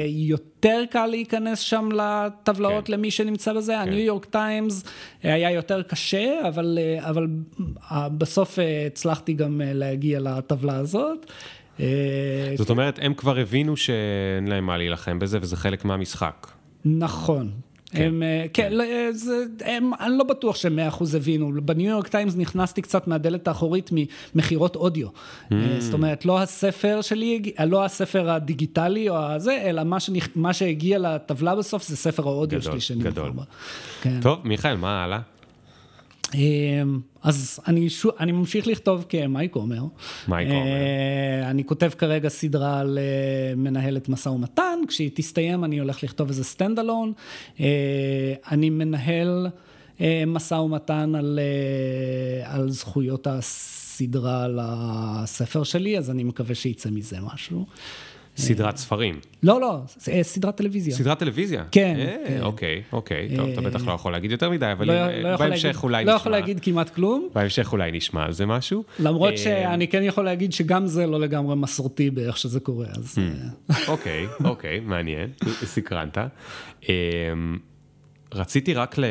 יותר 0.09 0.82
קל 0.90 1.06
להיכנס 1.06 1.59
שם 1.59 1.89
לטבלאות 1.93 2.86
כן. 2.86 2.93
למי 2.93 3.10
שנמצא 3.10 3.52
בזה. 3.52 3.72
כן. 3.72 3.78
הניו 3.78 3.98
יורק 3.98 4.24
טיימס 4.24 4.85
היה 5.22 5.51
יותר 5.51 5.82
קשה, 5.82 6.48
אבל, 6.48 6.78
אבל 6.98 7.26
בסוף 7.90 8.59
הצלחתי 8.86 9.32
גם 9.32 9.60
להגיע 9.64 10.20
לטבלה 10.20 10.76
הזאת. 10.76 11.32
זאת 12.56 12.70
אומרת, 12.70 12.98
הם 13.02 13.14
כבר 13.14 13.39
הבינו 13.39 13.76
שאין 13.76 14.48
להם 14.48 14.66
מה 14.66 14.76
להילחם 14.76 15.18
בזה, 15.18 15.39
וזה 15.43 15.56
חלק 15.56 15.85
מהמשחק. 15.85 16.47
נכון. 16.85 17.51
כן, 17.95 18.03
הם, 18.03 18.23
אה, 18.23 18.47
כן, 18.53 18.69
כן. 18.71 18.81
אה, 18.81 19.12
זה, 19.12 19.45
הם, 19.65 19.91
אני 20.01 20.19
לא 20.19 20.25
בטוח 20.25 20.57
שהם 20.57 20.77
מאה 20.77 20.89
אחוז 20.89 21.15
הבינו. 21.15 21.53
בניו 21.62 21.91
יורק 21.91 22.09
טיימס 22.09 22.37
נכנסתי 22.37 22.83
קצת 22.83 23.07
מהדלת 23.09 23.49
האחורית 23.49 23.91
ממכירות 24.35 24.77
אודיו. 24.77 25.09
Mm. 25.09 25.55
זאת 25.79 25.95
אומרת, 25.95 26.25
לא 26.25 26.43
הספר 26.43 26.99
שלי, 27.03 27.53
לא 27.66 27.85
הספר 27.85 28.31
הדיגיטלי 28.31 29.09
או 29.09 29.16
הזה, 29.16 29.62
אלא 29.65 29.85
מה, 29.85 30.01
שנכ... 30.01 30.29
מה 30.35 30.53
שהגיע 30.53 30.99
לטבלה 30.99 31.55
בסוף 31.55 31.83
זה 31.89 31.97
ספר 31.97 32.23
האודיו 32.23 32.61
גדול, 32.61 32.73
שלי 32.73 32.81
שאני 32.81 33.05
גדול. 33.05 33.33
כן. 34.03 34.21
טוב, 34.23 34.39
מיכאל, 34.45 34.77
מה 34.77 35.05
הלאה? 35.05 35.19
אמ, 36.34 37.01
אז 37.22 37.60
אני, 37.66 37.90
ש... 37.90 38.06
אני 38.20 38.32
ממשיך 38.32 38.66
לכתוב 38.66 39.05
כמייק 39.09 39.55
עומר. 39.55 39.82
מייק 40.28 40.48
עומר. 40.48 40.66
אה, 40.66 41.51
אני 41.51 41.64
כותב 41.64 41.90
כרגע 41.98 42.28
סדרה 42.28 42.80
על 42.80 42.98
אה, 42.98 43.55
מנהלת 43.56 44.09
משא 44.09 44.28
ומתן, 44.28 44.78
כשהיא 44.88 45.10
תסתיים 45.14 45.64
אני 45.64 45.78
הולך 45.78 46.02
לכתוב 46.02 46.28
איזה 46.28 46.44
standalone. 46.44 47.12
אה, 47.60 47.66
אני 48.51 48.70
מנהל 48.70 49.46
משא 50.26 50.55
ומתן 50.55 51.14
על, 51.14 51.38
על 52.44 52.70
זכויות 52.70 53.26
הסדרה 53.26 54.46
לספר 54.48 55.62
שלי, 55.62 55.98
אז 55.98 56.10
אני 56.10 56.24
מקווה 56.24 56.55
שיצא 56.55 56.90
מזה 56.90 57.16
משהו. 57.20 57.66
סדרת 58.36 58.77
ספרים. 58.77 59.20
לא, 59.43 59.61
לא, 59.61 59.81
אה, 60.12 60.23
סדרת 60.23 60.56
טלוויזיה. 60.56 60.94
סדרת 60.94 61.19
טלוויזיה? 61.19 61.65
כן. 61.70 61.97
אה, 61.98 62.16
כן. 62.28 62.43
אוקיי, 62.43 62.82
אוקיי. 62.93 63.28
טוב, 63.36 63.48
אתה 63.48 63.61
בטח 63.61 63.86
לא 63.86 63.93
יכול 63.93 64.12
להגיד 64.12 64.31
יותר 64.31 64.51
מדי, 64.51 64.73
אבל 64.73 64.86
לא, 64.86 65.11
לא 65.23 65.36
בהמשך 65.36 65.81
אולי 65.82 66.02
נשמע. 66.02 66.12
לא 66.12 66.16
יכול 66.16 66.32
להגיד 66.32 66.61
כמעט 66.62 66.90
כלום. 66.90 67.28
בהמשך 67.35 67.73
אולי 67.73 67.93
נשמע 67.93 68.24
על 68.24 68.32
זה 68.32 68.47
משהו. 68.47 68.85
למרות 68.98 69.32
אה, 69.32 69.39
שאני 69.39 69.89
כן 69.89 70.02
יכול 70.02 70.24
להגיד 70.24 70.52
שגם 70.52 70.86
זה 70.86 71.06
לא 71.06 71.20
לגמרי 71.20 71.56
מסורתי 71.56 72.11
באיך 72.11 72.36
שזה 72.36 72.61
קורה, 72.61 72.86
אז... 72.90 73.19
Hmm. 73.19 73.73
אוקיי, 73.89 74.27
אוקיי, 74.44 74.81
מעניין, 74.81 75.31
סקרנת. 75.65 76.19
רציתי 78.35 78.74
רק 78.74 78.98
ל... 78.98 79.05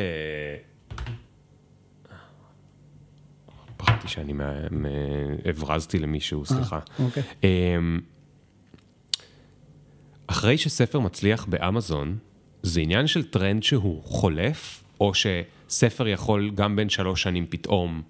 פחדתי 3.76 4.08
שאני 4.08 4.32
הברזתי 5.44 5.98
למישהו, 5.98 6.46
סליחה. 6.46 6.78
אוקיי. 6.98 7.22
אחרי 10.26 10.58
שספר 10.58 11.00
מצליח 11.00 11.44
באמזון, 11.44 12.16
זה 12.62 12.80
עניין 12.80 13.06
של 13.06 13.22
טרנד 13.22 13.62
שהוא 13.62 14.02
חולף, 14.04 14.84
או 15.00 15.12
שספר 15.14 16.08
יכול 16.08 16.50
גם 16.54 16.76
בין 16.76 16.88
שלוש 16.88 17.22
שנים 17.22 17.46
פתאום 17.48 18.02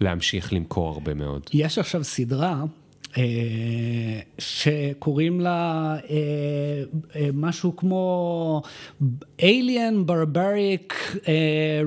להמשיך 0.00 0.52
למכור 0.52 0.88
הרבה 0.88 1.14
מאוד? 1.14 1.42
יש 1.52 1.78
עכשיו 1.78 2.04
סדרה 2.04 2.62
שקוראים 4.38 5.40
לה 5.40 5.94
אה, 6.10 6.16
אה, 7.16 7.28
משהו 7.34 7.76
כמו 7.76 8.62
Alien 9.40 10.08
Barbaric 10.08 10.92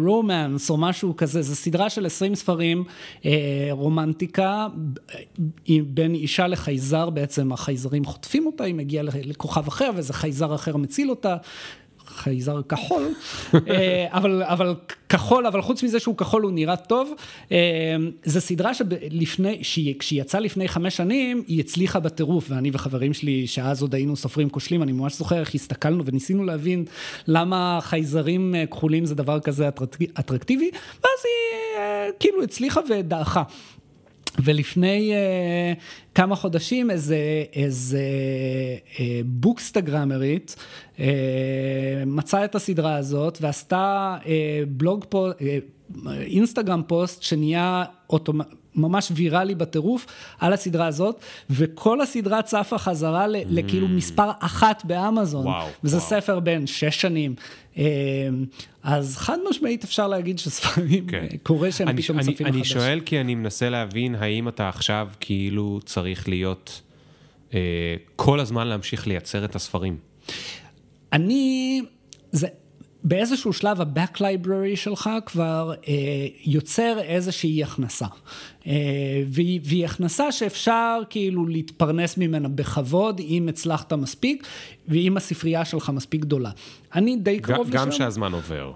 Romance 0.06 0.70
או 0.70 0.78
משהו 0.78 1.16
כזה, 1.16 1.41
זו 1.41 1.56
סדרה 1.56 1.90
של 1.90 2.06
20 2.06 2.36
ספרים, 2.36 2.84
רומנטיקה, 3.72 4.68
בין 5.88 6.14
אישה 6.14 6.48
לחייזר, 6.48 7.10
בעצם 7.10 7.52
החייזרים 7.52 8.06
חוטפים 8.06 8.45
אותה, 8.45 8.64
היא 8.64 8.76
מגיעה 8.76 9.03
לכוכב 9.03 9.68
אחר 9.68 9.90
ואיזה 9.95 10.14
חייזר 10.14 10.56
אחר 10.56 10.78
מציל 10.78 11.10
אותה, 11.10 11.38
חייזר 12.16 12.62
כחול, 12.70 13.04
אה, 13.54 14.08
אבל, 14.10 14.44
אבל 14.44 14.76
כחול, 15.10 15.46
אבל 15.46 15.62
חוץ 15.62 15.84
מזה 15.84 16.00
שהוא 16.00 16.18
כחול 16.18 16.44
הוא 16.44 16.52
נראה 16.52 16.76
טוב. 16.76 17.14
אה, 17.52 17.58
זו 18.26 18.42
סדרה 18.42 18.74
שלפני, 18.74 19.62
כשהיא 20.00 20.22
יצאה 20.22 20.40
לפני 20.40 20.68
חמש 20.68 20.98
שנים, 20.98 21.44
היא 21.48 21.60
הצליחה 21.60 22.00
בטירוף, 22.00 22.46
ואני 22.50 22.70
וחברים 22.74 23.14
שלי, 23.14 23.48
שאז 23.48 23.82
עוד 23.82 23.96
היינו 23.96 24.16
סופרים 24.16 24.50
כושלים, 24.50 24.84
אני 24.84 24.92
ממש 24.92 25.18
זוכר 25.18 25.40
איך 25.40 25.56
הסתכלנו 25.56 26.06
וניסינו 26.06 26.44
להבין 26.44 26.86
למה 27.28 27.80
חייזרים 27.82 28.56
אה, 28.56 28.66
כחולים 28.66 29.06
זה 29.06 29.16
דבר 29.16 29.40
כזה 29.40 29.70
אטרקטיבי, 30.20 30.70
ואז 30.94 31.20
היא 31.26 32.12
כאילו 32.20 32.44
הצליחה 32.44 32.80
ודעכה. 32.90 33.44
ולפני 34.40 35.12
uh, 35.12 35.80
כמה 36.16 36.36
חודשים 36.36 36.91
איזה, 36.91 37.18
איזה 37.53 37.99
uh, 38.94 38.99
בוקסטגרמרית 39.26 40.56
uh, 40.95 40.99
מצאה 42.06 42.45
את 42.45 42.56
הסדרה 42.56 42.95
הזאת 42.95 43.38
ועשתה 43.41 44.18
uh, 44.22 44.26
בלוג 44.68 45.06
פה, 45.10 45.30
uh, 45.30 46.10
אינסטגרם 46.10 46.82
פוסט 46.88 47.24
שנהיה 47.24 47.84
אוטומט... 48.10 48.48
ממש 48.76 49.12
ויראלי 49.16 49.56
בטירוף 49.56 50.06
על 50.40 50.53
הסדרה 50.53 50.88
הזאת, 50.88 51.20
וכל 51.49 52.02
הסדרה 52.02 52.41
צפה 52.41 52.78
חזרה 52.78 53.28
ל, 53.28 53.36
לכאילו 53.48 53.88
מספר 53.88 54.32
אחת 54.40 54.86
באמזון. 54.86 55.48
וואו, 55.48 55.68
וזה 55.84 55.98
וואו. 55.98 56.10
ספר 56.10 56.40
בן 56.40 56.68
שש 56.68 57.02
שנים. 57.02 57.36
אה, 57.77 57.84
אז 58.84 59.18
חד 59.18 59.38
משמעית 59.49 59.84
אפשר 59.84 60.07
להגיד 60.07 60.39
שספרים, 60.39 61.07
כן. 61.07 61.27
אה, 61.31 61.38
קורה 61.43 61.72
שהם 61.72 61.88
אני, 61.88 62.02
פתאום 62.02 62.19
אני, 62.19 62.34
צפים 62.34 62.48
אני 62.48 62.57
מחדש. 62.57 62.73
שואל 62.73 62.99
כי 63.06 63.22
אני 63.22 63.35
מנסה 63.35 63.69
להבין 63.69 64.15
האם 64.15 64.48
אתה 64.48 64.69
עכשיו 64.69 65.07
כאילו 65.19 65.80
צריך 65.85 66.30
להיות 66.30 66.81
אה, 67.53 67.60
כל 68.15 68.39
הזמן 68.39 68.68
להמשיך 68.68 69.07
לייצר 69.07 69.45
את 69.45 69.56
הספרים. 69.56 69.98
אני, 71.14 71.81
זה, 72.31 72.48
באיזשהו 73.03 73.53
שלב 73.53 73.82
ה-back 73.82 74.18
library 74.18 74.76
שלך 74.76 75.10
כבר 75.26 75.73
אה, 75.88 75.94
יוצר 76.44 76.99
איזושהי 76.99 77.64
הכנסה. 77.64 78.06
אה, 78.68 78.73
והיא, 79.28 79.60
והיא 79.64 79.86
הכנסה 79.86 80.32
שאפשר 80.32 81.02
כאילו 81.10 81.45
להתפרנס 81.45 82.18
ממנה 82.18 82.49
בכבוד, 82.49 83.19
אם 83.19 83.45
הצלחת 83.49 83.94
מספיק, 83.94 84.48
ואם 84.88 85.18
הספרייה 85.18 85.65
שלך 85.65 85.90
מספיק 85.90 86.22
גדולה. 86.22 86.52
אני 86.95 87.15
די 87.15 87.40
קרוב 87.40 87.69
גם 87.69 87.88
לשם. 87.88 87.98
שהזמן 87.98 88.34
עובר. 88.34 88.72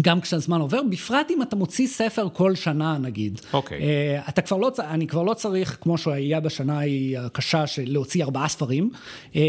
גם 0.00 0.20
כשהזמן 0.20 0.60
עובר, 0.60 0.80
בפרט 0.90 1.30
אם 1.30 1.42
אתה 1.42 1.56
מוציא 1.56 1.86
ספר 1.86 2.28
כל 2.32 2.54
שנה 2.54 2.98
נגיד. 2.98 3.40
אוקיי. 3.52 3.82
אה, 3.82 4.20
אתה 4.28 4.42
כבר 4.42 4.56
לא, 4.56 4.70
אני 4.78 5.06
כבר 5.06 5.22
לא 5.22 5.34
צריך, 5.34 5.78
כמו 5.80 5.98
שהיה 5.98 6.40
בשנה 6.40 6.78
ההיא 6.78 7.18
הקשה, 7.18 7.66
של 7.66 7.82
להוציא 7.86 8.24
ארבעה 8.24 8.48
ספרים, 8.48 8.90
אה, 9.36 9.40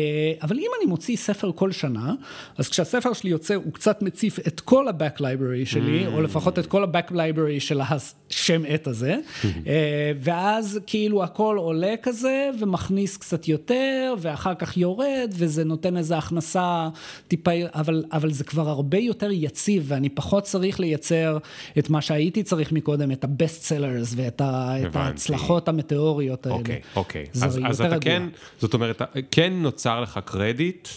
אבל 0.42 0.58
אם 0.58 0.68
אני 0.80 0.90
מוציא 0.90 1.18
ספר 1.18 1.52
כל 1.56 1.72
שנה, 1.72 2.14
אז 2.58 2.70
כשהספר 2.70 3.14
שלי 3.14 3.30
יוצא, 3.30 3.54
הוא 3.56 3.74
קצת 3.74 4.02
מציף 4.02 4.40
את 4.48 4.60
כל 4.60 4.88
ה-back 4.88 5.20
library 5.20 5.66
שלי, 5.66 6.06
Mm. 6.06 6.14
או 6.14 6.22
לפחות 6.22 6.60
את 6.60 6.66
כל 6.66 6.84
ה-back 6.84 7.12
library 7.12 7.60
של 7.60 7.82
השם 7.82 8.62
עת 8.68 8.88
הזה, 8.88 9.16
אה, 9.68 10.12
ואז 10.20 10.80
כאילו 10.88 11.24
הכל 11.24 11.58
עולה 11.60 11.94
כזה, 12.04 12.50
ומכניס 12.60 13.18
קצת 13.18 13.48
יותר, 13.48 14.16
ואחר 14.20 14.56
כך 14.56 14.78
יורד, 14.78 15.34
וזה 15.34 15.64
נותן 15.64 15.98
איזו 15.98 16.16
הכנסה 16.16 16.90
טיפה, 17.28 17.52
אבל, 17.74 18.04
אבל 18.12 18.32
זה 18.32 18.44
כבר 18.44 18.70
הרבה 18.70 18.98
יותר 18.98 19.32
יציב, 19.32 19.84
ואני 19.88 20.10
פחות 20.10 20.39
צריך 20.40 20.80
לייצר 20.80 21.38
את 21.80 21.90
מה 21.90 22.02
שהייתי 22.02 22.44
צריך 22.44 22.72
מקודם, 22.72 23.12
את 23.12 23.24
ה-best 23.24 23.70
sellers 23.70 24.14
ואת 24.16 24.42
ה, 24.42 24.76
את. 24.88 24.96
ההצלחות 24.96 25.68
המטאוריות 25.68 26.46
האלה. 26.46 26.58
אוקיי, 26.58 26.80
אוקיי. 26.96 27.26
זה 27.34 27.46
אז, 27.46 27.60
אז 27.66 27.76
אתה 27.82 27.88
רגוע. 27.90 28.00
כן, 28.00 28.24
זאת 28.60 28.74
אומרת, 28.74 29.02
כן 29.32 29.54
נוצר 29.56 30.02
לך 30.02 30.20
קרדיט, 30.26 30.88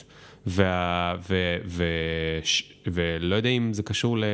וה, 0.46 1.14
ו, 1.30 1.56
ו, 1.66 1.84
ש, 2.44 2.62
ולא 2.86 3.36
יודע 3.36 3.48
אם 3.48 3.72
זה 3.72 3.82
קשור 3.82 4.18
ל... 4.18 4.24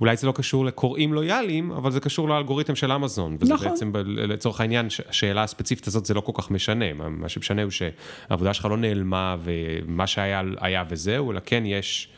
אולי 0.00 0.16
זה 0.16 0.26
לא 0.26 0.32
קשור 0.32 0.64
לקוראים 0.64 1.14
לויאליים, 1.14 1.70
אבל 1.70 1.90
זה 1.90 2.00
קשור 2.00 2.28
לאלגוריתם 2.28 2.74
של 2.76 2.92
אמזון. 2.92 3.36
וזה 3.40 3.54
נכון. 3.54 3.68
בעצם, 3.68 3.92
ב- 3.92 3.98
לצורך 4.06 4.60
העניין, 4.60 4.86
השאלה 5.08 5.42
הספציפית 5.42 5.86
הזאת 5.86 6.06
זה 6.06 6.14
לא 6.14 6.20
כל 6.20 6.32
כך 6.34 6.50
משנה. 6.50 6.92
מה- 6.92 7.28
שמשנה 7.28 7.62
הוא 7.62 7.70
שהעבודה 7.70 8.54
שלך 8.54 8.64
לא 8.64 8.76
נעלמה, 8.76 9.36
ומה 9.44 10.06
שהיה 10.06 10.42
היה 10.60 10.84
וזהו, 10.88 11.32
אלא 11.32 11.40
כן 11.46 11.62
יש, 11.66 12.08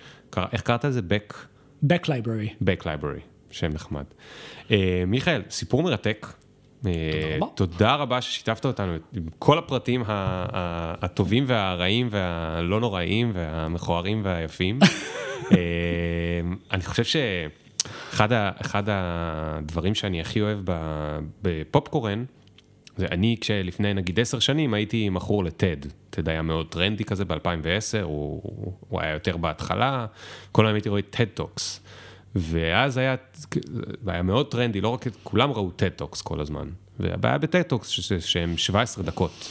איך 0.53 0.61
קראת 0.61 0.85
לזה? 0.85 1.01
Back, 1.01 1.35
back 1.85 2.09
library. 2.09 2.65
Back 2.65 2.85
Library, 2.85 3.23
שם 3.51 3.69
נחמד. 3.73 4.05
אה, 4.71 5.05
מיכאל, 5.07 5.43
סיפור 5.51 5.83
מרתק. 5.83 6.27
אה, 6.87 7.37
רבה. 7.37 7.47
תודה 7.55 7.95
רבה 7.95 8.21
ששיתפת 8.21 8.67
אותנו 8.67 8.93
עם 9.13 9.27
כל 9.39 9.59
הפרטים 9.59 10.03
הטובים 10.07 11.45
והרעים 11.47 12.09
והלא 12.11 12.81
נוראים 12.81 13.31
והמכוערים 13.35 14.21
והיפים. 14.25 14.79
אה, 15.53 15.57
אני 16.73 16.83
חושב 16.83 17.05
שאחד 18.13 18.85
הדברים 18.87 19.95
שאני 19.95 20.21
הכי 20.21 20.41
אוהב 20.41 20.59
בפופקורן, 21.43 22.25
זה 22.97 23.07
אני 23.11 23.37
כשלפני 23.41 23.95
נגיד 23.95 24.21
עשר 24.21 24.39
שנים 24.39 24.75
הייתי 24.75 25.09
מכור 25.09 25.45
לטד. 25.45 25.77
טד 26.11 26.29
היה 26.29 26.43
מאוד 26.43 26.67
טרנדי 26.69 27.05
כזה 27.05 27.25
ב-2010, 27.25 28.03
הוא, 28.03 28.41
הוא 28.89 29.01
היה 29.01 29.13
יותר 29.13 29.37
בהתחלה, 29.37 30.07
כל 30.53 30.67
היום 30.67 30.75
הייתי 30.75 30.89
רואה 30.89 31.03
TED 31.03 31.25
Talks. 31.35 31.81
ואז 32.35 32.97
היה, 32.97 33.15
היה 34.07 34.23
מאוד 34.23 34.51
טרנדי, 34.51 34.81
לא 34.81 34.89
רק, 34.89 35.05
כולם 35.23 35.51
ראו 35.51 35.71
TED 35.71 35.89
Talks 35.89 36.23
כל 36.23 36.41
הזמן. 36.41 36.69
והבעיה 37.01 37.39
ב 37.39 37.45
TED 37.45 37.63
Talks 37.63 37.89
שהם 38.21 38.57
17 38.57 39.05
דקות. 39.05 39.49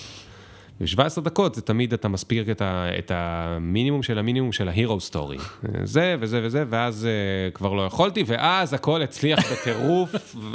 ו-17 0.81 1.21
דקות 1.21 1.55
זה 1.55 1.61
תמיד 1.61 1.93
אתה 1.93 2.07
מספיק 2.07 2.49
את, 2.49 2.61
ה, 2.61 2.87
את 2.99 3.11
המינימום 3.15 4.03
של 4.03 4.19
המינימום 4.19 4.51
של 4.51 4.67
ה 4.67 4.74
hero 4.74 4.99
story. 4.99 5.37
זה 5.83 6.15
וזה 6.19 6.41
וזה, 6.43 6.63
ואז 6.69 7.07
uh, 7.07 7.53
כבר 7.53 7.73
לא 7.73 7.81
יכולתי, 7.81 8.23
ואז 8.27 8.73
הכל 8.73 9.01
הצליח 9.01 9.39
בטירוף, 9.51 10.35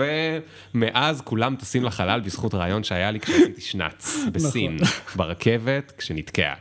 ומאז 0.75 1.21
כולם 1.21 1.57
טסים 1.57 1.85
לחלל 1.85 2.21
בזכות 2.21 2.55
רעיון 2.55 2.85
שהיה 2.85 3.11
לי 3.11 3.21
כשעשיתי 3.21 3.61
שנץ 3.61 4.17
בסין, 4.33 4.77
ברכבת, 5.17 5.93
כשנתקע. 5.99 6.53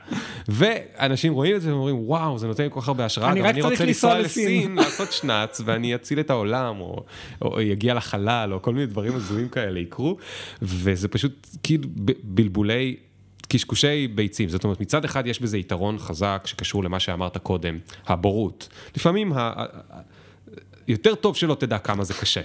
ואנשים 0.48 1.34
רואים 1.34 1.56
את 1.56 1.62
זה 1.62 1.74
ואומרים, 1.74 1.96
וואו, 2.00 2.38
זה 2.38 2.48
נותן 2.48 2.64
לי 2.64 2.70
כל 2.72 2.82
כך 2.82 2.88
הרבה 2.88 3.06
השראה, 3.06 3.32
אני 3.32 3.42
אני 3.42 3.62
רוצה 3.62 3.86
לנסוע 3.86 4.20
לסין." 4.20 4.76
לעשות 4.76 5.12
שנץ, 5.12 5.62
ואני 5.66 5.96
אציל 5.96 6.20
את 6.20 6.30
העולם, 6.30 6.80
או, 6.82 7.04
או 7.42 7.62
יגיע 7.62 7.94
לחלל, 7.94 8.54
או 8.54 8.62
כל 8.62 8.74
מיני 8.74 8.86
דברים 8.86 9.16
הזויים 9.16 9.50
כאלה 9.50 9.80
יקרו, 9.80 10.18
וזה 10.62 11.08
פשוט 11.08 11.48
כאילו 11.64 11.90
בלבולי 12.24 12.96
קשקושי 13.50 14.08
ביצים. 14.08 14.50
זאת 14.50 14.64
אומרת, 14.64 14.82
מצד 14.82 15.06
אחד 15.06 15.28
יש 15.28 15.42
בזה 15.42 15.58
יתרון 15.58 16.00
חזק 16.00 16.42
שקשור 16.46 16.84
למה 16.84 17.00
שאמרת 17.00 17.38
קודם, 17.38 17.78
הבורות. 18.08 18.70
לפעמים 18.96 19.34
ה... 19.34 19.66
יותר 20.88 21.16
טוב 21.16 21.36
שלא 21.36 21.56
תדע 21.56 21.78
כמה 21.78 22.04
זה 22.04 22.14
קשה 22.14 22.42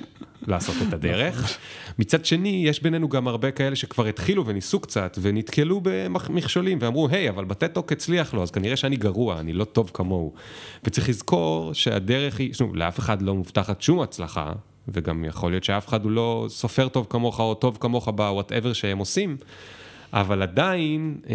לעשות 0.47 0.77
את 0.89 0.93
הדרך. 0.93 1.59
מצד 1.99 2.25
שני, 2.25 2.63
יש 2.67 2.83
בינינו 2.83 3.09
גם 3.09 3.29
הרבה 3.29 3.51
כאלה 3.51 3.77
שכבר 3.77 4.07
התחילו 4.07 4.47
וניסו 4.47 4.81
קצת 4.81 5.19
ונתקלו 5.23 5.81
במכשולים 5.83 6.79
ואמרו, 6.81 7.09
היי, 7.09 7.29
אבל 7.29 7.45
בטטוק 7.45 7.93
הצליח 7.93 8.35
לו, 8.35 8.43
אז 8.43 8.51
כנראה 8.51 8.77
שאני 8.77 8.97
גרוע, 8.97 9.41
אני 9.41 9.53
לא 9.53 9.65
טוב 9.65 9.91
כמוהו. 9.95 10.33
וצריך 10.85 11.09
לזכור 11.09 11.73
שהדרך 11.75 12.39
היא, 12.39 12.55
שוב, 12.55 12.77
לאף 12.77 12.99
אחד 12.99 13.23
לא 13.23 13.35
מובטחת 13.35 13.83
שום 13.83 14.01
הצלחה, 14.01 14.53
וגם 14.89 15.25
יכול 15.25 15.53
להיות 15.53 15.65
שאף 15.65 15.89
אחד 15.89 16.05
הוא 16.05 16.11
לא 16.11 16.47
סופר 16.49 16.89
טוב 16.89 17.07
כמוך 17.11 17.41
או 17.41 17.55
טוב 17.55 17.79
כמוך 17.81 18.09
ב-whatever 18.09 18.75
שהם 18.75 18.99
עושים. 18.99 19.37
אבל 20.15 20.43
עדיין 20.43 21.17
אה, 21.31 21.35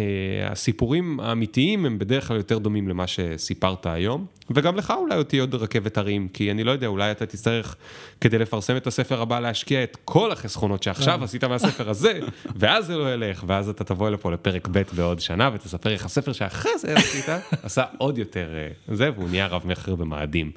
הסיפורים 0.50 1.20
האמיתיים 1.20 1.86
הם 1.86 1.98
בדרך 1.98 2.28
כלל 2.28 2.36
יותר 2.36 2.58
דומים 2.58 2.88
למה 2.88 3.06
שסיפרת 3.06 3.86
היום, 3.86 4.26
וגם 4.50 4.76
לך 4.76 4.90
אולי 4.98 5.16
עוד 5.16 5.26
תהיה 5.26 5.42
עוד 5.42 5.54
רכבת 5.54 5.98
הרים, 5.98 6.28
כי 6.28 6.50
אני 6.50 6.64
לא 6.64 6.70
יודע, 6.70 6.86
אולי 6.86 7.10
אתה 7.10 7.26
תצטרך 7.26 7.76
כדי 8.20 8.38
לפרסם 8.38 8.76
את 8.76 8.86
הספר 8.86 9.20
הבא 9.20 9.40
להשקיע 9.40 9.82
את 9.82 9.96
כל 10.04 10.32
החסכונות 10.32 10.82
שעכשיו 10.82 11.24
עשית 11.24 11.44
מהספר 11.44 11.90
הזה, 11.90 12.20
ואז 12.60 12.86
זה 12.86 12.96
לא 12.96 13.14
ילך, 13.14 13.44
ואז 13.46 13.68
אתה 13.68 13.84
תבוא 13.84 14.10
לפה 14.10 14.32
לפרק 14.32 14.68
ב' 14.72 14.82
בעוד 14.92 15.20
שנה 15.20 15.50
ותספר 15.54 15.90
איך 15.90 16.04
הספר 16.04 16.32
שאחרי 16.32 16.78
זה 16.78 16.94
עשית, 16.94 17.24
עשה 17.62 17.84
עוד 17.98 18.18
יותר 18.18 18.48
אה, 18.54 18.94
זה, 18.94 19.10
והוא 19.16 19.28
נהיה 19.28 19.46
רב 19.46 19.62
מכר 19.66 19.94
במאדים. 19.94 20.50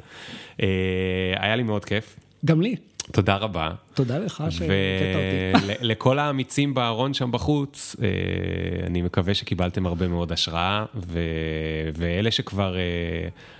אה, 0.62 0.68
היה 1.38 1.56
לי 1.56 1.64
מאוד 1.64 1.86
כיף, 1.86 2.20
גם 2.46 2.62
לי. 2.62 2.76
תודה 3.12 3.36
רבה. 3.36 3.72
תודה 3.94 4.18
לך 4.18 4.44
שהבאת 4.50 4.70
אותי. 5.56 5.74
ולכל 5.82 6.20
האמיצים 6.20 6.74
בארון 6.74 7.14
שם 7.14 7.32
בחוץ, 7.32 7.96
אה, 8.02 8.08
אני 8.88 9.02
מקווה 9.02 9.34
שקיבלתם 9.34 9.86
הרבה 9.86 10.08
מאוד 10.08 10.32
השראה, 10.32 10.86
ו... 10.96 11.20
ואלה 11.94 12.32
שכבר, 12.32 12.76
אה, 12.78 12.82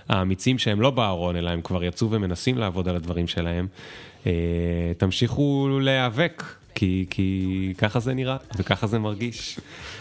האמיצים 0.08 0.58
שהם 0.58 0.80
לא 0.80 0.90
בארון, 0.90 1.36
אלא 1.36 1.50
הם 1.50 1.60
כבר 1.62 1.84
יצאו 1.84 2.10
ומנסים 2.10 2.58
לעבוד 2.58 2.88
על 2.88 2.96
הדברים 2.96 3.26
שלהם, 3.26 3.66
אה, 4.26 4.32
תמשיכו 4.98 5.78
להיאבק. 5.82 6.42
כי, 6.74 7.06
כי 7.10 7.74
ככה 7.78 8.00
זה 8.00 8.14
נראה 8.14 8.36
וככה 8.56 8.86
זה 8.86 8.98
מרגיש. 8.98 9.58